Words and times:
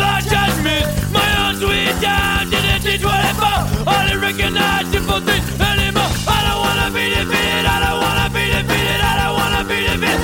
Lost 0.00 0.28
judgment. 0.28 0.86
My 1.12 1.28
own 1.46 1.56
sweet 1.56 1.94
time 2.02 2.50
didn't 2.50 2.82
teach 2.82 3.04
what 3.04 3.14
I 3.14 3.32
found. 3.34 3.70
Recognize 4.20 4.86
simple 4.92 5.20
things 5.20 5.60
anymore. 5.60 6.10
I 6.28 6.42
don't 6.46 6.60
wanna 6.60 6.90
be 6.94 7.10
defeated, 7.10 7.66
I 7.66 7.78
don't 7.82 8.00
wanna 8.00 8.28
be 8.30 8.46
defeated, 8.46 9.00
I 9.00 9.14
don't 9.18 9.34
wanna 9.38 9.64
be 9.64 9.78
defeated. 9.90 10.20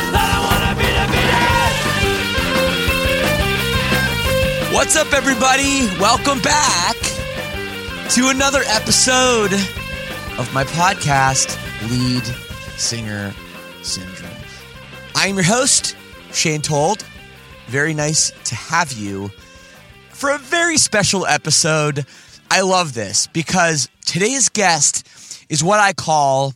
What's 4.74 4.96
up, 4.96 5.12
everybody? 5.12 5.86
Welcome 5.98 6.40
back 6.40 6.96
to 8.10 8.28
another 8.28 8.62
episode 8.66 9.52
of 10.38 10.52
my 10.54 10.64
podcast, 10.64 11.56
Lead 11.90 12.24
Singer 12.76 13.34
Syndrome. 13.82 14.30
I 15.14 15.28
am 15.28 15.34
your 15.36 15.44
host, 15.44 15.96
Shane 16.32 16.62
Told. 16.62 17.04
Very 17.68 17.94
nice 17.94 18.32
to 18.44 18.54
have 18.54 18.92
you 18.92 19.28
for 20.10 20.30
a 20.30 20.38
very 20.38 20.78
special 20.78 21.26
episode. 21.26 22.06
I 22.48 22.60
love 22.60 22.94
this 22.94 23.26
because 23.26 23.88
today's 24.04 24.48
guest 24.48 25.44
is 25.48 25.64
what 25.64 25.80
I 25.80 25.92
call 25.92 26.54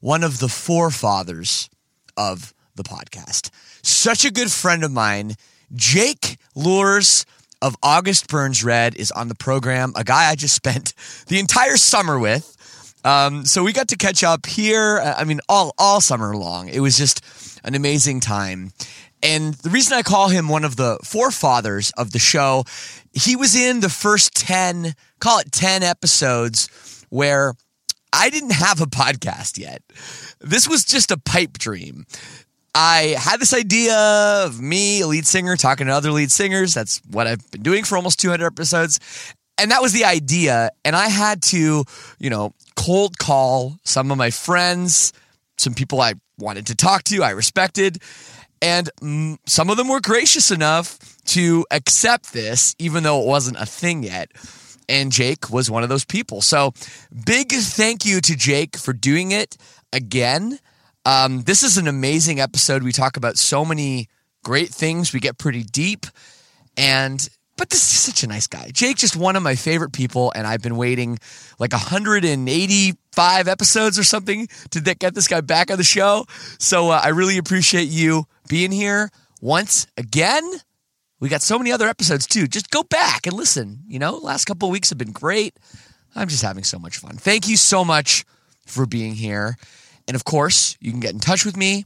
one 0.00 0.24
of 0.24 0.38
the 0.38 0.48
forefathers 0.48 1.68
of 2.16 2.54
the 2.74 2.82
podcast. 2.84 3.50
Such 3.82 4.24
a 4.24 4.32
good 4.32 4.50
friend 4.50 4.82
of 4.82 4.90
mine, 4.90 5.34
Jake 5.74 6.38
Luhrs 6.56 7.26
of 7.60 7.76
August 7.82 8.28
Burns 8.28 8.64
Red, 8.64 8.96
is 8.96 9.10
on 9.10 9.28
the 9.28 9.34
program. 9.34 9.92
A 9.94 10.04
guy 10.04 10.30
I 10.30 10.36
just 10.36 10.54
spent 10.54 10.94
the 11.28 11.38
entire 11.38 11.76
summer 11.76 12.18
with. 12.18 12.54
Um, 13.04 13.44
so 13.44 13.62
we 13.62 13.72
got 13.72 13.88
to 13.88 13.96
catch 13.96 14.24
up 14.24 14.46
here. 14.46 15.00
I 15.00 15.24
mean, 15.24 15.40
all 15.48 15.74
all 15.78 16.00
summer 16.00 16.34
long. 16.34 16.68
It 16.68 16.80
was 16.80 16.96
just 16.96 17.20
an 17.62 17.74
amazing 17.74 18.20
time. 18.20 18.72
And 19.26 19.54
the 19.54 19.70
reason 19.70 19.98
I 19.98 20.02
call 20.02 20.28
him 20.28 20.48
one 20.48 20.64
of 20.64 20.76
the 20.76 21.00
forefathers 21.02 21.90
of 21.98 22.12
the 22.12 22.20
show, 22.20 22.62
he 23.12 23.34
was 23.34 23.56
in 23.56 23.80
the 23.80 23.88
first 23.88 24.36
10, 24.36 24.94
call 25.18 25.40
it 25.40 25.50
10 25.50 25.82
episodes 25.82 27.04
where 27.08 27.54
I 28.12 28.30
didn't 28.30 28.52
have 28.52 28.80
a 28.80 28.86
podcast 28.86 29.58
yet. 29.58 29.82
This 30.38 30.68
was 30.68 30.84
just 30.84 31.10
a 31.10 31.18
pipe 31.18 31.58
dream. 31.58 32.06
I 32.72 33.16
had 33.18 33.40
this 33.40 33.52
idea 33.52 33.96
of 33.96 34.60
me, 34.60 35.00
a 35.00 35.08
lead 35.08 35.26
singer, 35.26 35.56
talking 35.56 35.88
to 35.88 35.92
other 35.92 36.12
lead 36.12 36.30
singers. 36.30 36.72
That's 36.72 37.00
what 37.10 37.26
I've 37.26 37.50
been 37.50 37.62
doing 37.62 37.82
for 37.82 37.96
almost 37.96 38.20
200 38.20 38.46
episodes. 38.46 39.00
And 39.58 39.72
that 39.72 39.82
was 39.82 39.92
the 39.92 40.04
idea. 40.04 40.70
And 40.84 40.94
I 40.94 41.08
had 41.08 41.42
to, 41.44 41.82
you 42.20 42.30
know, 42.30 42.54
cold 42.76 43.18
call 43.18 43.76
some 43.82 44.12
of 44.12 44.18
my 44.18 44.30
friends, 44.30 45.12
some 45.56 45.74
people 45.74 46.00
I 46.00 46.14
wanted 46.38 46.68
to 46.68 46.76
talk 46.76 47.02
to, 47.04 47.24
I 47.24 47.30
respected. 47.30 47.98
And 48.62 48.90
some 49.46 49.70
of 49.70 49.76
them 49.76 49.88
were 49.88 50.00
gracious 50.00 50.50
enough 50.50 50.98
to 51.26 51.66
accept 51.70 52.32
this, 52.32 52.74
even 52.78 53.02
though 53.02 53.20
it 53.20 53.26
wasn't 53.26 53.58
a 53.58 53.66
thing 53.66 54.02
yet. 54.02 54.30
And 54.88 55.10
Jake 55.10 55.50
was 55.50 55.70
one 55.70 55.82
of 55.82 55.88
those 55.88 56.04
people. 56.04 56.40
So, 56.40 56.72
big 57.24 57.52
thank 57.52 58.06
you 58.06 58.20
to 58.20 58.36
Jake 58.36 58.76
for 58.76 58.92
doing 58.92 59.32
it 59.32 59.56
again. 59.92 60.60
Um, 61.04 61.42
this 61.42 61.62
is 61.62 61.76
an 61.76 61.88
amazing 61.88 62.40
episode. 62.40 62.82
We 62.82 62.92
talk 62.92 63.16
about 63.16 63.36
so 63.36 63.64
many 63.64 64.08
great 64.44 64.68
things. 64.68 65.12
We 65.12 65.20
get 65.20 65.38
pretty 65.38 65.64
deep. 65.64 66.06
And 66.76 67.28
but 67.56 67.70
this 67.70 67.80
is 67.80 68.00
such 68.00 68.22
a 68.22 68.26
nice 68.26 68.46
guy. 68.46 68.70
Jake, 68.70 68.98
just 68.98 69.16
one 69.16 69.34
of 69.34 69.42
my 69.42 69.54
favorite 69.54 69.92
people, 69.92 70.30
and 70.36 70.46
I've 70.46 70.62
been 70.62 70.76
waiting 70.76 71.18
like 71.58 71.72
185 71.72 73.48
episodes 73.48 73.98
or 73.98 74.04
something 74.04 74.46
to 74.70 74.80
get 74.80 75.14
this 75.14 75.26
guy 75.26 75.40
back 75.40 75.70
on 75.70 75.78
the 75.78 75.84
show. 75.84 76.26
So 76.58 76.90
uh, 76.90 77.00
I 77.02 77.08
really 77.08 77.38
appreciate 77.38 77.88
you 77.88 78.26
being 78.48 78.72
here 78.72 79.10
once 79.40 79.86
again. 79.96 80.42
We 81.20 81.28
got 81.28 81.42
so 81.42 81.58
many 81.58 81.72
other 81.72 81.88
episodes 81.88 82.26
too. 82.26 82.46
Just 82.46 82.70
go 82.70 82.82
back 82.82 83.26
and 83.26 83.34
listen. 83.34 83.80
You 83.86 83.98
know, 83.98 84.16
last 84.16 84.44
couple 84.44 84.70
weeks 84.70 84.90
have 84.90 84.98
been 84.98 85.12
great. 85.12 85.56
I'm 86.14 86.28
just 86.28 86.42
having 86.42 86.64
so 86.64 86.78
much 86.78 86.98
fun. 86.98 87.16
Thank 87.16 87.48
you 87.48 87.56
so 87.56 87.84
much 87.84 88.24
for 88.66 88.86
being 88.86 89.14
here. 89.14 89.56
And 90.08 90.14
of 90.14 90.24
course, 90.24 90.76
you 90.80 90.90
can 90.90 91.00
get 91.00 91.12
in 91.12 91.20
touch 91.20 91.44
with 91.44 91.56
me. 91.56 91.84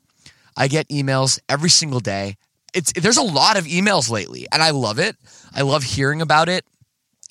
I 0.56 0.69
get 0.69 0.88
emails 0.88 1.38
every 1.49 1.70
single 1.70 2.00
day. 2.00 2.37
It's 2.75 2.93
there's 2.93 3.16
a 3.16 3.22
lot 3.22 3.59
of 3.59 3.65
emails 3.65 4.10
lately, 4.10 4.47
and 4.53 4.62
I 4.62 4.70
love 4.70 4.99
it. 4.99 5.16
I 5.54 5.62
love 5.62 5.82
hearing 5.82 6.22
about 6.22 6.49
it. 6.49 6.65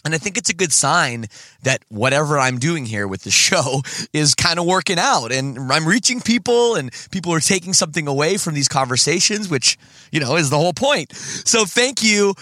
And 0.09 0.15
I 0.15 0.17
think 0.17 0.39
it's 0.39 0.49
a 0.49 0.55
good 0.55 0.73
sign 0.73 1.27
that 1.61 1.83
whatever 1.89 2.39
I'm 2.39 2.57
doing 2.57 2.87
here 2.87 3.07
with 3.07 3.21
the 3.21 3.29
show 3.45 3.83
is 4.11 4.33
kind 4.33 4.57
of 4.57 4.65
working 4.65 4.97
out 4.97 5.31
and 5.31 5.71
I'm 5.71 5.87
reaching 5.87 6.19
people 6.19 6.73
and 6.73 6.91
people 7.11 7.31
are 7.31 7.39
taking 7.39 7.73
something 7.73 8.07
away 8.07 8.37
from 8.37 8.55
these 8.55 8.67
conversations, 8.67 9.49
which, 9.49 9.77
you 10.11 10.19
know, 10.19 10.35
is 10.35 10.49
the 10.49 10.57
whole 10.57 10.73
point. 10.73 11.13
So 11.13 11.63
thank 11.63 12.01
you. 12.01 12.33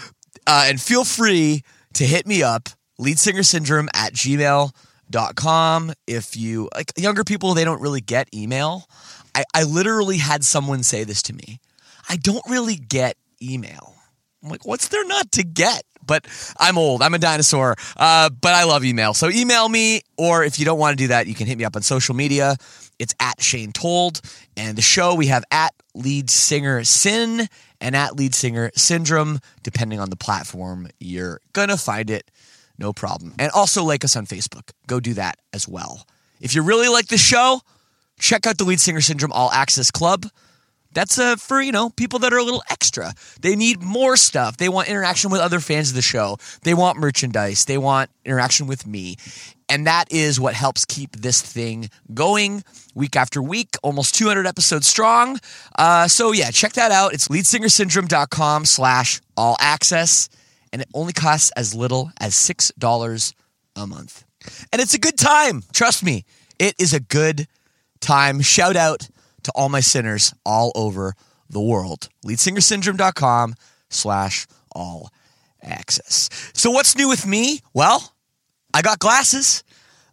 Uh, 0.48 0.68
and 0.68 0.80
feel 0.80 1.04
free 1.04 1.62
to 1.96 2.06
hit 2.06 2.26
me 2.26 2.42
up, 2.42 2.70
leadsingersyndrome 3.02 3.90
at 3.94 4.14
gmail.com. 4.14 5.94
If 6.08 6.38
you 6.38 6.70
like 6.74 6.94
younger 6.96 7.26
people, 7.26 7.54
they 7.54 7.66
don't 7.66 7.82
really 7.82 8.00
get 8.00 8.34
email. 8.34 8.88
I, 9.36 9.44
I 9.54 9.64
literally 9.64 10.20
had 10.20 10.46
someone 10.46 10.84
say 10.84 11.04
this 11.04 11.22
to 11.24 11.34
me. 11.34 11.60
I 12.08 12.16
don't 12.16 12.44
really 12.48 12.76
get 12.76 13.18
email. 13.42 13.94
I'm 14.42 14.50
like, 14.52 14.66
what's 14.66 14.88
there 14.88 15.06
not 15.06 15.34
to 15.34 15.44
get? 15.44 15.84
But 16.08 16.26
I'm 16.60 16.78
old. 16.78 17.04
I'm 17.04 17.14
a 17.14 17.20
dinosaur. 17.20 17.76
Uh, 17.96 18.30
but 18.30 18.54
I 18.54 18.64
love 18.64 18.84
email. 18.84 19.14
So 19.14 19.30
email 19.30 19.70
me, 19.70 20.02
or 20.18 20.44
if 20.44 20.58
you 20.58 20.66
don't 20.66 20.80
want 20.80 20.98
to 20.98 21.04
do 21.04 21.10
that, 21.10 21.28
you 21.28 21.36
can 21.36 21.46
hit 21.46 21.58
me 21.58 21.66
up 21.66 21.76
on 21.76 21.82
social 21.82 22.16
media. 22.16 22.56
It's 22.98 23.14
at 23.20 23.42
Shane 23.42 23.72
Told. 23.72 24.22
And 24.56 24.78
the 24.78 24.82
show 24.82 25.14
we 25.14 25.28
have 25.28 25.44
at 25.52 25.74
Lead 25.94 26.30
Singer 26.30 26.84
Sin 26.84 27.48
and 27.80 27.96
at 27.96 28.16
Lead 28.16 28.34
Singer 28.34 28.72
Syndrome, 28.76 29.40
depending 29.64 30.00
on 30.00 30.10
the 30.10 30.16
platform 30.16 30.88
you're 31.00 31.42
going 31.54 31.70
to 31.70 31.78
find 31.78 32.10
it. 32.10 32.32
No 32.80 32.94
problem. 32.94 33.34
And 33.40 33.52
also 33.52 33.84
like 33.84 34.04
us 34.04 34.16
on 34.16 34.26
Facebook. 34.26 34.72
Go 34.88 35.00
do 35.00 35.14
that 35.16 35.38
as 35.54 35.68
well. 35.68 36.08
If 36.40 36.54
you 36.56 36.62
really 36.62 36.88
like 36.90 37.08
the 37.08 37.18
show, 37.18 37.62
check 38.20 38.46
out 38.46 38.58
the 38.58 38.64
Lead 38.66 38.80
Singer 38.80 39.02
Syndrome 39.02 39.32
All 39.32 39.52
Access 39.52 39.90
Club. 39.90 40.28
That's 40.98 41.20
uh, 41.20 41.36
for, 41.36 41.62
you 41.62 41.72
know, 41.72 41.92
people 41.92 42.18
that 42.20 42.34
are 42.34 42.40
a 42.40 42.44
little 42.44 42.64
extra. 42.72 43.14
They 43.42 43.56
need 43.56 43.84
more 43.84 44.18
stuff. 44.18 44.58
They 44.58 44.68
want 44.68 44.88
interaction 44.88 45.30
with 45.30 45.42
other 45.42 45.60
fans 45.60 45.90
of 45.90 45.96
the 45.96 46.02
show. 46.02 46.40
They 46.64 46.74
want 46.74 46.98
merchandise. 46.98 47.66
They 47.66 47.78
want 47.78 48.10
interaction 48.26 48.66
with 48.66 48.88
me. 48.88 49.18
And 49.70 49.86
that 49.86 50.12
is 50.12 50.40
what 50.40 50.56
helps 50.56 50.86
keep 50.86 51.16
this 51.16 51.40
thing 51.40 51.92
going 52.16 52.64
week 52.96 53.16
after 53.16 53.44
week, 53.44 53.76
almost 53.84 54.16
200 54.16 54.48
episodes 54.48 54.88
strong. 54.88 55.40
Uh, 55.78 56.08
so 56.08 56.32
yeah, 56.32 56.50
check 56.50 56.74
that 56.74 56.92
out. 56.92 57.14
It's 57.14 57.28
leadsingersyndrome.com 57.28 58.66
slash 58.66 59.22
all 59.38 59.56
access. 59.60 60.30
and 60.74 60.82
it 60.82 60.88
only 60.96 61.14
costs 61.14 61.52
as 61.52 61.76
little 61.76 62.12
as 62.20 62.34
$6 62.34 63.34
a 63.76 63.86
month. 63.86 64.24
And 64.74 64.82
it's 64.82 64.96
a 64.96 65.00
good 65.00 65.20
time. 65.20 65.62
Trust 65.74 66.04
me, 66.04 66.26
it 66.58 66.74
is 66.80 66.92
a 66.96 67.00
good 67.00 67.48
time. 68.00 68.42
Shout 68.42 68.76
out 68.76 69.10
to 69.48 69.52
all 69.56 69.70
my 69.70 69.80
sinners 69.80 70.34
all 70.46 70.72
over 70.76 71.14
the 71.50 71.62
world. 71.62 72.10
Leadsingersyndrome.com 72.26 73.56
slash 73.90 74.48
all 74.72 75.10
access. 75.62 76.30
So 76.54 76.70
what's 76.72 76.96
new 76.96 77.10
with 77.10 77.26
me? 77.26 77.62
Well, 77.74 78.14
I 78.74 78.82
got 78.82 79.00
glasses. 79.00 79.64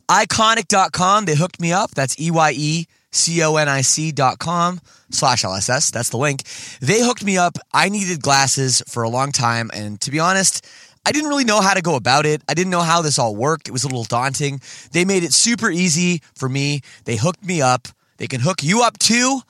Eyeconic.com. 0.09 1.25
They 1.25 1.35
hooked 1.35 1.61
me 1.61 1.73
up. 1.73 1.91
That's 1.93 2.19
E 2.21 2.31
Y 2.31 2.53
E 2.57 2.87
C 3.11 3.43
O 3.43 3.57
N 3.57 3.69
I 3.69 3.83
C 3.83 4.13
dot 4.13 4.39
com 4.39 4.81
slash 5.11 5.45
LSS. 5.45 5.91
That's 5.91 6.11
the 6.11 6.19
link. 6.19 6.43
They 6.81 7.01
hooked 7.03 7.25
me 7.25 7.39
up. 7.39 7.59
I 7.73 7.89
needed 7.89 8.23
glasses 8.23 8.83
for 8.89 9.03
a 9.03 9.09
long 9.09 9.33
time. 9.33 9.71
And 9.73 10.01
to 10.03 10.11
be 10.11 10.19
honest, 10.19 10.67
I 11.07 11.13
didn't 11.13 11.29
really 11.29 11.45
know 11.45 11.61
how 11.61 11.75
to 11.75 11.83
go 11.83 11.97
about 11.97 12.27
it. 12.27 12.43
I 12.49 12.55
didn't 12.55 12.71
know 12.71 12.81
how 12.81 13.03
this 13.03 13.19
all 13.19 13.37
worked. 13.37 13.69
It 13.69 13.73
was 13.73 13.85
a 13.85 13.89
little 13.89 14.05
daunting. 14.05 14.61
They 14.93 15.05
made 15.05 15.23
it 15.23 15.33
super 15.33 15.71
easy 15.71 16.23
for 16.35 16.49
me. 16.49 16.81
They 17.05 17.17
hooked 17.17 17.45
me 17.45 17.61
up. 17.63 17.89
They 18.17 18.27
can 18.27 18.41
hook 18.41 18.63
you 18.63 18.83
up 18.83 18.99
too. 18.99 19.41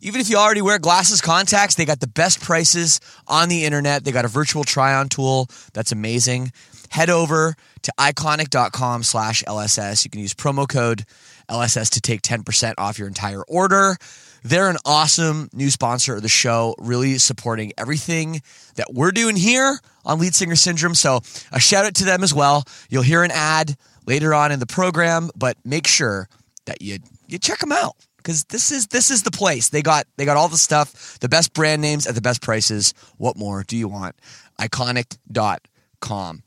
Even 0.00 0.20
if 0.20 0.28
you 0.28 0.36
already 0.36 0.62
wear 0.62 0.80
glasses, 0.80 1.20
contacts, 1.20 1.76
they 1.76 1.84
got 1.84 2.00
the 2.00 2.08
best 2.08 2.40
prices 2.40 3.00
on 3.28 3.48
the 3.48 3.64
internet. 3.64 4.04
They 4.04 4.10
got 4.10 4.24
a 4.24 4.28
virtual 4.28 4.64
try 4.64 4.94
on 4.94 5.08
tool 5.08 5.48
that's 5.72 5.92
amazing. 5.92 6.52
Head 6.90 7.08
over 7.08 7.54
to 7.82 7.92
eyeconic.com 7.98 9.04
slash 9.04 9.44
LSS. 9.44 10.04
You 10.04 10.10
can 10.10 10.20
use 10.20 10.34
promo 10.34 10.68
code 10.68 11.04
LSS 11.48 11.90
to 11.90 12.00
take 12.00 12.22
10% 12.22 12.74
off 12.78 12.98
your 12.98 13.06
entire 13.06 13.42
order. 13.44 13.96
They're 14.42 14.68
an 14.68 14.78
awesome 14.84 15.48
new 15.52 15.70
sponsor 15.70 16.16
of 16.16 16.22
the 16.22 16.28
show, 16.28 16.74
really 16.78 17.18
supporting 17.18 17.72
everything 17.78 18.42
that 18.74 18.92
we're 18.92 19.12
doing 19.12 19.36
here 19.36 19.78
on 20.04 20.18
Lead 20.18 20.34
Singer 20.34 20.56
Syndrome. 20.56 20.96
So 20.96 21.20
a 21.52 21.60
shout 21.60 21.84
out 21.84 21.94
to 21.96 22.04
them 22.04 22.24
as 22.24 22.34
well. 22.34 22.64
You'll 22.90 23.04
hear 23.04 23.22
an 23.22 23.30
ad 23.30 23.76
later 24.04 24.34
on 24.34 24.50
in 24.50 24.58
the 24.58 24.66
program, 24.66 25.30
but 25.36 25.56
make 25.64 25.86
sure 25.86 26.28
that 26.66 26.82
you 26.82 26.98
you 27.28 27.38
check 27.38 27.60
them 27.60 27.72
out 27.72 27.94
because 28.22 28.44
this 28.44 28.70
is 28.70 28.86
this 28.88 29.10
is 29.10 29.22
the 29.22 29.30
place. 29.30 29.68
They 29.68 29.82
got 29.82 30.06
they 30.16 30.24
got 30.24 30.36
all 30.36 30.48
the 30.48 30.58
stuff, 30.58 31.18
the 31.18 31.28
best 31.28 31.52
brand 31.52 31.82
names 31.82 32.06
at 32.06 32.14
the 32.14 32.20
best 32.20 32.40
prices. 32.40 32.94
What 33.18 33.36
more 33.36 33.64
do 33.64 33.76
you 33.76 33.88
want? 33.88 34.16
Eyeconic.com. 34.60 36.42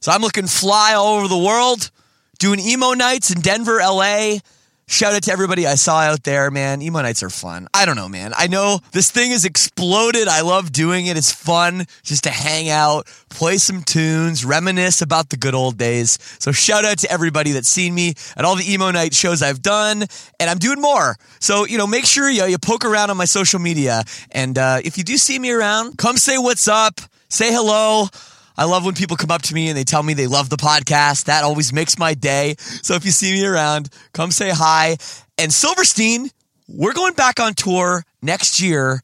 So 0.00 0.12
I'm 0.12 0.20
looking 0.20 0.46
fly 0.46 0.94
all 0.94 1.16
over 1.16 1.28
the 1.28 1.38
world, 1.38 1.90
doing 2.38 2.60
emo 2.60 2.92
nights 2.92 3.30
in 3.30 3.40
Denver, 3.40 3.78
LA. 3.78 4.38
Shout 4.86 5.14
out 5.14 5.22
to 5.22 5.32
everybody 5.32 5.66
I 5.66 5.76
saw 5.76 6.00
out 6.00 6.24
there, 6.24 6.50
man. 6.50 6.82
Emo 6.82 7.00
nights 7.00 7.22
are 7.22 7.30
fun. 7.30 7.68
I 7.72 7.86
don't 7.86 7.96
know, 7.96 8.08
man. 8.08 8.32
I 8.36 8.48
know 8.48 8.80
this 8.92 9.10
thing 9.10 9.30
has 9.30 9.46
exploded. 9.46 10.28
I 10.28 10.42
love 10.42 10.72
doing 10.72 11.06
it. 11.06 11.16
It's 11.16 11.32
fun 11.32 11.86
just 12.02 12.24
to 12.24 12.30
hang 12.30 12.68
out, 12.68 13.06
play 13.30 13.56
some 13.56 13.82
tunes, 13.82 14.44
reminisce 14.44 15.00
about 15.00 15.30
the 15.30 15.38
good 15.38 15.54
old 15.54 15.78
days. 15.78 16.18
So 16.38 16.52
shout 16.52 16.84
out 16.84 16.98
to 16.98 17.10
everybody 17.10 17.52
that's 17.52 17.68
seen 17.68 17.94
me 17.94 18.12
at 18.36 18.44
all 18.44 18.56
the 18.56 18.70
emo 18.70 18.90
night 18.90 19.14
shows 19.14 19.42
I've 19.42 19.62
done, 19.62 20.04
and 20.38 20.50
I'm 20.50 20.58
doing 20.58 20.82
more. 20.82 21.16
So 21.40 21.64
you 21.64 21.78
know, 21.78 21.86
make 21.86 22.04
sure 22.04 22.28
you 22.28 22.44
you 22.44 22.58
poke 22.58 22.84
around 22.84 23.10
on 23.10 23.16
my 23.16 23.24
social 23.24 23.60
media, 23.60 24.02
and 24.32 24.58
uh, 24.58 24.80
if 24.84 24.98
you 24.98 25.04
do 25.04 25.16
see 25.16 25.38
me 25.38 25.50
around, 25.50 25.96
come 25.96 26.18
say 26.18 26.36
what's 26.36 26.68
up, 26.68 27.00
say 27.30 27.50
hello. 27.50 28.08
I 28.56 28.64
love 28.64 28.84
when 28.84 28.94
people 28.94 29.16
come 29.16 29.30
up 29.30 29.42
to 29.42 29.54
me 29.54 29.68
and 29.68 29.76
they 29.76 29.84
tell 29.84 30.02
me 30.02 30.14
they 30.14 30.26
love 30.26 30.48
the 30.48 30.56
podcast. 30.56 31.24
That 31.24 31.44
always 31.44 31.72
makes 31.72 31.98
my 31.98 32.14
day. 32.14 32.54
So 32.58 32.94
if 32.94 33.04
you 33.04 33.10
see 33.10 33.32
me 33.32 33.44
around, 33.44 33.88
come 34.12 34.30
say 34.30 34.50
hi. 34.50 34.96
And 35.38 35.52
Silverstein, 35.52 36.30
we're 36.68 36.92
going 36.92 37.14
back 37.14 37.40
on 37.40 37.54
tour 37.54 38.04
next 38.22 38.60
year. 38.60 39.00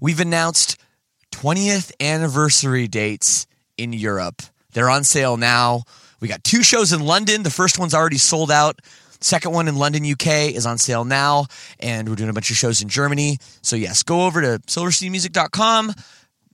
We've 0.00 0.20
announced 0.20 0.78
20th 1.32 1.92
anniversary 2.00 2.88
dates 2.88 3.46
in 3.76 3.92
Europe. 3.92 4.42
They're 4.72 4.90
on 4.90 5.04
sale 5.04 5.36
now. 5.36 5.82
We 6.20 6.28
got 6.28 6.42
two 6.42 6.62
shows 6.62 6.92
in 6.92 7.00
London. 7.00 7.42
The 7.42 7.50
first 7.50 7.78
one's 7.78 7.94
already 7.94 8.18
sold 8.18 8.50
out. 8.50 8.80
Second 9.20 9.52
one 9.52 9.68
in 9.68 9.76
London, 9.76 10.04
UK 10.04 10.52
is 10.54 10.66
on 10.66 10.78
sale 10.78 11.04
now. 11.04 11.46
And 11.80 12.08
we're 12.08 12.14
doing 12.14 12.30
a 12.30 12.32
bunch 12.32 12.50
of 12.50 12.56
shows 12.56 12.82
in 12.82 12.88
Germany. 12.88 13.38
So, 13.62 13.76
yes, 13.76 14.02
go 14.02 14.26
over 14.26 14.40
to 14.40 14.58
silversteinmusic.com. 14.66 15.92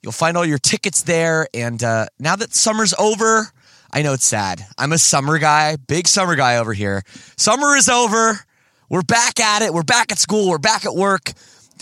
You'll 0.02 0.12
find 0.12 0.37
all 0.37 0.47
your 0.47 0.58
tickets 0.58 1.02
there. 1.02 1.47
And 1.52 1.82
uh, 1.82 2.06
now 2.19 2.37
that 2.37 2.55
summer's 2.55 2.94
over, 2.99 3.49
I 3.93 4.02
know 4.02 4.14
it's 4.14 4.25
sad. 4.25 4.64
I'm 4.79 4.93
a 4.93 4.99
summer 4.99 5.38
guy, 5.38 5.76
big 5.76 6.08
summer 6.08 6.37
guy 6.37 6.56
over 6.56 6.73
here. 6.73 7.02
Summer 7.37 7.76
is 7.76 7.88
over. 7.88 8.41
We're 8.88 9.02
back 9.02 9.38
at 9.41 9.62
it. 9.62 9.75
We're 9.75 9.82
back 9.82 10.11
at 10.11 10.19
school. 10.19 10.49
We're 10.49 10.58
back 10.58 10.87
at 10.87 10.94
work. 10.94 11.31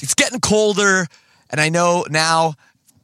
It's 0.02 0.14
getting 0.14 0.40
colder. 0.40 1.06
And 1.50 1.60
I 1.60 1.68
know 1.68 2.04
now 2.10 2.54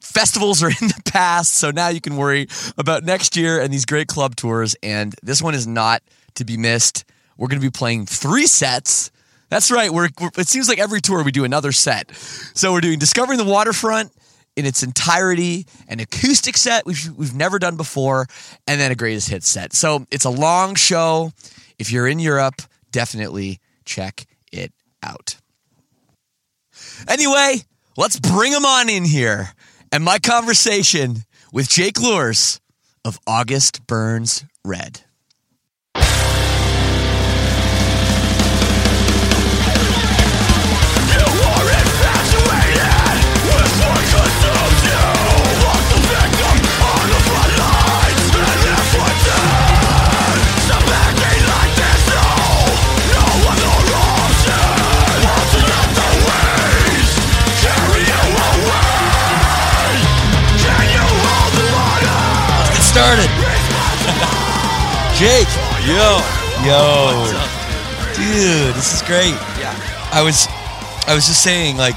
festivals 0.00 0.62
are 0.62 0.68
in 0.80 0.88
the 0.88 1.02
past. 1.04 1.54
So 1.54 1.70
now 1.70 1.88
you 1.88 2.00
can 2.00 2.16
worry 2.16 2.48
about 2.76 3.04
next 3.04 3.36
year 3.36 3.60
and 3.60 3.72
these 3.72 3.84
great 3.84 4.08
club 4.08 4.34
tours. 4.34 4.74
And 4.82 5.14
this 5.22 5.40
one 5.40 5.54
is 5.54 5.66
not 5.66 6.02
to 6.34 6.44
be 6.44 6.56
missed. 6.56 7.04
We're 7.36 7.48
going 7.48 7.60
to 7.60 7.66
be 7.66 7.70
playing 7.70 8.06
three 8.06 8.46
sets. 8.46 9.10
That's 9.48 9.70
right. 9.70 9.92
We're, 9.92 10.08
we're, 10.20 10.30
it 10.38 10.48
seems 10.48 10.68
like 10.68 10.78
every 10.78 11.00
tour 11.00 11.22
we 11.22 11.30
do 11.30 11.44
another 11.44 11.72
set. 11.72 12.14
So 12.16 12.72
we're 12.72 12.80
doing 12.80 12.98
Discovering 12.98 13.38
the 13.38 13.44
Waterfront 13.44 14.12
in 14.56 14.66
its 14.66 14.82
entirety, 14.82 15.66
an 15.88 16.00
acoustic 16.00 16.56
set 16.56 16.86
we've, 16.86 17.10
we've 17.16 17.34
never 17.34 17.58
done 17.58 17.76
before, 17.76 18.26
and 18.66 18.80
then 18.80 18.92
a 18.92 18.94
greatest 18.94 19.28
hits 19.28 19.48
set. 19.48 19.72
So 19.72 20.06
it's 20.10 20.24
a 20.24 20.30
long 20.30 20.74
show. 20.74 21.32
If 21.78 21.90
you're 21.90 22.06
in 22.06 22.18
Europe, 22.18 22.62
definitely 22.92 23.58
check 23.84 24.26
it 24.52 24.72
out. 25.02 25.36
Anyway, 27.08 27.62
let's 27.96 28.18
bring 28.18 28.52
them 28.52 28.64
on 28.64 28.88
in 28.88 29.04
here. 29.04 29.50
And 29.92 30.04
my 30.04 30.18
conversation 30.18 31.24
with 31.52 31.68
Jake 31.68 31.96
Luhrs 31.96 32.60
of 33.04 33.18
August 33.26 33.86
Burns 33.86 34.44
Red. 34.64 35.02
Started. 62.94 63.26
Jake. 65.18 65.50
Yo. 65.82 66.22
Yo. 66.62 67.26
Dude, 68.14 68.72
this 68.76 68.94
is 68.94 69.02
great. 69.02 69.34
Yeah. 69.58 69.74
I 70.12 70.22
was 70.22 70.46
I 71.08 71.12
was 71.12 71.26
just 71.26 71.42
saying 71.42 71.76
like 71.76 71.96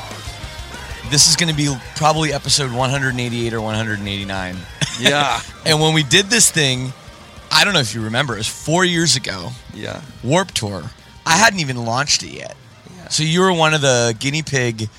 this 1.11 1.27
is 1.29 1.35
going 1.35 1.49
to 1.49 1.55
be 1.55 1.71
probably 1.97 2.33
episode 2.33 2.71
188 2.71 3.53
or 3.53 3.61
189. 3.61 4.57
Yeah. 4.99 5.39
and 5.67 5.79
when 5.79 5.93
we 5.93 6.01
did 6.01 6.31
this 6.31 6.49
thing, 6.49 6.91
I 7.51 7.63
don't 7.63 7.75
know 7.75 7.79
if 7.79 7.93
you 7.93 8.01
remember, 8.01 8.33
it 8.33 8.39
was 8.39 8.47
4 8.47 8.83
years 8.83 9.15
ago. 9.15 9.49
Yeah. 9.75 10.01
Warp 10.23 10.49
Tour. 10.49 10.81
I 11.27 11.37
hadn't 11.37 11.59
even 11.59 11.85
launched 11.85 12.23
it 12.23 12.31
yet. 12.31 12.57
Yeah. 12.95 13.07
So 13.09 13.21
you 13.21 13.41
were 13.41 13.53
one 13.53 13.75
of 13.75 13.81
the 13.81 14.17
guinea 14.19 14.41
pig 14.41 14.89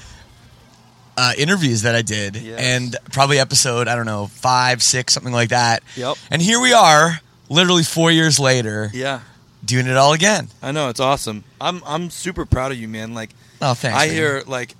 uh, 1.18 1.32
interviews 1.36 1.82
that 1.82 1.94
I 1.96 2.02
did, 2.02 2.36
Yes. 2.36 2.60
and 2.60 2.96
probably 3.12 3.38
episode 3.40 3.88
I 3.88 3.96
don't 3.96 4.06
know 4.06 4.28
five, 4.28 4.82
six, 4.82 5.12
something 5.12 5.32
like 5.32 5.48
that. 5.50 5.82
Yep. 5.96 6.16
And 6.30 6.40
here 6.40 6.60
we 6.60 6.72
are, 6.72 7.20
literally 7.48 7.82
four 7.82 8.10
years 8.12 8.38
later, 8.38 8.90
Yeah. 8.94 9.20
doing 9.64 9.86
it 9.88 9.96
all 9.96 10.12
again. 10.12 10.48
I 10.62 10.70
know 10.72 10.88
it's 10.90 11.00
awesome. 11.00 11.42
I'm 11.60 11.82
I'm 11.84 12.10
super 12.10 12.46
proud 12.46 12.70
of 12.72 12.78
you, 12.78 12.86
man. 12.88 13.14
Like 13.14 13.30
Oh, 13.60 13.74
thanks. 13.74 13.98
I 13.98 14.06
man. 14.06 14.14
hear 14.14 14.42
like 14.46 14.76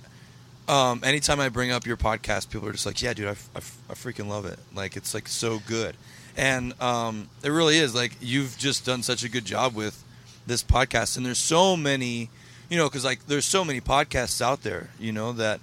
um 0.67 1.01
anytime 1.03 1.39
I 1.39 1.49
bring 1.49 1.71
up 1.71 1.85
your 1.85 1.97
podcast, 1.97 2.49
people 2.49 2.67
are 2.67 2.71
just 2.71 2.85
like, 2.85 3.01
"Yeah, 3.01 3.13
dude, 3.13 3.27
I, 3.27 3.31
f- 3.31 3.49
I 3.55 3.57
f- 3.59 3.77
I 3.89 3.93
freaking 3.95 4.27
love 4.27 4.45
it. 4.45 4.59
Like 4.73 4.95
it's 4.95 5.13
like 5.13 5.27
so 5.27 5.59
good." 5.67 5.95
And 6.37 6.79
um 6.81 7.27
it 7.43 7.49
really 7.49 7.77
is 7.79 7.93
like 7.93 8.13
you've 8.21 8.57
just 8.57 8.85
done 8.85 9.03
such 9.03 9.23
a 9.23 9.29
good 9.29 9.45
job 9.45 9.75
with 9.75 10.01
this 10.47 10.63
podcast 10.63 11.17
and 11.17 11.25
there's 11.25 11.37
so 11.39 11.75
many, 11.75 12.29
you 12.69 12.77
know, 12.77 12.89
cuz 12.89 13.03
like 13.03 13.27
there's 13.27 13.45
so 13.45 13.65
many 13.65 13.81
podcasts 13.81 14.41
out 14.41 14.61
there, 14.63 14.89
you 14.99 15.11
know, 15.11 15.33
that 15.33 15.59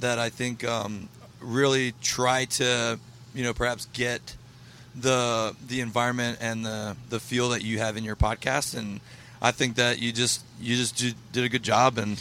that 0.00 0.18
I 0.18 0.28
think 0.30 0.64
um 0.64 1.08
really 1.40 1.92
try 2.02 2.44
to, 2.46 2.98
you 3.34 3.44
know, 3.44 3.54
perhaps 3.54 3.86
get 3.92 4.34
the 4.94 5.54
the 5.66 5.80
environment 5.80 6.38
and 6.40 6.64
the 6.64 6.96
the 7.08 7.20
feel 7.20 7.50
that 7.50 7.62
you 7.62 7.78
have 7.78 7.96
in 7.96 8.04
your 8.04 8.16
podcast 8.16 8.76
and 8.76 9.00
I 9.40 9.52
think 9.52 9.76
that 9.76 10.00
you 10.00 10.12
just 10.12 10.42
you 10.60 10.74
just 10.76 10.96
did, 10.96 11.14
did 11.32 11.44
a 11.44 11.48
good 11.48 11.62
job 11.62 11.98
and 11.98 12.20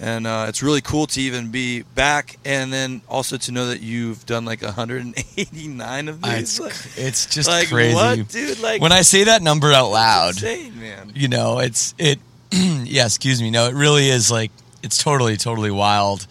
and 0.00 0.26
uh, 0.28 0.46
it's 0.48 0.62
really 0.62 0.80
cool 0.80 1.08
to 1.08 1.20
even 1.20 1.50
be 1.50 1.82
back 1.82 2.38
and 2.44 2.72
then 2.72 3.02
also 3.08 3.36
to 3.36 3.52
know 3.52 3.66
that 3.66 3.80
you've 3.82 4.24
done 4.26 4.44
like 4.44 4.62
189 4.62 6.08
of 6.08 6.24
Uh, 6.24 6.36
these 6.36 6.40
It's, 6.40 6.60
like, 6.60 7.04
it's 7.04 7.26
just 7.26 7.48
like, 7.48 7.68
crazy. 7.68 7.94
what 7.94 8.28
dude 8.28 8.60
like 8.60 8.80
when 8.80 8.92
I 8.92 9.02
say 9.02 9.24
that 9.24 9.42
number 9.42 9.72
out 9.72 9.90
loud, 9.90 10.30
insane 10.30 10.80
man 10.80 11.12
you 11.14 11.28
know, 11.28 11.58
it's 11.58 11.94
it. 11.98 12.18
yeah, 12.52 13.04
excuse 13.04 13.42
me. 13.42 13.50
No, 13.50 13.66
it 13.68 13.74
really 13.74 14.08
is 14.08 14.30
like 14.30 14.50
it's 14.82 14.96
totally, 15.02 15.36
totally 15.36 15.70
wild. 15.70 16.26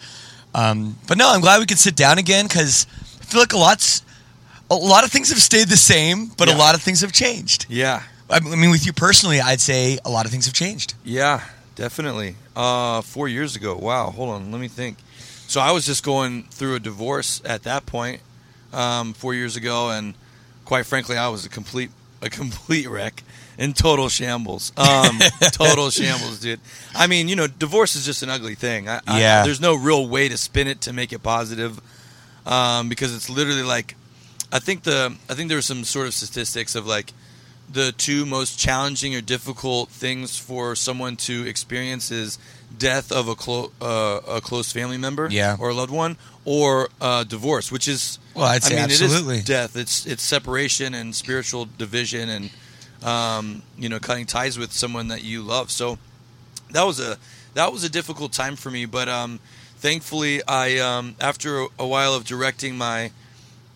Um, 0.54 0.96
but 1.06 1.18
no, 1.18 1.30
I'm 1.30 1.40
glad 1.40 1.60
we 1.60 1.66
could 1.66 1.78
sit 1.78 1.94
down 1.96 2.18
again 2.18 2.46
because 2.46 2.86
I 3.20 3.24
feel 3.24 3.40
like 3.40 3.52
a 3.52 3.58
lot's 3.58 4.02
a 4.70 4.74
lot 4.74 5.04
of 5.04 5.10
things 5.10 5.30
have 5.30 5.38
stayed 5.40 5.68
the 5.68 5.76
same, 5.76 6.26
but 6.36 6.48
a 6.48 6.54
lot 6.56 6.74
of 6.74 6.82
things 6.82 7.00
have 7.00 7.12
changed. 7.12 7.66
Yeah, 7.68 8.02
I 8.28 8.40
mean, 8.40 8.70
with 8.70 8.84
you 8.84 8.92
personally, 8.92 9.40
I'd 9.40 9.60
say 9.60 9.98
a 10.04 10.10
lot 10.10 10.26
of 10.26 10.30
things 10.32 10.44
have 10.46 10.54
changed. 10.54 10.94
yeah, 11.04 11.44
definitely. 11.74 12.36
Uh, 12.56 13.00
four 13.02 13.28
years 13.28 13.54
ago. 13.56 13.76
Wow. 13.76 14.10
Hold 14.10 14.30
on. 14.30 14.50
Let 14.50 14.60
me 14.60 14.68
think. 14.68 14.98
So 15.46 15.60
I 15.60 15.70
was 15.72 15.86
just 15.86 16.04
going 16.04 16.42
through 16.50 16.74
a 16.74 16.80
divorce 16.80 17.40
at 17.44 17.62
that 17.62 17.86
point, 17.86 18.20
um, 18.72 19.14
four 19.14 19.32
years 19.32 19.56
ago, 19.56 19.90
and 19.90 20.14
quite 20.64 20.84
frankly, 20.84 21.16
I 21.16 21.28
was 21.28 21.46
a 21.46 21.48
complete 21.48 21.90
a 22.20 22.28
complete 22.40 22.88
wreck 22.88 23.22
in 23.58 23.72
total 23.74 24.08
shambles. 24.08 24.72
Um, 24.76 25.18
total 25.52 25.90
shambles, 25.90 26.40
dude. 26.40 26.60
I 26.94 27.06
mean, 27.08 27.28
you 27.28 27.36
know, 27.36 27.46
divorce 27.48 27.96
is 27.96 28.06
just 28.06 28.22
an 28.22 28.30
ugly 28.30 28.54
thing. 28.54 28.88
I, 28.88 29.00
I- 29.06 29.20
Yeah. 29.20 29.44
there's 29.44 29.60
no 29.60 29.74
real 29.74 30.08
way 30.08 30.28
to 30.28 30.36
spin 30.38 30.66
it 30.68 30.80
to 30.82 30.92
make 30.92 31.12
it 31.12 31.22
positive, 31.22 31.80
um, 32.46 32.88
because 32.88 33.14
it's 33.14 33.28
literally 33.28 33.62
like, 33.64 33.94
I 34.52 34.58
think 34.60 34.84
the 34.84 35.14
I 35.28 35.34
think 35.34 35.48
there 35.48 35.58
were 35.58 35.62
some 35.62 35.84
sort 35.84 36.06
of 36.06 36.14
statistics 36.14 36.74
of 36.74 36.86
like 36.86 37.12
the 37.70 37.92
two 37.92 38.24
most 38.24 38.58
challenging 38.58 39.14
or 39.14 39.20
difficult 39.20 39.90
things 39.90 40.38
for 40.38 40.74
someone 40.74 41.16
to 41.16 41.46
experience 41.46 42.10
is 42.10 42.38
death 42.78 43.12
of 43.12 43.28
a, 43.28 43.34
clo- 43.34 43.70
uh, 43.82 44.20
a 44.26 44.40
close 44.40 44.72
family 44.72 44.96
member 44.96 45.28
Yeah. 45.30 45.56
or 45.60 45.68
a 45.68 45.74
loved 45.74 45.90
one 45.92 46.16
or 46.46 46.88
uh, 46.98 47.24
divorce 47.24 47.70
which 47.70 47.86
is 47.86 48.18
Well, 48.34 48.46
I'd 48.46 48.62
say 48.62 48.76
I 48.76 48.76
mean, 48.76 48.84
absolutely. 48.84 49.34
it 49.36 49.38
is 49.40 49.44
death 49.44 49.76
it's 49.76 50.06
it's 50.06 50.22
separation 50.22 50.94
and 50.94 51.14
spiritual 51.14 51.68
division 51.76 52.30
and 52.30 52.48
um, 53.02 53.62
you 53.76 53.88
know 53.88 53.98
cutting 53.98 54.26
ties 54.26 54.58
with 54.58 54.72
someone 54.72 55.08
that 55.08 55.22
you 55.22 55.42
love 55.42 55.70
so 55.70 55.98
that 56.70 56.84
was 56.84 57.00
a 57.00 57.16
that 57.54 57.72
was 57.72 57.84
a 57.84 57.88
difficult 57.88 58.32
time 58.32 58.56
for 58.56 58.70
me 58.70 58.84
but 58.84 59.08
um, 59.08 59.38
thankfully 59.76 60.42
I 60.46 60.78
um, 60.78 61.16
after 61.20 61.66
a 61.78 61.86
while 61.86 62.14
of 62.14 62.24
directing 62.24 62.76
my 62.76 63.12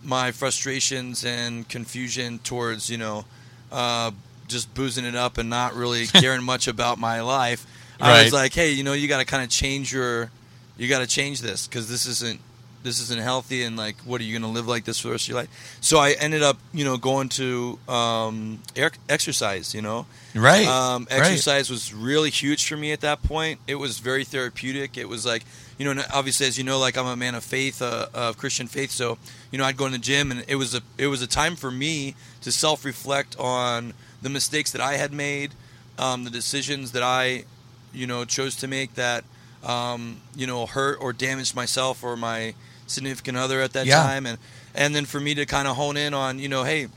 my 0.03 0.33
frustrations 0.33 1.25
and 1.25 1.69
confusion 1.69 2.41
towards 2.41 2.91
you 2.91 2.99
know 2.99 3.25
uh, 3.71 4.11
just 4.53 4.73
boozing 4.75 5.05
it 5.05 5.17
up 5.17 5.39
and 5.39 5.51
not 5.51 5.75
really 5.75 6.07
caring 6.21 6.45
much 6.45 6.69
about 6.69 6.99
my 6.99 7.21
life. 7.23 7.67
I 8.01 8.25
was 8.25 8.33
like, 8.33 8.53
hey, 8.53 8.73
you 8.73 8.83
know, 8.83 8.95
you 8.95 9.07
got 9.07 9.19
to 9.19 9.25
kind 9.25 9.45
of 9.45 9.49
change 9.49 9.93
your, 9.93 10.29
you 10.77 10.89
got 10.89 10.99
to 10.99 11.07
change 11.07 11.41
this 11.41 11.69
because 11.69 11.89
this 11.89 12.05
isn't 12.07 12.41
this 12.83 13.01
isn't 13.01 13.21
healthy 13.21 13.63
and 13.63 13.77
like, 13.77 13.97
what 14.05 14.21
are 14.21 14.25
you 14.25 14.33
going 14.39 14.51
to 14.51 14.55
live 14.55 14.67
like 14.67 14.85
this 14.85 14.99
for 15.01 15.09
the 15.09 15.13
rest 15.13 15.25
of 15.25 15.29
your 15.31 15.39
life? 15.39 15.79
So 15.81 15.99
I 15.99 16.13
ended 16.13 16.43
up, 16.43 16.59
you 16.73 16.85
know, 16.85 16.97
going 16.97 17.29
to 17.31 17.79
um, 17.89 18.61
er- 18.79 18.91
exercise. 19.09 19.75
You 19.75 19.83
know, 19.83 20.07
Right. 20.35 20.67
um, 20.67 21.07
Right. 21.11 21.21
exercise 21.21 21.71
was 21.71 21.93
really 21.95 22.31
huge 22.31 22.67
for 22.67 22.77
me 22.77 22.93
at 22.93 23.01
that 23.03 23.23
point. 23.23 23.61
It 23.67 23.77
was 23.77 23.99
very 23.99 24.25
therapeutic. 24.25 24.97
It 24.97 25.09
was 25.09 25.25
like, 25.27 25.45
you 25.79 25.85
know, 25.85 25.91
and 25.93 26.05
obviously, 26.13 26.47
as 26.47 26.59
you 26.59 26.65
know, 26.65 26.79
like 26.79 26.97
I'm 26.97 27.07
a 27.07 27.17
man 27.17 27.35
of 27.35 27.45
faith, 27.45 27.81
uh, 27.83 28.07
of 28.15 28.37
Christian 28.37 28.67
faith. 28.67 28.91
So, 28.91 29.19
you 29.51 29.59
know, 29.59 29.65
I'd 29.65 29.77
go 29.77 29.87
in 29.87 29.93
the 29.93 29.99
gym, 29.99 30.31
and 30.31 30.45
it 30.49 30.57
was 30.57 30.75
a 30.75 30.81
it 30.99 31.07
was 31.09 31.23
a 31.23 31.27
time 31.27 31.57
for 31.57 31.71
me 31.71 32.15
to 32.43 32.51
self 32.53 32.85
reflect 32.85 33.37
on 33.39 33.95
the 34.21 34.29
mistakes 34.29 34.71
that 34.73 34.81
I 34.81 34.95
had 34.97 35.13
made, 35.13 35.53
um, 35.99 36.25
the 36.25 36.31
decisions 36.31 36.93
that 36.93 37.03
I, 37.03 37.45
you 37.93 38.07
know, 38.07 38.25
chose 38.25 38.55
to 38.57 38.69
make 38.69 38.95
that, 38.95 39.25
um, 39.65 40.21
you 40.37 40.47
know, 40.47 40.67
hurt 40.67 40.99
or 41.01 41.13
damaged 41.13 41.57
myself 41.57 42.05
or 42.05 42.17
my 42.17 42.55
significant 42.87 43.37
other 43.39 43.61
at 43.61 43.73
that 43.75 43.87
Yeah. 43.87 44.03
time, 44.03 44.27
and 44.27 44.39
and 44.75 44.95
then 44.95 45.05
for 45.05 45.21
me 45.21 45.35
to 45.35 45.47
kind 45.47 45.69
of 45.69 45.77
hone 45.77 45.97
in 45.97 46.15
on, 46.15 46.39
you 46.39 46.49
know, 46.49 46.65
hey, 46.65 46.89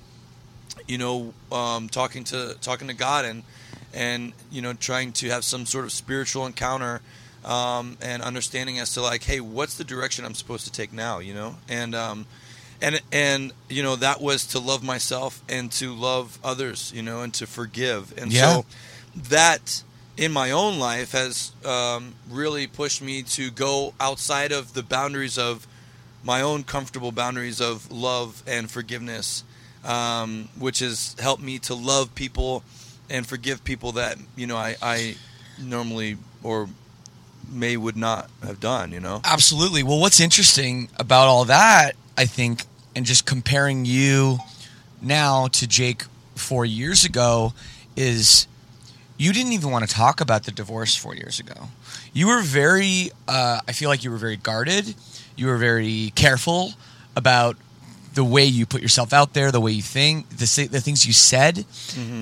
you 0.88 0.98
know, 0.98 1.34
um, 1.52 1.90
talking 1.90 2.24
to 2.26 2.56
talking 2.62 2.88
to 2.88 2.94
God 2.94 3.26
and 3.26 3.44
and 3.94 4.34
you 4.52 4.62
know 4.62 4.74
trying 4.74 5.12
to 5.14 5.30
have 5.30 5.44
some 5.44 5.66
sort 5.66 5.86
of 5.86 5.92
spiritual 5.92 6.46
encounter 6.46 7.02
um, 7.44 7.98
and 8.02 8.22
understanding 8.24 8.80
as 8.80 8.94
to 8.94 9.02
like, 9.02 9.24
hey, 9.24 9.40
what's 9.40 9.78
the 9.78 9.84
direction 9.84 10.26
I'm 10.26 10.34
supposed 10.34 10.66
to 10.66 10.72
take 10.72 10.92
now? 10.92 11.20
You 11.20 11.34
know, 11.34 11.56
and 11.70 11.96
um, 11.96 12.26
and 12.82 13.02
and 13.12 13.54
you 13.70 13.84
know 13.84 13.96
that 13.96 14.22
was 14.22 14.46
to 14.48 14.60
love 14.60 14.84
myself 14.84 15.42
and 15.48 15.72
to 15.74 15.94
love 15.94 16.38
others. 16.44 16.92
You 16.96 17.04
know, 17.04 17.22
and 17.22 17.34
to 17.36 17.48
forgive. 17.48 18.18
And 18.18 18.32
Yeah. 18.32 18.58
so 18.58 18.66
that 19.30 19.84
in 20.18 20.32
my 20.32 20.52
own 20.52 20.80
life 20.80 21.12
has 21.12 21.52
um, 21.66 22.16
really 22.30 22.68
pushed 22.68 23.02
me 23.02 23.22
to 23.22 23.50
go 23.52 23.94
outside 24.00 24.52
of 24.52 24.74
the 24.74 24.84
boundaries 24.84 25.38
of 25.38 25.68
my 26.26 26.42
own 26.42 26.64
comfortable 26.64 27.12
boundaries 27.12 27.62
of 27.62 27.90
love 27.92 28.44
and 28.48 28.70
forgiveness, 28.70 29.44
um, 29.86 30.50
which 30.58 30.80
has 30.80 31.16
helped 31.20 31.42
me 31.42 31.60
to 31.60 31.76
love 31.76 32.14
people 32.16 32.64
and 33.10 33.26
forgive 33.26 33.64
people 33.64 33.94
that 33.94 34.18
you 34.36 34.48
know 34.48 34.58
I, 34.58 34.76
I 34.82 35.16
normally 35.62 36.18
or 36.44 36.68
may 37.50 37.78
would 37.78 37.96
not 37.96 38.30
have 38.44 38.60
done. 38.60 38.92
You 38.92 39.00
know, 39.00 39.22
Absolutely. 39.24 39.84
Well, 39.84 40.00
what's 40.00 40.20
interesting 40.20 40.90
about 40.98 41.28
all 41.28 41.46
that, 41.46 41.96
I 42.18 42.26
think, 42.26 42.66
and 42.96 43.06
just 43.06 43.26
comparing 43.26 43.86
you 43.86 44.40
now 45.02 45.48
to 45.48 45.68
Jake 45.68 46.04
four 46.36 46.66
years 46.66 47.06
ago, 47.06 47.54
is 47.96 48.48
you 49.18 49.32
didn't 49.32 49.54
even 49.54 49.70
want 49.70 49.88
to 49.88 49.94
talk 49.94 50.20
about 50.22 50.44
the 50.44 50.52
divorce 50.52 50.96
four 50.96 51.16
years 51.16 51.40
ago. 51.40 51.70
You 52.14 52.28
were 52.28 52.42
very, 52.42 53.12
uh, 53.28 53.60
I 53.68 53.72
feel 53.72 53.90
like 53.90 54.04
you 54.04 54.12
were 54.12 54.18
very 54.18 54.38
guarded. 54.38 54.96
You 55.36 55.48
were 55.48 55.58
very 55.58 56.12
careful 56.16 56.74
about 57.16 57.58
the 58.14 58.24
way 58.24 58.46
you 58.46 58.66
put 58.66 58.82
yourself 58.82 59.12
out 59.14 59.34
there, 59.34 59.52
the 59.52 59.60
way 59.60 59.72
you 59.72 59.82
think, 59.82 60.30
the, 60.30 60.68
the 60.72 60.80
things 60.82 61.06
you 61.06 61.14
said. 61.14 61.66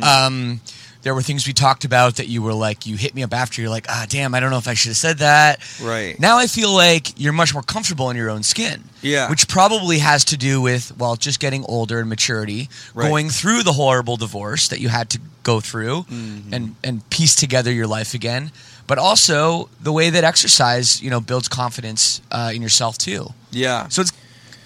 Um, 0.01 0.59
there 1.03 1.13
were 1.13 1.21
things 1.21 1.45
we 1.45 1.51
talked 1.53 1.83
about 1.83 2.15
that 2.15 2.27
you 2.29 2.41
were 2.41 2.53
like, 2.53 2.87
you 2.87 2.95
hit 2.95 3.13
me 3.13 3.23
up 3.23 3.33
after. 3.33 3.61
You're 3.61 3.69
like, 3.69 3.87
ah, 3.89 4.05
damn, 4.07 4.33
I 4.33 4.39
don't 4.39 4.51
know 4.51 4.57
if 4.57 4.69
I 4.69 4.73
should 4.73 4.89
have 4.91 4.97
said 4.97 5.17
that. 5.17 5.59
Right. 5.81 6.17
Now 6.19 6.37
I 6.37 6.47
feel 6.47 6.71
like 6.73 7.19
you're 7.19 7.33
much 7.33 7.53
more 7.53 7.61
comfortable 7.61 8.09
in 8.09 8.15
your 8.15 8.29
own 8.29 8.41
skin. 8.41 8.85
Yeah. 9.01 9.29
Which 9.29 9.47
probably 9.49 9.99
has 9.99 10.23
to 10.25 10.37
do 10.37 10.61
with, 10.61 10.97
well, 10.97 11.15
just 11.17 11.41
getting 11.41 11.65
older 11.65 11.99
and 11.99 12.07
maturity, 12.07 12.69
Right. 12.93 13.09
going 13.09 13.29
through 13.29 13.63
the 13.63 13.73
horrible 13.73 14.15
divorce 14.15 14.69
that 14.69 14.79
you 14.79 14.87
had 14.87 15.09
to 15.11 15.19
go 15.43 15.59
through 15.59 16.03
Mm-hmm. 16.03 16.53
and, 16.53 16.75
and 16.85 17.09
piece 17.09 17.35
together 17.35 17.71
your 17.71 17.87
life 17.87 18.13
again. 18.13 18.51
But 18.85 18.97
also 18.97 19.69
the 19.81 19.91
way 19.93 20.09
that 20.09 20.23
exercise, 20.23 21.01
you 21.01 21.09
know, 21.09 21.21
builds 21.21 21.47
confidence 21.47 22.21
uh, 22.31 22.51
in 22.53 22.61
yourself 22.61 22.97
too. 22.97 23.33
yeah. 23.51 23.87
So 23.87 24.01
it's 24.01 24.11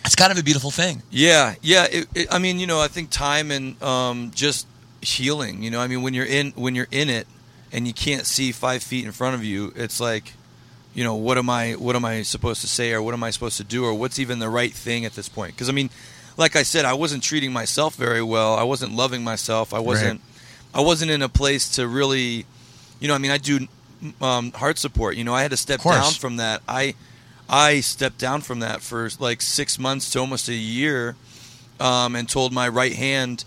it's 0.05 0.15
kind 0.15 0.31
of 0.31 0.37
a 0.37 0.43
beautiful 0.43 0.71
thing. 0.71 1.03
Yeah, 1.11 1.55
yeah. 1.61 1.85
It, 1.91 2.07
it, 2.15 2.27
I 2.33 2.39
mean, 2.39 2.59
you 2.59 2.65
know, 2.67 2.79
I 2.79 2.87
think 2.87 3.09
time 3.09 3.51
and 3.51 3.81
um, 3.83 4.31
just 4.33 4.65
healing. 5.01 5.61
You 5.63 5.69
know, 5.69 5.81
I 5.81 5.87
mean, 5.87 6.01
when 6.01 6.13
you're 6.13 6.25
in 6.25 6.51
when 6.55 6.75
you're 6.75 6.87
in 6.91 7.09
it 7.09 7.27
and 7.71 7.85
you 7.85 7.93
can't 7.93 8.25
see 8.25 8.51
five 8.51 8.81
feet 8.81 9.05
in 9.05 9.11
front 9.11 9.35
of 9.35 9.43
you, 9.43 9.73
it's 9.75 9.99
like, 9.99 10.33
you 10.93 11.03
know, 11.03 11.15
what 11.15 11.37
am 11.37 11.49
I 11.49 11.73
what 11.73 11.95
am 11.95 12.05
I 12.05 12.21
supposed 12.23 12.61
to 12.61 12.67
say 12.67 12.93
or 12.93 13.01
what 13.01 13.13
am 13.13 13.23
I 13.23 13.31
supposed 13.31 13.57
to 13.57 13.63
do 13.63 13.83
or 13.85 13.93
what's 13.93 14.17
even 14.17 14.39
the 14.39 14.49
right 14.49 14.73
thing 14.73 15.05
at 15.05 15.13
this 15.13 15.27
point? 15.29 15.53
Because 15.55 15.67
I 15.69 15.73
mean, 15.73 15.89
like 16.37 16.55
I 16.55 16.63
said, 16.63 16.85
I 16.85 16.93
wasn't 16.93 17.21
treating 17.21 17.51
myself 17.51 17.95
very 17.95 18.23
well. 18.23 18.55
I 18.55 18.63
wasn't 18.63 18.93
loving 18.95 19.23
myself. 19.23 19.73
I 19.73 19.79
wasn't. 19.79 20.21
I 20.73 20.81
wasn't 20.81 21.11
in 21.11 21.21
a 21.21 21.29
place 21.29 21.69
to 21.75 21.87
really, 21.87 22.45
you 22.99 23.07
know. 23.07 23.15
I 23.15 23.17
mean, 23.17 23.31
I 23.31 23.37
do 23.37 23.67
um, 24.21 24.51
HeartSupport. 24.51 25.15
You 25.15 25.23
know, 25.23 25.33
I 25.33 25.41
had 25.41 25.51
to 25.51 25.57
step 25.57 25.81
down 25.81 26.11
from 26.13 26.37
that. 26.37 26.61
I 26.67 26.95
I 27.49 27.79
stepped 27.79 28.17
down 28.17 28.41
from 28.41 28.59
that 28.59 28.81
for 28.81 29.09
like 29.19 29.41
six 29.41 29.79
months 29.79 30.09
to 30.11 30.19
almost 30.19 30.49
a 30.49 30.53
year, 30.53 31.15
um, 31.79 32.15
and 32.15 32.27
told 32.27 32.53
my 32.53 32.67
right 32.67 32.93
hand 32.93 33.45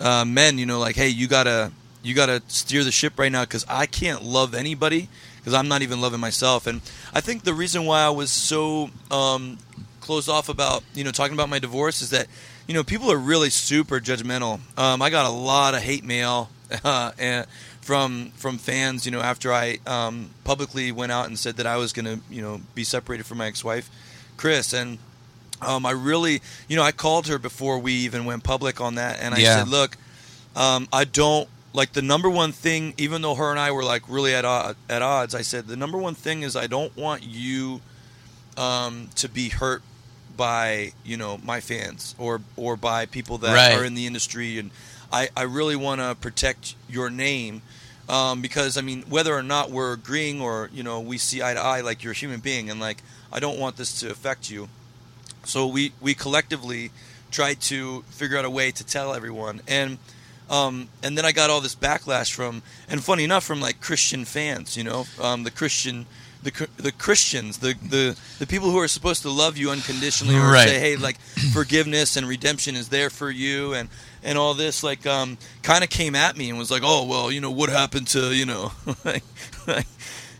uh, 0.00 0.24
men, 0.24 0.58
you 0.58 0.66
know, 0.66 0.78
like, 0.78 0.96
hey, 0.96 1.08
you 1.08 1.28
gotta 1.28 1.72
you 2.02 2.14
gotta 2.14 2.42
steer 2.48 2.84
the 2.84 2.92
ship 2.92 3.18
right 3.18 3.30
now 3.30 3.42
because 3.42 3.64
I 3.68 3.86
can't 3.86 4.22
love 4.22 4.54
anybody 4.54 5.08
because 5.36 5.54
I'm 5.54 5.68
not 5.68 5.82
even 5.82 6.00
loving 6.00 6.20
myself. 6.20 6.66
And 6.66 6.80
I 7.12 7.20
think 7.20 7.44
the 7.44 7.54
reason 7.54 7.84
why 7.84 8.02
I 8.02 8.10
was 8.10 8.30
so 8.30 8.90
um, 9.10 9.58
closed 10.00 10.28
off 10.28 10.48
about 10.48 10.82
you 10.94 11.04
know 11.04 11.10
talking 11.10 11.34
about 11.34 11.48
my 11.48 11.58
divorce 11.58 12.02
is 12.02 12.10
that 12.10 12.26
you 12.66 12.74
know 12.74 12.82
people 12.84 13.10
are 13.12 13.18
really 13.18 13.50
super 13.50 14.00
judgmental. 14.00 14.60
Um, 14.78 15.02
I 15.02 15.10
got 15.10 15.26
a 15.26 15.34
lot 15.34 15.74
of 15.74 15.82
hate 15.82 16.04
mail 16.04 16.50
uh, 16.84 17.12
and 17.18 17.46
from 17.82 18.30
from 18.36 18.56
fans. 18.58 19.04
You 19.04 19.12
know, 19.12 19.20
after 19.20 19.52
I 19.52 19.78
um, 19.86 20.30
publicly 20.44 20.90
went 20.92 21.12
out 21.12 21.26
and 21.26 21.38
said 21.38 21.56
that 21.58 21.66
I 21.66 21.76
was 21.76 21.92
going 21.92 22.06
to 22.06 22.20
you 22.30 22.40
know 22.40 22.60
be 22.74 22.84
separated 22.84 23.26
from 23.26 23.38
my 23.38 23.46
ex-wife, 23.46 23.90
Chris, 24.38 24.72
and 24.72 24.98
um, 25.60 25.84
I 25.84 25.90
really 25.90 26.40
you 26.68 26.76
know 26.76 26.82
I 26.82 26.92
called 26.92 27.26
her 27.28 27.38
before 27.38 27.78
we 27.78 27.92
even 27.92 28.24
went 28.24 28.42
public 28.44 28.80
on 28.80 28.94
that, 28.96 29.20
and 29.20 29.34
I 29.34 29.38
Yeah. 29.38 29.58
said, 29.58 29.68
look, 29.68 29.96
um, 30.56 30.88
I 30.92 31.04
don't 31.04 31.48
like 31.74 31.92
the 31.92 32.02
number 32.02 32.28
one 32.30 32.52
thing. 32.52 32.94
Even 32.98 33.22
though 33.22 33.34
her 33.34 33.50
and 33.50 33.58
I 33.60 33.70
were 33.72 33.84
like 33.84 34.02
really 34.08 34.34
at 34.34 34.44
od- 34.44 34.76
at 34.88 35.02
odds, 35.02 35.34
I 35.34 35.42
said 35.42 35.66
the 35.66 35.76
number 35.76 35.98
one 35.98 36.14
thing 36.14 36.42
is 36.42 36.56
I 36.56 36.66
don't 36.66 36.96
want 36.96 37.22
you 37.22 37.80
um, 38.56 39.08
to 39.16 39.28
be 39.28 39.48
hurt 39.48 39.82
by 40.36 40.92
you 41.04 41.16
know 41.16 41.38
my 41.44 41.60
fans 41.60 42.14
or 42.18 42.40
or 42.56 42.76
by 42.76 43.06
people 43.06 43.38
that 43.38 43.54
Right. 43.54 43.74
are 43.76 43.84
in 43.84 43.94
the 43.94 44.06
industry 44.06 44.58
and 44.58 44.70
I, 45.12 45.28
I 45.36 45.42
really 45.42 45.76
want 45.76 46.00
to 46.00 46.14
protect 46.14 46.74
your 46.88 47.10
name 47.10 47.62
um, 48.08 48.40
because 48.42 48.76
I 48.76 48.80
mean 48.80 49.02
whether 49.08 49.34
or 49.34 49.42
not 49.42 49.70
we're 49.70 49.92
agreeing 49.92 50.40
or 50.40 50.70
you 50.72 50.82
know 50.82 51.00
we 51.00 51.18
see 51.18 51.42
eye 51.42 51.54
to 51.54 51.60
eye 51.60 51.80
like 51.82 52.02
you're 52.02 52.12
a 52.12 52.16
human 52.16 52.40
being 52.40 52.70
and 52.70 52.80
like 52.80 53.02
I 53.32 53.38
don't 53.40 53.58
want 53.58 53.76
this 53.76 54.00
to 54.00 54.10
affect 54.10 54.50
you 54.50 54.68
so 55.44 55.66
we 55.66 55.92
we 56.00 56.14
collectively 56.14 56.90
tried 57.30 57.60
to 57.62 58.02
figure 58.10 58.36
out 58.38 58.44
a 58.44 58.50
way 58.50 58.70
to 58.70 58.84
tell 58.84 59.14
everyone 59.14 59.60
and 59.68 59.98
um, 60.50 60.88
and 61.02 61.16
then 61.16 61.24
I 61.24 61.32
got 61.32 61.48
all 61.48 61.60
this 61.60 61.74
backlash 61.74 62.32
from 62.32 62.62
and 62.88 63.02
funny 63.02 63.24
enough 63.24 63.44
from 63.44 63.60
like 63.60 63.80
Christian 63.80 64.24
fans 64.24 64.76
you 64.76 64.84
know 64.84 65.06
um, 65.20 65.44
the 65.44 65.50
Christian 65.50 66.06
the 66.42 66.68
the 66.76 66.90
Christians, 66.92 67.58
the, 67.58 67.74
the 67.88 68.18
the 68.40 68.46
people 68.46 68.70
who 68.70 68.78
are 68.78 68.88
supposed 68.88 69.22
to 69.22 69.30
love 69.30 69.56
you 69.56 69.70
unconditionally, 69.70 70.34
or 70.34 70.50
Right. 70.50 70.68
say, 70.68 70.80
hey, 70.80 70.96
like 70.96 71.16
forgiveness 71.52 72.16
and 72.16 72.26
redemption 72.26 72.74
is 72.74 72.88
there 72.88 73.10
for 73.10 73.30
you, 73.30 73.74
and 73.74 73.88
and 74.24 74.38
all 74.38 74.54
this, 74.54 74.82
like, 74.82 75.06
um, 75.06 75.36
kind 75.62 75.82
of 75.84 75.90
came 75.90 76.14
at 76.14 76.36
me 76.36 76.48
and 76.50 76.58
was 76.58 76.70
like, 76.70 76.82
oh, 76.84 77.04
well, 77.06 77.30
you 77.32 77.40
know, 77.40 77.50
what 77.50 77.68
happened 77.70 78.08
to, 78.08 78.34
you 78.34 78.46
know, 78.46 78.72
like, 79.04 79.24
like, 79.66 79.86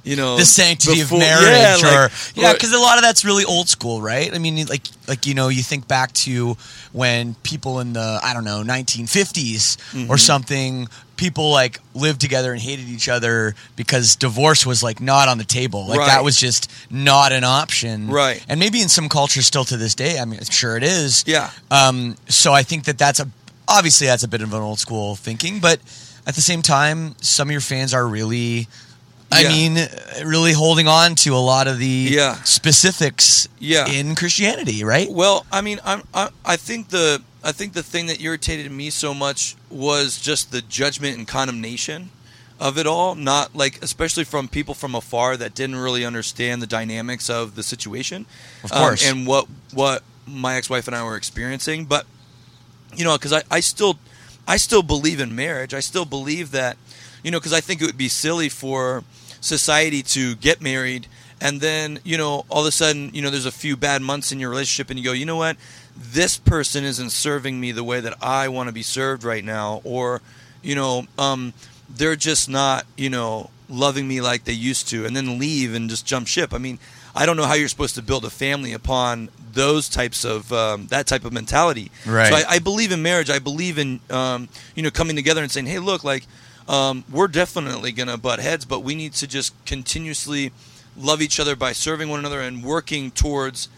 you 0.05 0.17
know, 0.17 0.37
the 0.37 0.45
sanctity 0.45 1.01
before- 1.01 1.19
of 1.19 1.21
marriage 1.21 1.81
yeah, 1.83 1.97
or 1.99 2.03
like, 2.03 2.13
yeah 2.35 2.53
because 2.53 2.73
a 2.73 2.79
lot 2.79 2.99
of 2.99 3.03
that's 3.05 3.25
really 3.25 3.45
old 3.45 3.69
school 3.69 4.03
right 4.03 4.35
i 4.35 4.39
mean 4.39 4.67
like 4.67 4.83
like 5.07 5.27
you 5.27 5.35
know 5.35 5.47
you 5.47 5.63
think 5.63 5.87
back 5.87 6.11
to 6.13 6.57
when 6.91 7.35
people 7.45 7.79
in 7.79 7.93
the 7.93 8.19
i 8.21 8.35
don't 8.35 8.43
know 8.43 8.65
1950s 8.67 9.77
Mm-hmm. 9.93 10.11
or 10.11 10.19
something 10.19 10.89
people 11.15 11.51
like 11.53 11.79
lived 11.95 12.21
together 12.21 12.53
and 12.53 12.61
hated 12.61 12.89
each 12.89 13.09
other 13.09 13.55
because 13.77 14.17
divorce 14.17 14.67
was 14.67 14.83
like 14.83 15.01
not 15.01 15.29
on 15.29 15.39
the 15.39 15.45
table 15.45 15.87
like 15.87 16.01
that 16.01 16.25
was 16.25 16.37
just 16.37 16.69
not 16.91 17.31
an 17.31 17.45
option 17.45 18.09
Right. 18.09 18.45
and 18.49 18.59
maybe 18.59 18.81
in 18.83 18.89
some 18.89 19.09
cultures 19.09 19.47
still 19.47 19.65
to 19.67 19.77
this 19.77 19.95
day 19.95 20.19
i 20.19 20.25
mean 20.25 20.41
sure 20.51 20.77
it 20.77 20.83
is 20.83 21.23
Yeah. 21.29 21.51
um 21.71 22.17
so 22.29 22.53
i 22.53 22.65
think 22.65 22.85
that 22.85 22.99
that's 22.99 23.21
a 23.21 23.29
obviously 23.69 24.07
that's 24.07 24.23
a 24.23 24.29
bit 24.29 24.43
of 24.43 24.53
an 24.53 24.61
old 24.61 24.79
school 24.79 25.17
thinking 25.17 25.61
but 25.61 25.79
at 26.27 26.35
the 26.35 26.41
same 26.41 26.63
time 26.63 27.15
some 27.21 27.49
of 27.49 27.53
your 27.53 27.61
fans 27.61 27.93
are 27.95 28.07
really 28.07 28.69
I 29.35 29.43
Yeah. 29.45 29.49
mean, 29.49 29.89
really 30.27 30.53
holding 30.53 30.87
on 30.89 31.15
to 31.25 31.35
a 31.35 31.41
lot 31.41 31.67
of 31.67 31.79
the 31.79 31.87
Yeah. 31.87 32.43
specifics 32.43 33.49
Yeah. 33.59 33.87
in 33.89 34.15
Christianity, 34.15 34.85
right? 34.85 35.11
Well, 35.11 35.47
I 35.51 35.63
mean, 35.63 35.81
I'm, 35.87 36.03
I, 36.13 36.29
I 36.45 36.57
think 36.57 36.91
the 36.91 37.23
I 37.43 37.51
think 37.53 37.73
the 37.73 37.83
thing 37.83 38.07
that 38.07 38.21
irritated 38.21 38.71
me 38.71 38.91
so 38.91 39.15
much 39.15 39.57
was 39.71 40.19
just 40.21 40.53
the 40.53 40.61
judgment 40.61 41.17
and 41.17 41.27
condemnation 41.27 42.11
of 42.61 42.77
it 42.77 42.87
all. 42.87 43.15
Not 43.15 43.57
like, 43.57 43.83
especially 43.83 44.25
from 44.25 44.49
people 44.49 44.75
from 44.75 44.95
afar 44.95 45.39
that 45.39 45.55
didn't 45.55 45.77
really 45.77 46.05
understand 46.05 46.61
the 46.61 46.67
dynamics 46.67 47.31
of 47.31 47.55
the 47.55 47.63
situation, 47.63 48.27
Of 48.63 48.71
course. 48.71 49.03
um, 49.03 49.19
and 49.19 49.27
what 49.27 49.47
what 49.73 50.03
my 50.27 50.57
ex 50.57 50.69
wife 50.69 50.87
and 50.87 50.95
I 50.95 51.03
were 51.05 51.17
experiencing. 51.17 51.87
But 51.87 52.05
you 52.95 53.05
know, 53.05 53.17
because 53.17 53.33
I, 53.33 53.43
I 53.51 53.61
still 53.61 53.99
I 54.47 54.57
still 54.57 54.83
believe 54.83 55.21
in 55.21 55.35
marriage. 55.35 55.75
I 55.75 55.81
still 55.81 56.05
believe 56.05 56.51
that 56.53 56.77
you 57.23 57.31
know, 57.31 57.39
because 57.39 57.53
I 57.53 57.61
think 57.61 57.81
it 57.81 57.87
would 57.87 57.97
be 57.97 58.09
silly 58.09 58.49
for 58.49 59.05
society 59.41 60.03
to 60.03 60.35
get 60.37 60.61
married 60.61 61.07
and 61.43 61.61
then 61.61 61.99
you 62.05 62.17
know 62.17 62.47
all 62.49 62.61
of 62.61 62.67
a 62.67 62.71
sudden 62.71 63.11
you 63.13 63.21
know 63.21 63.29
there's 63.29 63.47
a 63.47 63.51
few 63.51 63.77
bad 63.77 64.01
months 64.01 64.31
in 64.31 64.39
your 64.39 64.49
relationship 64.49 64.89
and 64.89 64.99
you 64.99 65.05
go 65.05 65.13
you 65.13 65.27
know 65.27 65.37
what 65.37 65.57
this 65.97 66.39
person 66.39 66.85
isn't 66.85 67.11
serving 67.11 67.61
me 67.61 67.73
the 67.73 67.85
way 67.85 68.01
that 68.01 68.17
I 68.23 68.49
want 68.49 68.69
to 68.69 68.73
be 68.73 68.83
served 68.83 69.25
right 69.25 69.45
now 69.45 69.81
or 69.85 70.23
you 70.63 70.77
know 70.77 71.05
um, 71.19 71.53
they're 71.91 72.17
just 72.17 72.49
not 72.49 72.87
you 72.97 73.11
know 73.11 73.51
loving 73.69 74.07
me 74.07 74.21
like 74.21 74.45
they 74.45 74.53
used 74.53 74.89
to 74.89 75.05
and 75.05 75.17
then 75.17 75.39
leave 75.39 75.75
and 75.75 75.91
just 75.91 76.07
jump 76.07 76.29
ship 76.29 76.55
I 76.55 76.59
mean 76.59 76.79
I 77.15 77.27
don't 77.27 77.37
know 77.37 77.45
how 77.45 77.55
you're 77.55 77.69
supposed 77.69 77.95
to 77.97 78.03
build 78.03 78.25
a 78.25 78.31
family 78.31 78.73
upon 78.73 79.29
those 79.53 79.89
types 79.89 80.25
of 80.25 80.53
um, 80.53 80.87
that 80.87 81.07
type 81.07 81.25
of 81.25 81.33
mentality. 81.33 81.91
Right. 82.07 82.29
so 82.29 82.37
I, 82.37 82.55
I 82.57 82.59
believe 82.59 82.93
in 82.93 83.03
marriage. 83.03 83.31
I 83.31 83.39
believe 83.39 83.79
in 83.79 84.01
um, 84.11 84.49
you 84.75 84.83
know 84.83 84.91
coming 84.91 85.17
together 85.17 85.43
and 85.43 85.51
saying 85.51 85.67
hey 85.67 85.79
look 85.79 86.05
like 86.05 86.27
um, 86.69 87.05
we're 87.11 87.29
definitely 87.29 87.93
gonna 87.93 88.17
butt 88.17 88.39
heads 88.39 88.65
but 88.65 88.81
we 88.81 88.95
need 88.95 89.13
to 89.15 89.27
just 89.27 89.53
continuously 89.67 90.53
love 90.97 91.21
each 91.21 91.39
other 91.39 91.57
by 91.57 91.73
serving 91.73 92.09
one 92.09 92.19
another 92.19 92.41
and 92.41 92.63
working 92.63 93.11
towards 93.11 93.69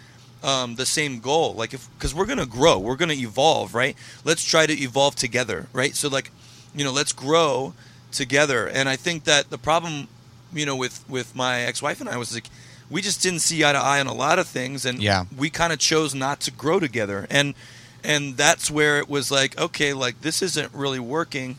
um, 0.42 0.74
the 0.76 0.86
same 0.86 1.20
goal. 1.20 1.54
Like 1.54 1.74
if 1.74 1.88
because 1.98 2.14
we're 2.14 2.26
gonna 2.26 2.46
grow. 2.46 2.78
We're 2.78 2.96
gonna 2.96 3.14
evolve 3.14 3.74
right? 3.74 3.96
Let's 4.24 4.44
try 4.44 4.66
to 4.66 4.72
evolve 4.80 5.16
together 5.16 5.66
right? 5.72 5.94
So 5.96 6.08
like 6.08 6.30
you 6.74 6.84
know 6.84 6.92
let's 6.92 7.12
grow 7.12 7.74
together. 8.12 8.68
And 8.68 8.88
i 8.88 8.94
think 8.96 9.24
that 9.24 9.50
the 9.50 9.58
problem 9.58 10.08
you 10.52 10.64
know 10.64 10.76
with 10.76 11.04
with 11.08 11.34
my 11.34 11.62
ex-wife 11.62 12.00
and 12.00 12.08
i 12.08 12.16
was 12.16 12.32
like 12.32 12.48
we 12.90 13.00
just 13.02 13.22
didn't 13.22 13.40
see 13.40 13.64
eye 13.64 13.72
to 13.72 13.78
eye 13.78 14.00
on 14.00 14.06
a 14.06 14.14
lot 14.14 14.38
of 14.38 14.46
things 14.46 14.84
and 14.84 15.02
Yeah. 15.02 15.24
we 15.36 15.50
kind 15.50 15.72
of 15.72 15.78
chose 15.78 16.14
not 16.14 16.40
to 16.40 16.50
grow 16.50 16.78
together 16.80 17.26
and 17.30 17.54
and 18.02 18.36
that's 18.36 18.70
where 18.70 18.98
it 18.98 19.08
was 19.08 19.30
like 19.30 19.58
okay 19.58 19.92
like 19.94 20.20
this 20.20 20.42
isn't 20.42 20.72
really 20.74 20.98
working 21.00 21.56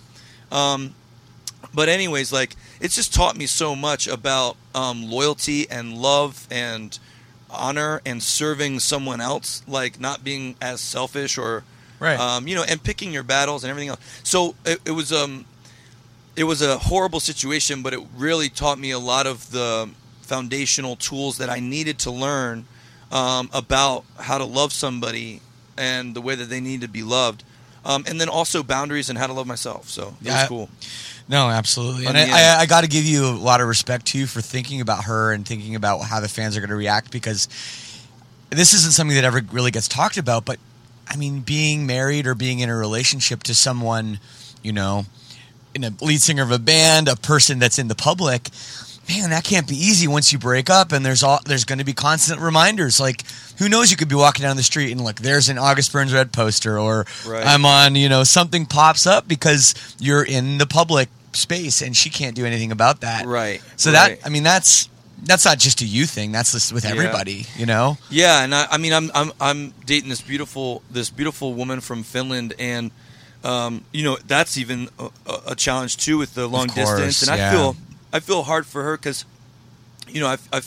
um, 0.52 0.94
but 1.74 1.90
anyways 1.90 2.32
like 2.32 2.56
it's 2.80 2.96
just 2.96 3.14
taught 3.14 3.36
me 3.36 3.46
so 3.48 3.76
much 3.76 4.08
about 4.08 4.56
um, 4.76 5.10
loyalty 5.10 5.70
and 5.70 5.98
love 5.98 6.48
and 6.52 7.00
honor 7.50 8.02
and 8.06 8.22
serving 8.22 8.80
someone 8.80 9.22
else 9.22 9.64
like 9.68 10.00
not 10.00 10.24
being 10.24 10.56
as 10.62 10.82
selfish 10.82 11.38
or 11.38 11.64
Right. 11.98 12.20
um, 12.20 12.46
you 12.48 12.56
know 12.56 12.64
and 12.68 12.84
picking 12.84 13.14
your 13.14 13.24
battles 13.24 13.64
and 13.64 13.72
everything 13.72 13.90
else 13.90 14.00
so 14.24 14.54
it, 14.66 14.80
it 14.86 14.92
was 14.92 15.14
um 15.14 15.46
it 16.36 16.44
was 16.44 16.62
a 16.62 16.78
horrible 16.78 17.22
situation 17.22 17.82
but 17.82 17.94
it 17.94 18.02
really 18.18 18.50
taught 18.50 18.78
me 18.78 18.92
a 18.92 19.00
lot 19.00 19.26
of 19.26 19.50
the 19.52 19.90
foundational 20.26 20.96
tools 20.96 21.38
that 21.38 21.50
i 21.50 21.60
needed 21.60 21.98
to 22.00 22.12
learn 22.12 22.66
um, 23.12 23.50
about 23.54 24.04
how 24.20 24.38
to 24.38 24.46
love 24.46 24.74
somebody 24.74 25.40
and 25.78 26.16
the 26.16 26.22
way 26.22 26.36
that 26.36 26.46
they 26.50 26.60
need 26.60 26.82
to 26.82 26.88
be 26.88 27.04
loved 27.04 27.44
um, 27.86 28.04
and 28.08 28.20
then 28.20 28.28
also 28.30 28.64
boundaries 28.64 29.10
and 29.10 29.18
how 29.20 29.28
to 29.28 29.34
love 29.34 29.46
myself 29.48 29.88
so 29.90 30.08
it 30.22 30.28
Yeah. 30.28 30.42
was 30.42 30.48
cool 30.50 30.70
No, 31.28 31.50
absolutely. 31.50 32.06
And 32.08 32.16
I. 32.18 32.58
I, 32.58 32.60
I 32.62 32.66
got 32.68 32.82
to 32.82 32.88
give 32.88 33.04
you 33.06 33.26
a 33.26 33.34
lot 33.50 33.60
of 33.62 33.68
respect 33.68 34.06
too 34.06 34.28
for 34.28 34.42
thinking 34.42 34.80
about 34.82 35.06
her 35.06 35.34
and 35.34 35.44
thinking 35.46 35.74
about 35.76 36.02
how 36.02 36.20
the 36.20 36.28
fans 36.28 36.56
are 36.56 36.60
going 36.60 36.70
to 36.70 36.76
react 36.76 37.10
because 37.12 37.48
this 38.52 38.74
isn't 38.74 38.92
something 38.94 39.16
that 39.16 39.24
ever 39.26 39.42
really 39.52 39.72
gets 39.72 39.88
talked 39.88 40.18
about. 40.18 40.46
But 40.46 40.60
I 41.08 41.16
mean, 41.18 41.42
being 41.42 41.88
married 41.88 42.28
or 42.28 42.36
being 42.36 42.60
in 42.60 42.70
a 42.70 42.76
relationship 42.76 43.42
to 43.44 43.56
someone, 43.56 44.20
you 44.62 44.72
know, 44.72 45.06
in 45.74 45.84
a 45.84 45.92
lead 46.02 46.22
singer 46.22 46.44
of 46.44 46.52
a 46.52 46.60
band, 46.60 47.08
a 47.08 47.16
person 47.16 47.58
that's 47.58 47.80
in 47.80 47.88
the 47.88 47.96
public, 47.96 48.50
man, 49.10 49.30
that 49.30 49.44
can't 49.44 49.68
be 49.68 49.76
easy 49.76 50.08
once 50.08 50.32
you 50.34 50.40
break 50.40 50.70
up. 50.70 50.92
And 50.92 51.06
there's 51.06 51.24
all 51.24 51.40
there's 51.46 51.64
going 51.66 51.80
to 51.80 51.86
be 51.86 51.94
constant 51.94 52.40
reminders. 52.42 53.00
Like, 53.00 53.24
who 53.60 53.70
knows? 53.70 53.92
You 53.92 53.98
could 53.98 54.10
be 54.10 54.16
walking 54.16 54.44
down 54.44 54.56
the 54.58 54.64
street 54.64 54.92
and 54.92 55.02
like, 55.04 55.22
there's 55.22 55.50
an 55.50 55.58
August 55.58 55.92
Burns 55.92 56.14
Red 56.14 56.32
poster, 56.32 56.78
or 56.80 57.06
Right. 57.26 57.46
I'm 57.46 57.66
on, 57.66 57.96
you 57.96 58.10
know, 58.10 58.24
something 58.24 58.66
pops 58.66 59.06
up 59.08 59.28
because 59.28 59.76
you're 60.00 60.24
in 60.24 60.58
the 60.58 60.66
public 60.66 61.10
space 61.34 61.82
and 61.82 61.96
she 61.96 62.10
can't 62.10 62.36
do 62.36 62.46
anything 62.46 62.72
about 62.72 63.02
that. 63.02 63.26
Right, 63.26 63.62
So 63.76 63.92
right. 63.92 64.20
that 64.22 64.26
I 64.26 64.30
mean, 64.30 64.44
that's 64.44 64.90
that's 65.24 65.46
not 65.46 65.58
just 65.60 65.82
a 65.82 65.86
you 65.86 66.06
thing. 66.06 66.32
That's 66.32 66.52
just 66.52 66.72
with 66.74 66.84
Yeah. 66.86 66.92
everybody. 66.92 67.46
You 67.58 67.66
know. 67.66 67.98
Yeah, 68.10 68.44
and 68.44 68.54
I, 68.54 68.68
I 68.72 68.78
mean, 68.78 68.94
I'm 68.94 69.10
I'm 69.16 69.32
I'm 69.42 69.74
dating 69.86 70.10
this 70.10 70.22
beautiful 70.22 70.82
this 70.92 71.10
beautiful 71.10 71.54
woman 71.54 71.80
from 71.82 72.04
Finland, 72.04 72.54
and 72.60 72.92
um, 73.44 73.86
you 73.92 74.04
know 74.04 74.18
that's 74.28 74.58
even 74.58 74.90
a, 75.00 75.10
a- 75.48 75.56
challenge 75.56 75.98
too 75.98 76.18
with 76.18 76.34
the 76.36 76.48
long 76.48 76.68
distance. 76.68 77.22
And 77.28 77.38
yeah. 77.38 77.50
I 77.50 77.52
feel 77.54 77.76
I 78.16 78.22
feel 78.22 78.44
hard 78.44 78.66
for 78.66 78.82
her 78.84 78.96
because, 78.96 79.26
you 80.08 80.22
know, 80.22 80.28
I 80.28 80.38
I 80.54 80.62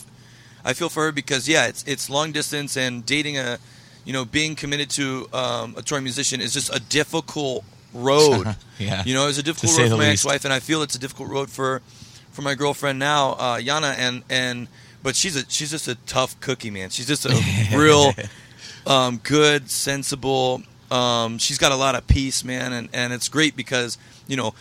I 0.67 0.75
feel 0.75 0.91
for 0.91 1.05
her 1.05 1.13
because 1.13 1.49
yeah, 1.49 1.67
it's 1.67 1.83
it's 1.85 2.11
long 2.11 2.31
distance 2.31 2.77
and 2.77 3.07
dating 3.07 3.39
a, 3.39 3.59
you 4.05 4.13
know, 4.13 4.27
being 4.27 4.55
committed 4.55 4.91
to 4.91 5.29
um, 5.33 5.75
a 5.75 5.83
touring 5.83 6.05
musician 6.05 6.43
is 6.43 6.53
just 6.53 6.69
a 6.75 6.79
difficult 6.79 7.65
road. 7.95 8.55
Yeah. 8.79 9.03
You 9.05 9.13
know, 9.13 9.27
it's 9.27 9.39
a 9.39 9.43
difficult 9.43 9.77
road 9.77 9.89
for 9.89 9.97
my 9.97 10.11
least. 10.11 10.25
ex-wife, 10.25 10.45
and 10.45 10.55
I 10.55 10.61
feel 10.61 10.83
it's 10.83 10.95
a 10.95 11.01
difficult 11.01 11.31
road 11.31 11.51
for 11.51 11.83
for 12.31 12.43
my 12.43 12.55
girlfriend 12.55 13.01
now, 13.01 13.31
uh, 13.33 13.59
Yana, 13.59 13.97
and 13.99 14.23
and 14.31 14.69
but 15.03 15.17
she's 15.17 15.35
a 15.35 15.45
she's 15.51 15.73
just 15.73 15.89
a 15.89 15.97
tough 16.07 16.39
cookie, 16.39 16.71
man. 16.71 16.91
She's 16.91 17.09
just 17.09 17.27
a 17.27 17.77
real 17.77 18.13
um, 18.87 19.19
good, 19.25 19.69
sensible. 19.69 20.63
Um, 20.93 21.39
she's 21.39 21.59
got 21.59 21.73
a 21.73 21.77
lot 21.77 21.97
of 21.97 22.07
peace, 22.07 22.45
man, 22.45 22.73
and 22.73 22.89
and 22.93 23.13
it's 23.13 23.29
great 23.29 23.57
because 23.57 23.99
you 24.29 24.37
know 24.37 24.55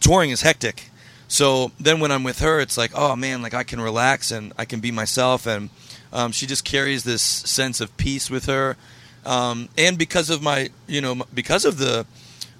touring 0.00 0.30
is 0.30 0.42
hectic. 0.42 0.89
So 1.30 1.70
then 1.78 2.00
when 2.00 2.10
I'm 2.10 2.24
with 2.24 2.40
her, 2.40 2.58
it's 2.58 2.76
like, 2.76 2.90
oh 2.92 3.14
man, 3.14 3.40
like 3.40 3.54
I 3.54 3.62
can 3.62 3.80
relax 3.80 4.32
and 4.32 4.52
I 4.58 4.64
can 4.64 4.80
be 4.80 4.90
myself, 4.90 5.46
and 5.46 5.70
um, 6.12 6.32
she 6.32 6.44
just 6.44 6.64
carries 6.64 7.04
this 7.04 7.22
sense 7.22 7.80
of 7.80 7.96
peace 7.96 8.28
with 8.28 8.46
her. 8.46 8.76
Um, 9.24 9.68
and 9.78 9.96
because 9.96 10.28
of 10.28 10.42
my, 10.42 10.70
you 10.88 11.00
know, 11.00 11.22
because 11.32 11.64
of 11.64 11.78
the 11.78 12.04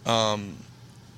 um, 0.07 0.57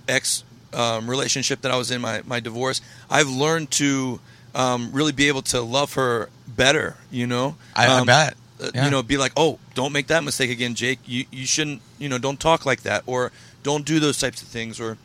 ex 0.08 0.44
um, 0.72 1.10
relationship 1.10 1.60
that 1.60 1.70
I 1.70 1.76
was 1.76 1.90
in, 1.90 2.00
my, 2.00 2.22
my 2.24 2.40
divorce, 2.40 2.80
I've 3.10 3.28
learned 3.28 3.70
to 3.72 4.20
um, 4.54 4.90
really 4.92 5.12
be 5.12 5.28
able 5.28 5.42
to 5.42 5.60
love 5.60 5.92
her 5.94 6.30
better, 6.48 6.96
you 7.10 7.26
know? 7.26 7.56
I, 7.76 7.86
I 7.86 7.98
Um, 8.00 8.06
bet. 8.06 8.34
uh, 8.62 8.70
Yeah. 8.74 8.84
You 8.86 8.90
know, 8.90 9.02
be 9.02 9.18
like, 9.18 9.32
oh, 9.36 9.58
don't 9.74 9.92
make 9.92 10.06
that 10.06 10.24
mistake 10.24 10.50
again, 10.50 10.74
Jake. 10.74 11.00
You, 11.04 11.26
you 11.30 11.44
shouldn't, 11.44 11.82
you 11.98 12.08
know, 12.08 12.16
don't 12.16 12.40
talk 12.40 12.64
like 12.64 12.82
that 12.82 13.02
or 13.04 13.30
don't 13.62 13.84
do 13.84 14.00
those 14.00 14.18
types 14.18 14.40
of 14.40 14.48
things 14.48 14.80
or, 14.80 14.96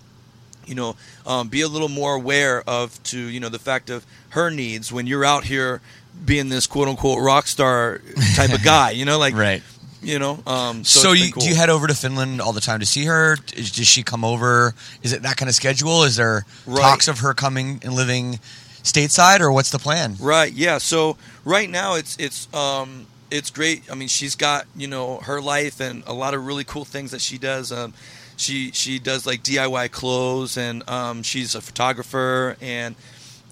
you 0.68 0.76
know, 0.76 0.96
um, 1.26 1.48
be 1.48 1.62
a 1.62 1.68
little 1.68 1.90
more 1.90 2.16
aware 2.16 2.62
of 2.68 3.02
to, 3.04 3.18
you 3.20 3.40
know, 3.40 3.50
the 3.50 3.60
fact 3.60 3.90
of 3.90 4.06
her 4.30 4.50
needs 4.52 4.92
when 4.92 5.08
you're 5.08 5.26
out 5.26 5.46
here 5.46 5.82
being 6.26 6.50
this 6.50 6.68
quote 6.68 6.88
unquote 6.88 7.20
rock 7.24 7.48
star 7.48 8.02
type 8.36 8.54
of 8.54 8.64
guy, 8.64 8.92
you 8.92 9.06
know, 9.06 9.18
like, 9.20 9.36
Right. 9.36 9.64
you 10.02 10.20
know, 10.20 10.40
um, 10.46 10.84
so, 10.84 11.00
So, 11.00 11.12
you, 11.14 11.32
cool. 11.32 11.44
do 11.44 11.50
you 11.50 11.56
head 11.56 11.70
over 11.70 11.88
to 11.88 11.94
Finland 11.96 12.42
all 12.42 12.54
the 12.54 12.62
time 12.62 12.80
to 12.80 12.86
see 12.86 13.06
her? 13.06 13.38
Is, 13.56 13.72
does 13.72 13.88
she 13.88 14.04
come 14.04 14.24
over? 14.26 14.74
Is 15.04 15.14
it 15.14 15.22
that 15.24 15.38
kind 15.38 15.48
of 15.50 15.56
schedule? 15.56 16.04
Is 16.04 16.16
there 16.16 16.46
Right. 16.66 16.82
talks 16.82 17.08
of 17.08 17.20
her 17.20 17.34
coming 17.34 17.80
and 17.84 17.94
living 17.94 18.40
stateside, 18.84 19.40
or 19.42 19.52
what's 19.52 19.70
the 19.72 19.80
plan? 19.80 20.16
Right. 20.20 20.52
Yeah. 20.54 20.78
So 20.78 21.18
right 21.46 21.70
now 21.70 21.96
it's 21.96 22.16
it's 22.20 22.52
um 22.54 23.06
it's 23.30 23.50
great. 23.50 23.84
I 23.92 23.96
mean, 23.96 24.08
she's 24.08 24.36
got 24.36 24.66
you 24.76 24.88
know 24.88 25.18
her 25.18 25.42
life 25.42 25.80
and 25.82 26.04
a 26.08 26.14
lot 26.14 26.34
of 26.34 26.46
really 26.46 26.64
cool 26.64 26.86
things 26.86 27.12
that 27.12 27.22
she 27.22 27.38
does. 27.38 27.72
Um, 27.72 27.94
she 28.38 28.72
she 28.72 29.00
does 29.00 29.26
like 29.26 29.44
DIY 29.44 29.92
clothes 29.92 30.58
and 30.58 30.88
um, 30.90 31.24
she's 31.24 31.54
a 31.56 31.62
photographer 31.62 32.56
and 32.62 32.96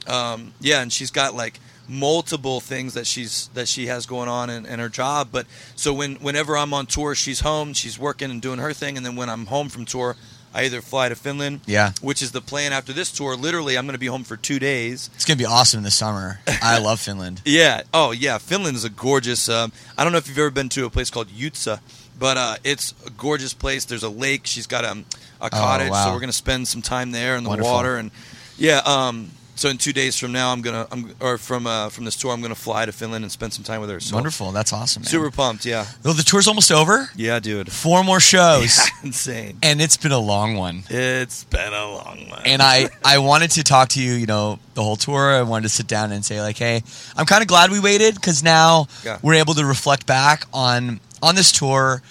um, 0.08 0.54
yeah, 0.62 0.82
and 0.82 0.94
she's 0.94 1.12
got 1.12 1.34
like 1.36 1.60
multiple 1.88 2.60
things 2.60 2.94
that 2.96 3.06
she's 3.08 3.48
that 3.54 3.68
she 3.68 3.88
has 3.88 4.06
going 4.06 4.30
on 4.30 4.50
in, 4.50 4.66
in 4.66 4.80
her 4.80 4.90
job. 4.90 5.30
But 5.32 5.46
so 5.76 5.94
when 5.94 6.16
whenever 6.16 6.58
I'm 6.58 6.74
on 6.74 6.86
tour, 6.86 7.16
she's 7.16 7.40
home, 7.42 7.74
she's 7.74 7.98
working 8.00 8.32
and 8.32 8.42
doing 8.42 8.60
her 8.60 8.74
thing, 8.74 8.98
and 8.98 9.06
then 9.06 9.16
when 9.16 9.30
I'm 9.30 9.48
home 9.48 9.70
from 9.70 9.86
tour, 9.86 10.16
I 10.54 10.64
either 10.66 10.82
fly 10.82 11.10
to 11.10 11.16
Finland, 11.16 11.62
Yeah. 11.66 11.92
which 12.02 12.22
is 12.22 12.32
the 12.32 12.40
plan 12.42 12.72
after 12.72 12.94
this 12.94 13.12
tour. 13.12 13.36
Literally, 13.36 13.78
I'm 13.78 13.86
going 13.86 13.94
to 13.94 14.00
be 14.00 14.06
home 14.08 14.24
for 14.24 14.38
two 14.38 14.58
days. 14.58 15.10
It's 15.16 15.26
gonna 15.26 15.38
be 15.38 15.46
awesome 15.46 15.84
this 15.84 15.96
summer. 15.96 16.40
I 16.48 16.78
love 16.90 17.00
Finland. 17.02 17.42
Yeah. 17.46 17.82
Oh, 17.94 18.12
yeah. 18.12 18.38
Finland 18.38 18.78
is 18.78 18.84
a 18.86 18.90
gorgeous. 18.90 19.50
Um, 19.50 19.72
I 19.98 20.04
don't 20.04 20.12
know 20.14 20.18
if 20.20 20.28
you've 20.30 20.38
ever 20.38 20.52
been 20.52 20.70
to 20.70 20.86
a 20.86 20.90
place 20.90 21.10
called 21.10 21.28
Jutsa, 21.28 21.80
but 22.20 22.38
uh, 22.38 22.56
it's 22.64 22.94
a 23.06 23.10
gorgeous 23.12 23.54
place. 23.54 23.86
There's 23.86 24.04
a 24.04 24.10
lake. 24.10 24.42
She's 24.46 24.68
got 24.68 24.86
um, 24.86 25.06
a 25.42 25.50
cottage, 25.50 25.90
Oh, 25.90 25.92
wow. 25.92 26.06
so 26.06 26.14
we're 26.14 26.20
gonna 26.20 26.32
spend 26.32 26.68
some 26.68 26.82
time 26.82 27.12
there 27.12 27.36
in 27.36 27.44
the 27.44 27.50
Wonderful. 27.50 27.72
water 27.74 27.98
and 27.98 28.12
yeah. 28.58 28.82
Um, 28.86 29.32
so 29.58 29.70
in 29.70 29.78
two 29.78 29.94
days 29.94 30.20
from 30.20 30.34
now, 30.34 30.52
I'm 30.52 30.62
gonna 30.62 30.86
I'm 30.92 31.16
or 31.22 31.38
from 31.38 31.66
uh, 31.66 31.88
from 31.88 32.04
this 32.04 32.18
tour, 32.18 32.34
I'm 32.34 32.42
gonna 32.42 32.56
fly 32.56 32.86
to 32.86 32.92
Finland 32.92 33.24
and 33.24 33.32
spend 33.32 33.54
some 33.54 33.64
time 33.64 33.80
with 33.80 33.90
her. 33.90 34.02
So 34.02 34.14
Wonderful. 34.16 34.52
That's 34.52 34.74
awesome. 34.74 35.04
Man. 35.04 35.08
Super 35.08 35.32
pumped. 35.32 35.66
Yeah. 35.66 35.86
Well, 36.04 36.14
the 36.14 36.24
tour's 36.24 36.50
almost 36.50 36.74
over. 36.74 37.08
Yeah, 37.16 37.40
dude. 37.40 37.72
Four 37.72 38.04
more 38.04 38.20
shows, 38.20 38.78
Yeah, 38.80 38.84
Insane. 39.04 39.58
and 39.64 39.80
it's 39.82 39.96
been 39.96 40.12
a 40.12 40.20
long 40.20 40.58
one. 40.58 40.84
It's 40.90 41.46
been 41.46 41.72
a 41.72 41.86
long 41.90 42.30
one. 42.30 42.42
And 42.46 42.62
I, 42.62 42.90
I 43.06 43.20
wanted 43.20 43.52
to 43.52 43.64
talk 43.64 43.88
to 43.90 44.02
you, 44.04 44.14
you 44.16 44.26
know, 44.26 44.60
the 44.74 44.84
whole 44.84 44.98
tour. 44.98 45.32
I 45.34 45.42
wanted 45.44 45.64
to 45.64 45.70
sit 45.70 45.88
down 45.88 46.12
and 46.12 46.26
say, 46.26 46.42
like, 46.42 46.58
hey, 46.58 46.84
I'm 47.16 47.26
kind 47.26 47.42
of 47.42 47.48
glad 47.48 47.72
we 47.72 47.80
waited 47.80 48.16
because 48.16 48.44
now 48.44 48.88
Yeah. 49.06 49.20
we're 49.22 49.36
able 49.36 49.54
to 49.54 49.64
reflect 49.66 50.06
back 50.06 50.44
on 50.54 51.00
on 51.22 51.36
this 51.36 51.52
tour, 51.52 52.02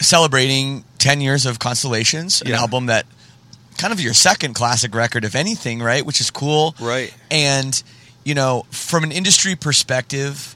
celebrating 0.00 0.84
10 0.98 1.20
years 1.20 1.46
of 1.46 1.58
Constellations, 1.58 2.40
an 2.42 2.48
Yeah. 2.48 2.60
album 2.60 2.86
that 2.86 3.06
kind 3.78 3.92
of 3.92 4.00
your 4.00 4.14
second 4.14 4.54
classic 4.54 4.94
record, 4.94 5.24
if 5.24 5.34
anything, 5.34 5.80
right? 5.82 6.04
Which 6.04 6.20
is 6.20 6.30
cool. 6.30 6.74
Right. 6.80 7.12
And, 7.30 7.80
you 8.24 8.34
know, 8.34 8.66
from 8.70 9.04
an 9.04 9.12
industry 9.12 9.56
perspective, 9.56 10.54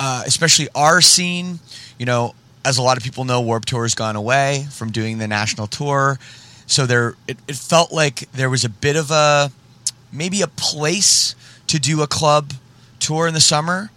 uh, 0.00 0.22
especially 0.26 0.68
our 0.74 1.00
scene, 1.00 1.60
you 1.98 2.06
know, 2.06 2.34
as 2.64 2.78
a 2.78 2.82
lot 2.82 2.96
of 2.96 3.02
people 3.02 3.24
know, 3.24 3.40
Warp 3.40 3.64
Tour 3.64 3.82
has 3.84 3.94
gone 3.94 4.16
away 4.16 4.66
from 4.72 4.90
doing 4.90 5.18
the 5.18 5.28
national 5.28 5.66
tour. 5.68 6.18
So 6.66 6.84
there, 6.86 7.14
it, 7.28 7.38
it 7.46 7.54
felt 7.56 7.92
like 7.92 8.30
there 8.32 8.50
was 8.50 8.64
a 8.64 8.68
bit 8.68 8.96
of 8.96 9.10
a 9.10 9.52
maybe 10.12 10.42
a 10.42 10.48
place 10.48 11.34
to 11.68 11.78
do 11.78 12.02
a 12.02 12.06
club 12.06 12.52
tour 12.98 13.26
in 13.28 13.34
the 13.34 13.40
summer, 13.40 13.90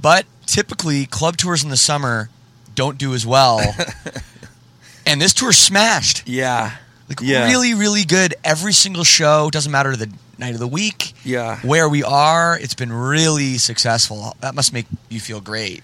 but 0.00 0.26
typically 0.46 1.06
club 1.06 1.36
tours 1.36 1.62
in 1.64 1.70
the 1.70 1.76
summer 1.76 2.28
don't 2.74 2.98
do 2.98 3.14
as 3.14 3.26
well. 3.26 3.60
and 5.06 5.20
this 5.20 5.34
tour 5.34 5.52
smashed. 5.52 6.26
yeah. 6.28 6.76
Like 7.08 7.20
Yeah. 7.20 7.46
really, 7.48 7.74
really 7.74 8.04
good. 8.04 8.34
Every 8.44 8.72
single 8.72 9.04
show 9.04 9.50
doesn't 9.50 9.70
matter 9.72 9.94
the 9.96 10.10
night 10.38 10.54
of 10.54 10.60
the 10.60 10.66
week. 10.68 11.12
Yeah. 11.24 11.58
Where 11.60 11.88
we 11.88 12.02
are, 12.02 12.58
it's 12.58 12.74
been 12.74 12.92
really 12.92 13.58
successful. 13.58 14.34
That 14.40 14.54
must 14.54 14.72
make 14.72 14.86
you 15.08 15.20
feel 15.20 15.40
great. 15.40 15.82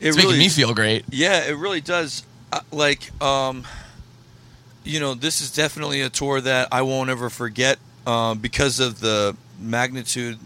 It 0.00 0.08
It's 0.08 0.16
making 0.16 0.38
me 0.38 0.48
feel 0.48 0.72
great. 0.74 1.04
Yeah, 1.10 1.44
it 1.44 1.56
really 1.56 1.80
does. 1.80 2.22
Uh, 2.52 2.60
like, 2.70 3.10
um, 3.20 3.66
you 4.84 5.00
know, 5.00 5.14
this 5.14 5.40
is 5.40 5.50
definitely 5.50 6.00
a 6.00 6.08
tour 6.08 6.40
that 6.40 6.68
I 6.72 6.82
won't 6.82 7.10
ever 7.10 7.28
forget 7.28 7.78
um, 8.06 8.38
because 8.38 8.80
of 8.80 9.00
the 9.00 9.36
magnitude, 9.60 10.38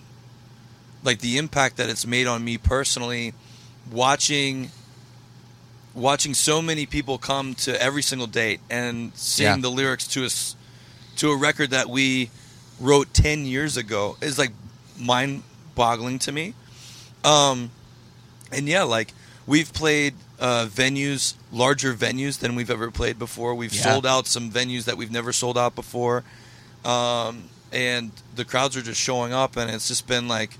like 1.05 1.21
the 1.21 1.37
impact 1.39 1.77
that 1.77 1.89
it's 1.91 2.07
made 2.07 2.27
on 2.27 2.43
me 2.43 2.59
personally. 2.59 3.35
Watching, 3.91 4.71
watching 5.95 6.35
so 6.35 6.63
many 6.63 6.87
people 6.87 7.19
come 7.19 7.55
to 7.55 7.81
every 7.83 8.03
single 8.03 8.27
date 8.27 8.61
and 8.71 9.13
seeing 9.15 9.51
Yeah. 9.57 9.57
the 9.61 9.71
lyrics 9.71 10.07
to 10.09 10.25
us 10.25 10.57
to 11.17 11.31
a 11.31 11.37
record 11.37 11.71
that 11.71 11.89
we 11.91 12.31
wrote 12.81 13.13
ten 13.13 13.45
years 13.47 13.77
ago 13.77 14.17
is 14.21 14.39
like 14.39 14.53
mind-boggling 14.99 16.19
to 16.21 16.33
me. 16.33 16.55
Um, 17.25 17.71
and 18.51 18.67
yeah, 18.69 18.83
like 18.83 19.13
we've 19.47 19.73
played 19.73 20.15
uh, 20.41 20.67
venues, 20.67 21.35
larger 21.53 21.95
venues 21.95 22.39
than 22.41 22.55
we've 22.57 22.71
ever 22.71 22.91
played 22.91 23.19
before. 23.19 23.55
We've 23.55 23.73
Yeah. 23.73 23.83
sold 23.83 24.07
out 24.07 24.27
some 24.27 24.51
venues 24.51 24.85
that 24.85 24.97
we've 24.97 25.11
never 25.11 25.33
sold 25.33 25.57
out 25.57 25.75
before, 25.77 26.25
um, 26.85 27.45
and 27.71 28.11
the 28.35 28.45
crowds 28.45 28.77
are 28.77 28.83
just 28.83 29.01
showing 29.01 29.33
up, 29.33 29.57
and 29.57 29.71
it's 29.71 29.87
just 29.87 30.07
been 30.09 30.27
like, 30.27 30.59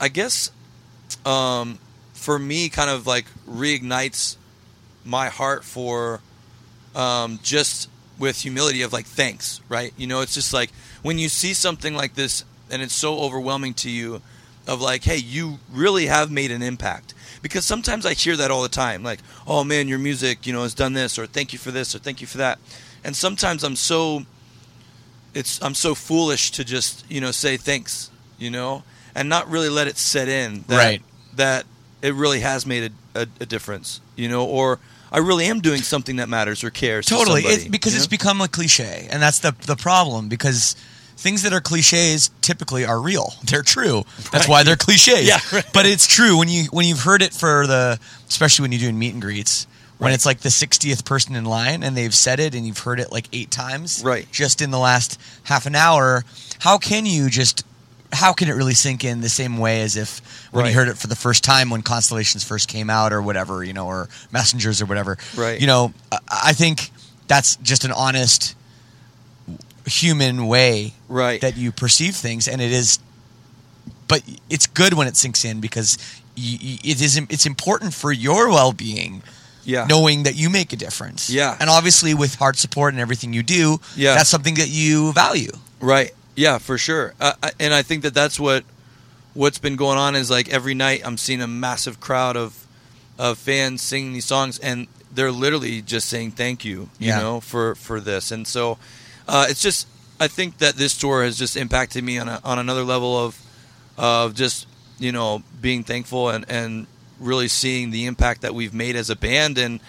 I 0.00 0.08
guess, 0.08 0.50
um, 1.24 1.78
for 2.18 2.38
me, 2.38 2.68
kind 2.68 2.90
of 2.90 3.06
like 3.06 3.26
reignites 3.48 4.36
my 5.04 5.28
heart 5.28 5.64
for 5.64 6.20
um, 6.94 7.38
just 7.42 7.88
with 8.18 8.40
humility 8.42 8.82
of 8.82 8.92
like 8.92 9.06
thanks, 9.06 9.60
right? 9.68 9.92
You 9.96 10.06
know, 10.06 10.20
it's 10.20 10.34
just 10.34 10.52
like 10.52 10.70
when 11.02 11.18
you 11.18 11.28
see 11.28 11.54
something 11.54 11.94
like 11.94 12.14
this 12.14 12.44
and 12.70 12.82
it's 12.82 12.94
so 12.94 13.20
overwhelming 13.20 13.74
to 13.74 13.90
you 13.90 14.20
of 14.66 14.80
like, 14.82 15.04
hey, 15.04 15.16
you 15.16 15.58
really 15.72 16.06
have 16.06 16.30
made 16.30 16.50
an 16.50 16.62
impact. 16.62 17.14
Because 17.40 17.64
sometimes 17.64 18.04
I 18.04 18.14
hear 18.14 18.36
that 18.36 18.50
all 18.50 18.62
the 18.62 18.68
time, 18.68 19.02
like, 19.04 19.20
oh 19.46 19.62
man, 19.64 19.86
your 19.88 20.00
music, 20.00 20.46
you 20.46 20.52
know, 20.52 20.62
has 20.62 20.74
done 20.74 20.92
this, 20.92 21.18
or 21.18 21.26
thank 21.26 21.52
you 21.52 21.58
for 21.58 21.70
this, 21.70 21.94
or 21.94 21.98
thank 22.00 22.20
you 22.20 22.26
for 22.26 22.38
that. 22.38 22.58
And 23.04 23.14
sometimes 23.14 23.62
I'm 23.62 23.76
so, 23.76 24.24
it's 25.34 25.62
I'm 25.62 25.74
so 25.74 25.94
foolish 25.94 26.50
to 26.52 26.64
just 26.64 27.08
you 27.08 27.20
know 27.20 27.30
say 27.30 27.56
thanks, 27.56 28.10
you 28.38 28.50
know, 28.50 28.82
and 29.14 29.28
not 29.28 29.48
really 29.48 29.68
let 29.68 29.86
it 29.86 29.96
set 29.98 30.28
in 30.28 30.64
that 30.66 30.76
Right. 30.76 31.02
that 31.36 31.64
it 32.02 32.14
really 32.14 32.40
has 32.40 32.64
made 32.66 32.92
a, 33.14 33.20
a, 33.22 33.26
a 33.40 33.46
difference, 33.46 34.00
you 34.16 34.28
know, 34.28 34.44
or 34.44 34.78
I 35.10 35.18
really 35.18 35.46
am 35.46 35.60
doing 35.60 35.80
something 35.82 36.16
that 36.16 36.28
matters 36.28 36.62
or 36.62 36.70
cares. 36.70 37.06
to 37.06 37.14
Totally, 37.14 37.42
somebody, 37.42 37.62
it's 37.62 37.68
because 37.70 37.94
you 37.94 37.98
it's 37.98 38.06
become 38.06 38.40
a 38.40 38.48
cliche, 38.48 39.08
and 39.10 39.22
that's 39.22 39.38
the 39.40 39.54
the 39.66 39.76
problem. 39.76 40.28
Because 40.28 40.74
things 41.16 41.42
that 41.42 41.52
are 41.52 41.60
cliches 41.60 42.30
typically 42.42 42.84
are 42.84 43.00
real; 43.00 43.32
they're 43.44 43.62
true. 43.62 44.04
That's 44.32 44.46
why 44.48 44.62
they're 44.64 44.76
cliches. 44.76 45.26
Yeah, 45.26 45.38
right. 45.52 45.64
but 45.72 45.86
it's 45.86 46.06
true 46.06 46.36
when 46.38 46.48
you 46.48 46.64
when 46.72 46.86
you've 46.86 47.00
heard 47.00 47.22
it 47.22 47.32
for 47.32 47.66
the, 47.66 47.98
especially 48.28 48.64
when 48.64 48.72
you're 48.72 48.80
doing 48.80 48.98
meet 48.98 49.12
and 49.14 49.22
greets, 49.22 49.66
when 49.96 50.08
Right. 50.10 50.14
it's 50.14 50.26
like 50.26 50.40
the 50.40 50.48
60th 50.50 51.04
person 51.04 51.34
in 51.34 51.44
line 51.44 51.82
and 51.82 51.96
they've 51.96 52.14
said 52.14 52.38
it 52.38 52.54
and 52.54 52.66
you've 52.66 52.78
heard 52.80 53.00
it 53.00 53.10
like 53.10 53.28
eight 53.32 53.50
times, 53.50 54.02
Right. 54.04 54.30
Just 54.30 54.60
in 54.62 54.70
the 54.70 54.78
last 54.78 55.18
half 55.44 55.66
an 55.66 55.74
hour, 55.74 56.22
how 56.60 56.78
can 56.78 57.04
you 57.06 57.28
just 57.30 57.64
how 58.12 58.32
can 58.32 58.48
it 58.48 58.52
really 58.52 58.74
sink 58.74 59.04
in 59.04 59.20
the 59.20 59.28
same 59.28 59.58
way 59.58 59.82
as 59.82 59.96
if 59.96 60.20
when 60.50 60.64
Right. 60.64 60.70
you 60.70 60.74
heard 60.76 60.88
it 60.88 60.96
for 60.96 61.06
the 61.08 61.16
first 61.16 61.44
time 61.44 61.68
when 61.70 61.82
Constellations 61.82 62.42
first 62.42 62.66
came 62.68 62.88
out 62.90 63.12
or 63.12 63.20
whatever, 63.20 63.62
you 63.62 63.72
know, 63.74 63.86
or 63.86 64.08
Messengers 64.32 64.80
or 64.80 64.86
whatever, 64.86 65.18
Right. 65.36 65.60
You 65.60 65.66
know, 65.66 65.92
I- 66.28 66.52
think 66.54 66.90
that's 67.26 67.56
just 67.62 67.84
an 67.84 67.92
honest 67.92 68.54
human 69.86 70.46
way 70.46 70.94
Right. 71.08 71.40
that 71.40 71.56
you 71.56 71.72
perceive 71.72 72.14
things, 72.16 72.48
and 72.48 72.60
it 72.60 72.72
is. 72.72 72.98
But 74.06 74.22
it's 74.48 74.66
good 74.66 74.94
when 74.94 75.06
it 75.06 75.16
sinks 75.16 75.44
in 75.44 75.60
because 75.60 75.98
it 76.36 77.00
is. 77.00 77.16
It's 77.28 77.44
important 77.46 77.92
for 77.94 78.10
your 78.12 78.48
well 78.48 78.72
being, 78.72 79.22
yeah, 79.64 79.84
knowing 79.86 80.22
that 80.22 80.34
you 80.34 80.48
make 80.48 80.72
a 80.72 80.76
difference. 80.76 81.28
Yeah. 81.28 81.56
and 81.60 81.68
obviously 81.68 82.14
with 82.14 82.38
HeartSupport 82.38 82.90
and 82.90 83.00
everything 83.00 83.32
you 83.34 83.42
do, 83.42 83.80
Yeah. 83.96 84.14
that's 84.14 84.30
something 84.30 84.54
that 84.54 84.68
you 84.68 85.12
value. 85.12 85.52
Right. 85.80 86.12
Yeah, 86.38 86.58
for 86.58 86.78
sure. 86.78 87.14
Uh, 87.20 87.32
and 87.58 87.74
I 87.74 87.82
think 87.82 88.04
that 88.04 88.14
that's 88.14 88.38
what 88.38 88.62
what's 89.34 89.58
been 89.58 89.74
going 89.74 89.98
on 89.98 90.14
is 90.14 90.30
like 90.30 90.48
every 90.48 90.74
night 90.74 91.02
I'm 91.04 91.16
seeing 91.16 91.42
a 91.42 91.48
massive 91.48 91.98
crowd 91.98 92.36
of 92.36 92.64
of 93.18 93.38
fans 93.38 93.82
singing 93.82 94.12
these 94.12 94.24
songs, 94.26 94.56
and 94.60 94.86
they're 95.12 95.32
literally 95.32 95.82
just 95.82 96.08
saying 96.08 96.30
thank 96.32 96.64
you, 96.64 96.90
you 97.00 97.08
Yeah. 97.08 97.18
know, 97.18 97.40
for 97.40 97.74
for 97.74 97.98
this. 98.00 98.30
And 98.30 98.46
so 98.46 98.78
uh, 99.26 99.46
it's 99.48 99.60
just 99.60 99.88
I 100.20 100.28
think 100.28 100.58
that 100.58 100.76
this 100.76 100.96
tour 100.96 101.24
has 101.24 101.36
just 101.36 101.56
impacted 101.56 102.04
me 102.04 102.18
on 102.18 102.28
a, 102.28 102.40
on 102.44 102.60
another 102.60 102.84
level 102.84 103.18
of 103.18 103.36
of 103.96 104.34
just 104.34 104.68
you 105.00 105.10
know 105.10 105.42
being 105.60 105.82
thankful 105.82 106.30
and 106.30 106.44
and 106.48 106.86
really 107.18 107.48
seeing 107.48 107.90
the 107.90 108.06
impact 108.06 108.42
that 108.42 108.54
we've 108.54 108.72
made 108.74 108.94
as 108.94 109.10
a 109.10 109.16
band 109.16 109.58
and 109.58 109.80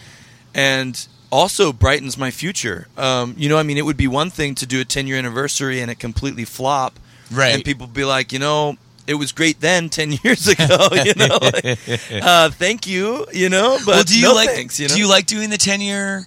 and 0.56 1.08
also 1.32 1.72
brightens 1.72 2.18
my 2.18 2.32
future. 2.32 2.88
Um, 2.98 3.36
you 3.38 3.50
know, 3.50 3.58
I 3.58 3.64
mean, 3.64 3.78
it 3.78 3.86
would 3.86 3.98
be 3.98 4.08
one 4.08 4.30
thing 4.30 4.56
to 4.56 4.66
do 4.66 4.82
a 4.82 4.86
10 4.86 5.08
year 5.08 5.18
anniversary 5.18 5.80
and 5.82 5.90
it 5.92 6.00
completely 6.00 6.46
flop, 6.46 7.00
Right. 7.32 7.54
And 7.54 7.64
people 7.64 7.86
be 7.86 8.04
like, 8.06 8.34
you 8.34 8.40
know, 8.40 8.78
it 9.06 9.14
was 9.14 9.32
great 9.32 9.62
then 9.62 9.90
10 10.00 10.14
years 10.24 10.48
ago. 10.48 10.88
You 10.92 11.14
know, 11.16 11.38
like, 11.42 11.80
uh, 12.12 12.50
thank 12.50 12.88
you. 12.88 13.26
You 13.32 13.50
know, 13.50 13.78
but 13.86 13.88
well, 13.88 14.04
do 14.04 14.18
you 14.18 14.24
no 14.26 14.34
like 14.34 14.50
thanks, 14.50 14.80
you 14.80 14.88
know? 14.88 14.94
do 14.96 15.00
you 15.00 15.08
like 15.08 15.28
doing 15.28 15.50
the 15.52 15.58
ten 15.58 15.80
year 15.82 16.26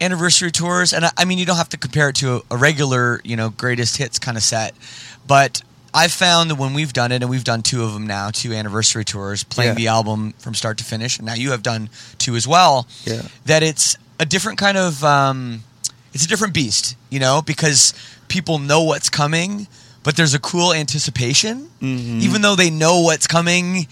anniversary 0.00 0.50
tours? 0.52 0.92
And 0.92 1.04
I, 1.06 1.10
I 1.16 1.24
mean, 1.24 1.38
you 1.38 1.46
don't 1.46 1.56
have 1.56 1.68
to 1.70 1.76
compare 1.76 2.08
it 2.10 2.16
to 2.16 2.36
a, 2.36 2.40
a 2.52 2.56
regular, 2.56 3.20
you 3.24 3.36
know, 3.36 3.50
greatest 3.50 3.96
hits 3.96 4.18
kind 4.18 4.36
of 4.36 4.42
set, 4.42 4.74
but 5.26 5.62
I've 5.92 6.12
found 6.12 6.50
that 6.50 6.56
when 6.56 6.74
we've 6.74 6.92
done 6.92 7.12
it, 7.12 7.22
and 7.22 7.30
we've 7.30 7.44
done 7.44 7.62
two 7.62 7.84
of 7.84 7.92
them 7.94 8.04
now, 8.06 8.30
two 8.30 8.52
anniversary 8.52 9.04
tours, 9.04 9.44
playing 9.44 9.70
Yeah. 9.70 9.74
the 9.74 9.86
album 9.88 10.32
from 10.38 10.54
start 10.54 10.78
to 10.78 10.84
finish, 10.84 11.18
and 11.18 11.26
now 11.26 11.34
you 11.34 11.50
have 11.52 11.62
done 11.62 11.88
two 12.18 12.34
as 12.34 12.48
well. 12.48 12.86
Yeah. 13.04 13.22
that 13.46 13.62
it's 13.62 13.96
a 14.20 14.26
different 14.26 14.58
kind 14.58 14.76
of, 14.76 15.02
um, 15.04 15.62
it's 16.12 16.24
a 16.24 16.28
different 16.28 16.54
beast, 16.54 16.96
you 17.10 17.18
know, 17.20 17.42
because 17.44 17.92
people 18.28 18.58
know 18.58 18.82
what's 18.84 19.08
coming, 19.10 19.66
but 20.02 20.16
there's 20.16 20.34
a 20.34 20.38
cool 20.38 20.72
anticipation, 20.72 21.68
Mm-hmm. 21.80 22.20
even 22.20 22.42
though 22.42 22.54
they 22.56 22.70
know 22.70 23.00
what's 23.00 23.26
coming. 23.26 23.86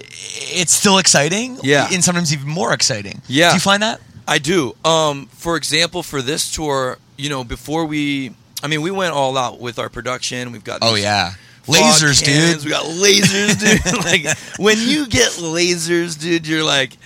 It's 0.00 0.72
still 0.72 0.98
exciting, 0.98 1.58
Yeah. 1.62 1.88
and 1.92 2.02
sometimes 2.04 2.32
even 2.32 2.48
more 2.48 2.72
exciting. 2.72 3.20
Yeah. 3.26 3.50
do 3.50 3.54
you 3.54 3.60
find 3.60 3.82
that? 3.82 4.00
I 4.26 4.38
do. 4.38 4.76
Um, 4.84 5.26
for 5.26 5.56
example, 5.56 6.02
for 6.02 6.22
this 6.22 6.50
tour, 6.54 6.98
you 7.16 7.28
know, 7.28 7.44
before 7.44 7.84
we, 7.84 8.32
I 8.62 8.66
mean, 8.68 8.82
we 8.82 8.90
went 8.90 9.12
all 9.14 9.36
out 9.36 9.58
with 9.60 9.78
our 9.78 9.88
production. 9.88 10.52
We've 10.52 10.62
got 10.64 10.80
Oh 10.82 10.94
yeah, 10.94 11.32
Lasers, 11.66 12.22
cannons, 12.24 12.62
dude. 12.62 12.64
We 12.64 12.70
got 12.70 12.84
lasers, 12.84 13.58
dude. 13.58 14.04
like 14.04 14.38
when 14.58 14.78
you 14.78 15.06
get 15.08 15.32
lasers, 15.32 16.18
dude, 16.18 16.46
you're 16.46 16.64
like, 16.64 16.96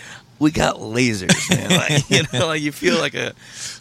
we 0.42 0.50
got 0.50 0.76
lasers, 0.76 1.48
man. 1.50 1.70
Like 1.70 2.10
you 2.10 2.22
know, 2.38 2.46
like 2.48 2.60
you 2.60 2.72
feel 2.72 2.98
like 2.98 3.14
a 3.14 3.32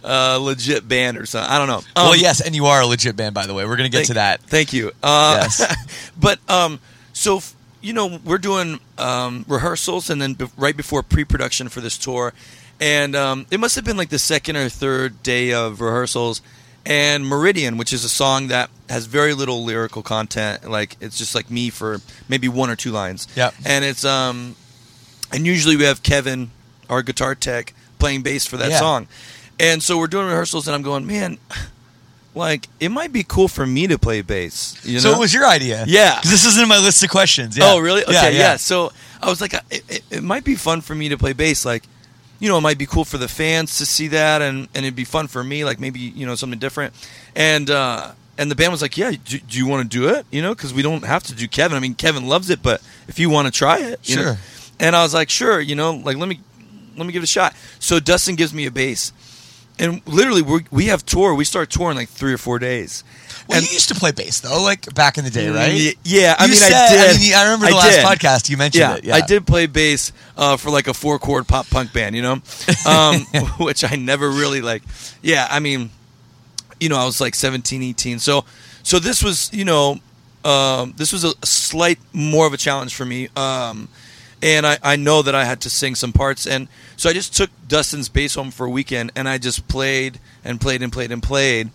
uh, 0.04 0.38
legit 0.41 0.88
band 0.88 1.17
or 1.17 1.26
something. 1.26 1.52
I 1.52 1.58
don't 1.58 1.67
know. 1.67 1.82
well, 1.95 2.13
Um, 2.13 2.19
yes, 2.19 2.39
and 2.41 2.56
you 2.56 2.65
are 2.67 2.82
a 2.82 2.86
legit 2.86 3.15
band, 3.15 3.34
by 3.36 3.45
the 3.47 3.54
way. 3.54 3.65
We're 3.65 3.76
gonna 3.78 3.89
get 3.89 3.97
Thank- 4.00 4.08
to 4.08 4.13
that. 4.15 4.41
Thank 4.43 4.71
you. 4.74 4.91
Uh, 5.04 5.39
Yes. 5.41 6.12
but 6.19 6.39
um, 6.50 6.80
so 7.13 7.38
f- 7.38 7.56
you 7.82 7.93
know, 7.93 8.19
we're 8.24 8.38
doing 8.38 8.80
um, 8.97 9.43
rehearsals 9.47 10.10
and 10.10 10.21
then 10.21 10.34
be- 10.36 10.45
right 10.56 10.78
before 10.78 11.02
pre-production 11.04 11.67
for 11.69 11.82
this 11.82 11.97
tour, 11.97 12.32
and 12.80 13.15
um, 13.15 13.45
it 13.52 13.60
must 13.60 13.76
have 13.76 13.84
been 13.86 13.97
like 13.97 14.10
the 14.10 14.19
second 14.19 14.56
or 14.56 14.69
third 14.69 15.21
day 15.24 15.52
of 15.54 15.82
rehearsals. 15.82 16.41
And 16.84 17.28
Meridian, 17.28 17.78
which 17.78 17.93
is 17.93 18.04
a 18.04 18.10
song 18.10 18.47
that 18.47 18.71
has 18.89 19.06
very 19.06 19.36
little 19.36 19.63
lyrical 19.63 20.02
content, 20.02 20.67
like 20.67 20.97
it's 21.00 21.15
just 21.15 21.36
like 21.36 21.52
me 21.52 21.69
for 21.69 22.00
maybe 22.28 22.47
one 22.47 22.71
or 22.71 22.76
two 22.76 22.89
lines. 22.91 23.28
Yeah. 23.36 23.52
And 23.65 23.86
it's 23.86 24.04
um, 24.04 24.56
and 25.34 25.46
usually 25.46 25.76
we 25.78 25.84
have 25.84 26.04
Kevin, 26.04 26.52
our 26.89 27.02
guitar 27.02 27.36
tech, 27.36 27.74
playing 28.00 28.22
bass 28.22 28.46
for 28.46 28.58
that 28.58 28.72
Yeah. 28.72 28.80
song. 28.80 29.08
And 29.60 29.82
so 29.84 29.98
we're 29.98 30.08
doing 30.08 30.26
rehearsals, 30.28 30.67
and 30.67 30.76
I'm 30.76 30.82
going, 30.82 31.06
man, 31.06 31.38
like 32.36 32.67
it 32.80 32.89
might 32.89 33.12
be 33.12 33.24
cool 33.24 33.48
for 33.48 33.65
me 33.65 33.88
to 33.88 33.98
play 34.00 34.22
bass. 34.22 34.78
You 34.84 35.00
So 35.00 35.12
know? 35.12 35.17
it 35.17 35.20
was 35.20 35.34
your 35.34 35.46
idea, 35.46 35.84
Yeah. 35.88 36.20
This 36.24 36.46
isn't 36.46 36.62
in 36.62 36.70
my 36.70 36.80
list 36.80 37.04
of 37.04 37.10
questions. 37.10 37.58
Yeah. 37.58 37.65
Oh, 37.67 37.80
really? 37.80 38.04
Okay, 38.04 38.13
Yeah, 38.13 38.30
yeah. 38.30 38.38
yeah. 38.39 38.56
So 38.58 38.91
I 39.22 39.30
was 39.30 39.41
like, 39.41 39.54
it, 39.54 39.84
it, 39.89 40.04
it 40.10 40.24
might 40.24 40.44
be 40.44 40.56
fun 40.56 40.82
for 40.82 40.96
me 40.96 41.10
to 41.10 41.17
play 41.17 41.34
bass. 41.34 41.65
Like, 41.65 41.84
you 42.39 42.50
know, 42.50 42.58
it 42.58 42.62
might 42.62 42.78
be 42.80 42.86
cool 42.88 43.06
for 43.06 43.17
the 43.20 43.28
fans 43.28 43.78
to 43.78 43.86
see 43.86 44.08
that, 44.08 44.41
and, 44.41 44.67
and 44.74 44.86
it'd 44.86 44.96
be 44.96 45.04
fun 45.06 45.28
for 45.28 45.44
me. 45.44 45.63
Like 45.63 45.80
maybe 45.80 46.00
you 46.00 46.26
know 46.26 46.34
something 46.36 46.58
different. 46.58 46.94
And 47.36 47.70
uh, 47.70 48.13
and 48.39 48.50
the 48.50 48.56
band 48.56 48.72
was 48.72 48.82
like, 48.82 48.98
yeah, 48.98 49.12
do, 49.12 49.38
do 49.38 49.58
you 49.60 49.67
want 49.67 49.84
to 49.91 49.98
do 50.00 50.10
it? 50.10 50.26
You 50.32 50.41
know, 50.41 50.56
because 50.56 50.74
we 50.74 50.82
don't 50.82 51.04
have 51.06 51.22
to 51.24 51.36
do 51.36 51.48
Kevin. 51.48 51.78
I 51.78 51.80
mean, 51.80 51.94
Kevin 51.94 52.28
loves 52.28 52.50
it, 52.50 52.63
but 52.63 52.82
if 53.08 53.20
you 53.20 53.30
want 53.30 53.46
to 53.46 53.52
try 53.52 53.78
it, 53.78 54.00
you 54.10 54.15
know? 54.15 54.38
And 54.82 54.96
I 54.96 55.04
was 55.04 55.13
like, 55.13 55.30
sure. 55.30 55.62
You 55.62 55.76
know, 55.76 55.94
like 55.94 56.17
let 56.17 56.28
me 56.28 56.39
let 56.98 57.06
me 57.08 57.13
give 57.13 57.22
it 57.24 57.26
a 57.26 57.28
shot. 57.28 57.56
So 57.80 58.00
Dustin 58.02 58.36
gives 58.36 58.54
me 58.54 58.65
a 58.65 58.72
bass. 58.72 59.13
And 59.80 60.02
literally, 60.06 60.41
we 60.41 60.65
we 60.72 60.86
have 60.88 61.06
tour. 61.06 61.34
We 61.34 61.46
start 61.46 61.70
touring 61.70 61.96
like 61.96 62.10
three 62.10 62.34
or 62.34 62.38
four 62.38 62.60
days. 62.60 63.04
Well, 63.48 63.58
and 63.58 63.67
you 63.67 63.74
used 63.74 63.88
to 63.89 63.96
play 63.96 64.12
bass 64.12 64.39
though, 64.41 64.62
like 64.62 64.94
back 64.94 65.17
in 65.17 65.24
the 65.24 65.30
day, 65.32 65.50
right? 65.50 65.74
Y- 65.74 65.94
Yeah, 66.04 66.36
I 66.38 66.44
You 66.46 66.52
mean, 66.52 66.60
said- 66.60 66.74
I 66.74 66.89
did. 66.89 67.15
I, 67.15 67.20
mean, 67.20 67.34
I 67.34 67.44
remember 67.46 67.65
the 67.67 67.72
I 67.74 67.78
last 67.78 67.96
did. 67.96 68.06
podcast 68.06 68.50
you 68.50 68.58
mentioned 68.58 68.82
yeah, 68.82 68.96
it. 68.98 69.04
Yeah, 69.06 69.15
I 69.15 69.22
did 69.22 69.48
play 69.48 69.65
bass 69.67 70.12
uh, 70.38 70.58
for 70.58 70.70
like 70.70 70.88
a 70.88 70.94
four 70.94 71.17
chord 71.20 71.48
pop 71.48 71.67
punk 71.70 71.94
band, 71.94 72.15
you 72.15 72.22
know, 72.22 72.41
um, 72.88 73.22
which 73.60 73.84
I 73.89 73.96
never 73.96 74.30
really 74.30 74.62
like. 74.62 74.84
Yeah, 75.22 75.48
I 75.50 75.60
mean, 75.60 75.89
you 76.80 76.89
know, 76.89 76.98
I 76.98 77.06
was 77.06 77.20
like 77.22 77.34
17, 77.36 77.82
18. 77.82 78.20
So, 78.20 78.46
so 78.84 79.00
this 79.00 79.24
was, 79.24 79.52
you 79.54 79.65
know, 79.65 80.00
um, 80.46 80.94
this 80.98 81.12
was 81.12 81.24
a 81.24 81.34
slight 81.44 81.98
more 82.13 82.46
of 82.46 82.54
a 82.54 82.58
challenge 82.58 82.94
for 82.94 83.06
me. 83.06 83.30
Um, 83.36 83.88
and 84.41 84.65
I, 84.65 84.77
I 84.84 84.95
know 84.95 85.21
that 85.21 85.36
I 85.36 85.45
had 85.45 85.62
to 85.62 85.69
sing 85.69 85.95
some 85.95 86.13
parts. 86.13 86.47
And 86.47 86.67
so 86.97 87.10
I 87.10 87.13
just 87.13 87.36
took 87.36 87.49
Dustin's 87.67 88.10
bass 88.10 88.36
home 88.36 88.51
for 88.51 88.65
a 88.65 88.69
weekend 88.69 89.12
and 89.15 89.27
I 89.30 89.38
just 89.38 89.67
played 89.67 90.19
and 90.43 90.60
played 90.60 90.82
and 90.82 90.91
played 90.91 91.12
and 91.12 91.21
played. 91.21 91.69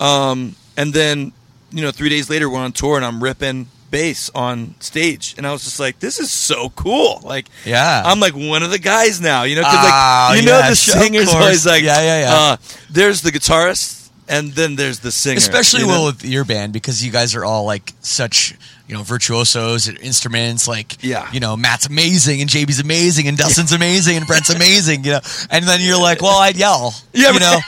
Um, 0.00 0.54
and 0.76 0.92
then, 0.94 1.32
you 1.70 1.82
know, 1.82 1.90
three 1.90 2.08
days 2.08 2.30
later, 2.30 2.48
we're 2.48 2.58
on 2.60 2.72
tour 2.72 2.96
and 2.96 3.04
I'm 3.04 3.22
ripping 3.22 3.68
bass 3.90 4.30
on 4.34 4.74
stage. 4.80 5.34
And 5.38 5.46
I 5.46 5.52
was 5.52 5.64
just 5.64 5.80
like, 5.80 5.98
this 5.98 6.18
is 6.20 6.30
so 6.30 6.70
cool. 6.70 7.20
Like, 7.24 7.46
Yeah. 7.64 8.02
I'm 8.04 8.20
like 8.20 8.34
one 8.34 8.62
of 8.62 8.70
the 8.70 8.78
guys 8.78 9.20
now, 9.20 9.42
you 9.44 9.56
know, 9.56 9.62
because 9.62 9.74
Ah, 9.76 10.28
like, 10.30 10.40
you 10.40 10.46
know, 10.46 10.60
the 10.68 10.76
singer's 10.76 11.32
always 11.34 11.66
like, 11.66 11.82
Yeah, 11.82 12.00
yeah, 12.00 12.20
yeah. 12.20 12.34
Uh, 12.34 12.56
there's 12.90 13.22
the 13.22 13.30
guitarist 13.30 13.97
and 14.28 14.52
then 14.52 14.76
there's 14.76 15.00
the 15.00 15.10
singer. 15.12 15.36
Especially 15.38 15.80
you 15.80 15.86
know? 15.86 15.92
well 15.92 16.06
with 16.06 16.24
your 16.24 16.44
band 16.44 16.72
because 16.72 17.04
you 17.04 17.10
guys 17.12 17.34
are 17.34 17.44
all 17.44 17.64
like 17.64 17.92
such 18.00 18.54
you 18.86 18.94
know 18.94 19.02
virtuosos 19.02 19.88
at 19.88 20.00
instruments. 20.02 20.66
Like 20.68 21.02
Yeah. 21.02 21.30
you 21.32 21.40
know 21.40 21.56
Matt's 21.56 21.86
amazing 21.86 22.40
and 22.40 22.48
JB's 22.50 22.80
amazing 22.80 23.28
and 23.28 23.36
Dustin's 23.36 23.72
amazing 23.72 24.16
and 24.16 24.26
Brent's 24.26 24.50
amazing. 24.54 25.04
You 25.04 25.12
know, 25.12 25.20
and 25.50 25.64
then 25.66 25.80
you're 25.80 26.00
like, 26.00 26.22
well, 26.22 26.38
I'd 26.38 26.56
yell. 26.56 26.94
Yeah, 27.12 27.32
you 27.32 27.40
know, 27.40 27.58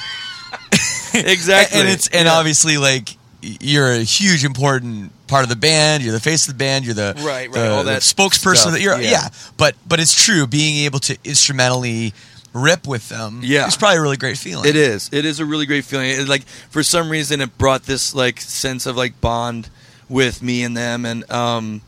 exactly. 1.14 1.81
and 1.81 1.88
it's 1.88 2.09
and 2.09 2.27
Yeah. 2.27 2.35
obviously 2.35 2.77
like 2.79 3.16
you're 3.42 3.92
a 3.92 4.01
huge 4.03 4.44
important 4.44 5.12
part 5.27 5.44
of 5.44 5.49
the 5.49 5.57
band. 5.57 6.03
You're 6.03 6.12
the 6.12 6.20
face 6.20 6.46
of 6.46 6.55
the 6.55 6.59
band. 6.59 6.85
You're 6.85 6.94
the 6.94 7.14
Right, 7.18 7.49
right, 7.49 7.53
the- 7.53 7.70
all 7.70 7.85
that 7.85 8.03
spokesperson. 8.03 8.57
stuff, 8.57 8.73
That 8.73 8.81
you're 8.83 9.01
yeah. 9.01 9.11
yeah. 9.11 9.29
But 9.57 9.77
but 9.87 9.99
it's 10.01 10.14
true. 10.14 10.46
Being 10.46 10.85
able 10.85 10.99
to 11.01 11.16
instrumentally 11.25 12.12
rip 12.52 12.86
with 12.86 13.08
them. 13.08 13.40
Yeah. 13.42 13.66
it's 13.66 13.76
probably 13.76 13.98
a 13.98 14.02
really 14.02 14.16
great 14.16 14.38
feeling. 14.38 14.68
It 14.68 14.76
is. 14.76 15.08
It 15.12 15.24
is 15.24 15.40
a 15.40 15.44
really 15.44 15.66
great 15.66 15.84
feeling. 15.84 16.10
It, 16.10 16.28
like 16.28 16.44
for 16.44 16.82
some 16.82 17.10
reason, 17.10 17.40
it 17.40 17.56
brought 17.58 17.84
this 17.84 18.14
like 18.14 18.40
sense 18.40 18.86
of 18.86 18.96
like 18.96 19.20
bond 19.20 19.70
with 20.08 20.42
me 20.42 20.62
and 20.62 20.76
them, 20.76 21.04
and 21.04 21.30
um, 21.30 21.82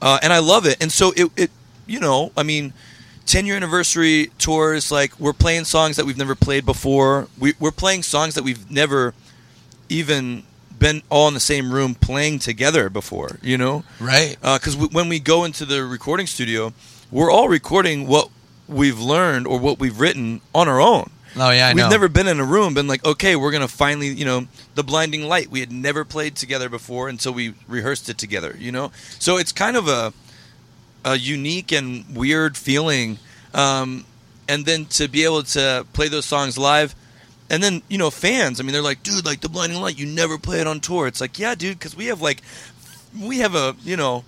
uh, 0.00 0.18
and 0.22 0.32
I 0.32 0.38
love 0.38 0.66
it. 0.66 0.78
And 0.80 0.90
so 0.90 1.12
it, 1.16 1.30
it, 1.36 1.50
you 1.86 2.00
know, 2.00 2.32
I 2.36 2.42
mean, 2.42 2.72
ten 3.26 3.46
year 3.46 3.56
anniversary 3.56 4.30
tours. 4.38 4.90
Like 4.90 5.18
we're 5.20 5.32
playing 5.32 5.64
songs 5.64 5.96
that 5.96 6.06
we've 6.06 6.18
never 6.18 6.34
played 6.34 6.64
before. 6.64 7.28
We, 7.38 7.54
we're 7.60 7.70
playing 7.70 8.02
songs 8.02 8.34
that 8.34 8.44
we've 8.44 8.70
never 8.70 9.14
even 9.88 10.44
been 10.78 11.02
all 11.10 11.28
in 11.28 11.34
the 11.34 11.40
same 11.40 11.72
room 11.72 11.94
playing 11.94 12.38
together 12.38 12.88
before. 12.90 13.38
You 13.42 13.58
know, 13.58 13.84
right. 14.00 14.36
because 14.40 14.74
w 14.74 14.88
when 14.90 15.08
we 15.08 15.20
go 15.20 15.44
into 15.44 15.64
the 15.64 15.84
recording 15.84 16.26
studio, 16.26 16.72
we're 17.10 17.30
all 17.30 17.48
recording 17.48 18.06
what 18.06 18.30
we've 18.68 18.98
learned 18.98 19.46
or 19.46 19.58
what 19.58 19.78
we've 19.78 19.98
written 20.00 20.40
on 20.54 20.68
our 20.68 20.80
own. 20.80 21.10
Oh 21.38 21.50
yeah, 21.50 21.66
I 21.68 21.74
We've 21.74 21.84
know. 21.84 21.90
never 21.90 22.08
been 22.08 22.28
in 22.28 22.40
a 22.40 22.44
room, 22.44 22.72
been 22.72 22.86
like, 22.86 23.04
okay, 23.04 23.36
we're 23.36 23.50
gonna 23.52 23.68
finally, 23.68 24.08
you 24.08 24.24
know, 24.24 24.46
the 24.74 24.82
blinding 24.82 25.28
light. 25.28 25.50
We 25.50 25.60
had 25.60 25.70
never 25.70 26.04
played 26.04 26.34
together 26.34 26.68
before 26.70 27.08
until 27.10 27.32
we 27.34 27.52
rehearsed 27.68 28.08
it 28.08 28.16
together, 28.16 28.56
you 28.58 28.72
know. 28.72 28.90
So 29.18 29.36
it's 29.36 29.52
kind 29.52 29.76
of 29.76 29.86
a 29.86 30.12
a 31.04 31.16
unique 31.16 31.72
and 31.72 32.04
weird 32.16 32.56
feeling, 32.56 33.18
um, 33.52 34.06
and 34.48 34.64
then 34.64 34.86
to 34.86 35.08
be 35.08 35.24
able 35.24 35.42
to 35.42 35.86
play 35.92 36.08
those 36.08 36.24
songs 36.24 36.56
live, 36.56 36.94
and 37.50 37.62
then 37.62 37.82
you 37.88 37.98
know, 37.98 38.10
fans. 38.10 38.58
I 38.58 38.62
mean, 38.62 38.72
they're 38.72 38.80
like, 38.80 39.02
dude, 39.02 39.26
like 39.26 39.40
the 39.42 39.50
blinding 39.50 39.78
light, 39.80 39.98
you 39.98 40.06
never 40.06 40.38
play 40.38 40.60
it 40.60 40.66
on 40.66 40.80
tour. 40.80 41.06
It's 41.06 41.20
like, 41.20 41.38
yeah, 41.38 41.54
dude, 41.54 41.78
because 41.78 41.94
we 41.94 42.06
have 42.06 42.22
like, 42.22 42.40
we 43.20 43.38
have 43.40 43.54
a, 43.54 43.76
you 43.84 43.98
know, 43.98 44.24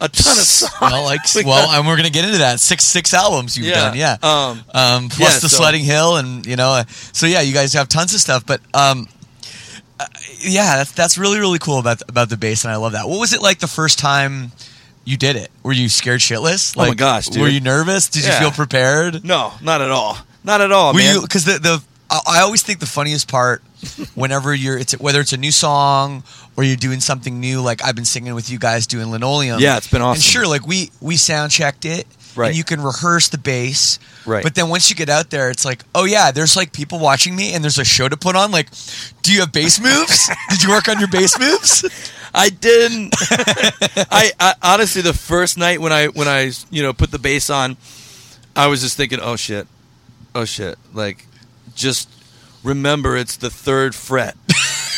a 0.00 0.08
ton 0.08 0.32
of 0.38 0.44
songs. 0.44 0.72
well, 0.80 1.04
like 1.04 1.20
We 1.34 1.44
well, 1.44 1.70
and 1.70 1.86
we're 1.86 1.96
gonna 1.96 2.10
get 2.10 2.24
into 2.24 2.38
that 2.38 2.60
six 2.60 2.84
six 2.84 3.12
albums 3.14 3.56
you've 3.58 3.72
done, 3.72 3.96
yeah. 3.96 4.16
Um, 4.22 4.62
um, 4.74 5.08
plus 5.08 5.18
yeah, 5.34 5.38
the 5.40 5.48
so- 5.48 5.56
sledding 5.58 5.84
hill, 5.84 6.16
and 6.16 6.44
you 6.46 6.56
know, 6.56 6.70
uh, 6.70 6.84
so 6.88 7.26
yeah, 7.26 7.40
you 7.40 7.52
guys 7.52 7.72
have 7.74 7.88
tons 7.88 8.14
of 8.14 8.20
stuff. 8.20 8.44
But 8.46 8.60
um, 8.74 9.08
uh, 10.00 10.06
yeah, 10.40 10.76
that's 10.76 10.92
that's 10.92 11.18
really 11.18 11.38
really 11.40 11.58
cool 11.58 11.78
about 11.78 12.02
about 12.08 12.28
the 12.28 12.36
bass, 12.36 12.64
and 12.64 12.72
I 12.72 12.76
love 12.76 12.92
that. 12.92 13.08
What 13.08 13.18
was 13.20 13.32
it 13.32 13.42
like 13.42 13.58
the 13.58 13.66
first 13.66 13.98
time 13.98 14.52
you 15.04 15.16
did 15.16 15.36
it? 15.36 15.50
Were 15.62 15.72
you 15.72 15.88
scared 15.88 16.20
shitless? 16.20 16.74
Oh 16.76 16.80
my 16.82 16.88
Like, 16.88 16.98
gosh, 16.98 17.26
dude. 17.28 17.42
Were 17.42 17.48
you 17.48 17.60
nervous? 17.60 18.08
Did 18.08 18.24
Yeah. 18.24 18.34
you 18.34 18.38
feel 18.40 18.50
prepared? 18.52 19.24
no, 19.24 19.52
not 19.62 19.80
at 19.80 19.90
all. 19.90 20.18
Not 20.44 20.60
at 20.60 20.70
all, 20.72 20.92
Were 20.94 20.98
man. 21.00 21.14
you 21.16 21.22
because 21.22 21.44
the 21.44 21.58
the 21.58 21.82
I 22.10 22.20
I 22.26 22.40
always 22.40 22.62
think 22.62 22.80
the 22.80 22.86
funniest 22.86 23.28
part 23.28 23.62
whenever 24.14 24.54
you're 24.54 24.78
it's 24.78 24.92
whether 24.98 25.20
it's 25.20 25.32
a 25.32 25.36
new 25.36 25.52
song 25.52 26.24
or 26.56 26.64
you're 26.64 26.76
doing 26.76 27.00
something 27.00 27.38
new 27.38 27.60
like 27.60 27.84
I've 27.84 27.94
been 27.94 28.04
singing 28.04 28.34
with 28.34 28.50
you 28.50 28.58
guys 28.58 28.86
doing 28.86 29.10
linoleum. 29.10 29.60
Yeah, 29.60 29.76
it's 29.76 29.90
been 29.90 30.02
awesome. 30.02 30.16
And 30.16 30.22
sure, 30.22 30.46
like 30.46 30.66
we 30.66 30.90
we 31.00 31.16
sound 31.16 31.52
checked 31.52 31.84
it. 31.84 32.06
Right. 32.36 32.48
And 32.48 32.56
you 32.56 32.62
can 32.62 32.80
rehearse 32.80 33.28
the 33.28 33.38
bass. 33.38 33.98
Right. 34.24 34.44
But 34.44 34.54
then 34.54 34.68
once 34.68 34.90
you 34.90 34.94
get 34.94 35.08
out 35.08 35.30
there, 35.30 35.50
it's 35.50 35.64
like, 35.64 35.82
oh 35.92 36.04
yeah, 36.04 36.30
there's 36.30 36.56
like 36.56 36.72
people 36.72 37.00
watching 37.00 37.34
me 37.34 37.52
and 37.52 37.64
there's 37.64 37.78
a 37.78 37.84
show 37.84 38.08
to 38.08 38.16
put 38.16 38.36
on. 38.36 38.52
Like, 38.52 38.68
do 39.22 39.32
you 39.32 39.40
have 39.40 39.50
bass 39.50 39.80
moves? 39.80 40.30
Did 40.50 40.62
you 40.62 40.70
work 40.70 40.88
on 40.88 41.00
your 41.00 41.08
bass 41.08 41.36
moves? 41.38 41.84
I 42.34 42.50
didn't. 42.50 43.14
I, 44.10 44.30
I 44.38 44.54
honestly, 44.62 45.02
the 45.02 45.14
first 45.14 45.58
night 45.58 45.80
when 45.80 45.92
I 45.92 46.06
when 46.08 46.28
I 46.28 46.52
you 46.70 46.82
know 46.82 46.92
put 46.92 47.10
the 47.10 47.18
bass 47.18 47.50
on, 47.50 47.76
I 48.54 48.66
was 48.68 48.82
just 48.82 48.96
thinking, 48.96 49.18
oh 49.20 49.36
shit, 49.36 49.66
oh 50.34 50.44
shit. 50.44 50.78
Like, 50.92 51.26
just 51.78 52.08
remember 52.64 53.16
it's 53.16 53.36
the 53.36 53.50
third 53.50 53.94
fret. 53.94 54.36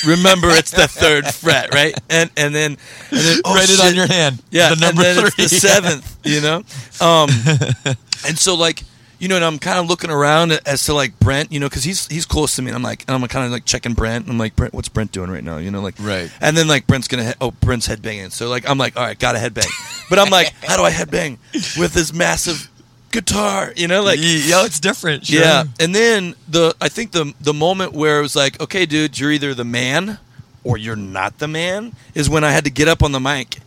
remember 0.06 0.48
it's 0.50 0.70
the 0.70 0.88
third 0.88 1.26
fret, 1.26 1.72
right? 1.74 1.94
And 2.08 2.30
and 2.36 2.54
then 2.54 2.72
and 3.10 3.20
then 3.20 3.40
oh, 3.44 3.54
Write 3.54 3.68
it 3.70 3.80
on 3.80 3.94
your 3.94 4.06
hand. 4.06 4.42
Yeah, 4.50 4.70
The 4.74 4.80
number 4.80 5.02
and 5.04 5.18
three. 5.32 5.44
the 5.44 5.48
seventh. 5.48 6.18
You 6.24 6.40
know, 6.40 6.56
um, 7.00 7.28
and 8.26 8.38
so 8.38 8.54
like 8.56 8.82
you 9.18 9.28
know, 9.28 9.36
and 9.36 9.44
I'm 9.44 9.58
kind 9.58 9.78
of 9.78 9.86
looking 9.86 10.08
around 10.08 10.52
as 10.64 10.86
to 10.86 10.94
like 10.94 11.18
Brent, 11.20 11.52
you 11.52 11.60
know, 11.60 11.68
because 11.68 11.84
he's 11.84 12.06
he's 12.06 12.24
close 12.24 12.56
to 12.56 12.62
me, 12.62 12.68
and 12.68 12.76
I'm 12.76 12.82
like, 12.82 13.04
and 13.06 13.14
I'm 13.14 13.28
kind 13.28 13.44
of 13.44 13.52
like 13.52 13.66
checking 13.66 13.92
Brent. 13.92 14.28
I'm 14.30 14.38
like, 14.38 14.56
Brent, 14.56 14.72
what's 14.72 14.88
Brent 14.88 15.12
doing 15.12 15.30
right 15.30 15.44
now? 15.44 15.58
You 15.58 15.70
know, 15.70 15.82
like 15.82 15.96
Right. 16.00 16.30
And 16.40 16.56
then 16.56 16.66
like 16.68 16.86
Brent's 16.86 17.06
gonna, 17.06 17.24
he- 17.24 17.32
oh, 17.40 17.50
Brent's 17.50 17.86
headbanging. 17.86 18.32
So 18.32 18.48
like 18.48 18.66
I'm 18.68 18.78
like, 18.78 18.96
all 18.96 19.02
right, 19.04 19.18
got 19.18 19.32
to 19.32 19.38
headbang, 19.38 19.68
but 20.08 20.18
I'm 20.18 20.30
like, 20.30 20.54
how 20.64 20.78
do 20.78 20.84
I 20.84 20.90
headbang 20.90 21.36
with 21.78 21.92
this 21.92 22.14
massive 22.14 22.70
guitar? 23.10 23.72
You 23.76 23.88
know, 23.88 24.02
like 24.02 24.18
yeah, 24.20 24.64
it's 24.64 24.80
different. 24.80 25.26
Sure. 25.26 25.40
yeah, 25.40 25.64
and 25.78 25.94
then 25.94 26.34
the 26.48 26.74
I 26.80 26.88
think 26.88 27.12
the 27.12 27.34
the 27.40 27.54
moment 27.54 27.92
where 27.92 28.18
it 28.18 28.22
was 28.22 28.36
like, 28.36 28.60
okay, 28.60 28.86
dude, 28.86 29.18
you're 29.18 29.32
either 29.32 29.54
the 29.54 29.64
man 29.64 30.18
or 30.64 30.76
you're 30.76 30.96
not 30.96 31.38
the 31.38 31.48
man 31.48 31.94
is 32.14 32.28
when 32.28 32.44
I 32.44 32.52
had 32.52 32.64
to 32.64 32.70
get 32.70 32.88
up 32.88 33.02
on 33.02 33.12
the 33.12 33.20
mic 33.20 33.58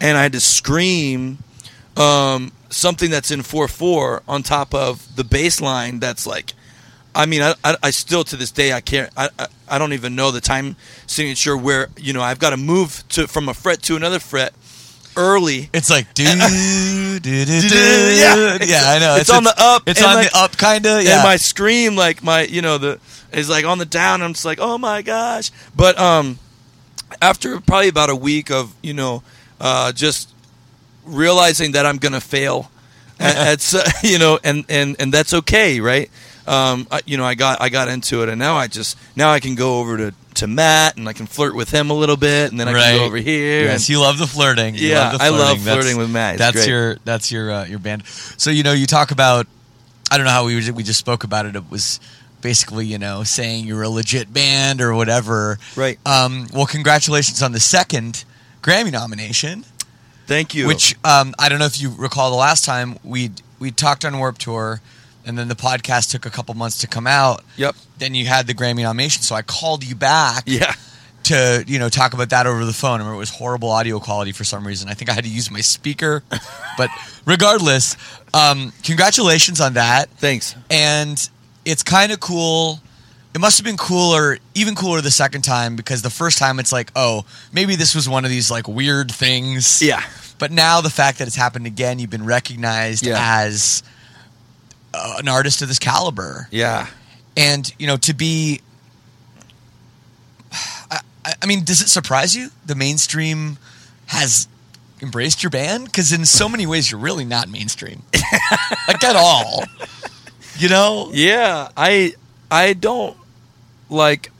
and 0.00 0.18
I 0.18 0.22
had 0.22 0.32
to 0.32 0.40
scream 0.40 1.38
um, 1.96 2.52
something 2.70 3.10
that's 3.10 3.30
in 3.30 3.42
four 3.42 3.68
four 3.68 4.22
on 4.28 4.42
top 4.42 4.74
of 4.74 5.16
the 5.16 5.24
bass 5.24 5.60
line 5.60 6.00
that's 6.00 6.26
like 6.26 6.52
I 7.14 7.26
mean, 7.26 7.42
I, 7.42 7.54
I, 7.62 7.76
I 7.82 7.90
still 7.90 8.24
to 8.24 8.36
this 8.36 8.50
day 8.50 8.72
I 8.72 8.80
can't. 8.80 9.12
I, 9.16 9.28
I, 9.38 9.46
I 9.68 9.78
don't 9.78 9.92
even 9.92 10.14
know 10.14 10.30
the 10.30 10.40
time 10.40 10.76
signature 11.06 11.56
where 11.56 11.88
you 11.96 12.12
know 12.12 12.22
I've 12.22 12.38
got 12.38 12.50
to 12.50 12.56
move 12.56 13.04
to 13.10 13.26
from 13.26 13.48
a 13.48 13.54
fret 13.54 13.82
to 13.82 13.96
another 13.96 14.18
fret 14.18 14.54
early. 15.16 15.68
It's 15.72 15.90
like 15.90 16.12
do 16.14 16.24
do 16.24 17.20
do 17.20 17.44
do. 17.44 17.68
Yeah, 18.22 18.58
yeah, 18.62 18.82
I 18.86 18.98
know. 18.98 19.16
It's 19.16 19.30
on 19.30 19.44
the 19.44 19.54
up 19.56 19.82
It's 19.86 20.02
on 20.02 20.14
like- 20.14 20.30
the 20.30 20.38
up, 20.38 20.56
kind 20.56 20.84
of. 20.86 21.02
Yeah. 21.02 21.16
And 21.16 21.22
my 21.24 21.36
scream, 21.36 21.96
like 21.96 22.22
my, 22.22 22.42
you 22.42 22.62
know, 22.62 22.78
the 22.78 23.00
is 23.32 23.48
like 23.48 23.64
on 23.64 23.78
the 23.78 23.84
down. 23.86 24.22
I'm 24.22 24.32
just 24.32 24.44
like, 24.44 24.58
oh 24.60 24.78
my 24.78 25.02
gosh. 25.02 25.50
But 25.74 25.98
um, 25.98 26.38
after 27.20 27.60
probably 27.60 27.88
about 27.88 28.10
a 28.10 28.16
week 28.16 28.50
of 28.50 28.74
you 28.82 28.94
know, 28.94 29.22
uh, 29.60 29.92
just 29.92 30.30
realizing 31.04 31.72
that 31.72 31.86
I'm 31.86 31.96
gonna 31.98 32.20
fail, 32.20 32.70
and 33.18 33.48
it's 33.50 33.74
uh, 33.74 33.88
you 34.02 34.18
know, 34.18 34.38
and 34.44 34.64
and 34.68 34.96
and 34.98 35.12
that's 35.12 35.32
okay, 35.34 35.80
right? 35.80 36.10
Um, 36.46 36.86
I, 36.90 37.00
you 37.06 37.16
know, 37.16 37.24
I 37.24 37.34
got 37.34 37.60
I 37.60 37.68
got 37.68 37.88
into 37.88 38.22
it, 38.22 38.28
and 38.28 38.38
now 38.38 38.56
I 38.56 38.66
just 38.66 38.98
now 39.16 39.30
I 39.30 39.40
can 39.40 39.54
go 39.54 39.78
over 39.80 39.96
to 39.96 40.14
to 40.34 40.46
Matt, 40.46 40.96
and 40.96 41.08
I 41.08 41.12
can 41.12 41.26
flirt 41.26 41.54
with 41.54 41.70
him 41.70 41.90
a 41.90 41.94
little 41.94 42.16
bit, 42.16 42.50
and 42.50 42.58
then 42.58 42.68
I 42.68 42.72
can 42.72 42.98
go 42.98 43.04
over 43.04 43.16
here. 43.18 43.64
Yes, 43.64 43.80
and, 43.82 43.88
you 43.90 44.00
love 44.00 44.18
the 44.18 44.26
flirting. 44.26 44.74
You 44.74 44.88
Yeah, 44.88 45.10
love 45.10 45.18
the 45.18 45.24
I 45.24 45.28
love 45.28 45.38
flirting. 45.38 45.64
That's- 45.64 45.82
flirting 45.84 45.98
with 45.98 46.10
Matt. 46.10 46.34
It's 46.34 46.38
that's 46.40 46.56
great. 46.56 46.68
your 46.68 46.96
that's 47.04 47.30
your 47.32 47.50
uh, 47.52 47.64
your 47.66 47.78
band. 47.78 48.06
So 48.06 48.50
you 48.50 48.62
know, 48.62 48.72
you 48.72 48.86
talk 48.86 49.10
about. 49.10 49.46
I 50.10 50.16
don't 50.18 50.26
know 50.26 50.32
how 50.32 50.44
we 50.44 50.56
were- 50.56 50.72
we 50.72 50.82
just 50.82 50.98
spoke 50.98 51.24
about 51.24 51.46
it. 51.46 51.56
It 51.56 51.70
was 51.70 51.98
basically 52.40 52.86
you 52.86 52.98
know 52.98 53.22
saying 53.22 53.64
you're 53.66 53.82
a 53.82 53.88
legit 53.88 54.32
band 54.32 54.80
or 54.80 54.94
whatever. 54.94 55.58
Right. 55.76 55.98
Um, 56.04 56.48
well, 56.52 56.66
congratulations 56.66 57.42
on 57.42 57.52
the 57.52 57.60
second 57.60 58.24
Grammy 58.62 58.90
nomination. 58.92 59.64
Thank 60.26 60.54
you. 60.54 60.66
Which 60.66 60.96
um, 61.04 61.34
I 61.38 61.48
don't 61.48 61.58
know 61.58 61.66
if 61.66 61.80
you 61.80 61.90
recall 61.90 62.30
the 62.30 62.36
last 62.36 62.64
time 62.64 62.98
we 63.04 63.30
we 63.58 63.70
talked 63.70 64.04
on 64.04 64.18
Warped 64.18 64.40
Tour, 64.40 64.80
and 65.24 65.38
then 65.38 65.48
the 65.48 65.54
podcast 65.54 66.10
took 66.10 66.26
a 66.26 66.30
couple 66.30 66.54
months 66.54 66.78
to 66.78 66.86
come 66.86 67.06
out. 67.06 67.44
Yep. 67.56 67.76
Then 67.98 68.14
you 68.14 68.26
had 68.26 68.46
the 68.46 68.54
Grammy 68.54 68.82
nomination, 68.82 69.22
so 69.22 69.34
I 69.34 69.42
called 69.42 69.84
you 69.84 69.94
back 69.94 70.44
Yeah. 70.46 70.74
to 71.24 71.64
you 71.66 71.78
know 71.78 71.88
talk 71.88 72.14
about 72.14 72.30
that 72.30 72.46
over 72.46 72.64
the 72.64 72.72
phone. 72.72 72.92
I 72.94 72.96
remember 72.98 73.14
it 73.14 73.18
was 73.18 73.30
horrible 73.30 73.70
audio 73.70 74.00
quality 74.00 74.32
for 74.32 74.44
some 74.44 74.66
reason. 74.66 74.88
I 74.88 74.94
think 74.94 75.10
I 75.10 75.12
had 75.14 75.24
to 75.24 75.30
use 75.30 75.50
my 75.50 75.60
speaker, 75.60 76.22
but 76.76 76.90
regardless, 77.26 77.96
um, 78.34 78.72
congratulations 78.82 79.60
on 79.60 79.74
that. 79.74 80.08
Thanks. 80.18 80.54
And 80.70 81.28
it's 81.64 81.82
kind 81.82 82.10
of 82.12 82.20
cool. 82.20 82.80
It 83.34 83.40
must 83.40 83.56
have 83.56 83.64
been 83.64 83.78
cooler, 83.78 84.36
even 84.54 84.74
cooler 84.74 85.00
the 85.00 85.10
second 85.10 85.40
time 85.42 85.74
because 85.74 86.02
the 86.02 86.10
first 86.10 86.36
time 86.36 86.58
it's 86.58 86.70
like, 86.72 86.90
oh, 86.94 87.24
maybe 87.50 87.76
this 87.76 87.94
was 87.94 88.06
one 88.08 88.24
of 88.26 88.30
these 88.30 88.50
like 88.50 88.68
weird 88.68 89.10
things. 89.10 89.80
Yeah. 89.80 90.02
But 90.38 90.50
now 90.50 90.80
the 90.82 90.90
fact 90.90 91.18
that 91.18 91.28
it's 91.28 91.36
happened 91.36 91.64
again, 91.66 91.98
you've 91.98 92.10
been 92.10 92.26
recognized 92.26 93.06
Yeah. 93.06 93.16
as 93.18 93.82
uh, 95.02 95.16
an 95.18 95.28
artist 95.28 95.60
of 95.62 95.68
this 95.68 95.78
caliber 95.78 96.48
Yeah. 96.50 96.86
and 97.36 97.72
you 97.78 97.86
know 97.86 97.96
to 97.98 98.14
be 98.14 98.60
I, 100.90 101.00
I- 101.24 101.34
I 101.42 101.46
mean 101.46 101.64
does 101.64 101.80
it 101.80 101.88
surprise 101.88 102.34
you 102.36 102.50
the 102.66 102.74
mainstream 102.74 103.58
has 104.06 104.48
embraced 105.00 105.42
your 105.42 105.50
band 105.50 105.86
because 105.86 106.12
in 106.12 106.24
so 106.24 106.48
many 106.48 106.66
ways 106.66 106.90
you're 106.90 107.00
really 107.00 107.24
not 107.24 107.48
mainstream 107.48 108.02
like 108.88 109.02
at 109.02 109.16
all 109.16 109.64
you 110.58 110.68
know 110.68 111.10
Yeah, 111.12 111.68
I 111.76 112.14
I 112.50 112.74
don't 112.74 113.16
like 113.88 114.30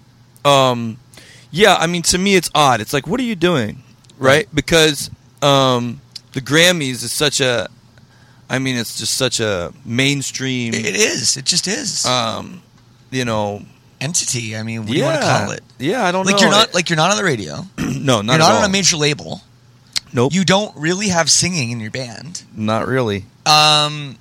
um 0.44 0.98
yeah, 1.50 1.76
I 1.76 1.86
mean 1.86 2.02
to 2.02 2.18
me 2.18 2.34
it's 2.36 2.50
odd. 2.54 2.80
It's 2.80 2.92
like 2.92 3.06
what 3.06 3.18
are 3.20 3.24
you 3.24 3.34
doing? 3.36 3.82
Right? 4.18 4.48
Because 4.54 5.10
um 5.42 6.00
the 6.32 6.40
Grammys 6.40 7.02
is 7.02 7.12
such 7.12 7.40
a 7.40 7.68
I 8.52 8.58
mean 8.60 8.76
it's 8.76 8.98
just 8.98 9.14
such 9.14 9.40
a 9.40 9.72
mainstream 9.84 10.74
it 10.74 10.94
is 10.94 11.36
it 11.36 11.44
just 11.46 11.66
is 11.66 12.06
um 12.06 12.62
you 13.10 13.24
know 13.24 13.62
entity 14.00 14.56
i 14.56 14.62
mean 14.62 14.80
what 14.80 14.88
do 14.88 14.94
you 14.98 15.04
want 15.04 15.20
to 15.20 15.26
call 15.26 15.50
it 15.52 15.62
Yeah, 15.78 16.04
I 16.04 16.12
don't 16.12 16.26
know. 16.26 16.32
like 16.32 16.40
know. 16.40 16.48
you're 16.48 16.50
not 16.58 16.74
like 16.74 16.90
you're 16.90 16.96
not 16.98 17.10
on 17.10 17.16
the 17.16 17.24
radio 17.24 17.64
no, 17.78 18.20
not 18.20 18.24
you're 18.24 18.34
at 18.34 18.38
not 18.38 18.52
all. 18.52 18.58
on 18.58 18.64
a 18.64 18.72
major 18.72 18.96
label 18.96 19.40
Nope. 20.12 20.34
you 20.34 20.44
don't 20.44 20.76
really 20.76 21.08
have 21.08 21.30
singing 21.30 21.70
in 21.70 21.80
your 21.80 21.90
band 21.90 22.42
not 22.54 22.86
really. 22.86 23.24
um 23.46 24.16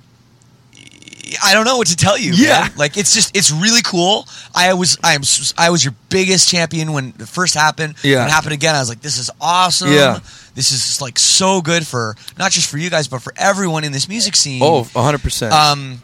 I 1.42 1.54
don't 1.54 1.64
know 1.64 1.78
what 1.78 1.86
to 1.88 1.96
tell 1.96 2.18
you. 2.18 2.32
Yeah. 2.34 2.60
man. 2.60 2.72
like 2.76 2.96
it's 2.98 3.14
just 3.14 3.34
it's 3.36 3.50
really 3.50 3.80
cool. 3.82 4.26
I 4.54 4.74
was 4.74 4.98
I 5.02 5.14
am 5.14 5.22
I 5.56 5.70
was 5.70 5.82
your 5.82 5.94
biggest 6.10 6.48
champion 6.50 6.92
when 6.92 7.14
it 7.18 7.26
first 7.28 7.54
happened. 7.54 7.94
Yeah. 8.02 8.18
when 8.18 8.28
it 8.28 8.30
happened 8.32 8.52
again. 8.52 8.74
I 8.74 8.80
was 8.80 8.88
like, 8.90 9.00
this 9.00 9.18
is 9.18 9.30
awesome. 9.40 9.92
Yeah. 9.92 10.18
This 10.54 10.72
is 10.72 11.00
like 11.00 11.18
so 11.18 11.60
good 11.62 11.86
for 11.86 12.14
not 12.38 12.50
just 12.52 12.70
for 12.70 12.78
you 12.78 12.90
guys, 12.90 13.08
but 13.08 13.22
for 13.22 13.32
everyone 13.36 13.84
in 13.84 13.92
this 13.92 14.08
music 14.08 14.36
scene. 14.36 14.60
Oh, 14.62 14.82
100%. 14.84 15.50
um, 15.50 16.02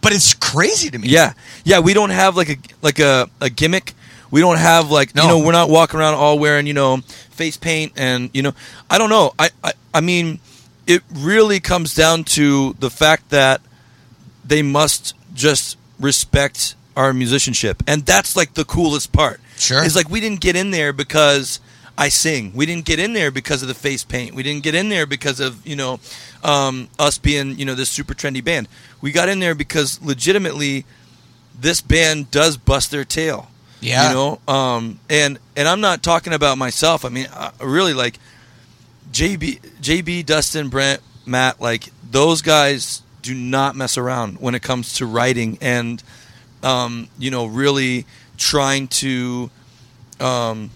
but 0.00 0.12
it's 0.12 0.34
crazy 0.34 0.90
to 0.90 0.98
me. 0.98 1.08
Yeah, 1.08 1.32
yeah. 1.64 1.78
We 1.78 1.94
don't 1.94 2.10
have 2.10 2.36
like 2.36 2.50
a 2.50 2.56
like 2.82 2.98
a, 2.98 3.28
a 3.40 3.48
gimmick. 3.48 3.94
We 4.30 4.40
don't 4.40 4.58
have 4.58 4.90
like 4.90 5.14
No. 5.14 5.22
you 5.22 5.28
know 5.28 5.38
we're 5.46 5.52
not 5.52 5.68
walking 5.70 6.00
around 6.00 6.14
all 6.14 6.38
wearing 6.38 6.66
you 6.66 6.72
know 6.74 6.98
face 7.30 7.56
paint 7.56 7.92
and 7.96 8.28
you 8.32 8.42
know 8.42 8.52
I 8.90 8.98
don't 8.98 9.10
know. 9.10 9.32
I 9.38 9.50
I, 9.62 9.72
I 9.94 10.00
mean 10.00 10.40
it 10.86 11.02
really 11.14 11.60
comes 11.60 11.94
down 11.94 12.24
to 12.24 12.74
the 12.80 12.90
fact 12.90 13.30
that 13.30 13.60
they 14.44 14.62
must 14.62 15.14
just 15.34 15.78
respect 16.00 16.74
our 16.96 17.12
musicianship, 17.12 17.82
and 17.86 18.04
that's 18.04 18.34
like 18.36 18.54
the 18.54 18.64
coolest 18.64 19.12
part. 19.12 19.40
Sure. 19.56 19.84
is 19.84 19.94
like 19.94 20.10
we 20.10 20.20
didn't 20.20 20.40
get 20.40 20.56
in 20.56 20.72
there 20.72 20.92
because. 20.92 21.60
I 21.96 22.08
sing. 22.08 22.52
We 22.54 22.66
didn't 22.66 22.84
get 22.84 22.98
in 22.98 23.12
there 23.12 23.30
because 23.30 23.62
of 23.62 23.68
the 23.68 23.74
face 23.74 24.04
paint. 24.04 24.34
We 24.34 24.42
didn't 24.42 24.62
get 24.62 24.74
in 24.74 24.88
there 24.88 25.06
because 25.06 25.40
of 25.40 25.66
you 25.66 25.76
know 25.76 26.00
um, 26.42 26.88
us 26.98 27.18
being 27.18 27.58
you 27.58 27.64
know 27.64 27.74
this 27.74 27.90
super 27.90 28.14
trendy 28.14 28.42
band. 28.42 28.68
We 29.00 29.12
got 29.12 29.28
in 29.28 29.40
there 29.40 29.54
because 29.54 30.02
legitimately 30.02 30.84
this 31.58 31.80
band 31.80 32.30
does 32.30 32.56
bust 32.56 32.90
their 32.90 33.04
tail. 33.04 33.48
Yeah. 33.80 34.08
You 34.08 34.14
know, 34.14 34.40
um, 34.52 35.00
and 35.10 35.38
and 35.56 35.68
I'm 35.68 35.80
not 35.80 36.02
talking 36.02 36.32
about 36.32 36.56
myself. 36.56 37.04
I 37.04 37.08
mean, 37.08 37.26
I, 37.32 37.50
really 37.60 37.94
like 37.94 38.18
JB, 39.12 39.60
JB, 39.80 40.24
Dustin, 40.24 40.68
Brent, 40.68 41.02
Matt. 41.26 41.60
Like 41.60 41.88
those 42.10 42.42
guys 42.42 43.02
do 43.22 43.34
not 43.34 43.76
mess 43.76 43.98
around 43.98 44.40
when 44.40 44.54
it 44.54 44.62
comes 44.62 44.94
to 44.94 45.06
writing 45.06 45.58
and 45.60 46.02
um, 46.62 47.08
you 47.18 47.30
know 47.30 47.46
really 47.46 48.06
trying 48.36 48.88
to 48.88 49.50
um, 50.20 50.70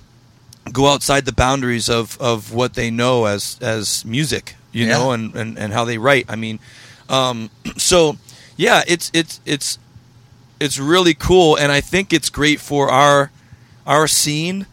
go 0.73 0.87
outside 0.89 1.25
the 1.25 1.33
boundaries 1.33 1.89
of, 1.89 2.21
of 2.21 2.53
what 2.53 2.75
they 2.75 2.91
know 2.91 3.27
as 3.27 3.59
as 3.61 4.05
music. 4.05 4.57
You 4.73 4.87
Yeah. 4.87 4.99
know, 4.99 5.13
and, 5.13 5.35
and, 5.35 5.59
and 5.59 5.73
how 5.73 5.85
they 5.87 5.97
write. 5.97 6.27
I 6.29 6.37
mean, 6.37 6.59
um, 7.09 7.51
so 7.77 8.17
yeah, 8.57 8.83
it's 8.87 9.11
it's 9.15 9.41
it's 9.47 9.79
it's 10.61 10.79
really 10.79 11.15
cool, 11.15 11.57
and 11.57 11.71
I 11.73 11.81
think 11.81 12.13
it's 12.13 12.31
great 12.31 12.61
for 12.61 12.91
our 12.91 13.31
our 13.87 14.07
scene, 14.09 14.67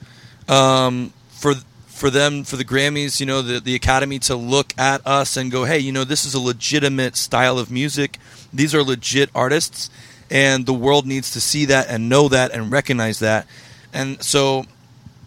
um, 0.47 1.13
for 1.29 1.53
for 1.87 2.09
them 2.09 2.43
for 2.43 2.57
the 2.57 2.65
Grammys, 2.65 3.19
you 3.19 3.25
know, 3.25 3.41
the 3.41 3.59
the 3.59 3.75
Academy 3.75 4.19
to 4.19 4.35
look 4.35 4.73
at 4.77 5.05
us 5.07 5.37
and 5.37 5.51
go, 5.51 5.63
hey, 5.65 5.79
you 5.79 5.91
know, 5.91 6.03
this 6.03 6.25
is 6.25 6.33
a 6.33 6.39
legitimate 6.39 7.15
style 7.15 7.57
of 7.59 7.69
music. 7.71 8.17
These 8.51 8.73
are 8.75 8.83
legit 8.83 9.29
artists, 9.33 9.89
and 10.29 10.65
the 10.65 10.73
world 10.73 11.05
needs 11.05 11.31
to 11.31 11.39
see 11.41 11.65
that 11.65 11.87
and 11.89 12.09
know 12.09 12.27
that 12.29 12.51
and 12.51 12.71
recognize 12.71 13.19
that. 13.19 13.45
And 13.93 14.21
so, 14.23 14.65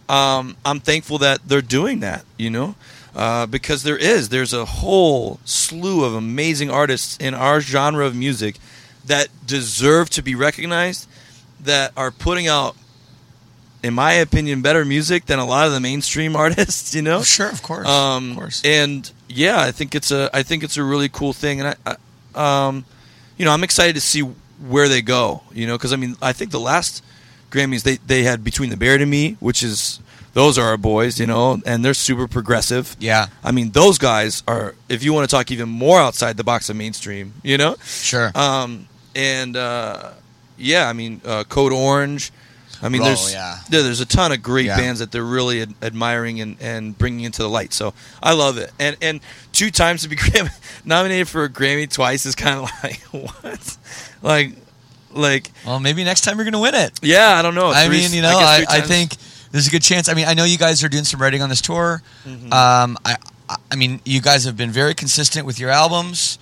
um, 0.08 0.56
I'm 0.64 0.80
thankful 0.80 1.18
that 1.18 1.40
they're 1.46 1.62
doing 1.62 2.00
that. 2.00 2.24
You 2.36 2.50
know. 2.50 2.74
Uh, 3.14 3.46
because 3.46 3.82
there 3.82 3.96
is, 3.96 4.28
there's 4.28 4.52
a 4.52 4.66
whole 4.66 5.40
slew 5.46 6.04
of 6.04 6.12
amazing 6.14 6.70
artists 6.70 7.16
in 7.16 7.32
our 7.32 7.62
genre 7.62 8.04
of 8.04 8.14
music 8.14 8.56
that 9.06 9.28
deserve 9.46 10.10
to 10.10 10.22
be 10.22 10.34
recognized, 10.34 11.08
that 11.58 11.92
are 11.96 12.10
putting 12.10 12.46
out, 12.46 12.76
in 13.82 13.94
my 13.94 14.12
opinion, 14.12 14.60
better 14.60 14.84
music 14.84 15.24
than 15.24 15.38
a 15.38 15.46
lot 15.46 15.66
of 15.66 15.72
the 15.72 15.80
mainstream 15.80 16.36
artists. 16.44 16.94
You 16.94 17.00
know, 17.00 17.20
Oh, 17.20 17.22
sure, 17.22 17.48
of 17.48 17.62
course, 17.62 17.88
um, 17.88 18.32
of 18.32 18.36
course. 18.36 18.62
And 18.66 19.10
yeah, 19.30 19.60
I 19.62 19.72
think 19.72 19.94
it's 19.94 20.10
a 20.10 20.28
I 20.34 20.42
think 20.42 20.62
it's 20.62 20.76
a 20.76 20.84
really 20.84 21.08
cool 21.08 21.32
thing, 21.32 21.62
and 21.62 21.74
I, 21.86 21.96
I 22.36 22.66
um, 22.68 22.84
you 23.38 23.46
know, 23.46 23.50
I'm 23.50 23.64
excited 23.64 23.94
to 23.94 24.02
see 24.02 24.20
where 24.20 24.88
they 24.88 25.00
go. 25.00 25.42
You 25.54 25.66
know, 25.66 25.78
because 25.78 25.94
I 25.94 25.96
mean, 25.96 26.16
I 26.20 26.34
think 26.34 26.50
the 26.50 26.60
last 26.60 27.02
Grammys 27.50 27.82
they 27.82 27.96
they 28.06 28.22
had 28.24 28.42
Between 28.44 28.70
the 28.70 28.76
Buried 28.76 29.02
and 29.02 29.10
Me, 29.10 29.36
which 29.40 29.62
is 29.62 30.00
those 30.34 30.58
are 30.58 30.66
our 30.68 30.76
boys, 30.76 31.18
you 31.18 31.26
know, 31.26 31.60
and 31.64 31.82
they're 31.84 31.94
super 31.94 32.28
progressive. 32.28 32.94
Yeah. 33.00 33.26
I 33.42 33.52
mean, 33.52 33.70
those 33.70 33.96
guys 33.98 34.42
are. 34.46 34.74
If 34.88 35.02
you 35.02 35.12
want 35.14 35.28
to 35.28 35.34
talk 35.34 35.50
even 35.50 35.68
more 35.68 35.98
outside 35.98 36.36
the 36.36 36.44
box 36.44 36.68
of 36.68 36.76
mainstream, 36.76 37.32
you 37.42 37.56
know, 37.56 37.76
Sure. 37.84 38.32
um, 38.34 38.86
and 39.14 39.56
uh, 39.56 40.10
yeah, 40.58 40.88
I 40.88 40.92
mean, 40.92 41.20
uh, 41.24 41.44
Code 41.44 41.72
Orange. 41.72 42.32
I 42.82 42.90
mean, 42.90 43.00
Oh, 43.00 43.06
there's 43.06 43.32
yeah. 43.32 43.60
there- 43.70 43.82
there's 43.82 44.00
a 44.02 44.04
ton 44.06 44.32
of 44.32 44.42
great 44.42 44.66
Yeah. 44.66 44.76
bands 44.76 45.00
that 45.00 45.10
they're 45.10 45.24
really 45.24 45.62
ad- 45.62 45.74
admiring 45.80 46.42
and, 46.42 46.56
and 46.60 46.96
bringing 46.98 47.24
into 47.24 47.40
the 47.40 47.48
light. 47.48 47.72
So 47.72 47.94
I 48.22 48.34
love 48.34 48.58
it. 48.58 48.70
And 48.78 48.98
and 49.00 49.20
two 49.52 49.70
times 49.70 50.02
to 50.02 50.08
be 50.10 50.16
Grammy, 50.24 50.50
nominated 50.84 51.28
for 51.28 51.44
a 51.44 51.48
Grammy 51.48 51.90
twice 51.90 52.26
is 52.26 52.34
kind 52.34 52.58
of 52.58 52.70
like 52.84 53.00
what, 53.12 53.76
like 54.20 54.52
like 55.16 55.50
well, 55.66 55.80
maybe 55.80 56.04
next 56.04 56.22
time 56.22 56.36
you're 56.36 56.44
going 56.44 56.52
to 56.52 56.58
win 56.60 56.74
it. 56.74 56.98
yeah, 57.02 57.36
I 57.38 57.42
don't 57.42 57.54
know. 57.54 57.70
I 57.70 57.86
Three- 57.86 58.00
mean, 58.00 58.12
you 58.12 58.22
know, 58.22 58.38
guess 58.38 58.66
I, 58.70 58.78
I 58.78 58.80
think 58.82 59.14
there's 59.52 59.66
a 59.66 59.70
good 59.70 59.82
chance. 59.82 60.08
I 60.08 60.14
mean, 60.14 60.26
I 60.26 60.34
know 60.34 60.44
you 60.44 60.58
guys 60.58 60.82
are 60.84 60.88
doing 60.88 61.04
some 61.04 61.20
writing 61.20 61.42
on 61.42 61.48
this 61.48 61.60
tour. 61.60 62.02
Mm-hmm. 62.24 62.52
Um, 62.52 62.98
I, 63.04 63.16
I- 63.48 63.56
I 63.70 63.76
mean, 63.76 64.00
you 64.04 64.20
guys 64.20 64.44
have 64.44 64.56
been 64.56 64.70
very 64.72 64.92
consistent 64.94 65.46
with 65.46 65.60
your 65.60 65.70
albums. 65.70 66.38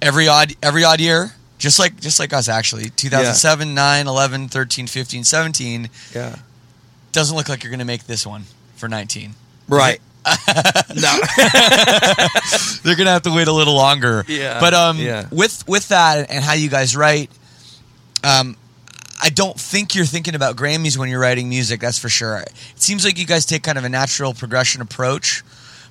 Every 0.00 0.26
odd, 0.26 0.54
every 0.62 0.82
odd 0.84 1.00
year, 1.00 1.32
Just 1.58 1.78
like 1.78 2.00
just 2.00 2.18
like 2.18 2.32
us 2.32 2.48
actually. 2.48 2.88
2007, 2.90 3.74
9, 3.74 4.06
11, 4.06 4.48
13, 4.48 4.86
15, 4.86 5.24
17 5.24 5.90
Yeah. 6.14 6.36
doesn't 7.12 7.36
look 7.36 7.48
like 7.50 7.62
you're 7.62 7.70
going 7.70 7.80
to 7.80 7.84
make 7.84 8.04
this 8.06 8.26
one 8.26 8.44
for 8.76 8.88
19. 8.88 9.34
Right. 9.68 10.00
no. 10.24 10.32
They're 12.82 12.96
going 12.96 13.06
to 13.06 13.12
have 13.12 13.22
to 13.22 13.32
wait 13.34 13.48
a 13.48 13.52
little 13.52 13.74
longer. 13.74 14.24
Yeah, 14.28 14.60
But 14.60 14.72
um 14.74 14.98
yeah. 14.98 15.26
with 15.30 15.66
with 15.68 15.88
that 15.88 16.30
and 16.30 16.42
how 16.44 16.54
you 16.54 16.68
guys 16.70 16.96
write 16.96 17.30
um 18.24 18.56
I 19.20 19.30
don't 19.30 19.58
think 19.58 19.94
you're 19.96 20.04
thinking 20.04 20.36
about 20.36 20.54
Grammys 20.56 20.96
when 20.96 21.08
you're 21.08 21.18
writing 21.20 21.48
music, 21.48 21.80
that's 21.80 21.98
for 21.98 22.08
sure. 22.08 22.38
It 22.38 22.52
seems 22.76 23.04
like 23.04 23.18
you 23.18 23.26
guys 23.26 23.44
take 23.44 23.64
kind 23.64 23.76
of 23.76 23.82
a 23.84 23.88
natural 23.88 24.32
progression 24.32 24.80
approach. 24.80 25.42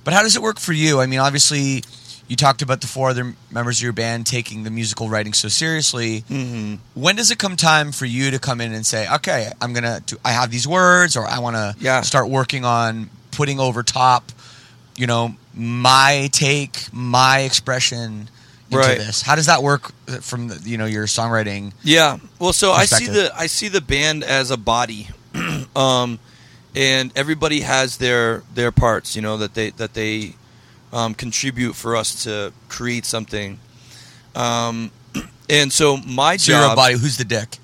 But 0.02 0.14
how 0.14 0.22
does 0.22 0.34
it 0.34 0.40
work 0.40 0.58
for 0.58 0.72
you? 0.72 1.00
I 1.00 1.06
mean, 1.06 1.18
obviously 1.20 1.82
you 2.26 2.36
talked 2.36 2.62
about 2.62 2.80
the 2.80 2.86
four 2.86 3.10
other 3.10 3.34
members 3.50 3.80
of 3.80 3.82
your 3.82 3.92
band 3.92 4.26
taking 4.26 4.62
the 4.62 4.70
musical 4.70 5.10
writing 5.10 5.34
so 5.34 5.48
seriously. 5.48 6.22
Mm-hmm. 6.22 6.76
When 6.94 7.16
does 7.16 7.30
it 7.30 7.38
come 7.38 7.56
time 7.56 7.92
for 7.92 8.06
you 8.06 8.30
to 8.30 8.38
come 8.38 8.62
in 8.62 8.72
and 8.72 8.86
say, 8.86 9.06
"Okay, 9.16 9.50
I'm 9.60 9.74
gonna, 9.74 10.00
do, 10.06 10.16
I 10.24 10.32
have 10.32 10.50
these 10.50 10.66
words, 10.66 11.14
or 11.16 11.26
I 11.26 11.38
want 11.40 11.56
to 11.56 11.74
Yeah. 11.78 12.00
start 12.00 12.30
working 12.30 12.64
on 12.64 13.10
putting 13.30 13.60
over 13.60 13.82
top, 13.82 14.32
you 14.96 15.06
know, 15.06 15.34
my 15.54 16.30
take, 16.32 16.86
my 16.92 17.40
expression 17.40 18.30
into 18.70 18.78
Right. 18.78 18.98
this." 18.98 19.22
How 19.22 19.34
does 19.34 19.46
that 19.46 19.62
work 19.62 19.92
from 20.20 20.48
the, 20.48 20.68
you 20.68 20.76
know 20.78 20.86
your 20.86 21.06
songwriting? 21.06 21.72
Yeah. 21.82 22.18
Well, 22.38 22.52
so 22.52 22.72
I 22.72 22.84
see 22.86 23.06
the 23.06 23.32
I 23.36 23.46
see 23.46 23.68
the 23.68 23.80
band 23.80 24.24
as 24.24 24.50
a 24.50 24.56
body, 24.56 25.08
um, 25.76 26.18
and 26.74 27.12
everybody 27.16 27.60
has 27.60 27.96
their 27.98 28.42
their 28.54 28.72
parts. 28.72 29.16
You 29.16 29.22
know 29.22 29.36
that 29.38 29.54
they 29.54 29.70
that 29.70 29.94
they 29.94 30.34
um, 30.92 31.14
contribute 31.14 31.74
for 31.74 31.96
us 31.96 32.24
to 32.24 32.52
create 32.68 33.04
something. 33.04 33.58
Um, 34.34 34.90
and 35.50 35.72
so 35.72 35.96
my 35.98 36.36
So 36.36 36.52
you're 36.52 36.72
a 36.72 36.76
body. 36.76 36.94
Who's 36.96 37.16
the 37.16 37.24
dick? 37.24 37.58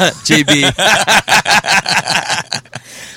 JB. 0.24 0.74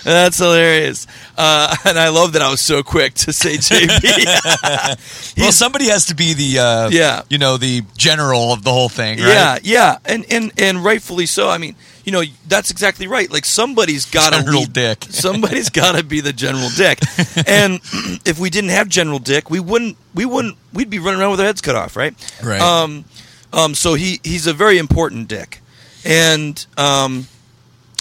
That's 0.04 0.38
hilarious, 0.38 1.08
uh, 1.38 1.74
and 1.86 1.98
I 1.98 2.10
love 2.10 2.34
that 2.34 2.42
I 2.42 2.52
was 2.52 2.60
so 2.60 2.84
quick 2.84 3.14
to 3.14 3.32
say 3.32 3.56
JB. 3.56 5.38
Well, 5.38 5.52
somebody 5.54 5.86
has 5.86 6.08
to 6.08 6.16
be 6.16 6.34
the 6.34 6.60
uh, 6.60 6.90
Yeah. 6.90 7.22
you 7.30 7.38
know, 7.38 7.56
the 7.58 7.84
general 7.98 8.52
of 8.52 8.64
the 8.64 8.72
whole 8.72 8.90
thing, 8.90 9.18
right? 9.20 9.28
Yeah, 9.28 9.58
yeah, 9.64 9.98
and 10.06 10.26
and 10.30 10.52
and 10.58 10.84
rightfully 10.84 11.26
so. 11.26 11.50
I 11.50 11.58
mean, 11.58 11.76
you 12.04 12.12
know, 12.12 12.22
that's 12.50 12.70
exactly 12.70 13.08
right. 13.08 13.32
Like 13.32 13.46
somebody's 13.46 14.04
got 14.06 14.34
to 14.34 14.40
General 14.44 14.66
Dick. 14.66 15.06
Somebody's 15.10 15.70
got 15.70 15.96
to 15.96 16.04
be 16.04 16.20
the 16.20 16.34
General 16.34 16.70
Dick. 16.76 17.00
and 17.48 17.76
if 18.26 18.38
we 18.40 18.50
didn't 18.50 18.72
have 18.72 18.90
General 18.90 19.20
Dick, 19.20 19.50
we 19.50 19.62
wouldn't. 19.62 19.96
We 20.14 20.26
wouldn't. 20.26 20.58
We'd 20.74 20.90
be 20.90 21.00
running 21.00 21.22
around 21.22 21.32
with 21.32 21.40
our 21.40 21.46
heads 21.46 21.62
cut 21.62 21.76
off, 21.76 21.96
right? 21.96 22.14
Right. 22.44 22.60
Um, 22.62 23.06
um. 23.54 23.74
So 23.74 23.94
he 23.94 24.20
he's 24.24 24.48
a 24.48 24.54
very 24.54 24.78
important 24.78 25.30
Dick, 25.30 25.62
and 26.06 26.66
um, 26.78 27.28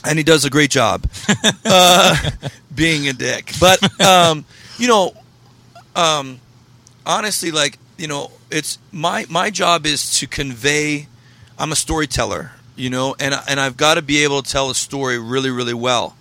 and 0.05 0.19
he 0.19 0.25
does 0.25 0.45
a 0.45 0.51
great 0.51 0.71
job, 0.71 1.05
uh, 1.65 2.31
being 2.75 3.09
a 3.09 3.13
dick. 3.13 3.53
But 3.61 4.01
um, 4.01 4.45
you 4.79 4.89
know, 4.89 5.15
um, 5.95 6.41
honestly, 7.07 7.51
like 7.51 7.79
you 7.99 8.09
know, 8.09 8.31
it's 8.51 8.79
my 8.91 9.27
my 9.29 9.51
job 9.51 9.87
is 9.87 10.19
to 10.19 10.27
convey. 10.27 11.09
I'm 11.59 11.71
a 11.71 11.77
storyteller, 11.77 12.53
you 12.77 12.91
know, 12.91 13.15
and 13.21 13.35
and 13.49 13.61
I've 13.61 13.77
got 13.77 13.95
to 13.95 14.03
be 14.03 14.25
able 14.25 14.43
to 14.43 14.51
tell 14.51 14.71
a 14.71 14.75
story 14.75 15.19
really, 15.19 15.51
really 15.51 15.75
well. 15.75 16.17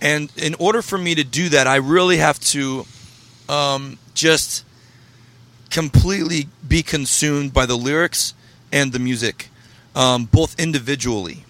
And 0.00 0.30
in 0.36 0.54
order 0.56 0.82
for 0.82 0.98
me 0.98 1.14
to 1.14 1.24
do 1.24 1.48
that, 1.50 1.66
I 1.66 1.76
really 1.76 2.18
have 2.18 2.38
to 2.40 2.84
um, 3.48 3.98
just 4.12 4.64
completely 5.70 6.48
be 6.66 6.82
consumed 6.82 7.52
by 7.52 7.66
the 7.66 7.76
lyrics 7.76 8.34
and 8.70 8.92
the 8.92 8.98
music, 8.98 9.48
um, 9.94 10.24
both 10.26 10.58
individually, 10.58 11.44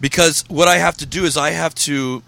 because 0.00 0.44
what 0.48 0.68
I 0.68 0.78
have 0.78 0.96
to 0.98 1.06
do 1.06 1.24
is 1.24 1.36
I 1.36 1.50
have 1.50 1.74
to 1.86 2.22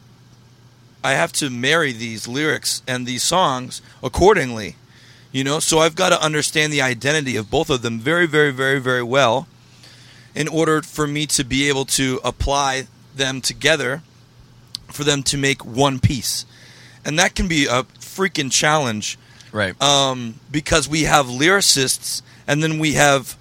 I 1.03 1.13
have 1.13 1.33
to 1.35 1.51
marry 1.51 1.93
these 1.93 2.27
lyrics 2.27 2.83
and 2.89 3.07
these 3.07 3.23
songs 3.23 3.83
accordingly. 4.03 4.77
You 5.33 5.45
know, 5.45 5.59
so 5.61 5.81
I've 5.81 5.97
got 5.97 6.11
to 6.11 6.23
understand 6.23 6.73
the 6.73 6.81
identity 6.81 7.37
of 7.37 7.51
both 7.51 7.69
of 7.69 7.83
them 7.83 7.99
very, 7.99 8.27
very, 8.27 8.53
very, 8.53 8.79
very 8.81 9.03
well 9.03 9.47
in 10.35 10.49
order 10.49 10.81
for 10.81 11.07
me 11.07 11.27
to 11.27 11.45
be 11.45 11.69
able 11.69 11.85
to 11.85 12.21
apply 12.25 12.87
them 13.15 13.41
together 13.41 14.03
for 14.93 15.05
them 15.05 15.23
to 15.25 15.37
make 15.37 15.65
one 15.65 15.99
piece. 15.99 16.47
And 17.05 17.19
that 17.19 17.35
can 17.35 17.49
be 17.49 17.67
a 17.67 17.83
freaking 18.01 18.51
challenge 18.51 19.19
Right. 19.53 19.81
um, 19.83 20.41
because 20.51 20.89
we 20.89 21.03
have 21.03 21.27
lyricists 21.27 22.23
and 22.47 22.63
then 22.63 22.79
we 22.81 22.95
have 22.95 23.37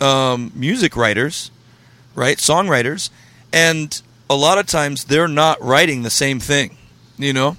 um, 0.00 0.50
music 0.54 0.96
writers, 0.96 1.51
right? 2.14 2.36
Songwriters. 2.36 3.10
And 3.52 4.00
a 4.30 4.34
lot 4.34 4.58
of 4.58 4.66
times 4.66 5.04
they're 5.04 5.28
not 5.28 5.62
writing 5.62 6.02
the 6.02 6.10
same 6.10 6.40
thing, 6.40 6.76
you 7.18 7.32
know? 7.32 7.56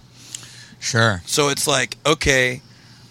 sure. 0.79 1.21
So 1.25 1.49
it's 1.49 1.67
like, 1.67 1.97
okay, 2.05 2.61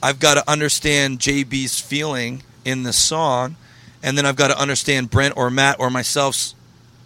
I've 0.03 0.18
got 0.18 0.34
to 0.34 0.51
understand 0.51 1.20
JB's 1.20 1.80
feeling 1.80 2.43
in 2.64 2.82
the 2.82 2.93
song, 2.93 3.57
and 4.03 4.18
then 4.18 4.26
I've 4.26 4.36
got 4.36 4.49
to 4.49 4.59
understand 4.59 5.11
Brent 5.11 5.36
or 5.36 5.51
Matt 5.51 5.76
or 5.78 5.88
myself's 5.90 6.55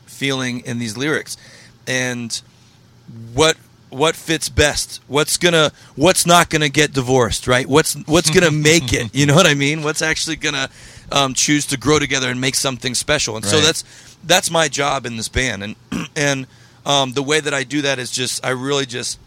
feeling 0.07 0.61
in 0.61 0.79
these 0.79 0.97
lyrics, 0.97 1.37
and 1.87 2.41
what 3.35 3.57
what 3.91 4.17
fits 4.17 4.49
best. 4.49 5.01
What's 5.07 5.37
gonna 5.37 5.73
what's 5.95 6.27
not 6.27 6.51
gonna 6.51 6.69
get 6.69 6.93
divorced, 6.93 7.47
right? 7.47 7.67
What's 7.69 7.95
what's 8.07 8.31
gonna 8.31 8.51
make 8.51 8.93
it? 8.93 9.11
You 9.15 9.27
know 9.27 9.35
what 9.35 9.47
I 9.47 9.55
mean? 9.55 9.83
What's 9.83 10.03
actually 10.03 10.37
gonna 10.37 10.69
um, 11.13 11.35
choose 11.35 11.67
to 11.67 11.77
grow 11.77 11.99
together 11.99 12.31
and 12.31 12.41
make 12.41 12.55
something 12.55 12.95
special? 12.95 13.37
And 13.37 13.45
so 13.45 13.61
that's 13.61 13.85
that's 14.25 14.51
my 14.51 14.69
job 14.69 15.07
in 15.07 15.17
this 15.17 15.29
band, 15.29 15.63
and 15.63 15.77
and 16.17 16.47
um, 16.85 17.13
the 17.13 17.23
way 17.23 17.41
that 17.41 17.55
I 17.55 17.65
do 17.65 17.83
that 17.83 17.99
is 17.99 18.11
just 18.11 18.45
I 18.45 18.51
really 18.51 18.87
just 18.87 19.19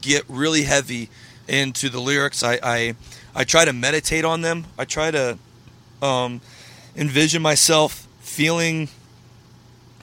get 0.00 0.24
really 0.28 0.62
heavy 0.62 1.10
into 1.48 1.88
the 1.88 2.00
lyrics. 2.00 2.42
I 2.42 2.58
I, 2.62 2.94
I 3.34 3.44
try 3.44 3.64
to 3.64 3.72
meditate 3.72 4.24
on 4.24 4.42
them. 4.42 4.66
I 4.78 4.84
try 4.84 5.10
to 5.10 5.38
um, 6.02 6.40
envision 6.96 7.42
myself 7.42 8.06
feeling 8.20 8.88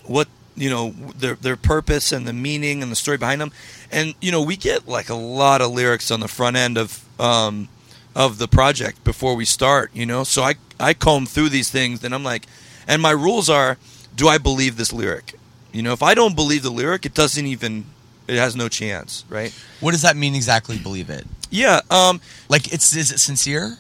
what 0.06 0.28
you 0.56 0.70
know 0.70 0.92
their 1.16 1.36
their 1.36 1.56
purpose 1.56 2.12
and 2.12 2.28
the 2.28 2.34
meaning 2.34 2.84
and 2.84 2.92
the 2.92 2.96
story 2.96 3.18
behind 3.18 3.42
them. 3.42 3.52
And 3.92 4.14
you 4.22 4.32
know 4.32 4.42
we 4.42 4.58
get 4.58 4.88
like 4.88 5.10
a 5.10 5.16
lot 5.16 5.62
of 5.62 5.72
lyrics 5.72 6.12
on 6.12 6.20
the 6.20 6.28
front 6.28 6.58
end 6.58 6.78
of 6.78 7.04
um, 7.20 7.70
of 8.16 8.38
the 8.38 8.48
project 8.48 9.04
before 9.04 9.36
we 9.36 9.46
start. 9.46 9.92
You 9.94 10.06
know, 10.06 10.24
so 10.24 10.44
I 10.44 10.56
I 10.80 10.94
comb 10.94 11.26
through 11.26 11.50
these 11.50 11.70
things 11.70 12.04
and 12.04 12.14
I'm 12.14 12.24
like, 12.24 12.46
and 12.88 13.02
my 13.02 13.12
rules 13.12 13.50
are: 13.50 13.78
Do 14.16 14.28
I 14.28 14.38
believe 14.38 14.78
this 14.78 14.94
lyric? 14.94 15.34
You 15.72 15.82
know, 15.82 15.94
if 15.94 16.04
I 16.04 16.14
don't 16.14 16.36
believe 16.36 16.64
the 16.64 16.70
lyric, 16.72 17.06
it 17.06 17.14
doesn't 17.14 17.46
even 17.46 17.86
it 18.28 18.38
has 18.38 18.56
no 18.56 18.70
chance, 18.70 19.26
right? 19.30 19.54
What 19.80 19.92
does 19.92 20.04
that 20.04 20.16
mean 20.16 20.36
exactly? 20.36 20.78
Believe 20.78 21.10
it. 21.10 21.26
Yeah. 21.50 21.82
Um. 21.90 22.22
Like, 22.50 22.74
it's 22.74 22.96
is 22.96 23.12
it 23.12 23.20
sincere? 23.20 23.78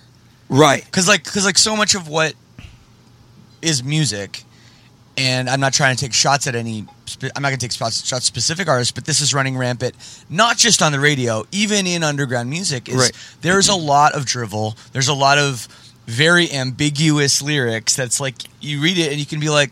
Right. 0.49 0.84
Because 0.84 1.07
like, 1.07 1.23
because 1.23 1.45
like, 1.45 1.57
so 1.57 1.75
much 1.75 1.95
of 1.95 2.07
what 2.07 2.34
is 3.61 3.84
music, 3.84 4.43
and 5.18 5.49
I'm 5.49 5.59
not 5.59 5.74
trying 5.74 5.95
to 5.95 6.01
take 6.01 6.14
shots 6.14 6.47
at 6.47 6.55
any. 6.55 6.86
I'm 7.36 7.41
not 7.41 7.49
going 7.49 7.59
to 7.59 7.68
take 7.68 7.72
shots, 7.72 8.05
shots 8.05 8.26
specific 8.26 8.68
artists, 8.68 8.91
but 8.91 9.05
this 9.05 9.20
is 9.22 9.34
running 9.34 9.57
rampant, 9.57 9.95
not 10.30 10.57
just 10.57 10.82
on 10.82 10.91
the 10.91 10.99
radio, 10.99 11.45
even 11.51 11.86
in 11.86 12.03
underground 12.03 12.49
music. 12.49 12.88
Is 12.89 12.95
Right. 12.95 13.12
there's 13.41 13.68
a 13.70 13.76
lot 13.76 14.14
of 14.14 14.26
drivel. 14.26 14.78
There's 14.93 15.09
a 15.09 15.14
lot 15.14 15.38
of 15.38 15.68
very 16.07 16.51
ambiguous 16.51 17.41
lyrics. 17.41 17.95
That's 17.95 18.20
like 18.20 18.36
you 18.62 18.82
read 18.82 18.97
it 18.97 19.12
and 19.12 19.20
you 19.20 19.26
can 19.26 19.39
be 19.39 19.49
like. 19.49 19.72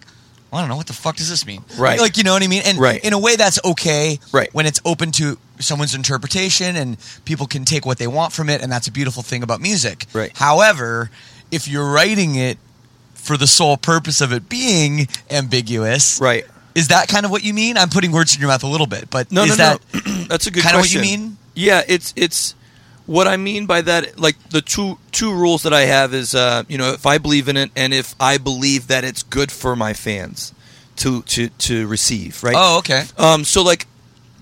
I 0.52 0.62
don't 0.62 0.68
know 0.68 0.78
what 0.78 0.88
the 0.88 0.94
fuck 0.94 1.16
does 1.16 1.30
this 1.30 1.46
mean. 1.46 1.64
Right. 1.78 2.00
Like 2.00 2.18
you 2.18 2.24
know 2.24 2.34
what 2.34 2.42
I 2.42 2.48
mean. 2.48 2.64
And 2.66 2.80
Right. 2.80 3.00
in 3.06 3.14
a 3.14 3.20
way, 3.20 3.36
that's 3.36 3.60
okay. 3.64 4.18
Right. 4.32 4.50
When 4.52 4.66
it's 4.66 4.82
open 4.84 5.12
to 5.12 5.38
someone's 5.60 5.94
interpretation 5.94 6.76
and 6.76 6.98
people 7.24 7.46
can 7.46 7.66
take 7.66 7.86
what 7.86 8.00
they 8.00 8.08
want 8.08 8.34
from 8.34 8.50
it, 8.50 8.60
and 8.64 8.72
that's 8.72 8.88
a 8.88 8.92
beautiful 8.92 9.22
thing 9.22 9.44
about 9.44 9.62
music. 9.62 10.08
Right. 10.12 10.36
However, 10.36 11.12
if 11.52 11.68
you're 11.68 11.88
writing 11.92 12.34
it 12.34 12.58
for 13.30 13.38
the 13.38 13.45
sole 13.45 13.77
purpose 13.77 14.21
of 14.21 14.34
it 14.34 14.49
being 14.49 15.07
ambiguous, 15.30 16.19
Right. 16.19 16.45
Is 16.73 16.88
that 16.88 17.07
kind 17.07 17.25
of 17.25 17.32
what 17.32 17.43
you 17.43 17.53
mean? 17.53 17.77
I'm 17.77 17.89
putting 17.89 18.11
words 18.11 18.34
in 18.34 18.41
your 18.41 18.49
mouth 18.49 18.63
a 18.63 18.67
little 18.67 18.88
bit, 18.88 19.09
but 19.09 19.32
No, 19.32 19.43
is 19.43 19.49
no, 19.49 19.55
that 19.55 19.82
no. 19.93 19.99
That's 20.30 20.47
a 20.47 20.51
good 20.51 20.63
kind 20.63 20.75
of 20.75 20.82
what 20.82 20.93
you 20.93 21.01
mean? 21.01 21.38
Yeah, 21.53 21.84
it's 21.88 22.13
it's 22.15 22.55
what 23.05 23.27
I 23.27 23.38
mean 23.38 23.65
by 23.65 23.82
that. 23.82 24.19
Like 24.19 24.38
the 24.49 24.61
two 24.61 24.97
two 25.11 25.32
rules 25.34 25.61
that 25.63 25.73
I 25.73 25.82
have 25.82 26.13
is, 26.13 26.34
uh, 26.34 26.63
you 26.67 26.77
know, 26.77 26.91
if 26.93 27.05
I 27.05 27.17
believe 27.19 27.49
in 27.49 27.57
it 27.57 27.69
and 27.75 27.93
if 27.93 28.15
I 28.19 28.38
believe 28.38 28.88
that 28.88 29.03
it's 29.03 29.23
good 29.23 29.51
for 29.51 29.75
my 29.75 29.93
fans 29.93 30.53
to 30.97 31.21
to 31.23 31.49
to 31.49 31.88
receive, 31.88 32.43
right? 32.43 32.55
Oh, 32.57 32.80
okay. 32.80 33.03
Um, 33.17 33.43
so 33.43 33.61
like, 33.61 33.86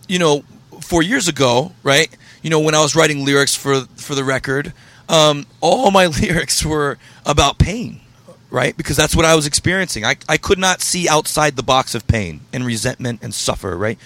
you 0.07 0.19
know, 0.19 0.43
four 0.81 1.01
years 1.01 1.27
ago, 1.27 1.71
right? 1.83 2.09
You 2.41 2.49
know, 2.49 2.59
when 2.59 2.75
I 2.75 2.81
was 2.81 2.95
writing 2.95 3.25
lyrics 3.25 3.55
for 3.55 3.81
for 3.95 4.15
the 4.15 4.23
record, 4.23 4.73
um, 5.09 5.45
all 5.59 5.91
my 5.91 6.05
lyrics 6.21 6.63
were 6.65 6.97
about 7.25 7.57
pain, 7.57 8.01
right? 8.50 8.76
Because 8.78 8.95
that's 8.98 9.16
what 9.16 9.26
I 9.26 9.36
was 9.36 9.45
experiencing. 9.45 10.06
I 10.06 10.16
I 10.30 10.38
could 10.38 10.60
not 10.60 10.82
see 10.82 11.08
outside 11.10 11.56
the 11.56 11.64
box 11.64 11.95
of 11.95 12.08
pain 12.08 12.41
and 12.54 12.66
resentment 12.66 13.20
and 13.24 13.34
suffer, 13.34 13.78
right? 13.78 13.98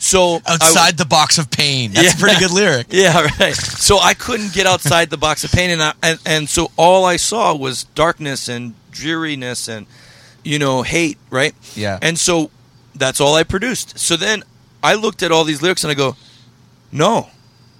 So 0.00 0.40
Outside 0.46 0.96
the 0.96 1.04
box 1.04 1.38
of 1.38 1.50
pain. 1.50 1.90
That's 1.92 2.06
a 2.06 2.10
Yeah. 2.16 2.20
pretty 2.20 2.38
good 2.38 2.52
lyric. 2.52 2.86
yeah, 2.90 3.26
right. 3.40 3.54
So 3.56 3.98
I 3.98 4.14
couldn't 4.14 4.52
get 4.52 4.64
outside 4.66 5.10
the 5.10 5.16
box 5.16 5.42
of 5.42 5.50
pain, 5.50 5.70
and 5.70 5.82
I, 5.82 5.92
and 6.02 6.18
and 6.24 6.48
so 6.48 6.70
all 6.76 7.04
I 7.04 7.16
saw 7.16 7.54
was 7.54 7.84
darkness 7.96 8.48
and 8.48 8.74
dreariness, 8.92 9.66
and 9.68 9.86
you 10.44 10.58
know, 10.60 10.82
hate, 10.82 11.18
right? 11.30 11.52
Yeah. 11.74 11.98
And 12.00 12.16
so 12.18 12.50
that's 12.94 13.20
all 13.20 13.34
I 13.34 13.42
produced. 13.42 13.98
So 13.98 14.16
then 14.16 14.44
I 14.84 14.94
looked 14.94 15.22
at 15.24 15.32
all 15.32 15.42
these 15.44 15.62
lyrics 15.62 15.82
and 15.82 15.90
I 15.90 15.94
go, 15.94 16.14
no, 16.92 17.28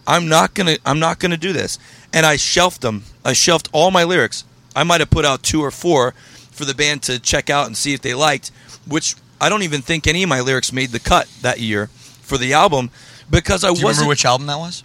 I'm 0.06 0.28
not 0.28 0.54
gonna 0.54 0.76
I'm 0.84 0.98
not 0.98 1.20
gonna 1.20 1.36
do 1.36 1.52
this. 1.52 1.78
And 2.12 2.26
I 2.26 2.36
shelved 2.36 2.82
them. 2.82 3.04
I 3.24 3.32
shelved 3.32 3.68
all 3.72 3.90
my 3.92 4.02
lyrics. 4.04 4.44
I 4.78 4.84
might 4.84 5.00
have 5.00 5.10
put 5.10 5.24
out 5.24 5.42
two 5.42 5.60
or 5.62 5.70
four 5.70 6.12
for 6.50 6.64
the 6.64 6.74
band 6.74 7.02
to 7.04 7.18
check 7.18 7.50
out 7.50 7.66
and 7.66 7.76
see 7.76 7.94
if 7.94 8.00
they 8.00 8.14
liked, 8.14 8.50
which 8.86 9.14
I 9.40 9.48
don't 9.48 9.62
even 9.62 9.82
think 9.82 10.06
any 10.06 10.22
of 10.22 10.28
my 10.28 10.40
lyrics 10.40 10.72
made 10.72 10.90
the 10.90 11.00
cut 11.00 11.28
that 11.42 11.60
year 11.60 11.88
for 12.22 12.38
the 12.38 12.52
album 12.52 12.90
because 13.30 13.64
I 13.64 13.72
Do 13.72 13.78
you 13.80 13.84
wasn't. 13.84 14.00
remember 14.02 14.08
which 14.10 14.24
album 14.24 14.46
that 14.46 14.58
was? 14.58 14.84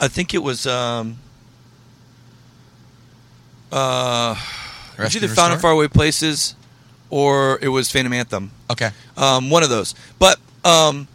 I 0.00 0.08
think 0.08 0.34
it 0.34 0.42
was. 0.42 0.66
Um, 0.66 1.16
uh, 3.72 4.36
it 4.98 5.02
was 5.02 5.16
either 5.16 5.28
Found 5.28 5.52
in 5.52 5.58
Faraway 5.58 5.88
Places 5.88 6.54
or 7.10 7.58
it 7.60 7.68
was 7.68 7.90
Phantom 7.90 8.12
Anthem 8.12 8.50
Okay. 8.70 8.90
um, 9.16 9.50
one 9.50 9.62
of 9.62 9.68
those. 9.68 9.94
But 10.18 10.38
um, 10.64 11.08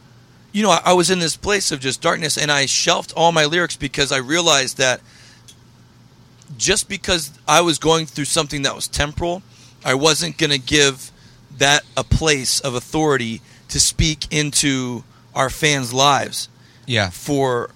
you 0.52 0.64
know, 0.64 0.72
I, 0.72 0.82
I 0.86 0.94
was 0.94 1.10
in 1.10 1.20
this 1.20 1.36
place 1.38 1.72
of 1.72 1.80
just 1.80 2.02
darkness, 2.02 2.38
and 2.38 2.52
I 2.52 2.66
shelved 2.66 3.14
all 3.16 3.32
my 3.32 3.46
lyrics 3.46 3.76
because 3.78 4.12
I 4.12 4.18
realized 4.18 4.78
that 4.78 5.02
just 6.60 6.88
because 6.90 7.32
I 7.48 7.62
was 7.62 7.80
going 7.80 8.06
through 8.06 8.26
something 8.26 8.62
that 8.64 8.76
was 8.76 8.88
temporal, 8.88 9.42
I 9.84 9.96
wasn't 9.96 10.38
going 10.38 10.52
to 10.52 10.60
give 10.60 11.12
that 11.58 11.82
a 11.98 12.04
place 12.04 12.60
of 12.60 12.76
authority 12.76 13.42
to 13.70 13.80
speak 13.80 14.28
into 14.32 15.04
our 15.34 15.50
fans' 15.50 15.94
lives 15.94 16.50
Yeah. 16.86 17.10
for 17.10 17.72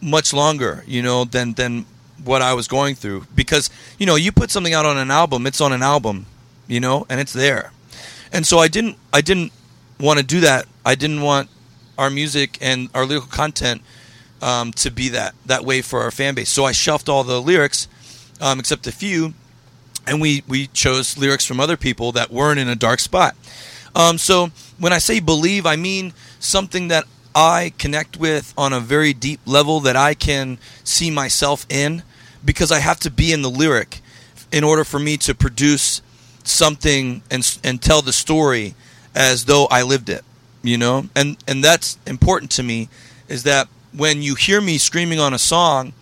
much 0.00 0.32
longer, 0.32 0.84
you 0.86 1.02
know, 1.02 1.24
than 1.24 1.54
than 1.54 1.86
what 2.24 2.42
I 2.42 2.54
was 2.54 2.66
going 2.68 2.94
through. 2.94 3.26
Because 3.34 3.70
you 3.98 4.06
know, 4.06 4.16
you 4.16 4.32
put 4.32 4.50
something 4.50 4.74
out 4.74 4.86
on 4.86 4.98
an 4.98 5.10
album, 5.10 5.46
it's 5.46 5.60
on 5.60 5.72
an 5.72 5.82
album, 5.82 6.26
you 6.66 6.80
know, 6.80 7.06
and 7.08 7.20
it's 7.20 7.32
there. 7.32 7.72
And 8.32 8.46
so 8.46 8.58
I 8.58 8.68
didn't 8.68 8.96
I 9.12 9.20
didn't 9.20 9.52
want 10.00 10.18
to 10.18 10.24
do 10.24 10.40
that. 10.40 10.66
I 10.84 10.94
didn't 10.94 11.20
want 11.22 11.48
our 11.98 12.10
music 12.10 12.58
and 12.60 12.88
our 12.94 13.04
lyrical 13.06 13.30
content 13.30 13.82
um, 14.46 14.72
to 14.72 14.90
be 14.90 15.08
that 15.10 15.34
that 15.44 15.64
way 15.64 15.82
for 15.82 16.02
our 16.02 16.12
fan 16.12 16.34
base. 16.34 16.48
So 16.48 16.64
I 16.64 16.72
shelved 16.72 17.08
all 17.08 17.24
the 17.24 17.42
lyrics, 17.42 17.88
um, 18.40 18.60
except 18.60 18.86
a 18.86 18.92
few, 18.92 19.34
and 20.06 20.20
we 20.20 20.44
we 20.46 20.68
chose 20.68 21.18
lyrics 21.18 21.44
from 21.44 21.58
other 21.58 21.76
people 21.76 22.12
that 22.12 22.30
weren't 22.30 22.60
in 22.60 22.68
a 22.68 22.76
dark 22.76 23.00
spot. 23.00 23.34
Um, 23.94 24.18
so 24.18 24.50
when 24.78 24.92
I 24.92 24.98
say 24.98 25.20
believe, 25.20 25.66
I 25.66 25.74
mean 25.76 26.12
something 26.38 26.88
that 26.88 27.04
I 27.34 27.72
connect 27.76 28.18
with 28.18 28.54
on 28.56 28.72
a 28.72 28.80
very 28.80 29.12
deep 29.12 29.40
level 29.46 29.80
that 29.80 29.96
I 29.96 30.14
can 30.14 30.58
see 30.84 31.10
myself 31.10 31.66
in, 31.68 32.04
because 32.44 32.70
I 32.70 32.78
have 32.78 33.00
to 33.00 33.10
be 33.10 33.32
in 33.32 33.42
the 33.42 33.50
lyric 33.50 34.00
in 34.52 34.62
order 34.62 34.84
for 34.84 35.00
me 35.00 35.16
to 35.18 35.34
produce 35.34 36.02
something 36.44 37.22
and 37.32 37.58
and 37.64 37.82
tell 37.82 38.00
the 38.00 38.12
story 38.12 38.76
as 39.12 39.46
though 39.46 39.66
I 39.66 39.82
lived 39.82 40.08
it. 40.08 40.24
You 40.62 40.78
know, 40.78 41.08
and 41.16 41.36
and 41.48 41.64
that's 41.64 41.98
important 42.06 42.52
to 42.52 42.62
me. 42.62 42.88
Is 43.28 43.42
that 43.42 43.66
when 43.96 44.22
you 44.22 44.34
hear 44.34 44.60
me 44.60 44.78
screaming 44.78 45.18
on 45.18 45.32
a 45.32 45.38
song, 45.38 45.92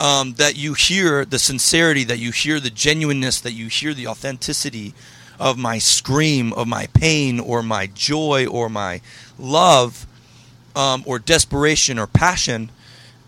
um, 0.00 0.34
that 0.34 0.56
you 0.56 0.74
hear 0.74 1.24
the 1.24 1.38
sincerity, 1.38 2.04
that 2.04 2.18
you 2.18 2.32
hear 2.32 2.58
the 2.58 2.70
genuineness, 2.70 3.40
that 3.40 3.52
you 3.52 3.68
hear 3.68 3.94
the 3.94 4.06
authenticity 4.06 4.94
of 5.38 5.56
my 5.56 5.78
scream, 5.78 6.52
of 6.54 6.66
my 6.66 6.86
pain, 6.88 7.38
or 7.38 7.62
my 7.62 7.86
joy, 7.86 8.46
or 8.46 8.68
my 8.68 9.00
love, 9.38 10.06
um, 10.74 11.04
or 11.06 11.18
desperation, 11.18 11.98
or 11.98 12.06
passion, 12.06 12.70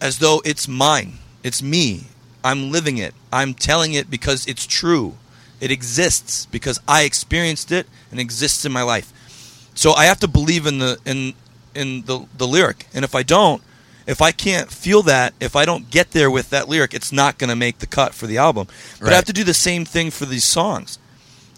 as 0.00 0.18
though 0.18 0.42
it's 0.44 0.66
mine. 0.66 1.14
It's 1.42 1.62
me. 1.62 2.04
I'm 2.42 2.70
living 2.70 2.98
it. 2.98 3.14
I'm 3.32 3.54
telling 3.54 3.92
it 3.92 4.10
because 4.10 4.46
it's 4.46 4.66
true. 4.66 5.16
It 5.60 5.70
exists 5.70 6.46
because 6.46 6.80
I 6.88 7.02
experienced 7.02 7.70
it 7.70 7.86
and 8.10 8.18
exists 8.18 8.64
in 8.64 8.72
my 8.72 8.82
life. 8.82 9.12
So 9.74 9.92
I 9.92 10.06
have 10.06 10.20
to 10.20 10.28
believe 10.28 10.66
in 10.66 10.78
the 10.78 10.98
in 11.04 11.34
in 11.74 12.02
the 12.02 12.26
the 12.36 12.46
lyric, 12.46 12.86
and 12.92 13.04
if 13.04 13.14
I 13.14 13.22
don't, 13.22 13.62
if 14.06 14.20
I 14.20 14.32
can't 14.32 14.70
feel 14.70 15.02
that, 15.02 15.34
if 15.40 15.56
I 15.56 15.64
don't 15.64 15.90
get 15.90 16.10
there 16.10 16.30
with 16.30 16.50
that 16.50 16.68
lyric, 16.68 16.94
it's 16.94 17.12
not 17.12 17.38
going 17.38 17.50
to 17.50 17.56
make 17.56 17.78
the 17.78 17.86
cut 17.86 18.14
for 18.14 18.26
the 18.26 18.38
album. 18.38 18.66
But 19.00 19.12
I 19.12 19.16
have 19.16 19.24
to 19.26 19.32
do 19.32 19.44
the 19.44 19.54
same 19.54 19.84
thing 19.84 20.10
for 20.10 20.26
these 20.26 20.44
songs. 20.44 20.98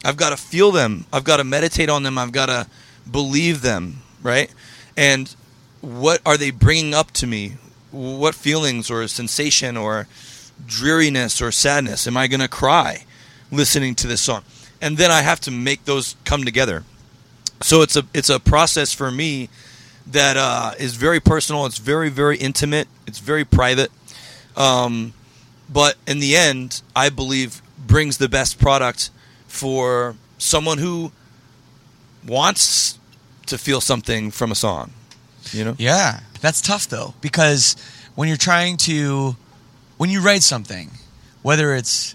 I've 0.04 0.16
got 0.16 0.30
to 0.30 0.36
feel 0.36 0.70
them. 0.70 1.06
I've 1.12 1.24
got 1.24 1.38
to 1.38 1.44
meditate 1.44 1.88
on 1.88 2.02
them. 2.02 2.18
I've 2.18 2.32
got 2.32 2.46
to 2.46 2.66
believe 3.10 3.62
them, 3.62 3.98
right? 4.22 4.52
And 4.96 5.34
what 5.80 6.20
are 6.26 6.36
they 6.36 6.50
bringing 6.50 6.94
up 6.94 7.10
to 7.12 7.26
me? 7.26 7.54
What 7.90 8.34
feelings 8.34 8.90
or 8.90 9.06
sensation 9.08 9.76
or 9.76 10.06
dreariness 10.66 11.40
or 11.40 11.52
sadness 11.52 12.06
am 12.06 12.16
I 12.16 12.26
going 12.26 12.40
to 12.40 12.48
cry 12.48 13.04
listening 13.50 13.94
to 13.96 14.06
this 14.06 14.20
song? 14.20 14.42
And 14.80 14.98
then 14.98 15.10
I 15.10 15.22
have 15.22 15.40
to 15.42 15.50
make 15.50 15.84
those 15.84 16.16
come 16.24 16.44
together. 16.44 16.84
So 17.62 17.82
it's 17.82 17.96
a 17.96 18.04
it's 18.12 18.28
a 18.28 18.40
process 18.40 18.92
for 18.92 19.10
me 19.10 19.48
that 20.08 20.36
uh, 20.36 20.72
is 20.78 20.94
very 20.94 21.20
personal. 21.20 21.66
It's 21.66 21.78
very 21.78 22.08
very 22.08 22.36
intimate. 22.36 22.88
It's 23.06 23.18
very 23.18 23.44
private. 23.44 23.90
Um, 24.56 25.14
but 25.72 25.96
in 26.06 26.20
the 26.20 26.36
end, 26.36 26.82
I 26.94 27.08
believe 27.08 27.62
brings 27.86 28.18
the 28.18 28.28
best 28.28 28.58
product 28.58 29.10
for 29.48 30.16
someone 30.38 30.78
who 30.78 31.12
wants 32.26 32.98
to 33.46 33.58
feel 33.58 33.80
something 33.80 34.30
from 34.30 34.50
a 34.50 34.54
song. 34.54 34.92
You 35.52 35.64
know? 35.64 35.74
Yeah, 35.78 36.20
that's 36.40 36.60
tough 36.60 36.88
though 36.88 37.14
because 37.20 37.76
when 38.14 38.28
you're 38.28 38.36
trying 38.36 38.76
to 38.78 39.36
when 39.96 40.10
you 40.10 40.20
write 40.20 40.42
something, 40.42 40.90
whether 41.42 41.74
it's 41.74 42.14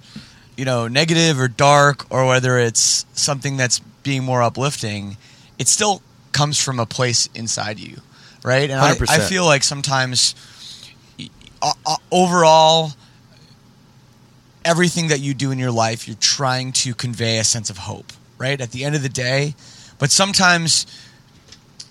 you 0.57 0.65
know 0.65 0.87
negative 0.87 1.39
or 1.39 1.47
dark 1.47 2.05
or 2.09 2.25
whether 2.25 2.57
it's 2.57 3.05
something 3.13 3.57
that's 3.57 3.79
being 4.03 4.23
more 4.23 4.41
uplifting, 4.41 5.17
it's 5.57 5.71
still 5.71 6.01
comes 6.31 6.61
from 6.61 6.79
a 6.79 6.85
place 6.85 7.29
inside 7.33 7.79
you, 7.79 8.01
right? 8.43 8.69
And 8.69 8.79
I, 8.79 8.95
I 9.09 9.19
feel 9.19 9.45
like 9.45 9.63
sometimes 9.63 10.35
uh, 11.61 11.73
uh, 11.85 11.95
overall 12.11 12.91
everything 14.65 15.07
that 15.07 15.19
you 15.19 15.33
do 15.33 15.51
in 15.51 15.59
your 15.59 15.71
life, 15.71 16.07
you're 16.07 16.17
trying 16.19 16.71
to 16.71 16.93
convey 16.93 17.37
a 17.39 17.43
sense 17.43 17.69
of 17.69 17.77
hope, 17.77 18.13
right? 18.37 18.59
At 18.59 18.71
the 18.71 18.83
end 18.83 18.95
of 18.95 19.03
the 19.03 19.09
day, 19.09 19.55
but 19.97 20.11
sometimes 20.11 20.85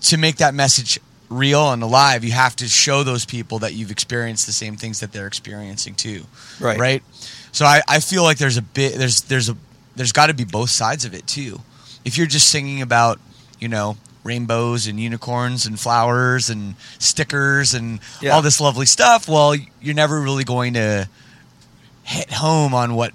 to 0.01 0.17
make 0.17 0.37
that 0.37 0.53
message 0.53 0.99
real 1.29 1.71
and 1.71 1.83
alive, 1.83 2.23
you 2.23 2.31
have 2.31 2.55
to 2.57 2.67
show 2.67 3.03
those 3.03 3.25
people 3.25 3.59
that 3.59 3.73
you've 3.73 3.91
experienced 3.91 4.45
the 4.45 4.51
same 4.51 4.75
things 4.75 4.99
that 4.99 5.11
they're 5.11 5.27
experiencing 5.27 5.95
too. 5.95 6.23
Right. 6.59 6.79
Right. 6.79 7.03
So 7.51 7.65
I, 7.65 7.81
I 7.87 7.99
feel 7.99 8.23
like 8.23 8.37
there's 8.37 8.57
a 8.57 8.61
bit 8.61 8.95
there's 8.95 9.21
there's 9.21 9.49
a 9.49 9.57
there's 9.95 10.11
got 10.11 10.27
to 10.27 10.33
be 10.33 10.45
both 10.45 10.69
sides 10.69 11.05
of 11.05 11.13
it 11.13 11.27
too. 11.27 11.61
If 12.05 12.17
you're 12.17 12.27
just 12.27 12.49
singing 12.49 12.81
about 12.81 13.19
you 13.59 13.67
know 13.67 13.97
rainbows 14.23 14.87
and 14.87 14.99
unicorns 14.99 15.65
and 15.65 15.79
flowers 15.79 16.49
and 16.49 16.75
stickers 16.99 17.73
and 17.73 17.99
Yeah. 18.21 18.31
all 18.31 18.41
this 18.41 18.59
lovely 18.59 18.85
stuff, 18.85 19.27
well, 19.27 19.55
you're 19.81 19.95
never 19.95 20.19
really 20.21 20.43
going 20.43 20.73
to 20.73 21.07
hit 22.03 22.31
home 22.33 22.73
on 22.73 22.95
what 22.95 23.13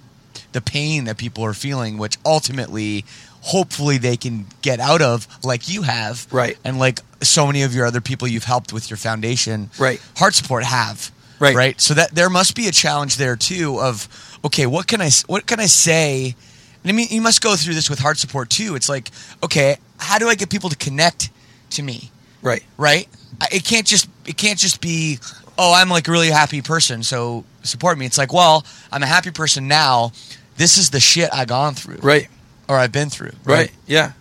the 0.53 0.61
pain 0.61 1.05
that 1.05 1.17
people 1.17 1.45
are 1.45 1.55
feeling, 1.55 1.99
which 1.99 2.17
ultimately, 2.25 3.05
hopefully, 3.43 3.99
they 3.99 4.17
can 4.17 4.47
get 4.63 4.81
out 4.81 5.03
of, 5.03 5.27
like 5.43 5.69
you 5.69 5.83
have, 5.83 6.27
Right. 6.31 6.57
And 6.65 6.79
like 6.79 7.01
so 7.21 7.47
many 7.47 7.63
of 7.63 7.75
your 7.75 7.87
other 7.87 8.01
people 8.01 8.29
you've 8.29 8.45
helped 8.45 8.73
with 8.73 8.89
your 8.89 8.97
foundation, 8.97 9.71
Right. 9.79 10.01
HeartSupport 10.17 10.63
have, 10.63 11.11
Right. 11.41 11.57
right. 11.57 11.81
So 11.81 11.95
that 11.95 12.15
there 12.15 12.31
must 12.31 12.55
be 12.55 12.69
a 12.69 12.73
challenge 12.73 13.17
there 13.17 13.35
too. 13.37 13.81
Of 13.81 14.09
okay, 14.45 14.67
what 14.67 14.87
can 14.87 15.01
I 15.03 15.11
what 15.27 15.47
can 15.47 15.59
I 15.61 15.67
say? 15.67 16.37
And 16.85 16.93
I 16.93 16.95
mean, 16.95 17.09
you 17.11 17.21
must 17.23 17.41
go 17.43 17.57
through 17.57 17.75
this 17.75 17.89
with 17.91 17.99
HeartSupport 17.99 18.49
too. 18.51 18.77
It's 18.77 18.89
like, 18.89 19.11
okay, 19.43 19.79
how 19.99 20.19
do 20.19 20.29
I 20.29 20.35
get 20.37 20.51
people 20.51 20.69
to 20.71 20.77
connect 20.77 21.31
to 21.71 21.83
me? 21.83 22.11
Right. 22.43 22.63
right? 22.77 23.09
I- 23.41 23.49
It 23.53 23.65
can't 23.65 23.87
just 23.87 24.09
it 24.27 24.37
can't 24.37 24.59
just 24.59 24.81
be 24.81 25.19
oh 25.59 25.73
I'm 25.75 25.89
like 25.89 26.07
a 26.09 26.13
really 26.13 26.31
happy 26.31 26.61
person 26.63 27.03
so 27.03 27.45
support 27.63 27.97
me. 27.99 28.05
It's 28.07 28.19
like 28.19 28.33
well 28.33 28.65
I'm 28.93 29.03
a 29.03 29.07
happy 29.07 29.31
person 29.31 29.67
now. 29.67 30.13
This 30.57 30.77
is 30.79 30.91
the 30.91 31.01
shit 31.01 31.31
I've 31.33 31.49
gone 31.49 31.75
through 31.75 31.99
Right. 32.03 32.29
or 32.69 32.77
I've 32.79 32.93
been 32.93 33.09
through. 33.11 33.33
Right. 33.45 33.73
Yeah. 33.87 34.13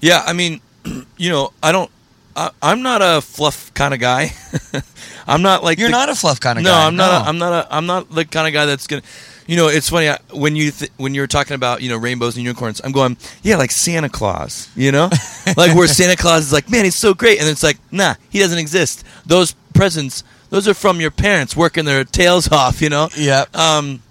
Yeah. 0.00 0.22
I 0.26 0.32
mean, 0.34 0.60
you 1.16 1.30
know, 1.30 1.52
I 1.62 1.72
don't. 1.72 1.90
I, 2.36 2.50
I'm 2.62 2.82
not 2.82 3.02
a 3.02 3.20
fluff 3.20 3.72
kind 3.74 3.92
of 3.92 4.00
guy. 4.00 4.32
I'm 5.26 5.42
not 5.42 5.62
like 5.64 5.78
You're 5.78 5.88
the- 5.88 5.92
not 5.96 6.08
a 6.08 6.14
fluff 6.14 6.40
kind 6.40 6.58
of 6.58 6.64
guy. 6.64 6.70
no. 6.70 6.86
I'm 6.86 6.96
not. 6.96 7.22
A, 7.22 7.28
I'm 7.28 7.38
not. 7.38 7.52
A, 7.66 7.74
I'm 7.74 7.86
not 7.86 8.10
the 8.10 8.24
kind 8.24 8.46
of 8.46 8.52
guy 8.52 8.66
that's 8.66 8.86
gonna. 8.86 9.02
You 9.46 9.56
know, 9.56 9.68
it's 9.68 9.88
funny 9.88 10.08
I, 10.08 10.18
when 10.32 10.56
you 10.56 10.70
th- 10.70 10.90
when 10.96 11.14
you're 11.14 11.26
talking 11.26 11.54
about 11.54 11.82
you 11.82 11.88
know 11.88 11.96
rainbows 11.96 12.36
and 12.36 12.44
unicorns. 12.44 12.80
I'm 12.82 12.92
going, 12.92 13.16
yeah, 13.42 13.56
like 13.56 13.70
Santa 13.70 14.08
Claus. 14.08 14.70
You 14.76 14.92
know, 14.92 15.10
like 15.56 15.74
where 15.76 15.88
Santa 15.88 16.16
Claus 16.16 16.42
is 16.42 16.52
like, 16.52 16.70
man, 16.70 16.84
he's 16.84 16.94
so 16.94 17.14
great, 17.14 17.40
and 17.40 17.48
it's 17.48 17.62
like, 17.62 17.78
nah, 17.90 18.14
he 18.30 18.38
doesn't 18.38 18.58
exist. 18.58 19.04
Those 19.26 19.52
presents, 19.74 20.24
those 20.50 20.68
are 20.68 20.74
from 20.74 21.00
your 21.00 21.10
parents 21.10 21.56
working 21.56 21.84
their 21.84 22.04
tails 22.04 22.50
off. 22.52 22.80
You 22.80 22.90
know. 22.90 23.08
Yeah. 23.16 23.44
Um, 23.54 24.02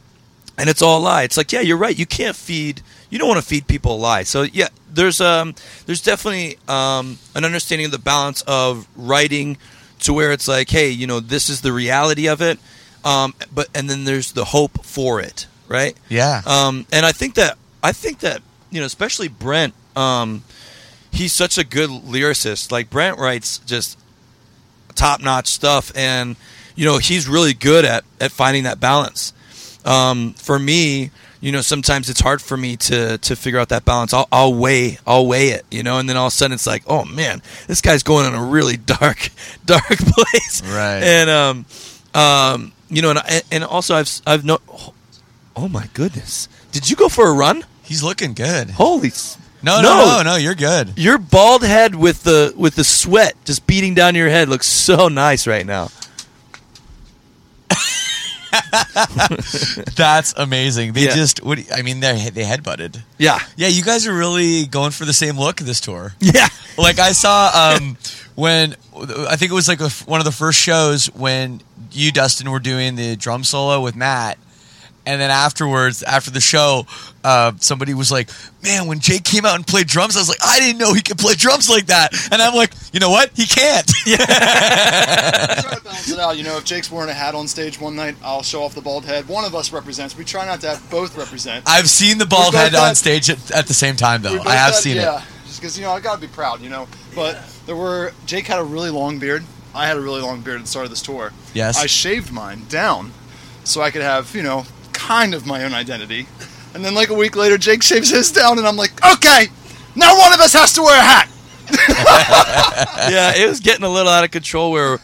and 0.57 0.69
it's 0.69 0.81
all 0.81 0.99
a 0.99 1.03
lie. 1.03 1.23
It's 1.23 1.37
like, 1.37 1.51
yeah, 1.51 1.61
you're 1.61 1.77
right. 1.77 1.97
You 1.97 2.05
can't 2.05 2.35
feed. 2.35 2.81
You 3.09 3.17
don't 3.17 3.27
want 3.27 3.41
to 3.41 3.45
feed 3.45 3.67
people 3.67 3.95
a 3.95 3.97
lie. 3.97 4.23
So 4.23 4.43
yeah, 4.43 4.67
there's 4.91 5.19
um, 5.19 5.55
there's 5.85 6.01
definitely 6.01 6.57
um, 6.67 7.17
an 7.35 7.45
understanding 7.45 7.85
of 7.85 7.91
the 7.91 7.99
balance 7.99 8.41
of 8.43 8.87
writing 8.95 9.57
to 10.01 10.13
where 10.13 10.31
it's 10.31 10.47
like, 10.47 10.69
hey, 10.69 10.89
you 10.89 11.07
know, 11.07 11.19
this 11.19 11.49
is 11.49 11.61
the 11.61 11.71
reality 11.71 12.27
of 12.27 12.41
it. 12.41 12.59
Um, 13.03 13.33
but 13.53 13.67
and 13.73 13.89
then 13.89 14.03
there's 14.03 14.31
the 14.33 14.45
hope 14.45 14.85
for 14.85 15.19
it, 15.21 15.47
right? 15.67 15.95
Yeah. 16.09 16.41
Um, 16.45 16.85
and 16.91 17.05
I 17.05 17.11
think 17.11 17.35
that 17.35 17.57
I 17.83 17.91
think 17.91 18.19
that 18.19 18.41
you 18.69 18.79
know, 18.79 18.85
especially 18.85 19.27
Brent. 19.27 19.73
Um, 19.95 20.43
he's 21.11 21.33
such 21.33 21.57
a 21.57 21.63
good 21.63 21.89
lyricist. 21.89 22.71
Like 22.71 22.89
Brent 22.89 23.17
writes 23.17 23.57
just 23.59 23.97
top 24.95 25.21
notch 25.21 25.47
stuff, 25.47 25.91
and 25.95 26.35
you 26.75 26.85
know 26.85 26.97
he's 26.97 27.27
really 27.27 27.53
good 27.53 27.85
at 27.85 28.03
at 28.19 28.31
finding 28.31 28.63
that 28.63 28.79
balance. 28.79 29.33
Um, 29.83 30.33
for 30.33 30.59
me, 30.59 31.09
you 31.41 31.51
know, 31.51 31.61
sometimes 31.61 32.09
it's 32.09 32.19
hard 32.21 32.41
for 32.41 32.55
me 32.55 32.77
to 32.77 33.17
to 33.17 33.35
figure 33.35 33.59
out 33.59 33.69
that 33.69 33.83
balance. 33.83 34.13
I'll, 34.13 34.27
I'll 34.31 34.53
weigh 34.53 34.99
I'll 35.07 35.25
weigh 35.27 35.49
it, 35.49 35.65
you 35.71 35.81
know, 35.83 35.97
and 35.97 36.07
then 36.07 36.15
all 36.15 36.27
of 36.27 36.33
a 36.33 36.35
sudden 36.35 36.53
it's 36.53 36.67
like, 36.67 36.83
oh 36.87 37.03
man, 37.03 37.41
this 37.67 37.81
guy's 37.81 38.03
going 38.03 38.27
in 38.27 38.35
a 38.35 38.43
really 38.43 38.77
dark 38.99 39.29
dark 39.65 39.87
place, 39.97 40.61
Right. 40.63 41.01
And 41.03 41.29
um, 41.29 41.65
um, 42.13 42.71
you 42.91 43.01
know, 43.01 43.11
and 43.11 43.43
and 43.51 43.63
also 43.63 43.95
I've 43.95 44.21
I've 44.27 44.45
no, 44.45 44.59
oh 45.55 45.67
my 45.67 45.87
goodness, 45.93 46.47
did 46.71 46.89
you 46.89 46.95
go 46.95 47.09
for 47.09 47.27
a 47.27 47.33
run? 47.33 47.63
He's 47.83 48.03
looking 48.03 48.33
good. 48.33 48.69
Holy. 48.71 49.07
s- 49.09 49.37
No, 49.63 49.81
no, 49.81 50.05
no, 50.05 50.21
no. 50.23 50.35
You're 50.37 50.55
good. 50.55 50.93
Your 50.97 51.17
bald 51.17 51.63
head 51.63 51.95
with 51.95 52.23
the 52.23 52.53
with 52.55 52.75
the 52.75 52.83
sweat 52.83 53.35
just 53.45 53.65
beating 53.67 53.93
down 53.95 54.15
your 54.15 54.29
head 54.29 54.49
looks 54.49 54.67
so 54.67 55.07
nice 55.07 55.47
right 55.47 55.65
now. 55.65 55.89
That's 59.95 60.33
amazing. 60.37 60.93
They 60.93 61.05
Yeah. 61.05 61.15
just, 61.15 61.43
what 61.43 61.59
I 61.73 61.81
mean, 61.83 61.99
they 61.99 62.29
they 62.33 62.43
headbutted. 62.43 63.01
Yeah. 63.17 63.39
Yeah, 63.55 63.67
you 63.67 63.83
guys 63.83 64.07
are 64.07 64.13
really 64.13 64.65
going 64.65 64.91
for 64.91 65.05
the 65.05 65.13
same 65.13 65.37
look 65.39 65.57
this 65.57 65.79
tour. 65.81 66.13
Yeah. 66.19 66.47
Like 66.77 66.99
I 66.99 67.11
saw 67.11 67.51
um, 67.77 67.97
when 68.35 68.75
I 68.97 69.35
think 69.35 69.51
it 69.51 69.55
was 69.55 69.67
like 69.67 69.81
a, 69.81 69.89
one 70.05 70.19
of 70.19 70.25
the 70.25 70.31
first 70.31 70.59
shows 70.59 71.07
when 71.07 71.61
you 71.91 72.11
Dustin 72.11 72.49
were 72.51 72.59
doing 72.59 72.95
the 72.95 73.15
drum 73.15 73.43
solo 73.43 73.81
with 73.81 73.95
Matt, 73.95 74.37
and 75.05 75.19
then 75.19 75.31
afterwards, 75.31 76.03
after 76.03 76.29
the 76.29 76.39
show, 76.39 76.85
uh, 77.23 77.53
somebody 77.59 77.93
was 77.95 78.11
like, 78.11 78.29
"Man, 78.63 78.85
when 78.85 78.99
Jake 78.99 79.23
came 79.23 79.45
out 79.45 79.55
and 79.55 79.65
played 79.65 79.87
drums, 79.87 80.15
I 80.15 80.19
was 80.19 80.29
like, 80.29 80.37
I 80.45 80.59
didn't 80.59 80.77
know 80.77 80.93
he 80.93 81.01
could 81.01 81.17
play 81.17 81.33
drums 81.33 81.69
like 81.69 81.87
that." 81.87 82.13
And 82.31 82.39
I'm 82.41 82.53
like, 82.53 82.73
you 82.93 82.99
know 82.99 83.09
what? 83.09 83.31
He 83.33 83.45
can't. 83.47 83.87
try 84.05 84.15
to 85.75 85.81
balance 85.83 86.09
it 86.11 86.19
out. 86.19 86.37
You 86.37 86.43
know, 86.43 86.57
if 86.57 86.65
Jake's 86.65 86.91
wearing 86.91 87.09
a 87.09 87.13
hat 87.13 87.33
on 87.35 87.47
stage 87.47 87.79
one 87.81 87.95
night, 87.95 88.15
I'll 88.23 88.43
show 88.43 88.63
off 88.63 88.75
the 88.75 88.81
bald 88.81 89.05
head. 89.05 89.27
One 89.27 89.43
of 89.43 89.55
us 89.55 89.71
represents. 89.73 90.15
We 90.15 90.23
try 90.23 90.45
not 90.45 90.61
to 90.61 90.69
have 90.69 90.89
both 90.91 91.17
represent. 91.17 91.63
I've 91.67 91.89
seen 91.89 92.17
the 92.19 92.25
bald 92.25 92.53
We 92.53 92.59
both 92.59 92.71
head 92.71 92.75
on 92.75 92.95
stage 92.95 93.29
at, 93.29 93.51
at 93.51 93.67
the 93.67 93.73
same 93.73 93.95
time, 93.95 94.21
though. 94.21 94.39
I 94.41 94.55
have 94.55 94.73
had- 94.73 94.75
seen 94.75 94.95
yeah, 94.97 95.17
it. 95.19 95.23
just 95.47 95.59
because 95.61 95.77
you 95.77 95.83
know 95.83 95.91
I 95.91 95.99
gotta 95.99 96.21
be 96.21 96.27
proud. 96.27 96.61
You 96.61 96.69
know, 96.69 96.87
but 97.15 97.37
there 97.71 97.77
were 97.77 98.11
Jake 98.25 98.47
had 98.47 98.59
a 98.59 98.65
really 98.65 98.89
long 98.89 99.17
beard. 99.17 99.45
I 99.73 99.87
had 99.87 99.95
a 99.95 100.01
really 100.01 100.19
long 100.19 100.41
beard 100.41 100.57
at 100.57 100.63
the 100.63 100.67
start 100.67 100.83
of 100.83 100.89
this 100.89 101.01
tour. 101.01 101.31
Yes. 101.53 101.81
I 101.81 101.85
shaved 101.85 102.29
mine 102.29 102.65
down 102.67 103.13
so 103.63 103.81
I 103.81 103.91
could 103.91 104.01
have 104.01 104.35
you 104.35 104.43
know 104.43 104.65
kind 104.91 105.33
of 105.33 105.45
my 105.45 105.63
own 105.63 105.73
identity. 105.73 106.27
And 106.73 106.83
then 106.83 106.93
like 106.93 107.07
a 107.07 107.13
week 107.13 107.37
later, 107.37 107.57
Jake 107.57 107.81
shaves 107.81 108.09
his 108.09 108.29
down, 108.29 108.57
and 108.57 108.67
I'm 108.67 108.75
like, 108.75 108.91
okay, 109.13 109.47
now 109.95 110.19
one 110.19 110.33
of 110.33 110.41
us 110.41 110.51
has 110.51 110.73
to 110.73 110.81
wear 110.81 110.99
a 110.99 111.01
hat. 111.01 111.29
yeah, 113.09 113.33
it 113.37 113.47
was 113.47 113.61
getting 113.61 113.85
a 113.85 113.89
little 113.89 114.11
out 114.11 114.25
of 114.25 114.31
control. 114.31 114.71
Where 114.71 114.99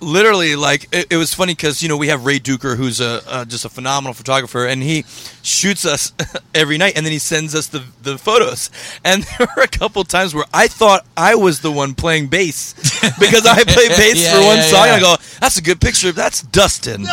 literally, 0.00 0.56
like, 0.56 0.88
it, 0.92 1.06
it 1.10 1.16
was 1.16 1.32
funny 1.34 1.52
because 1.54 1.82
you 1.82 1.88
know 1.88 1.96
we 1.96 2.08
have 2.08 2.24
Ray 2.26 2.38
Duker, 2.38 2.76
who's 2.76 3.00
a 3.00 3.22
uh, 3.26 3.44
just 3.44 3.64
a 3.64 3.68
phenomenal 3.68 4.14
photographer, 4.14 4.66
and 4.66 4.82
he 4.82 5.04
shoots 5.42 5.84
us 5.84 6.12
every 6.54 6.78
night, 6.78 6.94
and 6.96 7.04
then 7.06 7.12
he 7.12 7.18
sends 7.18 7.54
us 7.54 7.66
the 7.68 7.82
the 8.02 8.18
photos. 8.18 8.70
And 9.04 9.22
there 9.38 9.48
were 9.56 9.62
a 9.62 9.68
couple 9.68 10.02
times 10.04 10.34
where 10.34 10.44
I 10.52 10.66
thought 10.68 11.06
I 11.16 11.34
was 11.34 11.60
the 11.60 11.70
one 11.72 11.94
playing 11.94 12.28
bass 12.28 12.74
because 13.20 13.46
I 13.46 13.62
play 13.64 13.88
bass 13.88 14.22
Yeah, 14.22 14.32
for 14.40 14.46
one 14.46 14.56
yeah, 14.58 14.62
song. 14.62 14.86
yeah. 14.86 14.94
And 14.96 15.04
I 15.04 15.16
go, 15.16 15.22
"That's 15.40 15.56
a 15.56 15.62
good 15.62 15.80
picture. 15.80 16.12
That's 16.12 16.42
Dustin." 16.42 17.06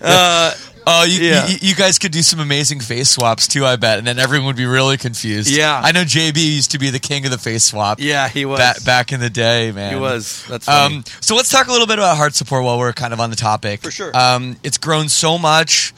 uh, 0.00 0.54
Oh, 0.86 1.04
you, 1.04 1.20
Yeah. 1.22 1.46
you, 1.46 1.56
you 1.60 1.74
guys 1.74 1.98
could 1.98 2.10
do 2.12 2.22
some 2.22 2.40
amazing 2.40 2.80
face 2.80 3.10
swaps 3.10 3.46
too, 3.46 3.64
I 3.64 3.76
bet, 3.76 3.98
and 3.98 4.06
then 4.06 4.18
everyone 4.18 4.46
would 4.48 4.56
be 4.56 4.66
really 4.66 4.96
confused. 4.96 5.48
Yeah. 5.50 5.80
I 5.82 5.92
know 5.92 6.02
JB 6.02 6.36
used 6.36 6.72
to 6.72 6.78
be 6.78 6.90
the 6.90 6.98
king 6.98 7.24
of 7.24 7.30
the 7.30 7.38
face 7.38 7.64
swap. 7.64 7.98
yeah, 8.00 8.28
he 8.28 8.44
was. 8.44 8.58
Back, 8.58 8.84
back 8.84 9.12
in 9.12 9.20
the 9.20 9.30
day, 9.30 9.70
man. 9.72 9.94
He 9.94 10.00
was. 10.00 10.44
That's 10.48 10.66
funny. 10.66 10.96
Um, 10.96 11.04
so 11.20 11.36
let's 11.36 11.50
talk 11.50 11.68
a 11.68 11.70
little 11.70 11.86
bit 11.86 11.98
about 11.98 12.16
HeartSupport 12.16 12.64
while 12.64 12.78
we're 12.78 12.92
kind 12.92 13.12
of 13.12 13.20
on 13.20 13.30
the 13.30 13.36
topic. 13.36 13.80
For 13.82 13.90
sure. 13.90 14.10
Um, 14.16 14.56
it's 14.64 14.78
grown 14.78 15.08
so 15.08 15.38
much. 15.38 15.94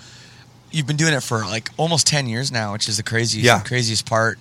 You've 0.71 0.87
been 0.87 0.97
doing 0.97 1.15
it 1.15 1.23
for 1.23 1.39
like 1.41 1.71
almost 1.77 2.07
ten 2.07 2.27
years 2.27 2.51
now, 2.53 2.73
which 2.73 2.89
is 2.89 2.97
the 2.97 3.03
craziest, 3.05 3.45
Yeah. 3.45 3.61
craziest 3.61 4.07
part. 4.07 4.39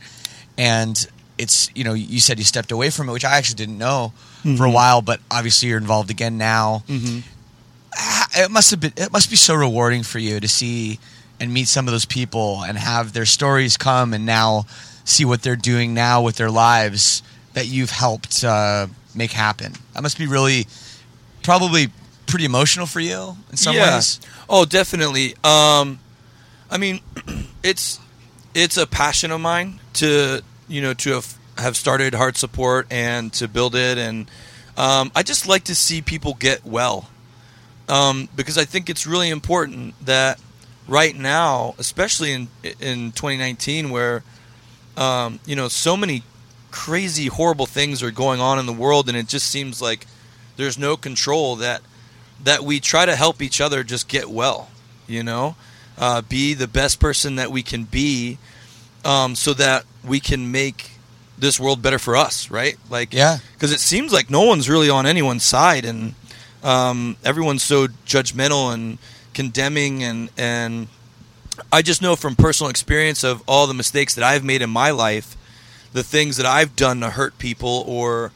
And 0.58 1.08
it's 1.38 1.70
you 1.76 1.84
know 1.84 1.94
you 1.94 2.20
said 2.20 2.38
you 2.38 2.46
stepped 2.46 2.72
away 2.72 2.90
from 2.90 3.08
it, 3.10 3.12
which 3.14 3.26
I 3.26 3.38
actually 3.38 3.56
didn't 3.56 3.78
know 3.78 4.14
for 4.42 4.48
a 4.50 4.52
Mm-hmm. 4.52 4.72
while, 4.74 5.02
but 5.02 5.20
obviously 5.32 5.70
you're 5.70 5.78
involved 5.78 6.10
again 6.12 6.38
now. 6.38 6.84
Ah, 6.90 6.94
It 8.36 8.50
must 8.52 8.72
have 8.72 8.80
been. 8.80 8.94
It 8.96 9.12
must 9.12 9.30
be 9.30 9.36
so 9.36 9.54
rewarding 9.56 10.04
for 10.04 10.20
you 10.20 10.40
to 10.40 10.48
see 10.48 11.00
and 11.40 11.54
meet 11.54 11.68
some 11.68 11.88
of 11.88 11.92
those 11.92 12.06
people 12.06 12.64
and 12.64 12.78
have 12.78 13.14
their 13.14 13.26
stories 13.26 13.78
come 13.78 14.14
and 14.14 14.26
now 14.26 14.66
see 15.06 15.26
what 15.26 15.42
they're 15.42 15.56
doing 15.56 15.94
now 15.94 16.22
with 16.22 16.36
their 16.38 16.50
lives 16.52 17.22
that 17.54 17.68
you've 17.68 17.90
helped 17.92 18.44
uh, 18.44 18.88
make 19.14 19.32
happen. 19.32 19.74
That 19.94 20.02
must 20.04 20.18
be 20.18 20.26
really, 20.28 20.66
probably 21.44 21.90
pretty 22.26 22.46
emotional 22.46 22.86
for 22.86 23.00
you 23.00 23.36
in 23.52 23.58
some 23.58 23.76
Yeah. 23.76 23.96
ways. 23.96 24.20
Oh, 24.50 24.66
definitely. 24.66 25.36
Um, 25.44 26.00
I 26.72 26.78
mean, 26.80 27.02
it's 27.64 28.00
it's 28.56 28.78
a 28.78 28.88
passion 28.88 29.32
of 29.32 29.42
mine 29.42 29.80
to 29.94 30.42
you 30.68 30.82
know 30.82 30.94
to 30.96 31.12
have, 31.14 31.36
have 31.58 31.76
started 31.78 32.14
HeartSupport 32.14 32.86
and 32.90 33.32
to 33.34 33.48
build 33.48 33.76
it, 33.76 33.98
and 33.98 34.30
um, 34.78 35.12
I 35.16 35.22
just 35.24 35.48
like 35.48 35.66
to 35.66 35.76
see 35.76 36.02
people 36.02 36.34
get 36.36 36.66
well 36.66 37.10
um, 37.90 38.30
because 38.36 38.58
I 38.58 38.66
think 38.66 38.90
it's 38.90 39.06
really 39.06 39.30
important 39.30 39.94
that 40.06 40.40
right 40.88 41.16
now, 41.16 41.76
especially 41.78 42.32
in 42.34 42.48
in 42.80 43.12
2019, 43.12 43.90
where 43.90 44.24
um, 44.98 45.40
you 45.46 45.56
know 45.56 45.68
so 45.68 45.96
many 45.98 46.24
crazy, 46.72 47.28
horrible 47.28 47.66
things 47.68 48.02
are 48.02 48.12
going 48.12 48.40
on 48.42 48.58
in 48.60 48.66
the 48.66 48.74
world, 48.74 49.08
and 49.08 49.18
it 49.18 49.28
just 49.28 49.48
seems 49.48 49.82
like 49.82 50.08
there's 50.58 50.78
no 50.78 50.96
control 50.98 51.56
that 51.58 51.82
that 52.44 52.64
we 52.64 52.80
try 52.80 53.06
to 53.06 53.16
help 53.16 53.42
each 53.42 53.62
other 53.62 53.84
just 53.84 54.08
get 54.08 54.30
well, 54.30 54.70
you 55.08 55.24
know, 55.24 55.56
uh, 55.98 56.22
be 56.22 56.54
the 56.54 56.68
best 56.68 57.00
person 57.00 57.36
that 57.36 57.52
we 57.52 57.62
can 57.64 57.84
be, 57.86 58.38
um, 59.06 59.36
so 59.36 59.54
that 59.54 59.86
we 60.04 60.20
can 60.20 60.52
make 60.52 60.92
this 61.38 61.60
world 61.60 61.82
better 61.82 61.98
for 62.00 62.16
us, 62.16 62.50
right? 62.52 62.78
Like, 62.90 63.14
Yeah. 63.14 63.40
because 63.54 63.72
it 63.72 63.80
seems 63.80 64.12
like 64.14 64.30
no 64.30 64.42
one's 64.42 64.70
really 64.70 64.90
on 64.90 65.06
anyone's 65.06 65.44
side, 65.44 65.86
and 65.86 66.16
um, 66.64 67.18
everyone's 67.24 67.64
so 67.64 67.88
judgmental 68.06 68.74
and 68.74 68.98
condemning, 69.34 70.04
and 70.04 70.30
and 70.38 70.88
I 71.72 71.82
just 71.82 72.02
know 72.02 72.16
from 72.16 72.36
personal 72.36 72.70
experience 72.70 73.24
of 73.24 73.44
all 73.48 73.68
the 73.68 73.74
mistakes 73.74 74.16
that 74.16 74.24
I've 74.24 74.44
made 74.44 74.62
in 74.62 74.70
my 74.70 74.92
life, 74.92 75.36
the 75.92 76.04
things 76.04 76.38
that 76.38 76.46
I've 76.46 76.76
done 76.76 77.02
to 77.02 77.10
hurt 77.12 77.38
people 77.38 77.84
or 77.88 78.32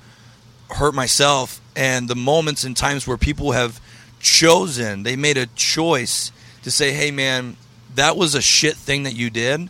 hurt 0.70 0.94
myself 0.94 1.62
and 1.76 2.08
the 2.08 2.16
moments 2.16 2.64
and 2.64 2.76
times 2.76 3.08
where 3.08 3.18
people 3.18 3.54
have 3.54 3.80
chosen 4.20 5.04
they 5.04 5.16
made 5.16 5.38
a 5.38 5.46
choice 5.48 6.32
to 6.64 6.72
say 6.72 6.92
hey 6.92 7.12
man 7.12 7.56
that 7.96 8.18
was 8.18 8.36
a 8.36 8.42
shit 8.42 8.76
thing 8.76 9.04
that 9.04 9.16
you 9.16 9.30
did 9.30 9.70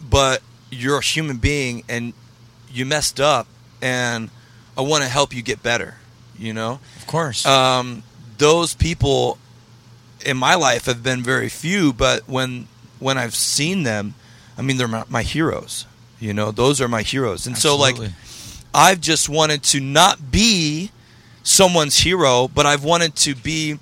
but 0.00 0.40
you're 0.70 0.98
a 0.98 1.02
human 1.02 1.36
being 1.36 1.82
and 1.88 2.12
you 2.70 2.86
messed 2.86 3.20
up 3.20 3.46
and 3.82 4.30
i 4.76 4.80
want 4.80 5.02
to 5.02 5.08
help 5.08 5.34
you 5.34 5.42
get 5.42 5.62
better 5.62 5.96
you 6.38 6.52
know 6.52 6.78
Of 6.96 7.06
course. 7.06 7.44
um, 7.46 8.02
those 8.38 8.74
people 8.74 9.38
in 10.24 10.36
my 10.36 10.54
life 10.54 10.86
have 10.86 11.02
been 11.02 11.22
very 11.22 11.48
few, 11.48 11.92
but 11.92 12.28
when 12.28 12.68
when 12.98 13.16
I've 13.18 13.34
seen 13.34 13.82
them, 13.84 14.14
I 14.56 14.62
mean, 14.62 14.76
they're 14.76 14.88
my, 14.88 15.04
my 15.08 15.22
heroes. 15.22 15.86
You 16.20 16.32
know, 16.34 16.50
those 16.50 16.80
are 16.80 16.88
my 16.88 17.02
heroes, 17.02 17.46
and 17.46 17.56
so 17.56 17.76
like 17.76 17.96
I've 18.74 19.00
just 19.00 19.28
wanted 19.28 19.62
to 19.64 19.80
not 19.80 20.30
be 20.32 20.90
someone's 21.42 21.98
hero, 21.98 22.48
but 22.48 22.66
I've 22.66 22.84
wanted 22.84 23.14
to 23.16 23.34
be 23.34 23.78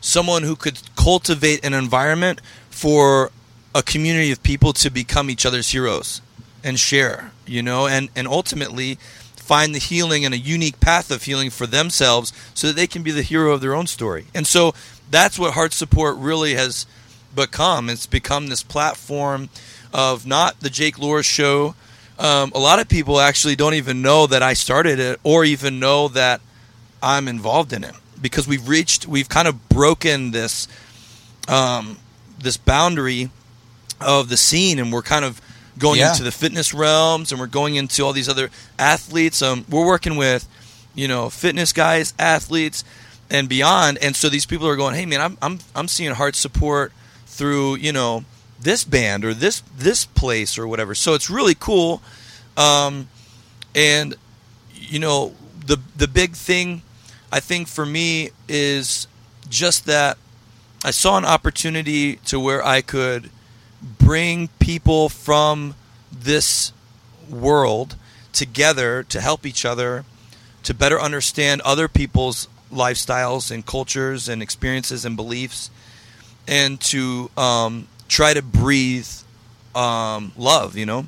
someone 0.00 0.42
who 0.42 0.54
could 0.54 0.78
cultivate 0.96 1.64
an 1.64 1.74
environment 1.74 2.40
for 2.70 3.30
a 3.74 3.82
community 3.82 4.30
of 4.30 4.42
people 4.42 4.72
to 4.74 4.90
become 4.90 5.28
each 5.30 5.44
other's 5.44 5.70
heroes 5.70 6.20
and 6.62 6.78
share, 6.78 7.32
you 7.46 7.62
know, 7.62 7.86
and, 7.86 8.08
and 8.14 8.28
ultimately 8.28 8.98
find 9.48 9.74
the 9.74 9.78
healing 9.78 10.26
and 10.26 10.34
a 10.34 10.38
unique 10.38 10.78
path 10.78 11.10
of 11.10 11.22
healing 11.22 11.48
for 11.48 11.66
themselves 11.66 12.34
so 12.52 12.66
that 12.66 12.76
they 12.76 12.86
can 12.86 13.02
be 13.02 13.10
the 13.10 13.22
hero 13.22 13.52
of 13.52 13.62
their 13.62 13.74
own 13.74 13.86
story. 13.86 14.26
And 14.34 14.46
so 14.46 14.74
that's 15.10 15.38
what 15.38 15.54
HeartSupport 15.54 16.16
really 16.18 16.54
has 16.54 16.84
become. 17.34 17.88
It's 17.88 18.04
become 18.04 18.48
this 18.48 18.62
platform 18.62 19.48
of 19.90 20.26
not 20.26 20.60
the 20.60 20.68
Jake 20.68 20.96
Luhrs 20.96 21.24
show. 21.24 21.74
Um, 22.18 22.52
a 22.54 22.58
lot 22.58 22.78
of 22.78 22.90
people 22.90 23.20
actually 23.20 23.56
don't 23.56 23.72
even 23.72 24.02
know 24.02 24.26
that 24.26 24.42
I 24.42 24.52
started 24.52 24.98
it 24.98 25.18
or 25.22 25.46
even 25.46 25.80
know 25.80 26.08
that 26.08 26.42
I'm 27.02 27.26
involved 27.26 27.72
in 27.72 27.84
it 27.84 27.94
because 28.20 28.46
we've 28.46 28.68
reached, 28.68 29.06
we've 29.06 29.30
kind 29.30 29.48
of 29.48 29.70
broken 29.70 30.30
this, 30.32 30.68
um, 31.48 31.96
this 32.38 32.58
boundary 32.58 33.30
of 33.98 34.28
the 34.28 34.36
scene, 34.36 34.78
and 34.78 34.92
we're 34.92 35.00
kind 35.00 35.24
of 35.24 35.40
going 35.78 36.00
Yeah. 36.00 36.10
into 36.10 36.22
the 36.24 36.32
fitness 36.32 36.74
realms, 36.74 37.30
and 37.32 37.40
we're 37.40 37.46
going 37.46 37.76
into 37.76 38.04
all 38.04 38.12
these 38.12 38.28
other 38.28 38.50
athletes. 38.78 39.40
Um, 39.42 39.64
we're 39.68 39.86
working 39.86 40.16
with, 40.16 40.46
you 40.94 41.08
know, 41.08 41.30
fitness 41.30 41.72
guys, 41.72 42.14
athletes, 42.18 42.84
and 43.30 43.48
beyond. 43.48 43.98
And 43.98 44.16
so 44.16 44.28
these 44.28 44.46
people 44.46 44.66
are 44.68 44.76
going, 44.76 44.94
"Hey, 44.94 45.06
man, 45.06 45.20
I'm 45.20 45.38
I'm 45.40 45.58
I'm 45.74 45.88
seeing 45.88 46.12
HeartSupport 46.14 46.90
through, 47.26 47.76
you 47.76 47.92
know." 47.92 48.24
this 48.60 48.82
band 48.82 49.24
or 49.24 49.32
this 49.32 49.62
this 49.78 50.04
place 50.04 50.58
or 50.58 50.66
whatever. 50.66 50.92
So 50.92 51.14
it's 51.14 51.30
really 51.30 51.54
cool. 51.54 52.02
Um, 52.56 53.06
and 53.72 54.16
you 54.74 54.98
know, 54.98 55.32
the 55.64 55.78
the 55.96 56.08
big 56.08 56.32
thing 56.32 56.82
I 57.30 57.38
think 57.38 57.68
for 57.68 57.86
me 57.86 58.30
is 58.48 59.06
just 59.48 59.86
that 59.86 60.18
I 60.84 60.90
saw 60.90 61.16
an 61.18 61.24
opportunity 61.24 62.16
to 62.26 62.40
where 62.40 62.66
I 62.66 62.80
could 62.80 63.30
bring 63.82 64.48
people 64.58 65.08
from 65.08 65.74
this 66.10 66.72
world 67.28 67.96
together 68.32 69.02
to 69.04 69.20
help 69.20 69.44
each 69.46 69.64
other 69.64 70.04
to 70.62 70.74
better 70.74 71.00
understand 71.00 71.60
other 71.62 71.88
people's 71.88 72.48
lifestyles 72.72 73.50
and 73.50 73.64
cultures 73.64 74.28
and 74.28 74.42
experiences 74.42 75.04
and 75.04 75.16
beliefs 75.16 75.70
and 76.46 76.80
to 76.80 77.30
um, 77.36 77.86
try 78.08 78.34
to 78.34 78.42
breathe 78.42 79.08
um, 79.74 80.32
love 80.36 80.76
you 80.76 80.86
know? 80.86 81.06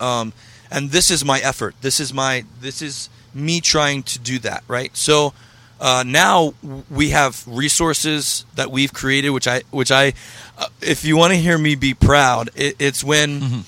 Um, 0.00 0.32
and 0.70 0.90
this 0.90 1.10
is 1.10 1.24
my 1.24 1.38
effort. 1.40 1.74
This 1.80 1.98
is 1.98 2.12
my 2.12 2.44
this 2.60 2.82
is 2.82 3.08
me 3.34 3.60
trying 3.60 4.02
to 4.02 4.18
do 4.18 4.38
that 4.40 4.64
right? 4.68 4.96
So 4.96 5.32
uh, 5.80 6.02
now 6.06 6.54
we 6.90 7.10
have 7.10 7.44
resources 7.46 8.44
that 8.56 8.70
we've 8.70 8.92
created 8.92 9.30
which 9.30 9.46
i 9.46 9.62
which 9.70 9.90
i 9.92 10.12
uh, 10.58 10.66
if 10.80 11.04
you 11.04 11.16
want 11.16 11.32
to 11.32 11.38
hear 11.38 11.56
me 11.58 11.74
be 11.74 11.94
proud 11.94 12.50
it, 12.56 12.74
it's 12.78 13.02
when 13.04 13.64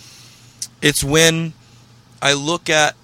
it's 0.83 1.05
when 1.05 1.53
i 2.23 2.33
look 2.33 2.69
at 2.71 2.95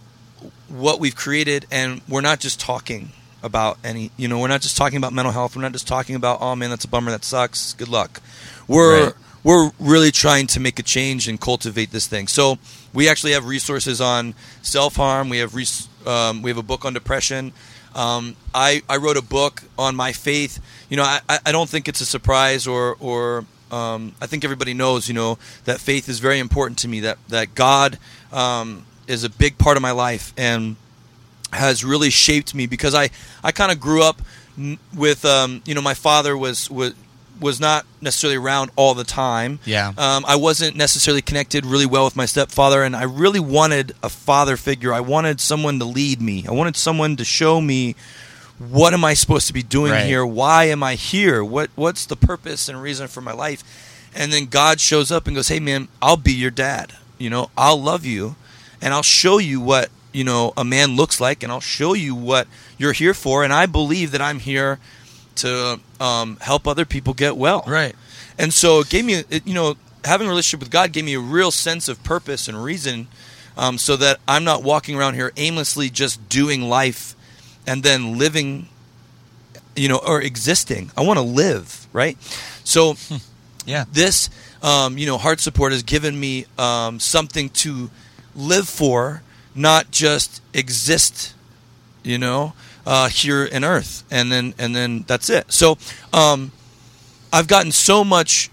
what 0.69 0.99
we've 0.99 1.15
created 1.17 1.67
and 1.71 2.01
we're 2.09 2.21
not 2.21 2.41
just 2.41 2.59
talking 2.61 3.11
about 3.43 3.79
any 3.85 4.11
you 4.17 4.27
know 4.27 4.39
we're 4.41 4.49
not 4.49 4.61
just 4.61 4.77
talking 4.77 4.97
about 4.97 5.13
mental 5.13 5.31
health. 5.33 5.55
We're 5.55 5.63
not 5.63 5.71
just 5.73 5.87
talking 5.87 6.17
about 6.17 6.39
oh 6.41 6.57
man 6.57 6.71
that's 6.71 6.85
a 6.85 6.89
bummer. 6.89 7.13
That 7.13 7.23
sucks. 7.25 7.75
Good 7.75 7.87
luck. 7.89 8.21
We're 8.67 9.05
Right. 9.07 9.15
we're 9.45 9.71
really 9.79 10.11
trying 10.11 10.49
to 10.49 10.59
make 10.61 10.81
a 10.81 10.83
change 10.83 11.29
and 11.29 11.41
cultivate 11.41 11.93
this 11.93 12.09
thing. 12.09 12.27
So 12.27 12.59
we 12.93 13.09
actually 13.09 13.33
have 13.33 13.47
resources 13.47 14.01
on 14.01 14.35
self-harm. 14.63 15.29
We 15.29 15.39
have 15.39 15.55
res- 15.55 15.87
um, 16.05 16.43
we 16.43 16.51
have 16.51 16.59
a 16.59 16.63
book 16.65 16.85
on 16.85 16.95
depression 16.95 17.53
um, 17.97 18.37
I, 18.55 18.83
I 18.89 18.99
wrote 18.99 19.17
a 19.17 19.23
book 19.23 19.65
on 19.77 19.97
my 19.97 20.13
faith. 20.13 20.61
You 20.89 20.97
know 20.99 21.03
I, 21.03 21.21
I 21.45 21.51
don't 21.51 21.69
think 21.69 21.89
it's 21.89 22.01
a 22.01 22.07
surprise 22.07 22.67
or 22.67 22.97
or 23.01 23.45
um, 23.73 24.15
I 24.21 24.27
think 24.27 24.45
everybody 24.45 24.75
knows 24.75 25.09
you 25.09 25.15
know 25.15 25.39
that 25.65 25.81
faith 25.81 26.09
is 26.09 26.21
very 26.21 26.39
important 26.39 26.79
to 26.81 26.89
me 26.89 27.01
that 27.01 27.19
that 27.29 27.55
God 27.55 27.99
um, 28.33 28.87
is 29.09 29.25
a 29.25 29.31
big 29.31 29.59
part 29.59 29.77
of 29.77 29.83
my 29.83 29.93
life 29.93 30.33
and 30.37 30.77
has 31.53 31.85
really 31.85 32.11
shaped 32.11 32.55
me 32.55 32.67
because 32.67 32.95
I, 32.95 33.11
I 33.43 33.53
kind 33.53 33.73
of 33.73 33.81
grew 33.81 34.03
up 34.03 34.21
with 34.95 35.25
um, 35.25 35.63
you 35.65 35.75
know 35.75 35.83
my 35.83 35.95
father 35.95 36.37
was 36.37 36.71
was 36.71 36.95
was 37.41 37.61
not 37.61 37.85
necessarily 38.01 38.37
around 38.37 38.71
all 38.77 38.95
the 38.95 39.05
time. 39.05 39.59
Yeah. 39.65 39.93
Um, 39.99 40.25
I 40.27 40.37
wasn't 40.37 40.77
necessarily 40.77 41.23
connected 41.23 41.67
really 41.67 41.87
well 41.87 42.05
with 42.05 42.17
my 42.17 42.27
stepfather, 42.27 42.83
and 42.83 42.95
I 42.97 43.03
really 43.05 43.41
wanted 43.41 43.95
a 44.03 44.09
father 44.09 44.57
figure. 44.57 44.93
I 44.93 45.01
wanted 45.01 45.41
someone 45.41 45.79
to 45.79 45.85
lead 45.85 46.21
me. 46.21 46.45
I 46.49 46.53
wanted 46.53 46.77
someone 46.77 47.17
to 47.17 47.25
show 47.25 47.61
me 47.61 47.95
what 48.59 48.95
am 48.95 49.05
I 49.05 49.13
supposed 49.15 49.47
to 49.49 49.53
be 49.53 49.63
doing 49.63 49.93
Right. 49.93 50.07
here? 50.07 50.25
Why 50.25 50.65
am 50.65 50.83
I 50.83 50.95
here? 50.95 51.45
What 51.45 51.69
what's 51.75 52.07
the 52.07 52.17
purpose 52.17 52.69
and 52.69 52.81
reason 52.81 53.07
for 53.09 53.21
my 53.21 53.33
life? 53.33 53.63
And 54.15 54.33
then 54.33 54.47
God 54.47 54.81
shows 54.81 55.13
up 55.13 55.27
and 55.27 55.37
goes, 55.37 55.49
"Hey 55.49 55.61
man, 55.61 55.89
I'll 56.01 56.17
be 56.17 56.33
your 56.33 56.51
dad. 56.51 56.95
You 57.19 57.29
know, 57.29 57.51
I'll 57.57 57.81
love 57.81 58.07
you 58.07 58.35
and 58.81 58.95
I'll 58.95 59.03
show 59.03 59.37
you 59.39 59.61
what, 59.61 59.91
you 60.13 60.25
know, 60.25 60.55
a 60.57 60.65
man 60.65 60.97
looks 60.97 61.21
like 61.21 61.43
and 61.43 61.53
I'll 61.53 61.61
show 61.61 61.93
you 61.93 62.15
what 62.15 62.47
you're 62.79 62.93
here 62.93 63.13
for 63.15 63.45
and 63.45 63.53
I 63.53 63.67
believe 63.67 64.11
that 64.13 64.23
I'm 64.23 64.39
here 64.41 64.79
to 65.37 65.81
um, 66.01 66.37
help 66.41 66.67
other 66.67 66.85
people 66.85 67.15
get 67.15 67.37
well." 67.37 67.63
Right. 67.67 67.95
And 68.39 68.53
so 68.53 68.81
it 68.81 68.91
gave 68.91 69.05
me, 69.05 69.23
it, 69.31 69.47
you 69.47 69.55
know, 69.55 69.77
having 70.05 70.27
a 70.27 70.31
relationship 70.31 70.61
with 70.61 70.71
God 70.71 70.93
gave 70.93 71.05
me 71.05 71.15
a 71.15 71.21
real 71.21 71.51
sense 71.51 71.89
of 71.89 72.03
purpose 72.05 72.49
and 72.49 72.63
reason, 72.63 73.09
um, 73.57 73.79
so 73.79 73.97
that 73.97 74.19
I'm 74.29 74.45
not 74.45 74.63
walking 74.63 74.97
around 74.97 75.15
here 75.15 75.33
aimlessly 75.37 75.89
just 75.89 76.29
doing 76.29 76.63
life 76.63 77.15
and 77.67 77.83
then 77.83 78.19
living, 78.19 78.69
you 79.75 79.89
know, 79.89 79.99
or 80.07 80.21
existing. 80.21 80.91
I 80.97 81.03
want 81.03 81.19
to 81.19 81.23
live, 81.25 81.87
right? 81.93 82.17
So 82.65 82.97
Yeah. 83.67 83.85
this, 83.93 84.31
um, 84.63 84.97
you 84.99 85.07
know, 85.07 85.19
HeartSupport 85.19 85.73
has 85.73 85.83
given 85.83 86.19
me 86.19 86.47
um, 86.59 87.01
something 87.01 87.49
to 87.51 87.91
live 88.35 88.69
for, 88.69 89.23
not 89.55 89.91
just 89.91 90.41
exist, 90.55 91.35
you 92.05 92.19
know, 92.19 92.53
uh, 92.87 93.09
here 93.09 93.45
in 93.45 93.65
Earth, 93.65 94.05
and 94.11 94.31
then 94.33 94.55
and 94.59 94.75
then 94.75 95.05
that's 95.07 95.29
it. 95.29 95.53
So 95.53 95.77
um, 96.13 96.53
I've 97.33 97.49
gotten 97.49 97.73
so 97.73 98.05
much 98.05 98.49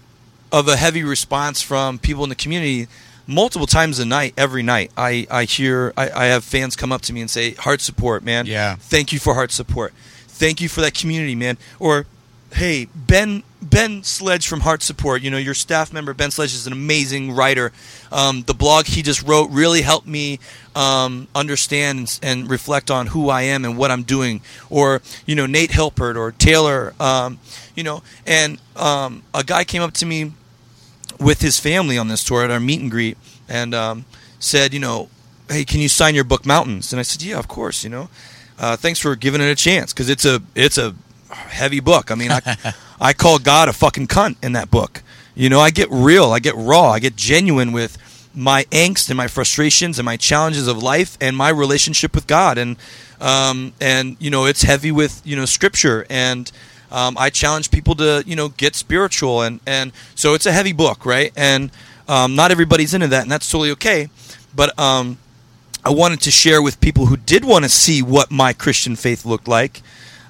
of 0.52 0.68
a 0.68 0.76
heavy 0.76 1.02
response 1.02 1.62
from 1.62 1.98
people 1.98 2.22
in 2.24 2.28
the 2.28 2.36
community 2.36 2.88
multiple 3.26 3.66
times 3.66 3.98
a 3.98 4.04
night 4.04 4.34
every 4.36 4.62
night. 4.62 4.90
I, 4.96 5.26
I 5.30 5.44
hear 5.44 5.92
I, 5.96 6.10
I 6.10 6.24
have 6.26 6.44
fans 6.44 6.76
come 6.76 6.92
up 6.92 7.02
to 7.02 7.12
me 7.12 7.20
and 7.20 7.30
say 7.30 7.52
HeartSupport 7.52 8.22
man. 8.22 8.46
Yeah. 8.46 8.76
thank 8.76 9.12
you 9.12 9.18
for 9.18 9.34
HeartSupport. 9.34 9.90
Thank 10.26 10.60
you 10.60 10.68
for 10.68 10.80
that 10.80 10.94
community 10.94 11.34
man. 11.34 11.56
Or 11.78 12.06
hey 12.54 12.86
ben 12.94 13.42
ben 13.60 14.02
sledge 14.02 14.46
from 14.46 14.60
HeartSupport 14.60 15.22
you 15.22 15.30
know 15.30 15.36
your 15.36 15.54
staff 15.54 15.92
member 15.92 16.14
ben 16.14 16.30
sledge 16.30 16.54
is 16.54 16.66
an 16.66 16.72
amazing 16.72 17.32
writer 17.32 17.72
um, 18.12 18.42
the 18.42 18.54
blog 18.54 18.86
he 18.86 19.02
just 19.02 19.22
wrote 19.22 19.50
really 19.50 19.82
helped 19.82 20.06
me 20.06 20.38
um, 20.76 21.26
understand 21.34 22.18
and, 22.22 22.48
reflect 22.48 22.90
on 22.90 23.08
who 23.08 23.28
i 23.28 23.42
am 23.42 23.64
and 23.64 23.76
what 23.76 23.90
i'm 23.90 24.02
doing 24.02 24.40
or 24.70 25.02
you 25.26 25.34
know 25.34 25.46
nate 25.46 25.70
hilpert 25.70 26.16
or 26.16 26.32
taylor 26.32 26.94
um, 27.00 27.38
you 27.74 27.82
know 27.82 28.02
and 28.26 28.60
um, 28.76 29.22
a 29.34 29.42
guy 29.42 29.64
came 29.64 29.82
up 29.82 29.92
to 29.92 30.06
me 30.06 30.32
with 31.20 31.40
his 31.40 31.58
family 31.58 31.98
on 31.98 32.08
this 32.08 32.24
tour 32.24 32.44
at 32.44 32.50
our 32.50 32.60
meet 32.60 32.80
and 32.80 32.90
greet 32.90 33.16
and 33.48 33.74
um, 33.74 34.04
said, 34.38 34.74
you 34.74 34.80
know, 34.80 35.08
hey, 35.48 35.64
can 35.64 35.80
you 35.80 35.88
sign 35.88 36.14
your 36.14 36.24
book 36.24 36.46
Mountains? 36.46 36.92
And 36.92 37.00
I 37.00 37.02
said, 37.02 37.22
yeah, 37.22 37.38
of 37.38 37.48
course. 37.48 37.84
You 37.84 37.90
know, 37.90 38.08
uh, 38.58 38.76
thanks 38.76 38.98
for 38.98 39.16
giving 39.16 39.40
it 39.40 39.46
a 39.46 39.54
chance 39.54 39.92
because 39.92 40.08
it's 40.08 40.24
a 40.24 40.42
it's 40.54 40.78
a 40.78 40.94
heavy 41.34 41.80
book. 41.80 42.10
I 42.10 42.14
mean, 42.14 42.30
I, 42.32 42.40
I 43.00 43.12
call 43.12 43.38
God 43.38 43.68
a 43.68 43.72
fucking 43.72 44.08
cunt 44.08 44.36
in 44.42 44.52
that 44.52 44.70
book. 44.70 45.02
You 45.34 45.48
know, 45.48 45.60
I 45.60 45.70
get 45.70 45.88
real, 45.90 46.30
I 46.30 46.38
get 46.38 46.54
raw, 46.56 46.90
I 46.90 47.00
get 47.00 47.16
genuine 47.16 47.72
with 47.72 47.98
my 48.34 48.64
angst 48.64 49.10
and 49.10 49.16
my 49.16 49.28
frustrations 49.28 49.98
and 49.98 50.06
my 50.06 50.16
challenges 50.16 50.66
of 50.66 50.82
life 50.82 51.16
and 51.20 51.36
my 51.36 51.48
relationship 51.48 52.14
with 52.14 52.26
God. 52.26 52.58
And 52.58 52.76
um, 53.20 53.72
and 53.80 54.16
you 54.20 54.30
know 54.30 54.44
it's 54.44 54.62
heavy 54.62 54.92
with 54.92 55.22
you 55.24 55.36
know 55.36 55.44
scripture. 55.44 56.06
And 56.08 56.50
um, 56.92 57.16
I 57.18 57.30
challenge 57.30 57.70
people 57.70 57.94
to 57.96 58.22
you 58.26 58.36
know 58.36 58.48
get 58.50 58.74
spiritual. 58.74 59.42
And 59.42 59.60
and 59.66 59.92
so 60.14 60.34
it's 60.34 60.46
a 60.46 60.52
heavy 60.52 60.72
book 60.72 61.04
right? 61.04 61.32
And 61.36 61.70
um, 62.08 62.36
not 62.36 62.50
everybody's 62.50 62.94
into 62.94 63.08
that 63.08 63.22
and 63.22 63.30
that's 63.30 63.50
totally 63.50 63.70
okay. 63.72 64.08
But 64.54 64.78
um, 64.78 65.18
I 65.84 65.90
wanted 65.90 66.20
to 66.22 66.30
share 66.30 66.62
with 66.62 66.80
people 66.80 67.06
who 67.06 67.16
did 67.16 67.44
want 67.44 67.64
to 67.64 67.68
see 67.68 68.02
what 68.02 68.30
my 68.30 68.52
Christian 68.52 68.94
faith 68.96 69.24
looked 69.24 69.48
like 69.48 69.82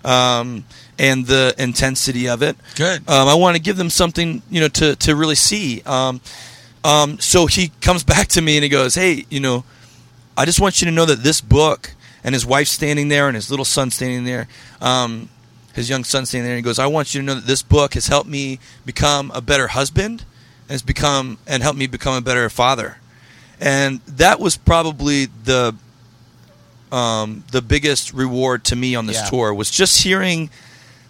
um, 0.05 0.65
and 0.99 1.27
the 1.27 1.55
intensity 1.59 2.29
of 2.29 2.43
it 2.43 2.57
Good. 2.77 3.09
um, 3.09 3.29
I 3.29 3.35
want 3.35 3.57
to 3.57 3.63
give 3.63 3.77
them 3.77 3.91
something, 3.91 4.43
you 4.51 4.61
know, 4.61 4.69
to, 4.69 4.97
to 4.97 5.17
really 5.17 5.35
see. 5.35 5.83
Um, 5.87 6.21
um, 6.85 7.19
so 7.19 7.47
he 7.47 7.69
comes 7.81 8.05
back 8.15 8.29
to 8.29 8.43
me 8.43 8.57
and 8.57 8.63
he 8.63 8.69
goes, 8.69 8.95
"Hey, 8.95 9.25
you 9.31 9.41
know, 9.41 9.65
I 10.37 10.45
just 10.45 10.61
want 10.61 10.81
you 10.81 10.87
to 10.87 10.93
know 10.93 11.05
that 11.07 11.23
this 11.23 11.41
book 11.41 11.93
and 12.25 12.35
his 12.35 12.45
wife 12.47 12.69
standing 12.69 13.09
there 13.09 13.29
and 13.29 13.35
his 13.35 13.51
little 13.51 13.65
son 13.65 13.91
standing 13.91 14.25
there, 14.25 14.49
um, 14.81 15.29
his 15.75 15.89
young 15.91 16.05
son 16.05 16.27
standing 16.27 16.45
there. 16.47 16.57
And 16.57 16.65
he 16.65 16.69
goes, 16.69 16.79
I 16.79 16.87
want 16.87 17.15
you 17.15 17.21
to 17.21 17.27
know 17.27 17.35
that 17.35 17.47
this 17.47 17.63
book 17.63 17.95
has 17.95 18.07
helped 18.07 18.29
me 18.29 18.59
become 18.85 19.31
a 19.35 19.41
better 19.41 19.69
husband, 19.69 20.25
and 20.63 20.71
has 20.71 20.83
become 20.83 21.39
and 21.47 21.63
helped 21.63 21.79
me 21.79 21.87
become 21.87 22.15
a 22.15 22.21
better 22.21 22.49
father. 22.49 22.99
And 23.61 24.01
that 24.07 24.41
was 24.41 24.57
probably 24.57 25.27
the 25.27 25.77
um, 26.95 27.43
the 27.51 27.61
biggest 27.63 28.13
reward 28.13 28.63
to 28.65 28.77
me 28.77 28.95
on 28.95 29.07
this 29.07 29.17
Yeah. 29.17 29.31
tour 29.31 29.55
was 29.55 29.71
just 29.71 30.03
hearing 30.03 30.51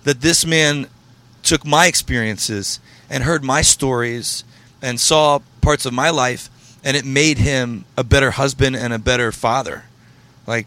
that 0.05 0.21
this 0.21 0.47
man 0.47 0.87
took 1.43 1.67
my 1.67 1.87
experiences 1.87 2.81
and 3.11 3.25
heard 3.25 3.45
my 3.45 3.61
stories 3.63 4.45
and 4.81 4.99
saw 4.99 5.41
parts 5.61 5.85
of 5.85 5.93
my 5.93 6.11
life 6.11 6.49
and 6.83 6.97
it 6.97 7.05
made 7.05 7.39
him 7.39 7.85
a 7.99 8.05
better 8.05 8.31
husband 8.33 8.77
and 8.77 8.93
a 8.95 8.99
better 8.99 9.31
father 9.33 9.85
like 10.47 10.67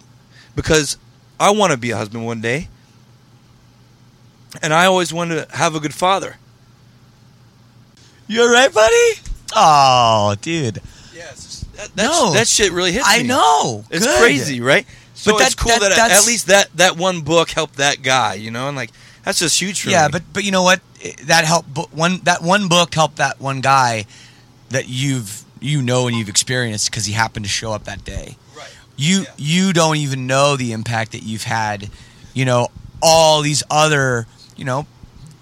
because 0.56 0.98
i 1.40 1.50
want 1.52 1.72
to 1.72 1.78
be 1.78 1.92
a 1.92 1.98
husband 1.98 2.26
one 2.26 2.42
day 2.42 2.68
and 4.62 4.74
i 4.74 4.86
always 4.86 5.12
wanted 5.14 5.48
to 5.50 5.56
have 5.56 5.74
a 5.76 5.80
good 5.80 5.94
father 5.94 6.38
You 8.28 8.42
all 8.42 8.52
right, 8.52 8.74
buddy? 8.74 9.22
Oh, 9.56 10.36
dude. 10.42 10.82
yes 11.16 11.66
that, 11.76 11.90
that, 11.96 12.04
No. 12.04 12.34
that 12.34 12.48
shit 12.48 12.72
really 12.72 12.92
hits 12.92 13.06
I 13.08 13.22
me. 13.22 13.28
know. 13.30 13.86
it's 13.90 14.06
Good. 14.06 14.20
crazy 14.20 14.62
right 14.62 14.86
so 15.18 15.34
But 15.34 15.42
it's 15.48 15.56
cool 15.56 15.72
that- 15.80 15.96
that, 15.96 16.12
at 16.12 16.26
least 16.26 16.48
that 16.48 16.70
that 16.78 16.96
one 16.98 17.22
book 17.22 17.50
helped 17.50 17.76
that 17.78 18.02
guy 18.04 18.36
you 18.36 18.52
know 18.52 18.68
and 18.68 18.78
like 18.78 18.92
that's 19.24 19.40
just 19.40 19.60
huge 19.60 19.82
for 19.82 19.90
Yeah, 19.90 20.06
me 20.08 20.12
but 20.14 20.24
but 20.32 20.44
you 20.46 20.52
know 20.52 20.64
what? 20.64 20.80
Eh, 21.04 21.12
that 21.26 21.44
helped. 21.44 21.70
One 21.92 22.20
that 22.24 22.42
one 22.42 22.70
book 22.70 22.94
helped 22.94 23.18
that 23.18 23.42
one 23.42 23.60
guy 23.62 24.06
that 24.70 24.88
you've 24.88 25.44
you 25.60 25.82
know 25.82 26.08
and 26.08 26.16
you've 26.16 26.30
experienced 26.30 26.90
because 26.90 27.06
he 27.06 27.14
happened 27.14 27.44
to 27.46 27.52
show 27.52 27.74
up 27.74 27.84
that 27.86 28.06
day. 28.06 28.38
right 28.56 28.70
You 28.96 29.22
Yeah. 29.22 29.26
you 29.38 29.74
don't 29.74 29.98
even 29.98 30.28
know 30.28 30.56
the 30.56 30.72
impact 30.72 31.12
that 31.12 31.24
you've 31.24 31.44
had. 31.44 31.90
You 32.34 32.46
know 32.46 32.70
all 33.02 33.42
these 33.42 33.64
other 33.70 34.28
you 34.56 34.64
know 34.66 34.86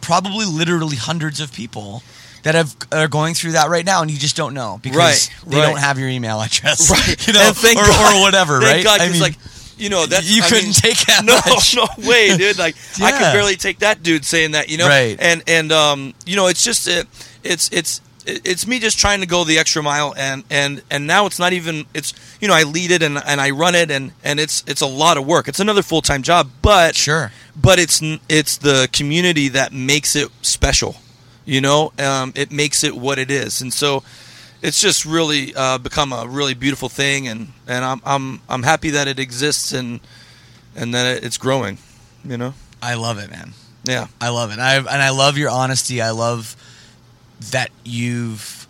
probably 0.01 0.45
literally 0.45 0.95
hundreds 0.97 1.39
of 1.39 1.51
people 1.53 2.01
that 2.43 2.55
have 2.55 2.75
are 2.91 3.07
going 3.07 3.33
through 3.35 3.51
that 3.53 3.69
right 3.69 3.85
now, 3.85 4.01
and 4.01 4.09
you 4.11 4.17
just 4.17 4.35
don't 4.35 4.53
know 4.53 4.79
because 4.81 4.97
Right, 4.97 5.29
they 5.47 5.57
right. 5.57 5.67
don't 5.67 5.77
have 5.79 5.97
your 5.99 6.09
email 6.09 6.41
address, 6.47 6.89
right 6.89 7.27
You 7.27 7.33
know, 7.33 7.51
or, 7.51 8.15
or 8.17 8.21
whatever, 8.21 8.61
thank 8.61 8.75
right? 8.77 8.83
God, 8.83 9.01
I 9.01 9.09
mean, 9.09 9.21
like 9.21 9.37
you 9.77 9.89
know 9.89 10.05
that's 10.05 10.29
you 10.29 10.41
I 10.43 10.47
couldn't 10.47 10.63
mean, 10.65 10.73
take 10.73 10.97
that 11.07 11.23
no 11.25 11.35
much. 11.53 11.75
no 11.75 11.87
way 12.07 12.35
dude 12.37 12.57
like 12.57 12.75
I 12.99 13.09
Yeah. 13.09 13.17
could 13.19 13.33
barely 13.37 13.55
take 13.55 13.79
that 13.79 14.03
dude 14.03 14.25
saying 14.25 14.51
that 14.51 14.69
you 14.69 14.77
know 14.77 14.87
Right. 14.87 15.17
and 15.19 15.43
and 15.47 15.71
um 15.71 16.13
you 16.25 16.35
know 16.35 16.47
it's 16.47 16.63
just 16.63 16.87
it, 16.87 17.07
it's 17.43 17.69
it's 17.71 18.01
it's 18.27 18.65
me 18.65 18.79
just 18.79 18.97
trying 18.97 19.19
to 19.21 19.27
go 19.27 19.43
the 19.43 19.59
extra 19.59 19.83
mile 19.83 20.13
and 20.17 20.43
and 20.49 20.81
and 20.89 21.05
now 21.05 21.27
it's 21.27 21.37
not 21.37 21.53
even 21.53 21.85
it's 21.93 22.13
you 22.41 22.47
know 22.47 22.55
I 22.55 22.63
lead 22.63 22.89
it 22.91 23.03
and 23.03 23.21
and 23.23 23.39
I 23.39 23.51
run 23.51 23.75
it 23.75 23.91
and 23.91 24.13
and 24.23 24.39
it's 24.39 24.63
it's 24.65 24.81
a 24.81 24.87
lot 24.87 25.17
of 25.17 25.27
work 25.27 25.47
it's 25.47 25.59
another 25.59 25.83
full 25.83 26.01
time 26.01 26.23
job 26.23 26.49
but 26.63 26.95
Sure. 26.95 27.31
but 27.55 27.77
it's 27.77 28.01
it's 28.27 28.57
the 28.57 28.89
community 28.91 29.47
that 29.49 29.71
makes 29.73 30.15
it 30.15 30.29
special 30.41 30.95
you 31.45 31.61
know 31.61 31.91
um, 31.99 32.33
it 32.35 32.51
makes 32.51 32.83
it 32.83 32.95
what 32.95 33.19
it 33.19 33.29
is 33.29 33.61
and 33.61 33.71
so 33.71 34.01
it's 34.67 34.79
just 34.81 35.05
really 35.05 35.53
uh, 35.55 35.77
become 35.77 36.11
a 36.13 36.25
really 36.27 36.53
beautiful 36.55 36.89
thing 36.89 37.27
and 37.27 37.47
and 37.67 37.85
I'm 37.85 38.01
I'm 38.05 38.41
I'm 38.49 38.63
happy 38.63 38.91
that 38.91 39.07
it 39.07 39.19
exists 39.19 39.71
and 39.73 39.99
and 40.75 40.93
that 40.93 41.23
it's 41.23 41.37
growing 41.37 41.77
you 42.23 42.37
know 42.37 42.53
I 42.81 42.95
love 42.95 43.17
it, 43.19 43.29
man. 43.31 43.53
yeah 43.83 44.07
I 44.19 44.29
love 44.29 44.51
it. 44.51 44.59
I 44.59 44.77
and 44.77 44.87
I 44.89 45.09
love 45.11 45.37
your 45.37 45.49
honesty. 45.49 46.01
I 46.01 46.11
love 46.11 46.55
that 47.51 47.69
you've 47.83 48.67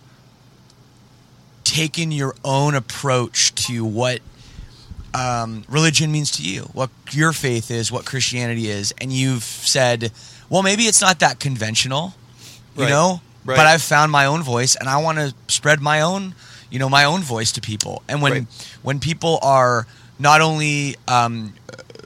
taken 1.64 2.12
your 2.12 2.34
own 2.44 2.74
approach 2.74 3.54
to 3.66 3.84
what 3.84 4.20
um, 5.14 5.64
religion 5.68 6.12
means 6.12 6.30
to 6.32 6.42
you, 6.42 6.62
what 6.72 6.90
your 7.10 7.32
faith 7.32 7.70
is, 7.70 7.90
what 7.90 8.04
Christianity 8.06 8.68
is, 8.68 8.92
and 9.00 9.12
you've 9.12 9.42
said, 9.42 10.12
well, 10.50 10.62
maybe 10.62 10.82
it's 10.84 11.00
not 11.00 11.20
that 11.20 11.40
conventional, 11.40 12.14
you 12.76 12.82
Right. 12.84 12.90
know, 12.90 13.20
Right. 13.46 13.56
but 13.56 13.66
I've 13.66 13.82
found 13.82 14.10
my 14.12 14.26
own 14.26 14.42
voice, 14.42 14.74
and 14.76 14.88
I 14.88 14.98
want 14.98 15.18
to 15.18 15.32
spread 15.48 15.80
my 15.80 16.00
own, 16.00 16.34
you 16.70 16.78
know, 16.78 16.88
my 16.88 17.04
own 17.04 17.22
voice 17.22 17.52
to 17.52 17.60
people. 17.60 18.02
And 18.08 18.20
when 18.20 18.32
Right. 18.32 18.46
when 18.82 18.98
people 19.00 19.38
are 19.42 19.86
not 20.18 20.40
only 20.40 20.96
um, 21.08 21.54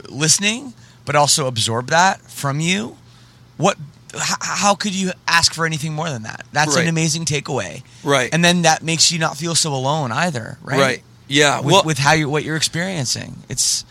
listening 0.08 0.74
but 1.06 1.16
also 1.16 1.46
absorb 1.46 1.88
that 1.88 2.20
from 2.30 2.60
you, 2.60 2.96
what? 3.56 3.76
H- 4.14 4.20
how 4.40 4.74
could 4.74 4.92
you 4.94 5.12
ask 5.28 5.54
for 5.54 5.64
anything 5.66 5.92
more 5.92 6.08
than 6.10 6.22
that? 6.24 6.44
That's 6.52 6.76
an 6.76 6.88
amazing 6.88 7.24
takeaway, 7.26 7.82
Right. 8.04 8.28
And 8.32 8.44
then 8.44 8.62
that 8.62 8.82
makes 8.82 9.10
you 9.12 9.18
not 9.20 9.36
feel 9.36 9.54
so 9.54 9.72
alone 9.74 10.10
either, 10.12 10.58
right? 10.62 10.78
right 10.80 11.02
yeah 11.28 11.58
With, 11.60 11.66
well 11.72 11.82
with 11.84 11.98
how 11.98 12.12
you 12.14 12.28
what 12.28 12.42
you're 12.44 12.56
experiencing, 12.56 13.36
it's 13.48 13.84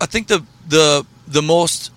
I 0.00 0.06
think 0.06 0.28
the 0.28 0.44
the 0.66 1.04
the 1.28 1.42
most 1.42 1.90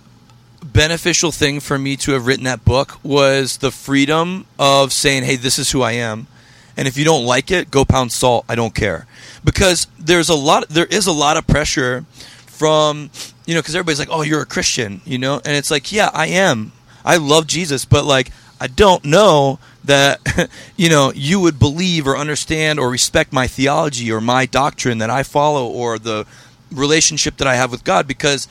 beneficial 0.64 1.32
thing 1.32 1.60
for 1.60 1.78
me 1.78 1.96
to 1.98 2.12
have 2.14 2.28
written 2.28 2.46
that 2.46 2.66
book 2.66 3.00
was 3.04 3.58
the 3.58 3.72
freedom 3.72 4.46
of 4.58 4.94
saying, 4.94 5.24
"Hey, 5.24 5.36
this 5.36 5.60
is 5.60 5.72
who 5.72 5.82
I 5.82 5.94
am." 5.94 6.28
And 6.76 6.88
if 6.88 6.98
you 6.98 7.06
don't 7.06 7.26
like 7.26 7.52
it, 7.52 7.70
go 7.70 7.86
pound 7.86 8.12
salt. 8.12 8.46
I 8.50 8.56
don't 8.56 8.74
care. 8.74 9.06
Because 9.44 9.88
there's 10.00 10.30
a 10.30 10.36
lot 10.36 10.70
there 10.70 10.86
is 10.86 11.08
a 11.08 11.12
lot 11.12 11.38
of 11.38 11.46
pressure 11.46 12.06
from, 12.48 13.10
you 13.46 13.54
know, 13.56 13.62
cuz 13.62 13.76
everybody's 13.76 14.00
like, 14.00 14.10
"Oh, 14.12 14.22
you're 14.22 14.42
a 14.42 14.46
Christian," 14.46 15.02
you 15.06 15.18
know? 15.18 15.42
And 15.46 15.56
it's 15.56 15.72
like, 15.72 15.92
"Yeah, 15.92 16.10
I 16.14 16.28
am. 16.28 16.72
I 17.06 17.18
love 17.18 17.48
Jesus, 17.48 17.86
but 17.86 18.06
like 18.06 18.32
I 18.60 18.68
don't 18.68 19.04
know 19.04 19.60
that 19.84 20.50
you 20.78 20.90
know 20.90 21.12
you 21.14 21.40
would 21.40 21.60
believe 21.60 22.08
or 22.08 22.18
understand 22.18 22.80
or 22.80 22.90
respect 22.90 23.34
my 23.34 23.48
theology 23.48 24.12
or 24.12 24.22
my 24.22 24.46
doctrine 24.46 25.00
that 25.00 25.10
I 25.10 25.24
follow 25.24 25.68
or 25.68 26.00
the 26.00 26.26
relationship 26.72 27.38
that 27.38 27.48
I 27.48 27.56
have 27.56 27.72
with 27.72 27.84
God 27.84 28.08
because 28.08 28.48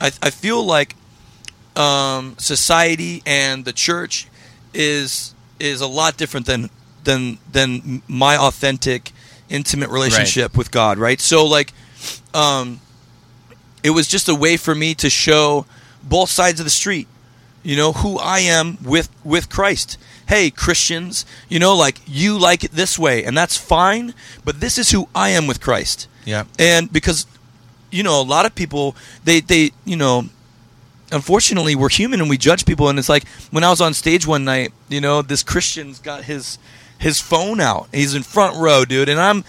I, 0.00 0.12
I 0.22 0.30
feel 0.30 0.62
like 0.62 0.96
um, 1.76 2.36
society 2.38 3.22
and 3.26 3.64
the 3.64 3.72
church 3.72 4.28
is 4.72 5.34
is 5.58 5.80
a 5.80 5.86
lot 5.86 6.16
different 6.16 6.46
than 6.46 6.70
than 7.04 7.38
than 7.50 8.02
my 8.08 8.36
authentic 8.36 9.12
intimate 9.48 9.90
relationship 9.90 10.56
with 10.56 10.70
God 10.70 10.98
right 10.98 11.20
so 11.20 11.46
like 11.46 11.72
um, 12.32 12.80
it 13.82 13.90
was 13.90 14.08
just 14.08 14.28
a 14.28 14.34
way 14.34 14.56
for 14.56 14.74
me 14.74 14.94
to 14.96 15.10
show 15.10 15.66
both 16.02 16.30
sides 16.30 16.60
of 16.60 16.64
the 16.64 16.70
street 16.70 17.08
you 17.64 17.76
know 17.76 17.92
who 17.92 18.18
I 18.18 18.40
am 18.40 18.78
with 18.84 19.08
with 19.24 19.48
Christ. 19.48 19.98
Hey 20.28 20.50
Christians, 20.50 21.24
you 21.48 21.58
know 21.58 21.74
like 21.74 21.98
you 22.06 22.38
like 22.38 22.62
it 22.62 22.72
this 22.72 22.98
way 22.98 23.24
and 23.24 23.36
that's 23.36 23.56
fine, 23.56 24.14
but 24.44 24.60
this 24.60 24.78
is 24.78 24.90
who 24.90 25.08
I 25.14 25.30
am 25.30 25.46
with 25.46 25.60
Christ. 25.60 26.06
Yeah. 26.26 26.44
And 26.58 26.92
because 26.92 27.26
you 27.90 28.02
know 28.02 28.20
a 28.20 28.22
lot 28.22 28.44
of 28.44 28.54
people 28.54 28.94
they 29.24 29.40
they 29.40 29.70
you 29.86 29.96
know 29.96 30.28
unfortunately 31.12 31.74
we're 31.74 31.88
human 31.88 32.20
and 32.20 32.30
we 32.30 32.38
judge 32.38 32.66
people 32.66 32.88
and 32.88 32.98
it's 32.98 33.08
like 33.08 33.26
when 33.50 33.64
I 33.64 33.70
was 33.70 33.80
on 33.80 33.94
stage 33.94 34.26
one 34.26 34.44
night, 34.44 34.72
you 34.88 35.00
know, 35.00 35.22
this 35.22 35.42
Christian's 35.42 35.98
got 35.98 36.24
his 36.24 36.58
his 36.98 37.20
phone 37.20 37.60
out. 37.60 37.88
He's 37.92 38.14
in 38.14 38.22
front 38.22 38.56
row, 38.56 38.84
dude, 38.84 39.08
and 39.08 39.20
I'm 39.20 39.44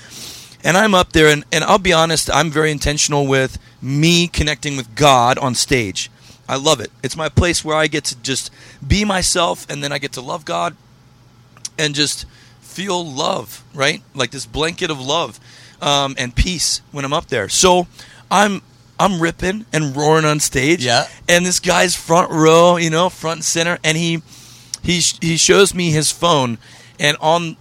and 0.64 0.76
I'm 0.78 0.96
up 0.96 1.14
there 1.14 1.28
and, 1.28 1.46
and 1.52 1.64
I'll 1.64 1.78
be 1.78 1.94
honest, 1.94 2.30
I'm 2.34 2.50
very 2.50 2.72
intentional 2.72 3.28
with 3.28 3.60
me 3.82 4.28
connecting 4.28 4.76
with 4.76 4.96
God 4.96 5.38
on 5.38 5.54
stage. 5.56 6.10
I 6.48 6.58
love 6.58 6.80
it. 6.80 6.92
It's 7.04 7.16
my 7.16 7.30
place 7.30 7.64
where 7.64 7.76
I 7.76 7.88
get 7.88 8.04
to 8.06 8.22
just 8.22 8.52
be 8.86 9.06
myself 9.06 9.70
and 9.70 9.84
then 9.84 9.92
I 9.92 9.98
get 9.98 10.12
to 10.14 10.22
love 10.22 10.46
God 10.46 10.76
and 11.78 11.96
just 11.96 12.26
feel 12.62 13.06
love, 13.06 13.64
right? 13.74 14.02
Like 14.14 14.32
this 14.32 14.46
blanket 14.46 14.92
of 14.92 15.00
love 15.00 15.40
um, 15.82 16.16
and 16.18 16.36
peace 16.36 16.82
when 16.92 17.06
I'm 17.06 17.14
up 17.14 17.28
there. 17.28 17.50
So 17.50 17.88
I'm 18.30 18.62
I'm 19.00 19.20
ripping 19.22 19.66
and 19.74 19.96
roaring 19.96 20.26
on 20.26 20.40
stage. 20.40 20.86
Yeah. 20.86 21.08
And 21.28 21.46
this 21.46 21.60
guy's 21.60 21.96
front 21.96 22.32
row, 22.32 22.78
you 22.78 22.90
know, 22.90 23.10
front 23.10 23.38
and 23.40 23.46
center, 23.46 23.78
and 23.84 23.98
he 23.98 24.22
he 24.84 25.00
he 25.22 25.38
shows 25.38 25.74
me 25.74 25.92
his 25.92 26.12
phone, 26.12 26.58
and 27.00 27.18
on 27.20 27.58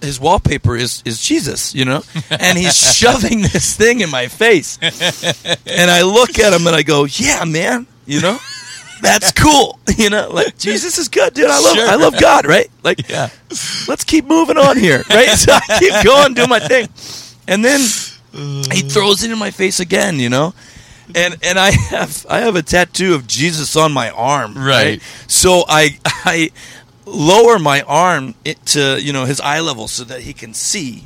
his 0.00 0.18
wallpaper 0.18 0.76
is 0.76 1.02
is 1.04 1.20
Jesus, 1.20 1.74
you 1.74 1.84
know, 1.84 2.02
and 2.30 2.56
he's 2.56 2.76
shoving 2.76 3.42
this 3.42 3.76
thing 3.76 4.00
in 4.00 4.10
my 4.10 4.28
face, 4.28 4.78
and 5.66 5.90
I 5.90 6.02
look 6.02 6.38
at 6.38 6.52
him 6.52 6.66
and 6.66 6.74
I 6.76 6.82
go, 6.82 7.04
"Yeah, 7.04 7.44
man, 7.44 7.86
you 8.06 8.20
know." 8.20 8.38
That's 9.02 9.32
cool, 9.32 9.78
you 9.96 10.10
know. 10.10 10.28
Like 10.30 10.58
Jesus 10.58 10.98
is 10.98 11.08
good, 11.08 11.32
dude. 11.32 11.46
I 11.48 11.58
love, 11.58 11.74
Sure. 11.74 11.88
I 11.88 11.94
love 11.94 12.20
God, 12.20 12.44
right? 12.46 12.70
Like, 12.84 13.08
Yeah. 13.08 13.30
let's 13.88 14.04
keep 14.04 14.26
moving 14.26 14.58
on 14.58 14.76
here, 14.76 15.02
right? 15.08 15.28
So 15.38 15.52
I 15.54 15.78
keep 15.78 16.04
going, 16.04 16.34
doing 16.34 16.50
my 16.50 16.58
thing, 16.60 16.86
and 17.48 17.64
then 17.64 17.80
he 18.70 18.82
throws 18.82 19.22
it 19.24 19.30
in 19.30 19.38
my 19.38 19.50
face 19.50 19.80
again, 19.80 20.18
you 20.20 20.28
know. 20.28 20.52
And 21.14 21.36
and 21.42 21.58
I 21.58 21.70
have 21.70 22.26
I 22.28 22.40
have 22.40 22.56
a 22.56 22.62
tattoo 22.62 23.14
of 23.14 23.26
Jesus 23.26 23.76
on 23.76 23.92
my 23.92 24.10
arm, 24.10 24.54
Right. 24.56 25.02
So 25.26 25.64
I 25.68 25.98
I 26.04 26.50
lower 27.06 27.58
my 27.58 27.82
arm 27.82 28.34
it 28.44 28.64
to 28.66 29.00
you 29.00 29.12
know 29.12 29.24
his 29.24 29.40
eye 29.40 29.60
level 29.60 29.88
so 29.88 30.04
that 30.04 30.20
he 30.20 30.32
can 30.32 30.54
see, 30.54 31.04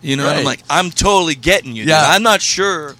you 0.00 0.16
know. 0.16 0.28
And 0.28 0.40
I'm 0.40 0.44
like 0.44 0.62
I'm 0.68 0.90
totally 0.90 1.34
getting 1.34 1.74
you. 1.74 1.82
dude. 1.82 1.90
Yeah. 1.90 2.04
I'm 2.06 2.22
not 2.22 2.42
sure. 2.42 2.96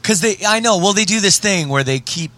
Because 0.00 0.22
they, 0.22 0.36
I 0.46 0.60
know. 0.60 0.78
Well, 0.78 0.94
they 0.94 1.04
do 1.04 1.20
this 1.20 1.38
thing 1.38 1.68
where 1.68 1.84
they 1.84 2.00
keep, 2.00 2.32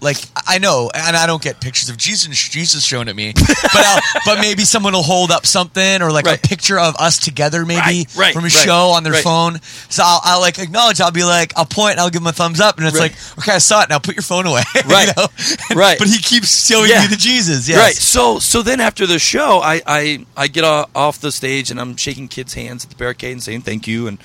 like, 0.00 0.16
I 0.46 0.58
know, 0.58 0.90
and 0.94 1.16
I 1.16 1.26
don't 1.26 1.42
get 1.42 1.60
pictures 1.60 1.88
of 1.88 1.96
Jesus, 1.96 2.36
Jesus 2.48 2.84
shown 2.84 3.08
at 3.08 3.16
me, 3.16 3.32
but 3.36 3.74
I'll, 3.74 4.00
but 4.24 4.40
maybe 4.40 4.62
someone 4.64 4.92
will 4.92 5.02
hold 5.02 5.30
up 5.30 5.46
something 5.46 6.02
or 6.02 6.10
like 6.10 6.24
Right. 6.26 6.38
a 6.44 6.48
picture 6.48 6.78
of 6.78 6.94
us 6.96 7.18
together, 7.18 7.64
maybe 7.66 7.80
Right, 7.80 8.16
right, 8.16 8.34
from 8.34 8.44
a 8.44 8.50
show 8.50 8.88
on 8.96 9.02
their 9.04 9.14
phone. 9.14 9.60
So 9.88 10.02
I'll, 10.04 10.20
I'll 10.24 10.40
like 10.40 10.58
acknowledge. 10.58 11.00
I'll 11.00 11.10
be 11.10 11.24
like, 11.24 11.52
I'll 11.56 11.66
point, 11.66 11.92
and 11.92 12.00
I'll 12.00 12.10
give 12.10 12.22
them 12.22 12.28
a 12.28 12.32
thumbs 12.32 12.60
up, 12.60 12.78
and 12.78 12.86
it's 12.86 12.98
like, 12.98 13.12
okay, 13.38 13.52
I 13.52 13.58
saw 13.58 13.82
it. 13.82 13.88
Now 13.90 13.98
put 13.98 14.14
your 14.16 14.22
phone 14.22 14.46
away. 14.46 14.62
you 14.74 14.80
Right. 14.82 15.14
know? 15.16 15.26
Right. 15.74 15.98
But 15.98 16.08
he 16.08 16.18
keeps 16.18 16.66
showing 16.66 16.90
Yeah. 16.90 17.02
you 17.02 17.08
the 17.08 17.16
Jesus. 17.16 17.68
Yes. 17.68 17.78
Right. 17.78 17.94
So 17.94 18.38
so 18.38 18.62
then 18.62 18.80
after 18.80 19.06
the 19.06 19.18
show, 19.18 19.60
I 19.60 19.80
I, 19.86 20.26
I 20.36 20.48
get 20.48 20.64
off 20.64 21.20
the 21.20 21.30
stage 21.32 21.70
and 21.70 21.80
I'm 21.80 21.96
shaking 21.96 22.28
kids' 22.28 22.54
hands 22.54 22.84
at 22.84 22.90
the 22.90 22.96
barricade 22.96 23.32
and 23.32 23.42
saying 23.42 23.62
thank 23.62 23.86
you 23.86 24.06
and 24.08 24.18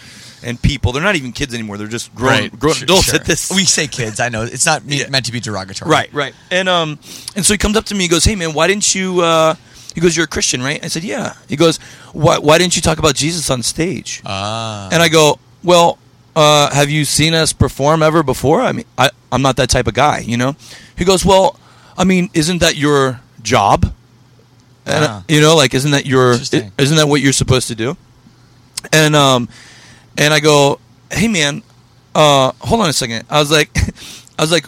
and 0.46 0.62
people. 0.62 0.92
They're 0.94 1.04
not 1.04 1.16
even 1.16 1.32
kids 1.34 1.54
anymore. 1.54 1.78
They're 1.78 1.88
just 1.88 2.14
grown 2.16 2.30
Right. 2.32 2.60
grown 2.60 2.76
Sure, 2.76 2.84
adults 2.86 3.06
sure. 3.08 3.16
at 3.16 3.26
this. 3.26 3.52
We 3.52 3.66
say 3.66 3.88
kids. 3.88 4.20
I 4.22 4.30
know 4.30 4.44
it's 4.44 4.66
not 4.66 4.84
Yeah. 4.86 5.08
meant 5.10 5.26
to 5.26 5.32
be 5.34 5.40
derogatory. 5.42 5.90
Right, 5.92 6.14
right. 6.14 6.34
And 6.52 6.70
um, 6.70 7.00
and 7.36 7.46
so 7.46 7.54
he 7.54 7.58
comes 7.58 7.76
up 7.76 7.86
to 7.86 7.96
me. 7.96 8.04
He 8.06 8.08
goes, 8.08 8.24
"Hey, 8.24 8.36
man, 8.36 8.54
why 8.54 8.68
didn't 8.68 8.96
you?" 8.96 9.22
Uh, 9.22 9.56
he 9.94 10.00
goes, 10.02 10.16
"You're 10.16 10.26
a 10.26 10.28
Christian, 10.28 10.62
right?" 10.62 10.80
I 10.84 10.88
said, 10.88 11.04
"Yeah." 11.04 11.34
He 11.50 11.56
goes, 11.58 11.78
"Why? 12.14 12.38
Why 12.38 12.58
didn't 12.58 12.76
you 12.76 12.82
talk 12.82 13.00
about 13.00 13.16
Jesus 13.16 13.50
on 13.50 13.64
stage?" 13.64 14.22
Ah. 14.26 14.88
And 14.92 15.02
I 15.02 15.10
go, 15.10 15.40
"Well, 15.64 15.98
uh, 16.36 16.70
have 16.74 16.90
you 16.90 17.04
seen 17.06 17.34
us 17.34 17.52
perform 17.54 18.04
ever 18.04 18.22
before? 18.24 18.62
I 18.62 18.72
mean, 18.72 18.86
I, 18.98 19.10
I'm 19.32 19.42
not 19.42 19.56
that 19.58 19.70
type 19.70 19.88
of 19.88 19.94
guy, 19.94 20.20
you 20.20 20.38
know." 20.38 20.56
He 20.98 21.04
goes, 21.06 21.26
"Well, 21.26 21.60
I 21.98 22.04
mean, 22.04 22.30
isn't 22.34 22.60
that 22.60 22.76
your 22.78 23.20
job? 23.42 23.92
And, 24.86 25.04
Ah. 25.06 25.24
you 25.28 25.42
know, 25.42 25.56
like, 25.56 25.74
isn't 25.74 25.92
that 25.92 26.06
your? 26.06 26.34
Isn't 26.34 26.98
that 26.98 27.08
what 27.08 27.20
you're 27.22 27.34
supposed 27.34 27.68
to 27.70 27.76
do?" 27.76 27.98
And 28.94 29.16
um, 29.16 29.50
and 30.18 30.34
I 30.34 30.40
go, 30.40 30.80
"Hey, 31.12 31.28
man, 31.28 31.64
uh, 32.16 32.54
hold 32.62 32.82
on 32.82 32.90
a 32.90 32.94
second. 32.94 33.26
I 33.30 33.40
was 33.40 33.52
like, 33.52 33.70
I 34.40 34.42
was 34.42 34.52
like, 34.52 34.66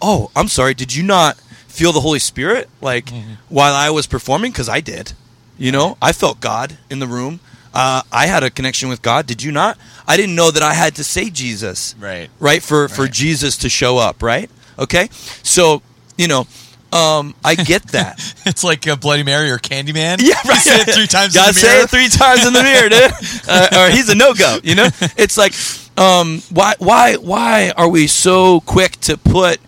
oh, 0.00 0.30
I'm 0.36 0.48
sorry. 0.48 0.72
Did 0.74 0.94
you 0.94 1.02
not 1.02 1.36
feel 1.36 1.92
the 1.92 2.00
Holy 2.00 2.20
Spirit 2.20 2.68
like 2.80 3.10
while 3.48 3.74
I 3.74 3.90
was 3.90 4.06
performing? 4.06 4.52
Because 4.52 4.68
I 4.68 4.80
did. 4.80 5.12
You 5.58 5.72
know, 5.72 5.96
I 6.00 6.12
felt 6.12 6.40
God 6.40 6.78
in 6.90 6.98
the 6.98 7.06
room. 7.06 7.40
Uh, 7.74 8.02
I 8.10 8.26
had 8.26 8.42
a 8.42 8.50
connection 8.50 8.88
with 8.88 9.02
God. 9.02 9.26
Did 9.26 9.42
you 9.42 9.52
not? 9.52 9.76
I 10.06 10.16
didn't 10.16 10.34
know 10.34 10.50
that 10.50 10.62
I 10.62 10.74
had 10.74 10.94
to 10.96 11.04
say 11.04 11.28
Jesus. 11.28 11.94
Right. 11.98 12.30
Right 12.38 12.62
for 12.62 12.88
for 12.88 13.06
Jesus 13.06 13.56
to 13.58 13.68
show 13.68 13.98
up. 13.98 14.22
Right. 14.22 14.50
Okay. 14.78 15.08
So 15.42 15.82
you 16.16 16.28
know, 16.28 16.46
um, 16.92 17.34
I 17.44 17.54
get 17.54 17.82
that. 17.88 18.20
It's 18.46 18.62
like 18.62 18.86
a 18.86 18.96
Bloody 18.96 19.24
Mary 19.24 19.50
or 19.50 19.58
Candyman. 19.58 20.18
Yeah, 20.20 20.34
right. 20.48 20.58
Say 20.58 20.76
it 20.82 20.94
three 20.94 21.08
times 21.08 21.34
Gotta 21.34 21.48
in 21.48 21.54
the 21.54 21.60
say 21.60 21.68
mirror. 21.68 21.82
it 21.84 21.90
three 21.90 22.08
times 22.08 22.46
in 22.46 22.52
the 22.52 22.62
mirror, 22.62 22.88
dude. 22.88 23.12
Uh, 23.48 23.68
or 23.88 23.90
he's 23.90 24.08
a 24.08 24.14
no 24.14 24.34
go. 24.34 24.58
You 24.62 24.74
know, 24.76 24.88
it's 25.16 25.36
like, 25.36 25.52
um, 25.98 26.40
why, 26.50 26.74
why, 26.78 27.14
why 27.16 27.72
are 27.76 27.88
we 27.88 28.06
so 28.06 28.60
quick 28.60 28.92
to 29.02 29.16
put? 29.16 29.58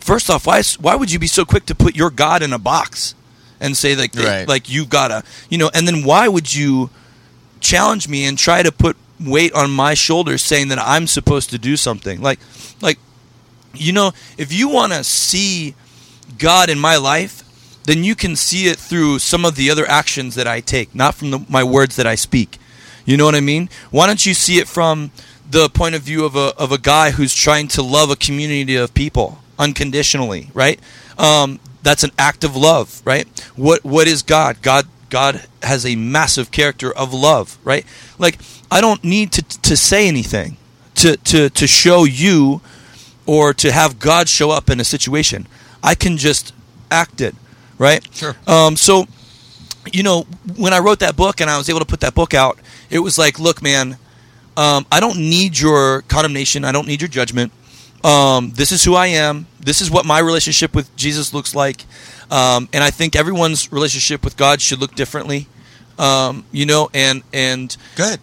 First 0.00 0.30
off, 0.30 0.46
why, 0.46 0.62
why 0.80 0.94
would 0.96 1.12
you 1.12 1.18
be 1.18 1.26
so 1.26 1.44
quick 1.44 1.66
to 1.66 1.74
put 1.74 1.94
your 1.94 2.08
God 2.10 2.42
in 2.42 2.52
a 2.54 2.58
box 2.58 3.14
and 3.60 3.76
say 3.76 3.94
like, 3.94 4.12
they- 4.12 4.24
Right. 4.24 4.48
like 4.48 4.68
you 4.70 4.86
gotta, 4.86 5.22
you 5.50 5.58
know? 5.58 5.70
And 5.74 5.86
then 5.86 6.04
why 6.04 6.26
would 6.28 6.54
you 6.54 6.88
challenge 7.60 8.08
me 8.08 8.24
and 8.24 8.38
try 8.38 8.62
to 8.62 8.72
put 8.72 8.96
weight 9.20 9.52
on 9.52 9.70
my 9.70 9.92
shoulders, 9.94 10.42
saying 10.42 10.68
that 10.68 10.78
I'm 10.78 11.06
supposed 11.06 11.50
to 11.50 11.58
do 11.58 11.76
something? 11.76 12.20
Like, 12.22 12.40
like, 12.80 12.98
you 13.74 13.92
know, 13.92 14.12
if 14.38 14.52
you 14.52 14.68
want 14.68 14.92
to 14.92 15.04
see 15.04 15.74
God 16.38 16.70
in 16.70 16.78
my 16.78 16.96
life, 16.96 17.42
then 17.84 18.04
you 18.04 18.14
can 18.14 18.36
see 18.36 18.66
it 18.66 18.78
through 18.78 19.18
some 19.18 19.44
of 19.44 19.56
the 19.56 19.70
other 19.70 19.86
actions 19.86 20.34
that 20.36 20.46
I 20.46 20.60
take, 20.60 20.94
not 20.94 21.14
from 21.14 21.30
the, 21.30 21.44
my 21.48 21.64
words 21.64 21.96
that 21.96 22.06
I 22.06 22.14
speak. 22.14 22.58
You 23.04 23.16
know 23.16 23.24
what 23.24 23.34
I 23.34 23.40
mean? 23.40 23.68
Why 23.90 24.06
don't 24.06 24.24
you 24.24 24.34
see 24.34 24.58
it 24.58 24.68
from 24.68 25.10
the 25.50 25.68
point 25.68 25.94
of 25.94 26.02
view 26.02 26.24
of 26.24 26.36
a, 26.36 26.54
of 26.56 26.72
a 26.72 26.78
guy 26.78 27.10
who's 27.10 27.34
trying 27.34 27.68
to 27.68 27.82
love 27.82 28.10
a 28.10 28.16
community 28.16 28.76
of 28.76 28.94
people 28.94 29.38
unconditionally, 29.58 30.50
right? 30.54 30.80
Um, 31.18 31.60
that's 31.82 32.04
an 32.04 32.10
act 32.18 32.44
of 32.44 32.56
love, 32.56 33.02
right? 33.04 33.28
What 33.56 33.84
what 33.84 34.06
is 34.06 34.22
God? 34.22 34.62
God 34.62 34.86
God 35.10 35.44
has 35.62 35.84
a 35.84 35.96
massive 35.96 36.50
character 36.50 36.96
of 36.96 37.12
love, 37.12 37.58
right? 37.64 37.84
Like 38.18 38.38
I 38.70 38.80
don't 38.80 39.02
need 39.04 39.32
to 39.32 39.42
to 39.42 39.76
say 39.76 40.08
anything 40.08 40.56
to 40.96 41.16
to 41.16 41.50
to 41.50 41.66
show 41.66 42.04
you 42.04 42.60
or 43.26 43.52
to 43.54 43.72
have 43.72 43.98
God 43.98 44.28
show 44.28 44.50
up 44.50 44.70
in 44.70 44.80
a 44.80 44.84
situation. 44.84 45.46
I 45.82 45.94
can 45.94 46.16
just 46.16 46.54
act 46.90 47.20
it, 47.20 47.34
right? 47.78 48.06
Sure. 48.14 48.36
Um, 48.46 48.76
so, 48.76 49.06
you 49.92 50.02
know, 50.02 50.26
when 50.56 50.72
I 50.72 50.78
wrote 50.78 51.00
that 51.00 51.16
book 51.16 51.40
and 51.40 51.50
I 51.50 51.58
was 51.58 51.68
able 51.68 51.80
to 51.80 51.86
put 51.86 52.00
that 52.00 52.14
book 52.14 52.34
out, 52.34 52.58
it 52.90 53.00
was 53.00 53.18
like, 53.18 53.38
look, 53.38 53.62
man, 53.62 53.96
um, 54.56 54.86
I 54.92 55.00
don't 55.00 55.18
need 55.18 55.58
your 55.58 56.02
condemnation. 56.02 56.64
I 56.64 56.72
don't 56.72 56.86
need 56.86 57.00
your 57.00 57.08
judgment. 57.08 57.52
Um, 58.04 58.50
this 58.54 58.72
is 58.72 58.84
who 58.84 58.94
I 58.94 59.08
am. 59.08 59.46
This 59.60 59.80
is 59.80 59.90
what 59.90 60.04
my 60.04 60.18
relationship 60.18 60.74
with 60.74 60.94
Jesus 60.96 61.32
looks 61.32 61.54
like. 61.54 61.84
Um, 62.30 62.68
and 62.72 62.82
I 62.82 62.90
think 62.90 63.14
everyone's 63.14 63.70
relationship 63.72 64.24
with 64.24 64.36
God 64.36 64.60
should 64.60 64.80
look 64.80 64.94
differently. 64.94 65.46
Um, 65.98 66.44
you 66.50 66.66
know, 66.66 66.90
and 66.94 67.22
and 67.32 67.76
Good. 67.94 68.18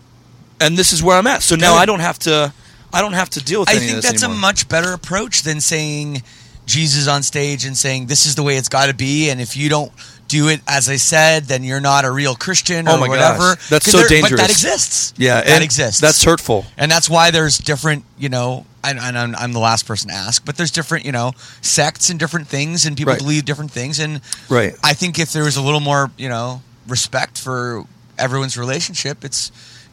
and 0.60 0.76
this 0.76 0.92
is 0.92 1.02
where 1.04 1.18
I'm 1.18 1.28
at. 1.28 1.44
So 1.44 1.56
now 1.56 1.76
I 1.76 1.86
don't 1.86 2.00
have 2.02 2.20
to. 2.20 2.52
I 2.92 3.02
don't 3.02 3.14
have 3.14 3.30
to 3.32 3.44
deal 3.44 3.60
with 3.60 3.70
I 3.70 3.76
think 3.76 3.92
of 3.92 3.96
this 3.98 4.06
that's 4.06 4.24
anymore. 4.24 4.40
a 4.40 4.42
much 4.42 4.68
better 4.68 4.94
approach 4.94 5.44
than 5.44 5.62
saying 5.62 6.24
Jesus 6.70 7.08
on 7.08 7.24
stage 7.24 7.66
and 7.66 7.76
saying 7.78 8.06
this 8.06 8.26
is 8.26 8.36
the 8.36 8.44
way 8.44 8.56
it's 8.58 8.70
got 8.70 8.86
to 8.88 8.94
be, 8.94 9.30
and 9.30 9.42
if 9.42 9.58
you 9.58 9.68
don't 9.70 9.92
do 10.28 10.48
it 10.50 10.62
as 10.68 10.88
I 10.88 10.98
said, 10.98 11.46
then 11.46 11.64
you're 11.64 11.80
not 11.82 12.06
a 12.06 12.12
real 12.12 12.36
Christian 12.36 12.88
oh 12.88 12.92
or 12.92 12.98
Oh 12.98 13.00
my 13.00 13.08
whatever. 13.08 13.56
gosh. 13.56 13.70
That's 13.70 13.92
so 13.92 13.98
there- 13.98 14.06
But 14.06 14.10
dangerous. 14.10 14.42
that 14.42 14.50
exists. 14.52 15.14
yeah, 15.18 15.42
that 15.42 15.64
exists. 15.64 16.00
That's 16.00 16.24
hurtful. 16.24 16.66
and 16.78 16.92
that's 16.92 17.10
why 17.10 17.32
there's 17.32 17.58
different, 17.58 18.06
you 18.18 18.30
know. 18.30 18.66
And, 18.84 18.98
and 19.00 19.18
I'm, 19.18 19.36
I'm 19.36 19.52
the 19.52 19.60
last 19.60 19.86
person 19.86 20.10
to 20.10 20.16
ask, 20.16 20.46
but 20.46 20.56
there's 20.56 20.72
different, 20.72 21.04
you 21.06 21.12
know, 21.12 21.34
sects 21.62 22.10
and 22.12 22.18
different 22.20 22.48
things, 22.48 22.86
and 22.86 22.96
people 22.96 23.12
Right. 23.14 23.20
believe 23.20 23.44
different 23.44 23.72
things. 23.72 24.00
And 24.00 24.22
Right. 24.48 24.74
I 24.84 24.94
think 24.94 25.20
if 25.20 25.34
there 25.34 25.44
was 25.44 25.58
a 25.58 25.62
little 25.62 25.82
more, 25.82 26.12
you 26.18 26.30
know, 26.30 26.62
respect 26.88 27.38
for 27.40 27.84
everyone's 28.18 28.56
relationship, 28.58 29.26
it's 29.26 29.52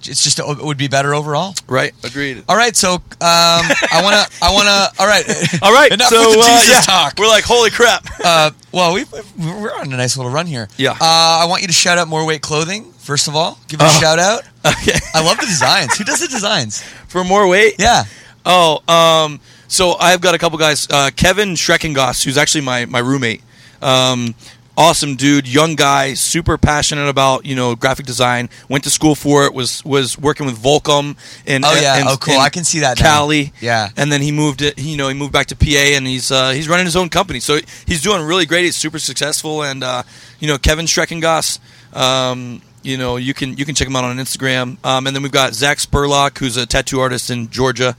it's 0.09 0.23
just 0.23 0.39
it 0.39 0.45
would 0.63 0.79
be 0.79 0.89
better 0.89 1.15
overall. 1.15 1.55
Right. 1.69 1.93
Agreed. 2.05 2.45
All 2.49 2.57
right, 2.57 2.75
so 2.77 2.95
um, 2.95 3.01
I 3.21 4.01
want 4.03 4.15
to, 4.17 4.39
I 4.43 4.53
want 4.53 4.67
to. 4.67 5.03
All 5.03 5.07
right, 5.09 5.25
All 5.63 5.73
right. 5.73 5.93
Enough 5.93 6.09
so 6.09 6.29
with 6.31 6.35
the 6.37 6.41
uh, 6.43 6.61
Jesus 6.61 6.75
yeah, 6.75 6.81
talk. 6.83 7.15
We're 7.19 7.29
like, 7.29 7.45
holy 7.45 7.71
crap. 7.71 8.07
Uh, 8.25 8.51
well, 8.73 8.95
we 8.95 9.05
we're 9.39 9.73
on 9.75 9.93
a 9.93 9.97
nice 9.97 10.17
little 10.17 10.33
run 10.33 10.47
here. 10.47 10.69
Yeah. 10.77 10.93
Uh, 10.93 10.97
I 11.01 11.47
want 11.49 11.63
you 11.63 11.69
to 11.69 11.75
shout 11.75 11.99
out 11.99 12.09
More 12.09 12.27
Weight 12.27 12.43
Clothing 12.43 12.93
first 12.99 13.29
of 13.29 13.37
all. 13.37 13.59
Give 13.69 13.81
it 13.81 13.85
a 13.85 13.87
Oh. 13.87 14.01
shout 14.01 14.19
out. 14.19 14.43
okay. 14.67 14.99
I 15.15 15.25
love 15.25 15.37
the 15.39 15.47
designs. 15.47 15.97
Who 15.97 16.05
does 16.05 16.21
the 16.21 16.29
designs? 16.29 16.83
For 17.09 17.23
more 17.23 17.47
weight. 17.49 17.77
Yeah. 17.79 18.05
Oh, 18.45 18.81
um, 18.93 19.41
so 19.69 19.95
I've 19.95 20.21
got 20.21 20.35
a 20.35 20.39
couple 20.39 20.59
guys. 20.59 20.89
Uh, 20.91 21.11
Kevin 21.15 21.51
Schreckengoss, 21.51 22.25
who's 22.25 22.37
actually 22.37 22.63
my 22.63 22.85
my 22.87 22.99
roommate. 22.99 23.43
Um, 23.83 24.35
awesome 24.77 25.17
dude, 25.17 25.49
young 25.49 25.75
guy, 25.75 26.15
super 26.15 26.59
passionate 26.59 27.09
about 27.09 27.45
you 27.47 27.55
know 27.57 27.75
graphic 27.75 28.07
design. 28.07 28.49
Went 28.69 28.85
to 28.85 28.91
school 28.91 29.15
for 29.15 29.45
it. 29.47 29.55
Was 29.55 29.85
was 29.85 30.19
working 30.19 30.47
with 30.47 30.57
Volcom 30.63 31.17
and 31.47 31.65
Oh, 31.65 31.75
yeah. 31.81 31.97
and- 31.99 32.09
Oh, 32.09 32.17
cool. 32.17 32.39
I 32.39 32.49
can 32.51 32.65
see 32.65 32.81
that 32.81 32.99
now. 33.01 33.05
Cali. 33.05 33.53
Yeah. 33.61 33.89
and 33.97 34.13
then 34.13 34.21
he 34.23 34.33
moved 34.33 34.63
it. 34.63 34.79
You 34.79 34.97
know, 34.97 35.09
he 35.09 35.15
moved 35.15 35.33
back 35.33 35.47
to 35.47 35.57
PA, 35.57 35.67
and 35.97 36.07
he's 36.07 36.31
uh, 36.31 36.51
he's 36.51 36.69
running 36.69 36.87
his 36.87 36.97
own 36.97 37.09
company. 37.09 37.41
So 37.41 37.59
he's 37.87 38.03
doing 38.03 38.23
really 38.23 38.47
great. 38.47 38.65
He's 38.65 38.77
super 38.77 38.99
successful, 38.99 39.63
and 39.63 39.83
uh, 39.83 40.03
you 40.41 40.49
know, 40.49 40.59
Kevin 40.59 40.87
Schreckengoss. 40.87 41.59
Um, 41.95 42.61
you 42.83 42.97
know, 42.99 43.17
you 43.17 43.35
can 43.35 43.57
you 43.57 43.65
can 43.65 43.75
check 43.75 43.89
him 43.89 43.97
out 43.97 44.05
on 44.05 44.17
Instagram. 44.19 44.77
Um, 44.85 45.07
and 45.07 45.17
then 45.17 45.23
we've 45.23 45.33
got 45.33 45.55
Zach 45.55 45.79
Spurlock, 45.79 46.39
who's 46.39 46.57
a 46.57 46.67
tattoo 46.67 47.01
artist 47.01 47.31
in 47.31 47.51
Georgia, 47.51 47.97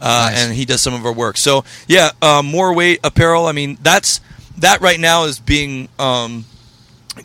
uh, 0.00 0.30
Nice. 0.30 0.42
and 0.44 0.54
he 0.54 0.64
does 0.64 0.80
some 0.80 0.92
of 0.94 1.04
our 1.06 1.12
work. 1.12 1.36
So 1.36 1.64
yeah, 1.86 2.10
uh, 2.20 2.42
more 2.42 2.74
weight 2.74 2.98
apparel. 3.04 3.46
I 3.46 3.52
mean, 3.52 3.78
that's 3.82 4.20
that 4.58 4.80
right 4.80 4.98
now 5.00 5.24
is 5.24 5.38
being 5.38 5.88
um, 5.98 6.44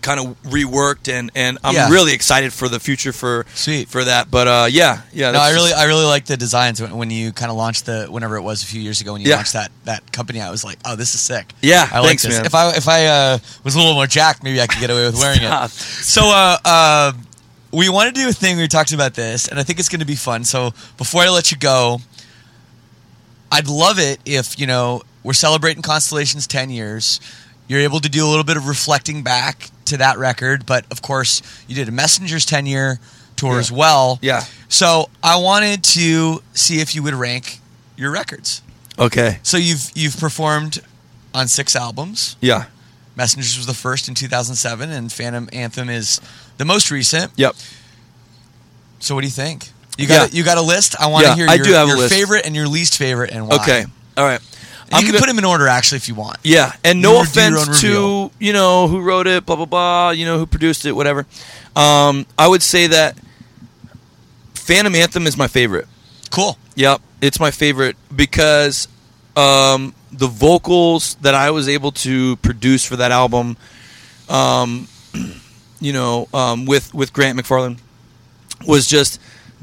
kind 0.01 0.19
of 0.19 0.41
reworked, 0.43 1.11
and, 1.11 1.31
and 1.35 1.57
I'm 1.63 1.73
Yeah. 1.73 1.89
really 1.89 2.13
excited 2.13 2.53
for 2.53 2.69
the 2.69 2.79
future 2.79 3.11
for 3.11 3.45
Sweet. 3.55 3.87
for 3.89 4.03
that. 4.03 4.29
But 4.29 4.47
uh, 4.47 4.67
yeah, 4.69 5.01
yeah. 5.13 5.31
No, 5.31 5.39
I 5.39 5.51
really, 5.51 5.73
I 5.73 5.85
really 5.85 6.05
like 6.05 6.25
the 6.25 6.37
designs 6.37 6.81
when, 6.81 6.95
when 6.95 7.09
you 7.11 7.31
kind 7.31 7.49
of 7.51 7.57
launched 7.57 7.85
the 7.87 8.05
whenever 8.09 8.35
it 8.37 8.41
was 8.41 8.61
a 8.63 8.65
few 8.67 8.81
years 8.81 9.01
ago 9.01 9.13
when 9.13 9.21
you 9.21 9.29
Yeah. 9.29 9.37
launched 9.37 9.53
that 9.53 9.71
that 9.85 10.11
company. 10.11 10.41
I 10.41 10.49
was 10.51 10.63
like, 10.63 10.77
oh, 10.85 10.95
this 10.95 11.13
is 11.15 11.21
sick. 11.21 11.53
Yeah, 11.61 11.87
I 11.91 11.99
like 11.99 12.07
thanks, 12.09 12.23
this. 12.23 12.37
man. 12.37 12.45
If 12.45 12.53
I 12.55 12.69
if 12.75 12.87
I 12.87 13.05
uh, 13.07 13.37
was 13.63 13.75
a 13.75 13.77
little 13.79 13.93
more 13.95 14.07
jacked, 14.07 14.43
maybe 14.43 14.61
I 14.61 14.67
could 14.67 14.79
get 14.79 14.89
away 14.89 15.05
with 15.05 15.15
wearing 15.19 15.39
it. 15.41 15.69
So, 15.71 16.21
uh, 16.25 16.57
uh, 16.65 17.13
we 17.71 17.87
want 17.89 18.13
to 18.13 18.19
do 18.21 18.27
a 18.29 18.33
thing. 18.33 18.57
We 18.57 18.67
talked 18.67 18.93
about 18.93 19.13
this, 19.13 19.47
and 19.47 19.59
I 19.59 19.63
think 19.63 19.79
it's 19.79 19.89
going 19.89 19.99
to 19.99 20.05
be 20.05 20.15
fun. 20.15 20.43
So, 20.43 20.71
before 20.97 21.21
I 21.23 21.29
let 21.29 21.51
you 21.51 21.57
go, 21.57 21.99
I'd 23.51 23.67
love 23.67 23.99
it 23.99 24.19
if 24.25 24.59
you 24.59 24.67
know 24.67 25.01
we're 25.29 25.33
celebrating 25.33 25.83
Constellations 25.83 26.47
ten 26.47 26.71
years. 26.71 27.19
You're 27.67 27.81
able 27.81 27.99
to 27.99 28.09
do 28.09 28.25
a 28.25 28.27
little 28.27 28.43
bit 28.43 28.57
of 28.57 28.65
reflecting 28.67 29.21
back 29.21 29.69
to 29.85 29.97
that 29.97 30.17
record, 30.17 30.65
but 30.65 30.85
of 30.91 31.03
course, 31.03 31.43
you 31.67 31.75
did 31.75 31.87
a 31.87 31.91
Messengers 31.91 32.47
ten 32.47 32.65
year 32.65 32.99
tour 33.35 33.53
Yeah. 33.53 33.59
as 33.59 33.71
well. 33.71 34.17
Yeah. 34.23 34.43
So 34.69 35.07
I 35.21 35.37
wanted 35.37 35.83
to 35.83 36.41
see 36.55 36.79
if 36.81 36.95
you 36.95 37.03
would 37.03 37.13
rank 37.13 37.59
your 37.95 38.09
records. 38.09 38.63
okay. 38.97 39.37
So 39.43 39.57
you've 39.57 39.91
you've 39.93 40.17
performed 40.17 40.81
on 41.35 41.47
six 41.47 41.75
albums. 41.75 42.35
Yeah. 42.41 42.65
Messengers 43.15 43.55
was 43.55 43.67
the 43.67 43.75
first 43.75 44.07
in 44.07 44.15
2007, 44.15 44.89
and 44.89 45.11
Phantom 45.11 45.47
Anthem 45.53 45.89
is 45.91 46.19
the 46.57 46.65
most 46.65 46.89
recent. 46.89 47.31
Yep. 47.35 47.55
So 48.99 49.13
what 49.13 49.21
do 49.21 49.27
you 49.27 49.31
think? 49.31 49.69
You 49.95 50.07
got 50.07 50.33
Yeah. 50.33 50.37
you 50.39 50.43
got 50.43 50.57
a 50.57 50.61
list. 50.63 50.95
I 50.99 51.05
want 51.05 51.25
to 51.25 51.29
Yeah, 51.29 51.35
hear 51.35 51.49
I 51.49 51.53
your, 51.53 51.65
do 51.65 51.73
have 51.73 51.85
a 51.85 51.89
your 51.89 51.97
list. 51.99 52.15
favorite 52.15 52.47
and 52.47 52.55
your 52.55 52.67
least 52.67 52.97
favorite 52.97 53.29
and 53.29 53.47
why. 53.47 53.57
Okay. 53.57 53.85
All 54.17 54.25
right. 54.25 54.41
And 54.91 55.01
you 55.01 55.07
can 55.07 55.13
gonna- 55.13 55.19
put 55.19 55.27
them 55.27 55.37
in 55.39 55.45
order 55.45 55.67
actually 55.67 55.97
if 55.97 56.07
you 56.07 56.15
want. 56.15 56.37
Yeah, 56.43 56.73
and 56.83 57.01
no 57.01 57.13
your 57.13 57.23
offense 57.23 57.81
to 57.81 58.31
you 58.39 58.53
know 58.53 58.87
who 58.87 59.01
wrote 59.01 59.27
it, 59.27 59.45
blah 59.45 59.55
blah 59.55 59.65
blah. 59.65 60.09
You 60.11 60.25
know 60.25 60.37
who 60.37 60.45
produced 60.45 60.85
it, 60.85 60.93
whatever. 60.93 61.25
Um, 61.75 62.25
I 62.37 62.47
would 62.47 62.63
say 62.63 62.87
that 62.87 63.17
Phantom 64.53 64.93
Anthem 64.95 65.27
is 65.27 65.37
my 65.37 65.47
favorite. 65.47 65.87
Cool. 66.31 66.57
Yep, 66.75 67.01
it's 67.21 67.39
my 67.39 67.51
favorite 67.51 67.95
because 68.15 68.87
um, 69.35 69.93
the 70.11 70.27
vocals 70.27 71.15
that 71.21 71.33
I 71.33 71.51
was 71.51 71.67
able 71.67 71.91
to 71.93 72.35
produce 72.37 72.85
for 72.85 72.95
that 72.97 73.11
album, 73.11 73.57
um, 74.29 74.87
you 75.79 75.93
know, 75.93 76.27
um, 76.33 76.65
with 76.65 76.93
with 76.93 77.13
Grant 77.13 77.37
McFarland, 77.39 77.79
was 78.65 78.87
just. 78.87 79.19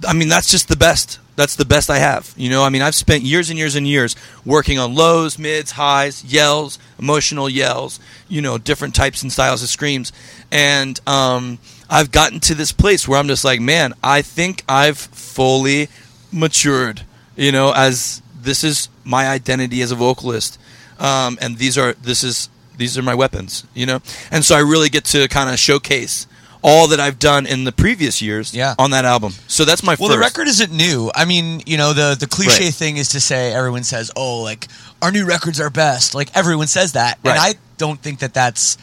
I 0.06 0.12
mean, 0.12 0.28
that's 0.28 0.50
just 0.50 0.68
the 0.68 0.76
best. 0.76 1.20
That's 1.36 1.56
the 1.56 1.66
best 1.66 1.90
I 1.90 1.98
have. 1.98 2.32
You 2.36 2.48
know, 2.48 2.64
I 2.64 2.70
mean, 2.70 2.80
I've 2.80 2.94
spent 2.94 3.22
years 3.22 3.50
and 3.50 3.58
years 3.58 3.76
and 3.76 3.86
years 3.86 4.16
working 4.44 4.78
on 4.78 4.94
lows, 4.94 5.38
mids, 5.38 5.72
highs, 5.72 6.24
yells, 6.24 6.78
emotional 6.98 7.48
yells. 7.48 8.00
You 8.28 8.40
know, 8.40 8.56
different 8.56 8.94
types 8.94 9.22
and 9.22 9.30
styles 9.30 9.62
of 9.62 9.68
screams, 9.68 10.12
and 10.50 10.98
um, 11.06 11.58
I've 11.88 12.10
gotten 12.10 12.40
to 12.40 12.54
this 12.54 12.72
place 12.72 13.06
where 13.06 13.18
I'm 13.18 13.28
just 13.28 13.44
like, 13.44 13.60
man, 13.60 13.92
I 14.02 14.22
think 14.22 14.64
I've 14.68 14.98
fully 14.98 15.88
matured. 16.32 17.02
You 17.36 17.52
know, 17.52 17.72
as 17.76 18.22
this 18.34 18.64
is 18.64 18.88
my 19.04 19.28
identity 19.28 19.82
as 19.82 19.92
a 19.92 19.94
vocalist, 19.94 20.58
um, 20.98 21.36
and 21.40 21.58
these 21.58 21.76
are 21.76 21.92
this 21.94 22.24
is 22.24 22.48
these 22.78 22.96
are 22.96 23.02
my 23.02 23.14
weapons. 23.14 23.66
You 23.74 23.84
know, 23.84 24.00
and 24.30 24.42
so 24.42 24.56
I 24.56 24.60
really 24.60 24.88
get 24.88 25.04
to 25.06 25.28
kind 25.28 25.50
of 25.50 25.58
showcase 25.58 26.26
all 26.62 26.88
that 26.88 27.00
I've 27.00 27.18
done 27.18 27.46
in 27.46 27.64
the 27.64 27.72
previous 27.72 28.20
years 28.22 28.52
Yeah. 28.54 28.74
on 28.78 28.90
that 28.90 29.04
album. 29.04 29.34
So 29.48 29.64
that's 29.64 29.82
my 29.82 29.96
Well, 29.98 30.08
first. 30.08 30.16
the 30.16 30.18
record 30.18 30.48
isn't 30.48 30.72
new. 30.72 31.10
I 31.14 31.24
mean, 31.24 31.62
you 31.66 31.76
know, 31.76 31.92
the 31.92 32.16
the 32.18 32.26
cliche 32.26 32.64
Right. 32.66 32.74
thing 32.74 32.96
is 32.96 33.08
to 33.10 33.20
say 33.20 33.52
everyone 33.52 33.84
says, 33.84 34.10
"Oh, 34.16 34.40
like 34.42 34.68
our 35.02 35.10
new 35.12 35.24
records 35.26 35.60
are 35.60 35.70
best." 35.70 36.14
Like 36.14 36.30
everyone 36.34 36.66
says 36.66 36.92
that, 36.92 37.18
and 37.24 37.38
I 37.38 37.54
don't 37.78 38.00
think 38.02 38.18
that 38.20 38.34
that's 38.34 38.76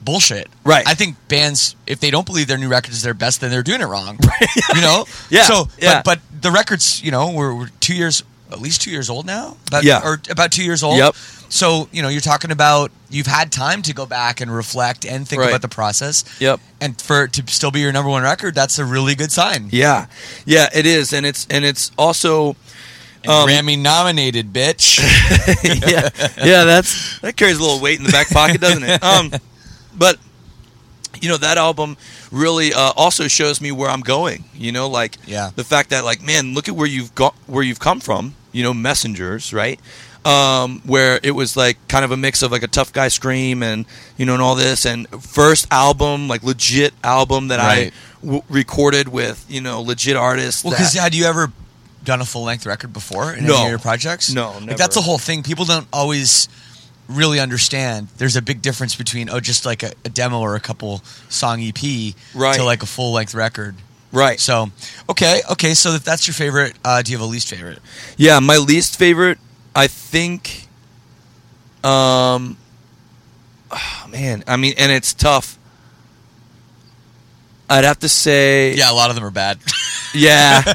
bullshit. 0.00 0.48
Right. 0.64 0.86
I 0.86 0.94
think 0.94 1.16
bands, 1.28 1.74
if 1.86 2.00
they 2.00 2.10
don't 2.10 2.24
believe 2.24 2.46
their 2.46 2.56
new 2.58 2.68
record 2.68 2.92
is 2.92 3.02
their 3.02 3.14
best, 3.14 3.40
then 3.40 3.50
they're 3.50 3.62
doing 3.64 3.80
it 3.80 3.86
wrong. 3.86 4.18
You 4.74 4.80
know. 4.80 5.06
Yeah, 5.30 5.44
So, 5.44 5.68
yeah. 5.78 6.02
but 6.02 6.04
but 6.04 6.42
the 6.42 6.50
records, 6.50 7.02
you 7.02 7.10
know, 7.10 7.30
we're, 7.32 7.52
we're 7.54 7.70
two 7.80 7.94
years 7.94 8.22
at 8.50 8.60
least 8.60 8.80
two 8.82 8.90
years 8.90 9.10
old 9.10 9.26
now. 9.26 9.56
About, 9.68 9.84
Yeah. 9.84 10.00
or 10.02 10.20
about 10.30 10.52
two 10.52 10.64
years 10.64 10.82
old. 10.82 10.98
Yep. 10.98 11.14
So 11.50 11.88
you 11.92 12.02
know, 12.02 12.08
you're 12.08 12.20
talking 12.20 12.50
about 12.50 12.90
you've 13.10 13.26
had 13.26 13.50
time 13.52 13.82
to 13.82 13.94
go 13.94 14.04
back 14.06 14.40
and 14.40 14.54
reflect 14.54 15.04
and 15.06 15.26
think 15.26 15.40
Right. 15.40 15.48
about 15.48 15.62
the 15.62 15.68
process. 15.68 16.24
Yep. 16.40 16.60
And 16.80 17.00
for 17.00 17.24
it 17.24 17.32
to 17.34 17.42
still 17.46 17.70
be 17.70 17.80
your 17.80 17.92
number 17.92 18.10
one 18.10 18.22
record, 18.22 18.54
that's 18.54 18.78
a 18.78 18.84
really 18.84 19.14
good 19.14 19.32
sign. 19.32 19.68
Yeah, 19.72 20.06
yeah, 20.44 20.68
it 20.74 20.86
is, 20.86 21.12
and 21.12 21.24
it's 21.26 21.46
and 21.50 21.64
it's 21.64 21.90
also 21.98 22.56
Um, 23.26 23.48
Grammy 23.48 23.76
nominated, 23.78 24.52
bitch. 24.52 24.98
yeah, 25.64 26.08
yeah. 26.44 26.64
That's 26.64 27.18
that 27.20 27.36
carries 27.36 27.58
a 27.58 27.60
little 27.62 27.80
weight 27.80 27.98
in 27.98 28.04
the 28.04 28.12
back 28.12 28.28
pocket, 28.30 28.60
doesn't 28.60 28.84
it? 28.84 29.02
Um, 29.02 29.32
but 29.96 30.18
you 31.20 31.28
know 31.28 31.36
that 31.36 31.58
album 31.58 31.96
really 32.30 32.72
uh, 32.72 32.92
also 32.96 33.26
shows 33.26 33.60
me 33.60 33.72
where 33.72 33.90
I'm 33.90 34.02
going. 34.02 34.44
You 34.54 34.70
know, 34.72 34.88
like 34.88 35.16
Yeah. 35.26 35.50
the 35.56 35.64
fact 35.64 35.90
that 35.90 36.04
like 36.04 36.22
man, 36.22 36.54
look 36.54 36.68
at 36.68 36.76
where 36.76 36.86
you've 36.86 37.14
got 37.14 37.34
where 37.46 37.64
you've 37.64 37.80
come 37.80 38.00
from. 38.00 38.34
You 38.52 38.62
know, 38.62 38.72
messengers, 38.74 39.52
right? 39.52 39.78
Um, 40.24 40.82
where 40.84 41.20
it 41.22 41.30
was 41.30 41.56
like 41.56 41.76
kind 41.88 42.04
of 42.04 42.10
a 42.10 42.16
mix 42.16 42.42
of 42.42 42.50
like 42.52 42.62
a 42.62 42.66
tough 42.68 42.92
guy 42.92 43.08
scream 43.08 43.62
and 43.62 43.86
you 44.16 44.26
know 44.26 44.34
and 44.34 44.42
all 44.42 44.56
this 44.56 44.84
and 44.84 45.06
first 45.22 45.66
album 45.70 46.28
like 46.28 46.42
legit 46.42 46.92
album 47.02 47.48
that 47.48 47.58
Right. 47.60 47.92
I 47.94 48.26
w- 48.26 48.42
recorded 48.50 49.08
with 49.08 49.46
you 49.48 49.60
know 49.60 49.80
legit 49.80 50.16
artists. 50.16 50.64
Well, 50.64 50.72
because 50.72 50.92
had 50.94 51.14
you 51.14 51.24
ever 51.24 51.52
done 52.04 52.20
a 52.20 52.24
full 52.26 52.42
length 52.42 52.66
record 52.66 52.92
before 52.92 53.32
in 53.32 53.44
No. 53.46 53.54
any 53.54 53.64
of 53.64 53.70
your 53.70 53.78
projects? 53.78 54.28
No, 54.30 54.58
Like, 54.58 54.76
that's 54.76 54.96
the 54.96 55.02
whole 55.02 55.18
thing. 55.18 55.42
People 55.42 55.64
don't 55.64 55.86
always 55.92 56.48
really 57.08 57.40
understand. 57.40 58.08
There's 58.18 58.36
a 58.36 58.42
big 58.42 58.60
difference 58.60 58.94
between 58.96 59.30
oh, 59.30 59.40
just 59.40 59.64
like 59.64 59.82
a, 59.82 59.92
a 60.04 60.08
demo 60.10 60.40
or 60.40 60.56
a 60.56 60.60
couple 60.60 61.00
song 61.30 61.62
EP 61.62 62.14
Right. 62.34 62.56
to 62.56 62.64
like 62.64 62.82
a 62.82 62.86
full 62.86 63.12
length 63.12 63.34
record. 63.34 63.76
Right. 64.12 64.38
So, 64.40 64.68
okay, 65.08 65.40
okay. 65.52 65.74
So 65.74 65.90
if 65.92 66.04
that's 66.04 66.26
your 66.26 66.34
favorite, 66.34 66.74
uh, 66.84 67.02
do 67.02 67.12
you 67.12 67.18
have 67.18 67.26
a 67.26 67.30
least 67.30 67.48
favorite? 67.50 67.78
Yeah, 68.16 68.38
my 68.40 68.56
least 68.56 68.98
favorite, 68.98 69.38
I 69.74 69.86
think. 69.86 70.66
Um, 71.84 72.56
oh, 73.70 74.06
man, 74.10 74.42
I 74.46 74.56
mean, 74.56 74.74
and 74.78 74.90
it's 74.92 75.14
tough. 75.14 75.56
I'd 77.70 77.84
have 77.84 77.98
to 78.00 78.08
say, 78.08 78.74
Yeah, 78.74 78.90
a 78.90 78.94
lot 78.94 79.10
of 79.10 79.16
them 79.16 79.24
are 79.24 79.30
bad. 79.30 79.58
yeah. 80.14 80.62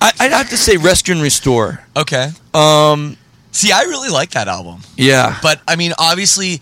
I, 0.00 0.12
I'd 0.18 0.32
have 0.32 0.50
to 0.50 0.56
say 0.56 0.76
Rescue 0.76 1.14
and 1.14 1.22
Restore. 1.22 1.82
okay. 1.96 2.30
Um, 2.52 3.16
See, 3.52 3.70
I 3.70 3.82
really 3.82 4.08
like 4.08 4.30
that 4.30 4.48
album. 4.48 4.80
yeah, 4.96 5.38
But 5.42 5.60
I 5.68 5.76
mean, 5.76 5.92
obviously, 5.98 6.60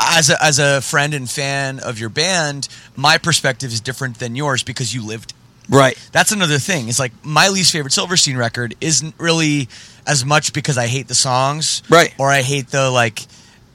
as 0.00 0.30
a, 0.30 0.42
as 0.44 0.58
a 0.58 0.80
friend 0.80 1.14
and 1.14 1.28
fan 1.30 1.78
of 1.80 1.98
your 1.98 2.08
band, 2.10 2.68
my 2.96 3.18
perspective 3.18 3.72
is 3.72 3.80
different 3.80 4.18
than 4.18 4.34
yours 4.36 4.62
because 4.62 4.94
you 4.94 5.04
lived. 5.06 5.32
right, 5.68 5.96
That's 6.12 6.32
another 6.32 6.58
thing. 6.58 6.88
It's 6.88 6.98
like 6.98 7.12
my 7.24 7.48
least 7.48 7.72
favorite 7.72 7.92
Silverstein 7.92 8.36
record 8.36 8.74
isn't 8.80 9.14
really 9.18 9.68
as 10.06 10.24
much 10.24 10.52
because 10.52 10.76
I 10.78 10.86
hate 10.86 11.08
the 11.08 11.14
songs, 11.14 11.82
Right. 11.88 12.12
Or 12.18 12.30
I 12.30 12.42
hate 12.42 12.68
the 12.68 12.90
like 12.90 13.20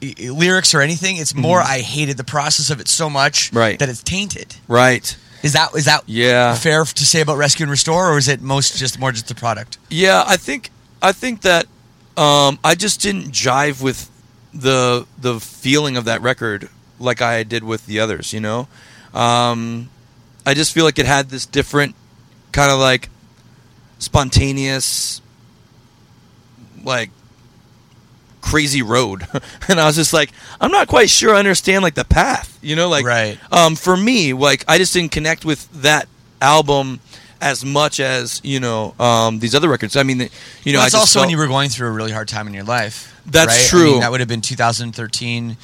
lyrics 0.01 0.74
or 0.74 0.82
anything. 0.82 1.17
It's 1.17 1.36
more 1.36 1.59
I 1.61 1.80
hated 1.80 2.17
the 2.17 2.24
process 2.24 2.70
of 2.70 2.80
it 2.80 2.88
so 2.88 3.09
much, 3.09 3.47
Mm-hmm. 3.49 3.57
Right. 3.57 3.80
that 3.80 3.89
it's 3.89 4.03
tainted. 4.03 4.55
right. 4.67 5.15
Is 5.41 5.53
that 5.53 5.74
is 5.74 5.86
that 5.86 6.03
Yeah. 6.05 6.53
fair 6.55 6.84
to 6.84 7.05
say 7.05 7.22
about 7.22 7.38
Rescue 7.38 7.63
and 7.63 7.72
Restore, 7.72 8.11
or 8.11 8.17
is 8.17 8.28
it 8.28 8.41
most 8.41 8.78
just 8.78 8.99
more 8.99 9.13
just 9.13 9.30
the 9.30 9.36
product? 9.36 9.78
Yeah, 9.89 10.22
I 10.28 10.36
think 10.36 10.70
I 11.01 11.13
think 11.13 11.41
that 11.43 11.65
um, 12.17 12.59
I 12.61 12.76
just 12.76 12.99
didn't 13.01 13.32
jive 13.32 13.82
with 13.82 14.09
the 14.54 15.06
the 15.18 15.39
feeling 15.39 15.97
of 15.97 16.06
that 16.06 16.22
record 16.22 16.70
like 17.00 17.22
I 17.22 17.43
did 17.43 17.64
with 17.64 17.86
the 17.86 18.00
others. 18.00 18.34
You 18.34 18.39
know, 18.41 18.68
um, 19.14 19.89
I 20.45 20.54
just 20.54 20.74
feel 20.74 20.86
like 20.86 21.00
it 21.00 21.06
had 21.06 21.30
this 21.30 21.45
different 21.45 21.95
kind 22.52 22.72
of 22.72 22.80
like 22.80 23.10
spontaneous, 24.00 25.22
like 26.84 27.12
crazy 28.41 28.82
road, 28.82 29.28
and 29.68 29.80
I 29.80 29.86
was 29.86 29.95
just 29.95 30.14
like, 30.14 30.32
I'm 30.60 30.72
not 30.72 30.88
quite 30.88 31.10
sure 31.10 31.36
I 31.36 31.39
understand 31.39 31.84
like 31.84 31.95
the 31.95 32.06
path. 32.06 32.58
You 32.62 32.76
know, 32.76 32.89
like 32.89 33.06
Right. 33.06 33.38
um, 33.52 33.76
for 33.76 33.95
me, 33.95 34.34
like 34.34 34.64
I 34.68 34.78
just 34.78 34.93
didn't 34.93 35.12
connect 35.12 35.45
with 35.45 35.70
that 35.82 36.08
album 36.41 37.00
as 37.41 37.63
much 37.63 37.99
as 37.99 38.41
you 38.43 38.59
know 38.59 38.93
um, 38.99 39.39
these 39.39 39.55
other 39.55 39.69
records. 39.69 39.95
I 39.95 40.03
mean, 40.03 40.19
you 40.63 40.73
know, 40.73 40.79
Well, 40.79 40.81
I 40.81 40.85
just 40.85 40.95
also 40.95 41.19
felt- 41.19 41.23
when 41.23 41.29
you 41.31 41.37
were 41.37 41.47
going 41.47 41.69
through 41.69 41.87
a 41.87 41.91
really 41.91 42.11
hard 42.11 42.27
time 42.27 42.47
in 42.47 42.53
your 42.53 42.63
life. 42.63 43.15
That's 43.25 43.47
right? 43.47 43.65
I 43.65 43.67
true. 43.67 43.91
mean, 43.91 43.99
that 44.01 44.11
would 44.11 44.19
have 44.19 44.29
been 44.29 44.41
2013. 44.41 45.57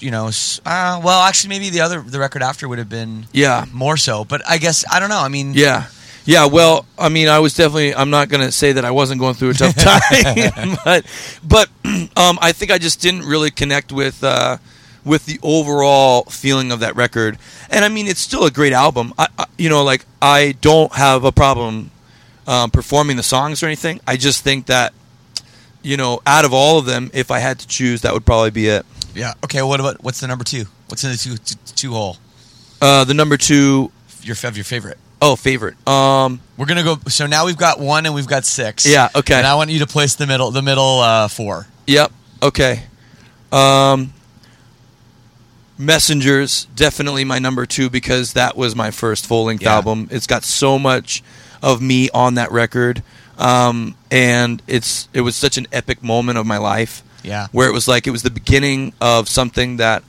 You 0.00 0.10
know, 0.10 0.30
uh, 0.66 1.00
well, 1.02 1.22
actually, 1.22 1.50
maybe 1.50 1.70
the 1.70 1.80
other 1.80 2.00
the 2.00 2.18
record 2.18 2.42
after 2.42 2.68
would 2.68 2.78
have 2.78 2.88
been 2.88 3.26
yeah, 3.32 3.66
more 3.72 3.96
so. 3.96 4.24
But 4.24 4.42
I 4.48 4.58
guess 4.58 4.84
I 4.90 4.98
don't 4.98 5.08
know. 5.08 5.20
I 5.20 5.28
mean, 5.28 5.52
yeah, 5.54 5.86
yeah. 6.24 6.46
Well, 6.46 6.86
I 6.98 7.08
mean, 7.08 7.28
I 7.28 7.38
was 7.38 7.54
definitely. 7.54 7.94
I'm 7.94 8.10
not 8.10 8.28
going 8.28 8.44
to 8.44 8.50
say 8.50 8.72
that 8.72 8.84
I 8.84 8.90
wasn't 8.90 9.20
going 9.20 9.34
through 9.34 9.50
a 9.50 9.54
tough 9.54 9.76
time, 9.76 10.76
but 10.84 11.06
but 11.44 11.68
um, 12.16 12.36
I 12.42 12.50
think 12.50 12.72
I 12.72 12.78
just 12.78 13.00
didn't 13.00 13.22
really 13.22 13.52
connect 13.52 13.92
with. 13.92 14.24
Uh, 14.24 14.56
with 15.04 15.26
the 15.26 15.38
overall 15.42 16.24
feeling 16.24 16.70
of 16.72 16.80
that 16.80 16.94
record, 16.96 17.38
and 17.70 17.84
I 17.84 17.88
mean, 17.88 18.06
it's 18.06 18.20
still 18.20 18.44
a 18.44 18.50
great 18.50 18.72
album. 18.72 19.12
I, 19.18 19.28
I 19.38 19.44
you 19.58 19.68
know, 19.68 19.82
like 19.84 20.06
I 20.20 20.54
don't 20.60 20.92
have 20.94 21.24
a 21.24 21.32
problem 21.32 21.90
um, 22.46 22.70
performing 22.70 23.16
the 23.16 23.22
songs 23.22 23.62
or 23.62 23.66
anything. 23.66 24.00
I 24.06 24.16
just 24.16 24.42
think 24.44 24.66
that, 24.66 24.92
you 25.82 25.96
know, 25.96 26.20
out 26.26 26.44
of 26.44 26.52
all 26.52 26.78
of 26.78 26.86
them, 26.86 27.10
if 27.14 27.30
I 27.30 27.38
had 27.40 27.58
to 27.60 27.66
choose, 27.66 28.02
that 28.02 28.12
would 28.14 28.24
probably 28.24 28.50
be 28.50 28.68
it. 28.68 28.84
yeah. 29.14 29.34
Okay. 29.44 29.62
What 29.62 29.80
about 29.80 30.02
what's 30.02 30.20
the 30.20 30.26
number 30.28 30.44
two? 30.44 30.64
What's 30.88 31.04
in 31.04 31.10
the 31.10 31.16
two 31.16 31.36
two, 31.36 31.56
two 31.74 31.92
hole? 31.92 32.16
Uh, 32.80 33.04
the 33.04 33.14
number 33.14 33.36
two, 33.36 33.90
Your 34.22 34.36
of 34.44 34.56
your 34.56 34.64
favorite. 34.64 34.98
oh, 35.20 35.36
favorite. 35.36 35.74
Um, 35.86 36.40
We're 36.56 36.66
gonna 36.66 36.82
go. 36.82 36.96
So 37.08 37.26
now 37.26 37.46
we've 37.46 37.56
got 37.56 37.78
one 37.80 38.06
and 38.06 38.14
we've 38.14 38.26
got 38.26 38.44
six. 38.44 38.84
Yeah, 38.86 39.08
okay. 39.14 39.34
And 39.34 39.46
I 39.46 39.54
want 39.54 39.70
you 39.70 39.78
to 39.80 39.86
place 39.86 40.14
the 40.16 40.26
middle 40.26 40.50
the 40.50 40.62
middle 40.62 40.98
uh, 41.00 41.28
four. 41.28 41.66
Yep. 41.86 42.12
Okay. 42.42 42.82
Um, 43.52 44.12
Messengers 45.78 46.66
definitely 46.76 47.24
my 47.24 47.38
number 47.38 47.66
two 47.66 47.88
because 47.90 48.34
that 48.34 48.56
was 48.56 48.76
my 48.76 48.90
first 48.90 49.26
full 49.26 49.44
length 49.44 49.62
Yeah. 49.62 49.74
album. 49.74 50.08
It's 50.10 50.26
got 50.26 50.44
so 50.44 50.78
much 50.78 51.22
of 51.62 51.80
me 51.80 52.08
on 52.10 52.34
that 52.34 52.52
record, 52.52 53.02
um, 53.38 53.94
and 54.10 54.62
it's 54.66 55.08
it 55.12 55.22
was 55.22 55.34
such 55.34 55.56
an 55.56 55.66
epic 55.72 56.02
moment 56.02 56.38
of 56.38 56.46
my 56.46 56.58
life. 56.58 57.02
Yeah. 57.24 57.46
where 57.52 57.68
it 57.68 57.72
was 57.72 57.86
like 57.86 58.08
it 58.08 58.10
was 58.10 58.24
the 58.24 58.32
beginning 58.32 58.92
of 59.00 59.28
something 59.28 59.76
that 59.76 60.02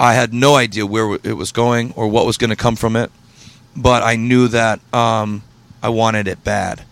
I 0.00 0.14
had 0.14 0.34
no 0.34 0.56
idea 0.56 0.84
where 0.84 1.16
it 1.22 1.34
was 1.36 1.52
going 1.52 1.92
or 1.94 2.08
what 2.08 2.26
was 2.26 2.36
going 2.36 2.50
to 2.50 2.56
come 2.56 2.74
from 2.74 2.96
it, 2.96 3.12
but 3.76 4.02
I 4.02 4.16
knew 4.16 4.48
that 4.48 4.80
um, 4.92 5.44
I 5.84 5.88
wanted 5.90 6.26
it 6.26 6.42
bad, 6.42 6.82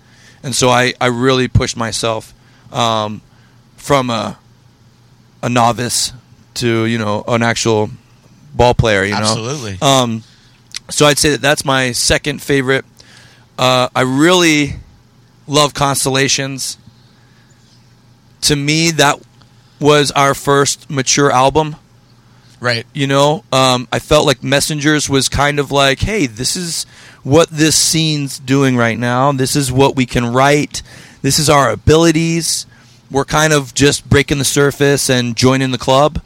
and 0.45 0.55
so 0.55 0.69
I, 0.71 0.95
I 1.01 1.07
really 1.07 1.49
pushed 1.49 1.77
myself 1.77 2.33
um, 2.73 3.23
from 3.77 4.09
a 4.11 4.39
a 5.43 5.49
novice 5.49 6.13
to 6.61 6.87
you 6.87 6.99
know 6.99 7.25
an 7.27 7.43
actual 7.43 7.91
ball 8.55 8.75
player. 8.75 9.05
You 9.05 9.13
know, 9.13 9.19
Absolutely. 9.19 9.79
um, 9.83 10.23
so 10.89 11.07
I'd 11.07 11.19
say 11.19 11.31
that 11.31 11.41
that's 11.41 11.65
my 11.65 11.93
second 11.93 12.43
favorite. 12.43 12.85
Uh, 13.59 13.89
I 13.95 14.03
really 14.03 14.75
love 15.47 15.75
Constellations. 15.75 16.79
To 18.43 18.57
me, 18.57 18.91
that 18.93 19.21
was 19.81 20.11
our 20.13 20.35
first 20.35 20.89
mature 20.91 21.31
album. 21.31 21.77
Right. 22.61 22.87
You 22.93 23.07
know, 23.07 23.45
um, 23.53 23.89
I 23.91 23.99
felt 23.99 24.27
like 24.27 24.43
Messengers 24.43 25.09
was 25.09 25.29
kind 25.29 25.59
of 25.59 25.71
like, 25.71 26.01
hey, 26.01 26.27
this 26.27 26.57
is 26.57 26.85
what 27.23 27.49
this 27.51 27.77
scene's 27.77 28.39
doing 28.39 28.77
right 28.77 28.99
now. 28.99 29.33
This 29.33 29.57
is 29.57 29.73
what 29.73 29.97
we 29.97 30.05
can 30.07 30.33
write. 30.33 30.83
This 31.23 31.39
is 31.39 31.49
our 31.49 31.71
abilities. 31.71 32.67
We're 33.11 33.25
kind 33.25 33.53
of 33.53 33.75
just 33.75 34.09
breaking 34.09 34.39
the 34.39 34.45
surface 34.45 35.09
and 35.11 35.37
joining 35.37 35.71
the 35.71 35.79
club. 35.79 36.23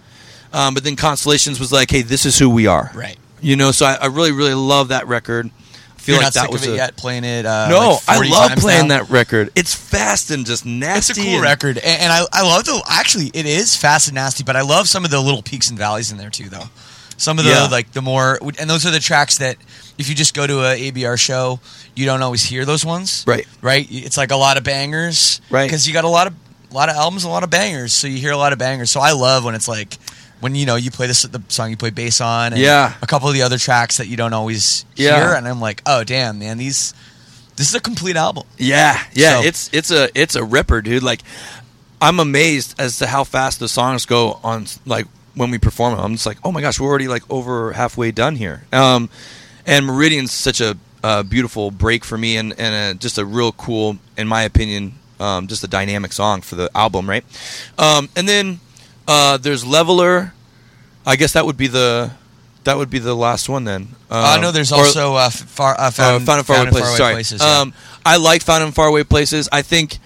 Um, 0.54 0.74
but 0.74 0.84
then 0.84 0.96
Constellations 0.96 1.58
was 1.58 1.72
like, 1.72 1.90
hey, 1.90 2.02
this 2.02 2.24
is 2.24 2.38
who 2.38 2.48
we 2.48 2.66
are. 2.66 2.90
Right. 2.94 3.16
You 3.40 3.56
know, 3.56 3.72
so 3.72 3.86
I, 3.86 3.94
I 4.02 4.06
really, 4.06 4.32
really 4.32 4.54
love 4.54 4.88
that 4.88 5.06
record. 5.08 5.46
I 5.50 5.98
feel 5.98 6.14
You're 6.14 6.22
like 6.22 6.26
not 6.26 6.34
that 6.34 6.42
sick 6.42 6.50
was 6.52 6.62
of 6.62 6.68
it 6.68 6.72
a, 6.72 6.76
yet. 6.76 6.96
Playing 6.96 7.24
it. 7.24 7.44
Uh, 7.46 7.68
no. 7.68 7.88
like 7.90 8.00
I 8.08 8.28
love 8.28 8.58
playing 8.58 8.88
now? 8.88 8.98
that 8.98 9.10
record. 9.10 9.50
It's 9.56 9.74
fast 9.74 10.30
and 10.30 10.46
just 10.46 10.64
nasty. 10.64 11.12
It's 11.12 11.18
a 11.18 11.22
cool 11.24 11.32
and- 11.34 11.42
record, 11.42 11.78
and, 11.78 12.02
and 12.02 12.12
I, 12.12 12.24
I 12.32 12.42
love 12.42 12.64
the. 12.64 12.82
Actually, 12.88 13.30
it 13.34 13.46
is 13.46 13.74
fast 13.76 14.08
and 14.08 14.14
nasty, 14.14 14.44
but 14.44 14.54
I 14.54 14.62
love 14.62 14.86
some 14.88 15.04
of 15.04 15.10
the 15.10 15.20
little 15.20 15.42
peaks 15.42 15.70
and 15.70 15.78
valleys 15.78 16.12
in 16.12 16.18
there 16.18 16.30
too, 16.30 16.48
though. 16.48 16.64
Some 17.16 17.38
of 17.38 17.44
the 17.44 17.50
Yeah. 17.52 17.68
like 17.70 17.92
the 17.92 18.02
more, 18.02 18.38
and 18.58 18.68
those 18.68 18.84
are 18.86 18.90
the 18.90 18.98
tracks 19.00 19.38
that 19.38 19.56
if 19.98 20.08
you 20.08 20.14
just 20.14 20.34
go 20.34 20.46
to 20.46 20.60
a 20.60 20.90
ABR 20.90 21.18
show, 21.18 21.60
you 21.94 22.06
don't 22.06 22.22
always 22.22 22.42
hear 22.44 22.64
those 22.64 22.84
ones. 22.84 23.24
Right. 23.26 23.46
Right. 23.62 23.86
It's 23.90 24.16
like 24.16 24.30
a 24.30 24.36
lot 24.36 24.56
of 24.56 24.64
bangers. 24.64 25.40
Right. 25.50 25.64
Because 25.64 25.86
you 25.86 25.92
got 25.94 26.04
a 26.04 26.08
lot 26.08 26.26
of 26.26 26.34
a 26.70 26.74
lot 26.74 26.88
of 26.88 26.96
albums, 26.96 27.24
a 27.24 27.28
lot 27.28 27.44
of 27.44 27.50
bangers, 27.50 27.92
so 27.92 28.06
you 28.08 28.18
hear 28.18 28.32
a 28.32 28.36
lot 28.36 28.52
of 28.52 28.58
bangers. 28.58 28.90
So 28.90 29.00
I 29.00 29.12
love 29.12 29.44
when 29.44 29.54
it's 29.54 29.68
like. 29.68 29.96
When 30.44 30.54
you 30.54 30.66
know 30.66 30.76
you 30.76 30.90
play 30.90 31.06
this 31.06 31.22
the 31.22 31.40
song 31.48 31.70
you 31.70 31.76
play 31.78 31.88
bass 31.88 32.20
on, 32.20 32.52
and 32.52 32.60
Yeah. 32.60 32.92
a 33.00 33.06
couple 33.06 33.28
of 33.28 33.34
the 33.34 33.40
other 33.40 33.56
tracks 33.56 33.96
that 33.96 34.08
you 34.08 34.16
don't 34.18 34.34
always 34.34 34.84
Yeah. 34.94 35.16
hear, 35.16 35.32
and 35.32 35.48
I'm 35.48 35.58
like, 35.58 35.80
oh 35.86 36.04
damn, 36.04 36.38
man, 36.38 36.58
these 36.58 36.92
this 37.56 37.66
is 37.70 37.74
a 37.74 37.80
complete 37.80 38.14
album. 38.14 38.42
Yeah, 38.58 39.00
yeah, 39.14 39.40
So- 39.40 39.46
it's 39.46 39.70
it's 39.72 39.90
a 39.90 40.10
it's 40.14 40.34
a 40.34 40.44
ripper, 40.44 40.82
dude. 40.82 41.02
Like, 41.02 41.22
I'm 42.02 42.20
amazed 42.20 42.74
as 42.78 42.98
to 42.98 43.06
how 43.06 43.24
fast 43.24 43.58
the 43.58 43.68
songs 43.70 44.04
go 44.04 44.38
on. 44.44 44.66
Like 44.84 45.06
when 45.34 45.50
we 45.50 45.56
perform 45.56 45.96
them, 45.96 46.04
I'm 46.04 46.12
just 46.12 46.26
like, 46.26 46.36
oh 46.44 46.52
my 46.52 46.60
gosh, 46.60 46.78
we're 46.78 46.90
already 46.90 47.08
like 47.08 47.22
over 47.30 47.72
halfway 47.72 48.10
done 48.12 48.36
here. 48.36 48.64
Um, 48.70 49.08
and 49.64 49.86
Meridian's 49.86 50.32
such 50.32 50.60
a 50.60 50.76
uh, 51.02 51.22
beautiful 51.22 51.70
break 51.70 52.04
for 52.04 52.18
me 52.18 52.36
and 52.36 52.52
and 52.60 52.74
a, 52.74 53.00
just 53.00 53.16
a 53.16 53.24
real 53.24 53.52
cool, 53.52 53.96
in 54.18 54.28
my 54.28 54.42
opinion, 54.42 54.92
um, 55.20 55.46
just 55.46 55.64
a 55.64 55.68
dynamic 55.68 56.12
song 56.12 56.42
for 56.42 56.54
the 56.56 56.68
album, 56.74 57.08
right? 57.08 57.24
Um, 57.78 58.10
and 58.14 58.28
then 58.28 58.60
uh, 59.08 59.36
there's 59.38 59.64
Leveler. 59.64 60.32
I 61.06 61.16
guess 61.16 61.32
that 61.32 61.44
would 61.46 61.56
be 61.56 61.66
the 61.66 62.12
that 62.64 62.78
would 62.78 62.88
be 62.88 62.98
the 62.98 63.14
last 63.14 63.48
one 63.48 63.64
then. 63.64 63.88
I 64.10 64.36
Um, 64.36 64.40
know 64.40 64.50
there's 64.52 64.72
or- 64.72 64.78
also 64.78 65.14
uh, 65.16 65.28
far, 65.30 65.74
uh, 65.78 65.88
uh, 65.88 65.90
found, 65.90 66.24
found 66.26 66.38
in 66.40 66.44
faraway 66.44 66.70
places. 66.70 66.96
Sorry, 66.96 67.14
places, 67.14 67.42
yeah. 67.42 67.60
um, 67.60 67.74
I 68.06 68.16
like 68.16 68.42
found 68.42 68.64
in 68.64 68.72
faraway 68.72 69.04
places. 69.04 69.48
I 69.52 69.60
think 69.62 69.98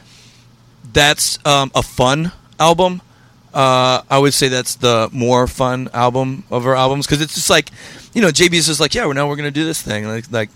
that's 0.93 1.39
um, 1.47 1.71
a 1.75 1.83
fun 1.83 2.33
album. 2.59 3.01
Uh, 3.55 4.03
I 4.11 4.19
would 4.19 4.35
say 4.35 4.49
that's 4.49 4.75
the 4.77 5.09
more 5.13 5.47
fun 5.47 5.89
album 5.95 6.45
of 6.51 6.67
our 6.67 6.75
albums 6.77 7.07
because 7.07 7.21
it's 7.23 7.35
just 7.35 7.49
like, 7.51 7.71
you 8.13 8.21
know, 8.23 8.29
JB's 8.29 8.67
just 8.67 8.81
like, 8.81 8.95
yeah, 8.95 9.05
well, 9.05 9.15
now 9.15 9.29
we're 9.29 9.37
gonna 9.37 9.51
do 9.51 9.65
this 9.65 9.81
thing, 9.81 10.07
like, 10.07 10.31
like 10.31 10.51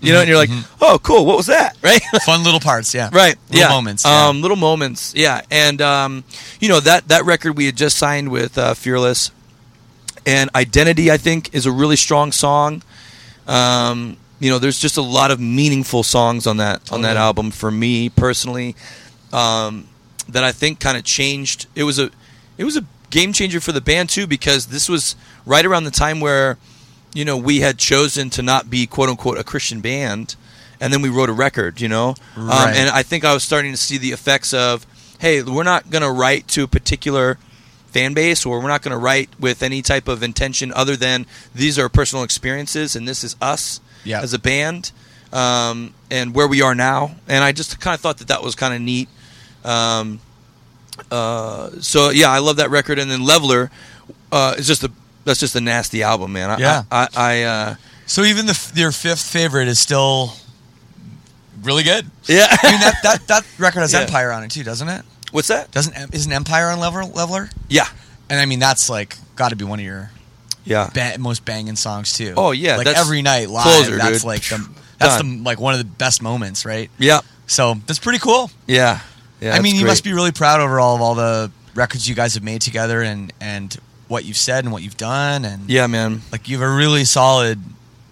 you 0.00 0.12
know, 0.12 0.20
and 0.20 0.28
you're 0.28 0.36
like, 0.36 0.50
oh, 0.80 0.98
cool, 1.02 1.24
what 1.24 1.36
was 1.36 1.46
that, 1.46 1.76
right? 1.82 2.00
fun 2.26 2.42
little 2.42 2.60
parts, 2.60 2.92
yeah. 2.94 3.08
right 3.12 3.36
Little 3.50 3.60
yeah 3.60 3.68
moments. 3.68 4.04
Yeah. 4.04 4.26
um 4.28 4.42
little 4.42 4.56
moments 4.56 5.12
yeah 5.16 5.40
and 5.50 5.80
um 5.80 6.24
you 6.60 6.68
know 6.68 6.80
that 6.80 7.08
that 7.08 7.24
record 7.24 7.56
we 7.56 7.66
had 7.66 7.76
just 7.76 7.96
signed 7.96 8.30
with 8.30 8.58
uh, 8.58 8.74
fearless 8.74 9.30
and 10.26 10.50
identity 10.54 11.10
i 11.10 11.16
think 11.16 11.54
is 11.54 11.66
a 11.66 11.72
really 11.72 11.96
strong 11.96 12.32
song 12.32 12.82
um 13.46 14.16
you 14.40 14.50
know 14.50 14.58
there's 14.58 14.78
just 14.80 14.96
a 14.96 15.02
lot 15.02 15.30
of 15.30 15.38
meaningful 15.38 16.02
songs 16.02 16.46
on 16.46 16.56
that 16.56 16.90
on 16.92 17.02
that 17.02 17.16
album 17.16 17.50
for 17.50 17.70
me 17.70 18.08
personally 18.08 18.74
um 19.32 19.86
that 20.28 20.42
i 20.44 20.50
think 20.52 20.80
kind 20.80 20.96
of 20.96 21.04
changed 21.04 21.66
it 21.74 21.84
was 21.84 21.98
a 21.98 22.10
it 22.58 22.64
was 22.64 22.76
a 22.76 22.84
game 23.10 23.32
changer 23.32 23.60
for 23.60 23.72
the 23.72 23.80
band 23.80 24.08
too 24.08 24.26
because 24.26 24.66
this 24.66 24.88
was 24.88 25.14
right 25.46 25.64
around 25.66 25.84
the 25.84 25.90
time 25.90 26.20
where 26.20 26.56
you 27.14 27.24
know 27.24 27.36
we 27.38 27.60
had 27.60 27.78
chosen 27.78 28.28
to 28.30 28.42
not 28.42 28.68
be 28.68 28.86
quote 28.86 29.08
unquote 29.08 29.38
a 29.38 29.44
christian 29.44 29.80
band 29.80 30.36
and 30.80 30.92
then 30.92 31.00
we 31.00 31.08
wrote 31.08 31.30
a 31.30 31.32
record 31.32 31.80
you 31.80 31.88
know? 31.88 32.14
Um, 32.36 32.50
and 32.50 32.90
i 32.90 33.02
think 33.02 33.24
i 33.24 33.32
was 33.32 33.42
starting 33.42 33.70
to 33.72 33.78
see 33.78 33.96
the 33.96 34.10
effects 34.12 34.52
of 34.52 34.86
hey 35.20 35.42
we're 35.42 35.62
not 35.62 35.88
going 35.90 36.02
to 36.02 36.10
write 36.10 36.46
to 36.48 36.64
a 36.64 36.68
particular 36.68 37.38
fan 37.86 38.12
base 38.12 38.44
or 38.44 38.60
we're 38.60 38.68
not 38.68 38.82
going 38.82 38.90
to 38.92 38.98
write 38.98 39.30
with 39.38 39.62
any 39.62 39.80
type 39.80 40.08
of 40.08 40.22
intention 40.22 40.72
other 40.74 40.96
than 40.96 41.24
these 41.54 41.78
are 41.78 41.88
personal 41.88 42.24
experiences 42.24 42.96
and 42.96 43.06
this 43.08 43.22
is 43.24 43.36
us 43.40 43.80
Yeah. 44.04 44.20
as 44.20 44.32
a 44.34 44.38
band 44.38 44.90
um, 45.32 45.94
and 46.10 46.34
where 46.34 46.46
we 46.46 46.60
are 46.62 46.74
now. 46.76 47.16
And 47.28 47.42
i 47.44 47.52
just 47.52 47.80
kind 47.80 47.94
of 47.94 48.00
thought 48.00 48.18
that 48.18 48.28
that 48.28 48.42
was 48.42 48.54
kind 48.54 48.72
of 48.74 48.80
neat. 48.80 49.08
Um, 49.64 50.20
uh, 51.10 51.70
so 51.80 52.10
yeah 52.10 52.30
i 52.30 52.38
love 52.38 52.56
that 52.56 52.70
record. 52.70 52.98
And 52.98 53.10
then 53.10 53.24
leveler 53.24 53.70
uh, 54.32 54.54
is 54.58 54.66
just 54.66 54.82
a 54.84 54.90
that's 55.24 55.40
just 55.40 55.54
a 55.56 55.60
nasty 55.60 56.02
album 56.02 56.32
man 56.32 56.50
I, 56.50 56.58
Yeah. 56.58 56.82
i, 56.90 57.02
I, 57.02 57.08
I 57.16 57.42
uh, 57.42 57.74
So 58.06 58.22
even 58.22 58.46
the 58.46 58.72
your 58.74 58.92
fifth 58.92 59.22
favorite 59.22 59.68
is 59.68 59.78
still 59.78 60.32
really 61.62 61.82
good. 61.82 62.06
yeah 62.24 62.46
I 62.50 62.70
mean 62.70 62.80
that 62.80 62.94
that, 63.02 63.26
that 63.28 63.46
record 63.58 63.80
has 63.80 63.92
Yeah. 63.92 64.00
Empire 64.02 64.32
on 64.32 64.44
it 64.44 64.50
too, 64.50 64.62
doesn't 64.64 64.88
it? 64.88 65.04
what's 65.32 65.48
that 65.48 65.70
Doesn't 65.72 66.14
isn't 66.14 66.32
Empire 66.32 66.68
on 66.68 66.78
Leveler? 66.80 67.04
Leveler? 67.04 67.50
yeah 67.68 67.86
And 68.28 68.40
I 68.40 68.46
mean 68.46 68.58
that's 68.58 68.88
like 68.90 69.16
got 69.36 69.50
to 69.50 69.56
be 69.56 69.64
one 69.64 69.78
of 69.78 69.84
your 69.84 70.10
yeah 70.64 70.90
ba- 70.94 71.18
most 71.18 71.44
banging 71.44 71.76
songs 71.76 72.12
too. 72.14 72.32
Oh, 72.38 72.52
yeah, 72.52 72.76
like 72.76 72.86
that's 72.86 72.98
every 73.00 73.20
night 73.20 73.50
live. 73.50 73.64
closer, 73.64 73.96
that's 73.96 74.18
dude. 74.20 74.24
like 74.24 74.42
the 74.48 74.66
that's 74.98 75.20
the 75.22 75.40
like 75.44 75.60
one 75.60 75.74
of 75.74 75.78
the 75.78 75.84
best 75.84 76.22
moments, 76.22 76.64
right? 76.64 76.90
yeah 76.98 77.20
So 77.46 77.74
that's 77.86 77.98
pretty 77.98 78.18
cool. 78.18 78.50
yeah 78.66 79.00
yeah 79.40 79.54
I 79.54 79.60
mean, 79.60 79.74
you 79.74 79.82
great. 79.82 79.90
must 79.90 80.04
be 80.04 80.12
really 80.14 80.32
proud 80.32 80.60
over 80.60 80.80
all 80.80 80.94
of 80.96 81.02
all 81.02 81.14
the 81.14 81.50
records 81.74 82.08
you 82.08 82.14
guys 82.14 82.34
have 82.34 82.42
made 82.44 82.62
together 82.62 83.02
and 83.02 83.32
and 83.40 83.76
what 84.08 84.24
you've 84.24 84.36
said 84.36 84.64
and 84.64 84.72
what 84.72 84.82
you've 84.82 84.96
done 84.96 85.44
and 85.44 85.68
yeah 85.70 85.86
man 85.86 86.20
like 86.32 86.48
you 86.48 86.58
have 86.58 86.68
a 86.68 86.74
really 86.74 87.04
solid 87.04 87.60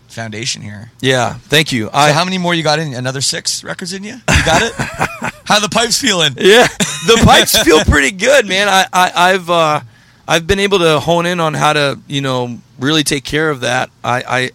foundation 0.08 0.60
here. 0.62 0.90
yeah 1.00 1.34
thank 1.34 1.72
you 1.72 1.84
So 1.86 1.90
i 1.94 2.12
how 2.12 2.24
many 2.24 2.36
more 2.38 2.54
you 2.54 2.62
got 2.62 2.78
in? 2.78 2.92
Another 2.94 3.20
six 3.22 3.64
records 3.64 3.92
in 3.92 4.04
you? 4.04 4.14
You 4.14 4.44
got 4.44 4.62
it? 4.62 4.72
How 5.44 5.58
the 5.58 5.68
pipes 5.68 6.00
feeling? 6.00 6.34
Yeah, 6.38 6.66
the 7.06 7.20
pipes 7.24 7.58
feel 7.62 7.80
pretty 7.84 8.10
good, 8.12 8.46
man. 8.46 8.68
I, 8.68 8.86
I 8.92 9.12
I've 9.32 9.50
uh, 9.50 9.80
I've 10.26 10.46
been 10.46 10.60
able 10.60 10.78
to 10.78 11.00
hone 11.00 11.26
in 11.26 11.40
on 11.40 11.52
how 11.52 11.72
to 11.72 11.98
you 12.06 12.20
know 12.20 12.58
really 12.78 13.02
take 13.02 13.24
care 13.24 13.50
of 13.50 13.60
that. 13.60 13.90
I, 14.04 14.22
I 14.26 14.50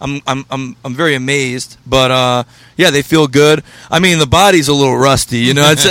I'm 0.00 0.20
I'm 0.26 0.44
I'm 0.50 0.76
I'm 0.84 0.94
very 0.94 1.14
amazed, 1.14 1.76
but 1.86 2.10
uh, 2.10 2.44
yeah, 2.76 2.90
they 2.90 3.02
feel 3.02 3.26
good. 3.26 3.62
I 3.90 3.98
mean, 3.98 4.18
the 4.18 4.26
body's 4.26 4.68
a 4.68 4.72
little 4.74 4.96
rusty, 4.96 5.38
you 5.38 5.54
know. 5.54 5.74
It's 5.76 5.84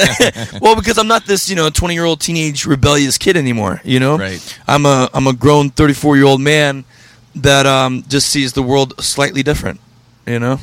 well 0.62 0.76
because 0.76 0.98
I'm 0.98 1.08
not 1.08 1.26
this 1.26 1.50
you 1.50 1.56
know 1.56 1.70
20 1.70 1.94
year 1.94 2.06
old 2.06 2.20
teenage 2.22 2.66
rebellious 2.66 3.18
kid 3.18 3.36
anymore. 3.38 3.82
You 3.84 4.00
know, 4.00 4.18
Right. 4.18 4.60
I'm 4.68 4.86
a 4.86 5.10
I'm 5.14 5.28
a 5.28 5.34
grown 5.34 5.70
34 5.72 6.16
year 6.18 6.26
old 6.26 6.42
man 6.42 6.86
that 7.36 7.66
um, 7.66 8.04
just 8.08 8.30
sees 8.30 8.54
the 8.54 8.64
world 8.64 8.94
slightly 9.04 9.44
different. 9.44 9.80
You 10.26 10.40
know. 10.40 10.60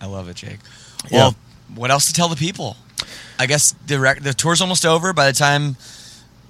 I 0.00 0.06
love 0.06 0.28
it, 0.28 0.36
Jake. 0.36 0.58
Yeah. 1.10 1.18
Well, 1.18 1.34
what 1.74 1.90
else 1.90 2.06
to 2.06 2.12
tell 2.12 2.28
the 2.28 2.36
people? 2.36 2.76
I 3.38 3.46
guess 3.46 3.72
the 3.86 3.98
rec- 3.98 4.20
the 4.22 4.32
tour's 4.34 4.60
almost 4.60 4.84
over. 4.84 5.12
By 5.12 5.26
the 5.26 5.32
time 5.32 5.76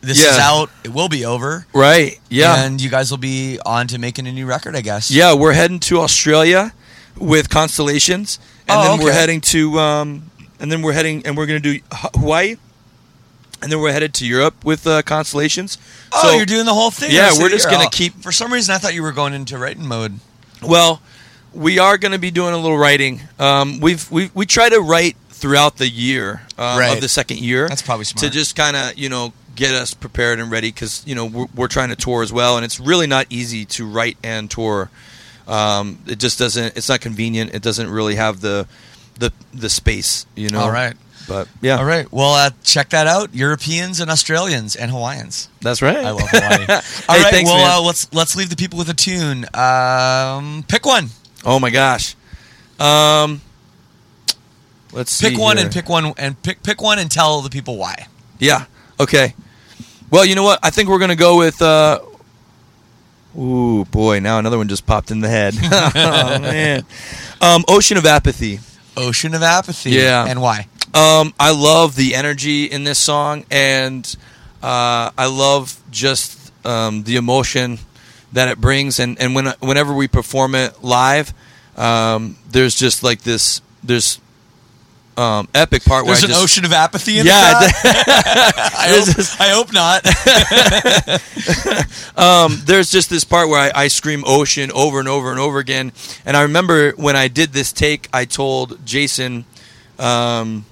this 0.03 0.19
is 0.20 0.39
out, 0.39 0.69
it 0.85 0.93
will 0.93 1.09
be 1.09 1.24
over. 1.24 1.66
Right. 1.73 2.20
Yeah. 2.29 2.65
And 2.65 2.81
you 2.81 2.91
guys 2.91 3.11
will 3.11 3.19
be 3.19 3.59
on 3.65 3.87
to 3.89 3.99
making 3.99 4.27
a 4.27 4.33
new 4.33 4.47
record, 4.47 4.77
I 4.77 4.81
guess. 4.83 5.11
Yeah, 5.11 5.35
we're 5.35 5.53
heading 5.55 5.81
to 5.81 6.01
Australia 6.01 6.73
with 7.16 7.49
Constellations, 7.49 8.39
and 8.69 8.79
Oh, 8.79 8.97
then 8.97 9.05
we're 9.05 9.12
heading 9.12 9.41
to, 9.43 9.79
um, 9.79 10.31
and 10.61 10.70
then 10.70 10.83
we're 10.83 10.93
heading, 10.93 11.24
and 11.27 11.37
we're 11.37 11.47
going 11.47 11.62
to 11.62 11.74
do 11.79 11.81
Hawaii, 11.93 12.57
and 13.62 13.70
then 13.70 13.79
we're 13.81 13.93
headed 13.93 14.12
to 14.15 14.27
Europe 14.27 14.65
with 14.65 14.87
uh, 14.87 15.03
Constellations. 15.03 15.79
Oh, 16.12 16.23
So- 16.31 16.37
you're 16.37 16.47
doing 16.47 16.65
the 16.66 16.74
whole 16.74 16.91
thing. 16.91 17.11
Yeah, 17.12 17.23
the 17.23 17.24
rest 17.27 17.37
of 17.37 17.43
we're 17.45 17.49
just 17.51 17.70
gonna 17.70 17.85
Oh, 17.87 17.91
keep- 17.91 18.23
For 18.23 18.33
some 18.33 18.53
reason, 18.53 18.74
I 18.74 18.79
thought 18.79 18.95
you 18.95 19.03
were 19.03 19.12
going 19.12 19.35
into 19.35 19.57
writing 19.59 19.87
mode. 19.87 20.19
Well, 20.62 21.01
we 21.53 21.79
are 21.79 21.99
going 21.99 22.12
to 22.12 22.19
be 22.19 22.31
doing 22.31 22.55
a 22.55 22.59
little 22.59 22.79
writing. 22.79 23.20
Um, 23.39 23.79
we've 23.81 24.11
we 24.11 24.31
we 24.35 24.47
try 24.47 24.69
to 24.69 24.81
write 24.81 25.16
throughout 25.31 25.77
the 25.77 25.89
year 25.89 26.43
um, 26.57 26.79
Right. 26.79 26.95
of 26.95 27.01
the 27.01 27.09
second 27.09 27.39
year. 27.41 27.69
That's 27.69 27.83
probably 27.83 28.05
to 28.07 28.31
just 28.31 28.57
kind 28.57 28.74
of 28.77 28.97
you 28.97 29.09
know 29.09 29.33
get 29.55 29.74
us 29.74 29.95
prepared 29.95 30.41
and 30.41 30.51
ready 30.51 30.69
because 30.69 31.03
you 31.07 31.15
know 31.15 31.27
we're, 31.27 31.47
we're 31.55 31.69
trying 31.69 31.89
to 31.91 31.97
tour 31.97 32.23
as 32.23 32.33
well, 32.33 32.57
and 32.57 32.65
it's 32.65 32.81
really 32.81 33.07
not 33.07 33.27
easy 33.31 33.65
to 33.66 33.87
write 33.87 34.16
and 34.23 34.51
tour. 34.51 34.91
Um, 35.47 35.99
it 36.07 36.19
just 36.19 36.39
doesn't. 36.39 36.77
It's 36.77 36.89
not 36.89 37.01
convenient. 37.01 37.55
It 37.55 37.62
doesn't 37.62 37.91
really 37.91 38.15
have 38.16 38.41
the 38.41 38.66
the 39.19 39.33
the 39.53 39.69
space. 39.69 40.27
You 40.37 40.49
know. 40.51 40.61
All 40.61 40.70
right. 40.70 40.95
But 41.29 41.49
yeah. 41.61 41.77
All 41.79 41.85
right. 41.85 42.11
Well, 42.12 42.33
uh, 42.35 42.51
check 42.65 42.89
that 42.91 43.07
out. 43.07 43.33
Europeans 43.35 44.01
and 44.01 44.11
Australians 44.11 44.74
and 44.74 44.91
Hawaiians. 44.91 45.49
That's 45.61 45.81
right. 45.81 45.97
I 45.99 46.11
love 46.11 46.29
Hawaii. 46.31 46.66
All 46.69 47.16
Hey, 47.16 47.23
right. 47.23 47.31
thanks, 47.33 47.49
well, 47.51 47.81
uh, 47.81 47.87
let's 47.87 48.12
let's 48.12 48.35
leave 48.37 48.51
the 48.51 48.57
people 48.57 48.79
with 48.79 48.89
a 48.89 48.95
tune. 48.95 49.47
Um, 49.55 50.65
pick 50.66 50.85
one. 50.85 51.09
oh 51.45 51.59
my 51.61 51.70
gosh. 51.70 52.16
Um. 52.81 53.41
Let's 54.95 55.19
Pick 55.23 55.39
one 55.39 55.57
here. 55.57 55.65
and 55.66 55.74
pick 55.74 55.89
one 55.89 56.12
and 56.19 56.41
pick 56.43 56.62
pick 56.62 56.83
one 56.83 56.99
and 56.99 57.11
tell 57.11 57.41
the 57.41 57.49
people 57.49 57.79
why. 57.79 58.09
Yeah. 58.39 58.66
Okay. 59.01 59.35
Well, 60.13 60.27
you 60.27 60.35
know 60.35 60.43
what? 60.43 60.61
I 60.63 60.69
think 60.69 60.91
we're 60.91 60.99
gonna 60.99 61.17
go 61.17 61.39
with. 61.39 61.63
Uh, 61.63 62.01
ooh, 63.37 63.87
boy! 63.87 64.21
Now 64.21 64.39
another 64.39 64.59
one 64.59 64.69
just 64.69 64.87
popped 64.87 65.11
in 65.11 65.21
the 65.21 65.29
head. 65.29 65.55
oh 65.63 66.39
man. 66.39 66.85
Um, 67.41 67.65
Ocean 67.67 67.97
of 67.97 68.05
Apathy. 68.05 68.61
Ocean 68.95 69.35
of 69.35 69.43
Apathy. 69.43 69.93
Yeah. 69.93 70.27
And 70.29 70.43
why? 70.43 70.69
Um, 70.93 71.33
I 71.41 71.53
love 71.53 71.97
the 71.97 72.15
energy 72.15 72.67
in 72.67 72.85
this 72.85 72.99
song, 72.99 73.47
and 73.51 74.05
uh, 74.63 75.11
I 75.17 75.27
love 75.27 75.81
just 75.91 76.53
um, 76.67 77.05
the 77.05 77.17
emotion 77.17 77.79
that 78.35 78.49
it 78.49 78.61
brings. 78.61 79.01
And 79.01 79.19
and 79.19 79.35
when 79.35 79.47
whenever 79.61 79.95
we 79.95 80.09
perform 80.09 80.55
it 80.55 80.85
live, 80.85 81.33
um, 81.75 82.37
there's 82.51 82.75
just 82.75 83.03
like 83.03 83.23
this. 83.23 83.63
There's 83.83 84.21
um, 85.17 85.47
epic 85.55 85.85
part 85.85 86.07
There's 86.07 86.23
where 86.23 86.31
an 86.31 86.35
just, 86.35 86.43
ocean 86.43 86.65
of 86.65 86.73
apathy 86.73 87.19
in 87.19 87.27
Yeah? 87.27 87.43
I, 87.45 88.87
hope, 88.97 89.17
this- 89.17 89.41
I 89.41 89.49
hope 89.51 89.73
not. 89.73 90.07
um, 92.17 92.61
there's 92.65 92.91
just 92.91 93.11
this 93.11 93.25
part 93.25 93.49
where 93.49 93.61
I, 93.61 93.83
I 93.85 93.89
scream 93.89 94.25
ocean 94.27 94.71
over 94.73 94.99
and 94.99 95.09
over 95.09 95.31
and 95.31 95.39
over 95.41 95.59
again. 95.59 95.93
And 96.25 96.37
I 96.37 96.43
remember 96.43 96.93
when 96.93 97.17
I 97.17 97.29
did 97.29 97.53
this 97.53 97.73
take, 97.73 98.09
I 98.13 98.25
told 98.25 98.85
Jason, 98.87 99.45
um, 99.99 100.65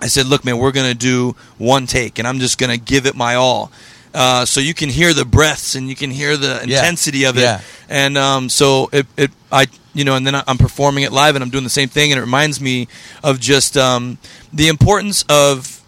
I 0.00 0.06
said, 0.08 0.26
look, 0.26 0.44
man, 0.44 0.58
we're 0.58 0.72
going 0.72 0.90
to 0.90 0.96
do 0.98 1.36
one 1.58 1.86
take 1.86 2.18
and 2.18 2.26
I'm 2.28 2.38
just 2.38 2.58
going 2.58 2.70
to 2.70 2.78
give 2.78 3.06
it 3.06 3.14
my 3.14 3.34
all. 3.36 3.70
Uh, 4.12 4.44
so 4.44 4.60
you 4.60 4.74
can 4.74 4.88
hear 4.88 5.14
the 5.14 5.24
breaths 5.24 5.74
and 5.74 5.88
you 5.88 5.94
can 5.94 6.10
hear 6.10 6.36
the 6.36 6.64
Yeah. 6.66 6.78
intensity 6.80 7.24
of 7.24 7.36
it. 7.38 7.42
Yeah. 7.42 7.60
And 7.88 8.18
um, 8.18 8.48
so 8.48 8.88
it, 8.92 9.06
it, 9.16 9.30
I, 9.52 9.66
you 9.94 10.04
know, 10.04 10.14
and 10.14 10.26
then 10.26 10.34
I'm 10.34 10.58
performing 10.58 11.04
it 11.04 11.12
live 11.12 11.34
and 11.34 11.42
I'm 11.42 11.50
doing 11.50 11.64
the 11.64 11.70
same 11.70 11.88
thing. 11.88 12.12
And 12.12 12.18
it 12.18 12.22
reminds 12.22 12.60
me 12.60 12.88
of 13.22 13.40
just 13.40 13.76
um, 13.76 14.18
the 14.52 14.68
importance 14.68 15.24
of 15.28 15.82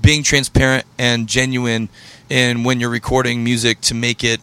being 0.00 0.22
transparent 0.22 0.84
and 0.98 1.26
genuine 1.26 1.88
in 2.28 2.64
when 2.64 2.80
you're 2.80 2.90
recording 2.90 3.42
music 3.42 3.80
to 3.82 3.94
make 3.94 4.22
it 4.22 4.40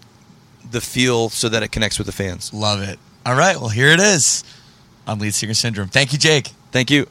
the 0.69 0.81
feel 0.81 1.29
so 1.29 1.49
that 1.49 1.63
it 1.63 1.71
connects 1.71 1.97
with 1.97 2.07
the 2.07 2.13
fans. 2.13 2.53
Love 2.53 2.81
it. 2.81 2.99
All 3.25 3.35
right. 3.35 3.57
Well, 3.57 3.69
here 3.69 3.89
it 3.89 3.99
is 3.99 4.43
on 5.07 5.19
Lead 5.19 5.33
Singer 5.33 5.53
Syndrome. 5.53 5.87
Thank 5.87 6.13
you, 6.13 6.19
Jake. 6.19 6.51
Thank 6.71 6.91
you. 6.91 7.07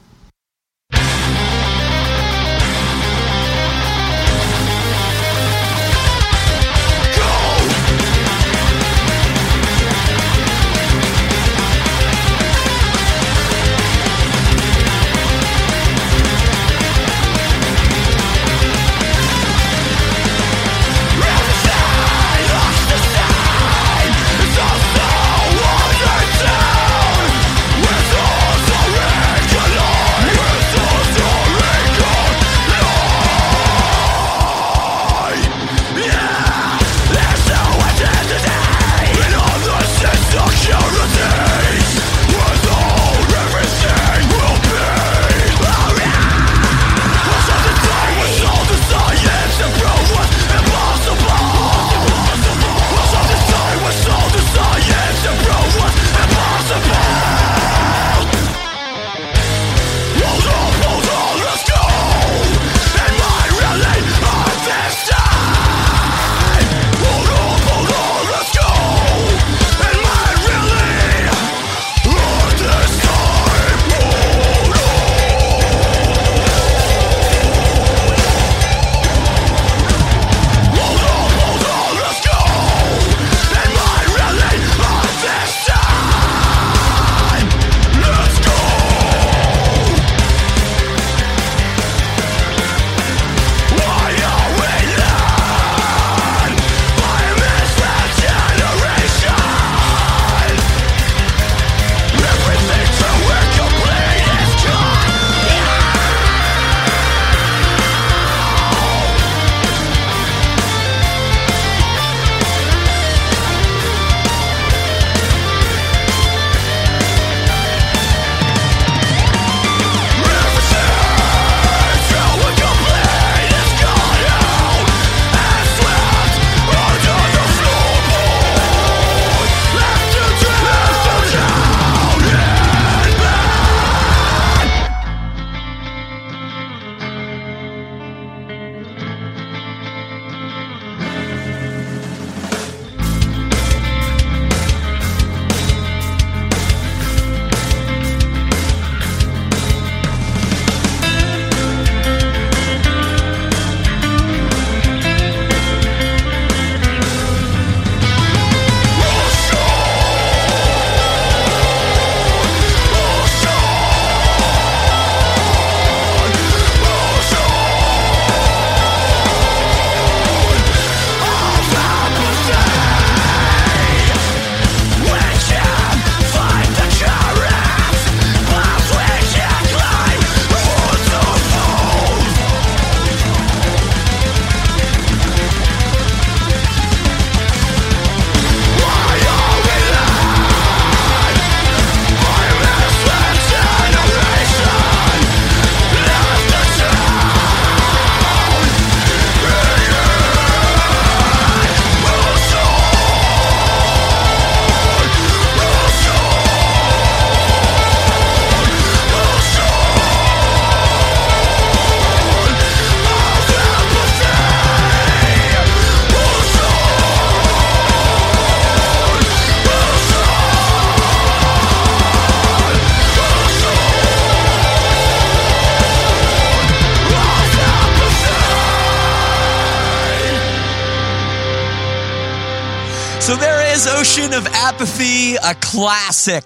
Is 233.75 233.89
Ocean 233.89 234.33
of 234.35 234.47
Apathy, 234.47 235.35
a 235.35 235.53
classic 235.57 236.45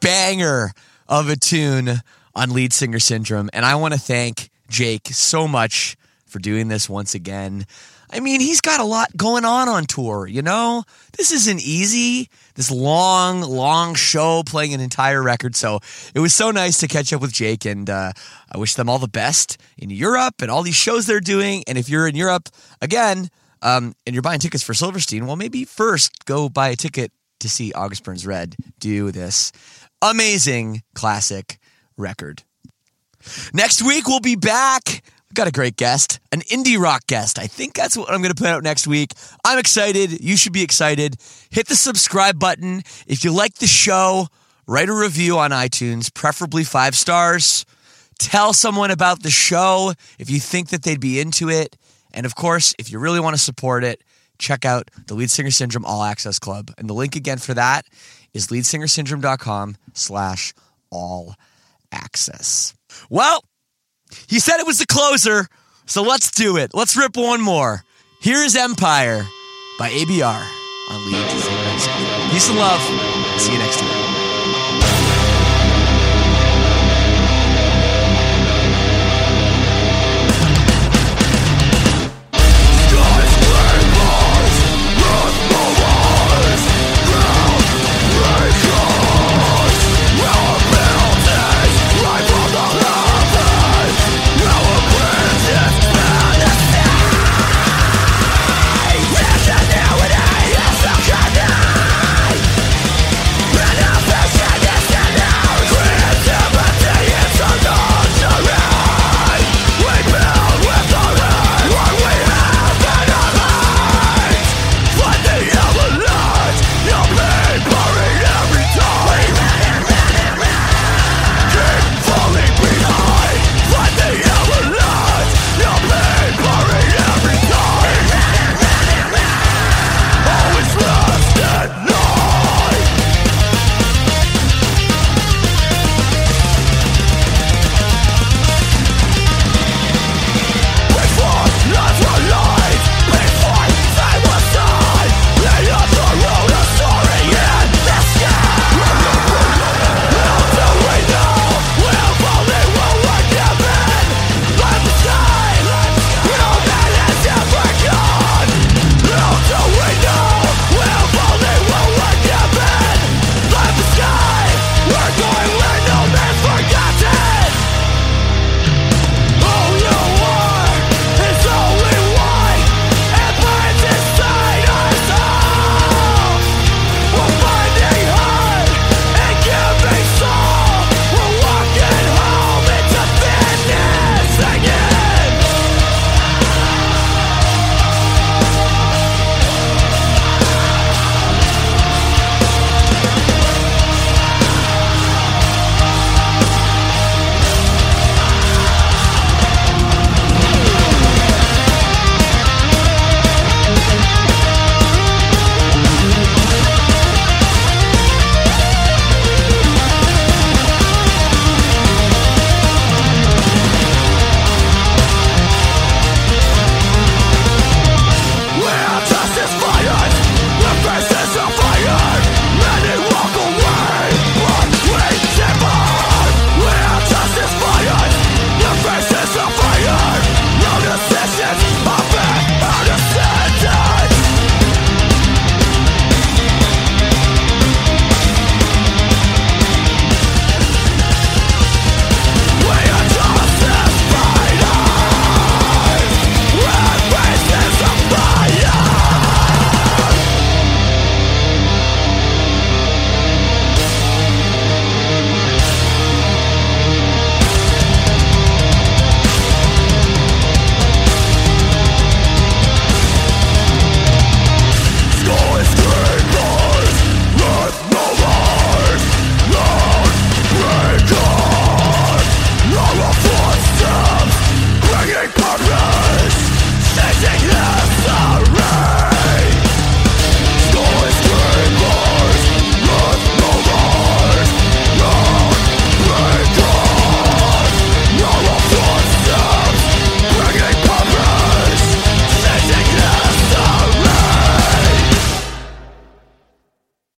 banger 0.00 0.72
of 1.06 1.28
a 1.28 1.36
tune 1.36 2.00
on 2.34 2.50
Lead 2.54 2.72
Singer 2.72 2.98
Syndrome. 2.98 3.50
And 3.52 3.62
I 3.62 3.74
want 3.74 3.92
to 3.92 4.00
thank 4.00 4.48
Jake 4.70 5.08
so 5.08 5.46
much 5.46 5.98
for 6.24 6.38
doing 6.38 6.68
this 6.68 6.88
once 6.88 7.14
again. 7.14 7.66
I 8.10 8.20
mean, 8.20 8.40
he's 8.40 8.62
got 8.62 8.80
a 8.80 8.84
lot 8.84 9.14
going 9.14 9.44
on 9.44 9.68
on 9.68 9.84
tour, 9.84 10.26
you 10.26 10.40
know? 10.40 10.84
This 11.18 11.30
isn't 11.30 11.60
easy. 11.60 12.30
This 12.54 12.70
long, 12.70 13.42
long 13.42 13.94
show 13.94 14.42
playing 14.46 14.72
an 14.72 14.80
entire 14.80 15.22
record. 15.22 15.56
So 15.56 15.80
it 16.14 16.20
was 16.20 16.34
so 16.34 16.50
nice 16.52 16.78
to 16.78 16.88
catch 16.88 17.12
up 17.12 17.20
with 17.20 17.34
Jake, 17.34 17.66
and 17.66 17.90
uh, 17.90 18.12
I 18.50 18.56
wish 18.56 18.76
them 18.76 18.88
all 18.88 18.98
the 18.98 19.08
best 19.08 19.58
in 19.76 19.90
Europe 19.90 20.36
and 20.40 20.50
all 20.50 20.62
these 20.62 20.74
shows 20.74 21.04
they're 21.04 21.20
doing. 21.20 21.64
And 21.66 21.76
if 21.76 21.90
you're 21.90 22.08
in 22.08 22.16
Europe, 22.16 22.48
again, 22.80 23.28
um, 23.62 23.94
and 24.06 24.14
you're 24.14 24.22
buying 24.22 24.40
tickets 24.40 24.62
for 24.62 24.74
Silverstein, 24.74 25.26
well, 25.26 25.36
maybe 25.36 25.64
first 25.64 26.24
go 26.24 26.48
buy 26.48 26.68
a 26.68 26.76
ticket 26.76 27.12
to 27.40 27.48
see 27.48 27.72
August 27.72 28.04
Burns 28.04 28.26
Red 28.26 28.56
do 28.78 29.10
this 29.12 29.52
amazing 30.02 30.82
classic 30.94 31.58
record. 31.96 32.42
Next 33.52 33.82
week, 33.82 34.06
we'll 34.06 34.20
be 34.20 34.36
back. 34.36 34.82
We've 34.86 35.34
got 35.34 35.48
a 35.48 35.52
great 35.52 35.76
guest, 35.76 36.20
an 36.32 36.40
indie 36.42 36.78
rock 36.78 37.06
guest. 37.06 37.38
I 37.38 37.46
think 37.46 37.74
that's 37.74 37.96
what 37.96 38.10
I'm 38.10 38.22
going 38.22 38.32
to 38.32 38.40
put 38.40 38.48
out 38.48 38.62
next 38.62 38.86
week. 38.86 39.12
I'm 39.44 39.58
excited. 39.58 40.20
You 40.20 40.36
should 40.36 40.52
be 40.52 40.62
excited. 40.62 41.16
Hit 41.50 41.66
the 41.66 41.74
subscribe 41.74 42.38
button. 42.38 42.82
If 43.06 43.24
you 43.24 43.32
like 43.32 43.54
the 43.54 43.66
show, 43.66 44.28
write 44.66 44.88
a 44.88 44.94
review 44.94 45.38
on 45.38 45.50
iTunes, 45.50 46.12
preferably 46.14 46.62
five 46.62 46.94
stars. 46.94 47.66
Tell 48.18 48.52
someone 48.52 48.90
about 48.90 49.22
the 49.22 49.30
show 49.30 49.92
if 50.18 50.30
you 50.30 50.38
think 50.38 50.68
that 50.68 50.84
they'd 50.84 51.00
be 51.00 51.20
into 51.20 51.50
it. 51.50 51.76
And 52.16 52.26
of 52.26 52.34
course, 52.34 52.74
if 52.78 52.90
you 52.90 52.98
really 52.98 53.20
want 53.20 53.36
to 53.36 53.40
support 53.40 53.84
it, 53.84 54.02
check 54.38 54.64
out 54.64 54.90
the 55.06 55.14
Lead 55.14 55.30
Singer 55.30 55.52
Syndrome 55.52 55.84
All 55.84 56.02
Access 56.02 56.40
Club. 56.40 56.72
And 56.78 56.88
the 56.88 56.94
link 56.94 57.14
again 57.14 57.38
for 57.38 57.54
that 57.54 57.86
is 58.34 58.48
leadsingersyndrome.com 58.48 59.76
slash 59.92 60.54
all 60.90 61.34
access. 61.92 62.74
Well, 63.08 63.44
he 64.28 64.40
said 64.40 64.58
it 64.58 64.66
was 64.66 64.78
the 64.78 64.86
closer, 64.86 65.46
so 65.84 66.02
let's 66.02 66.30
do 66.30 66.56
it. 66.56 66.72
Let's 66.74 66.96
rip 66.96 67.16
one 67.16 67.40
more. 67.40 67.84
Here 68.20 68.42
is 68.42 68.56
Empire 68.56 69.24
by 69.78 69.90
ABR 69.90 70.46
on 70.90 71.12
Lead 71.12 71.30
Singer 71.30 71.78
Syndrome. 71.78 72.30
Peace 72.30 72.48
and 72.48 72.58
love. 72.58 72.80
See 73.40 73.52
you 73.52 73.58
next 73.58 73.78
time. 73.78 74.05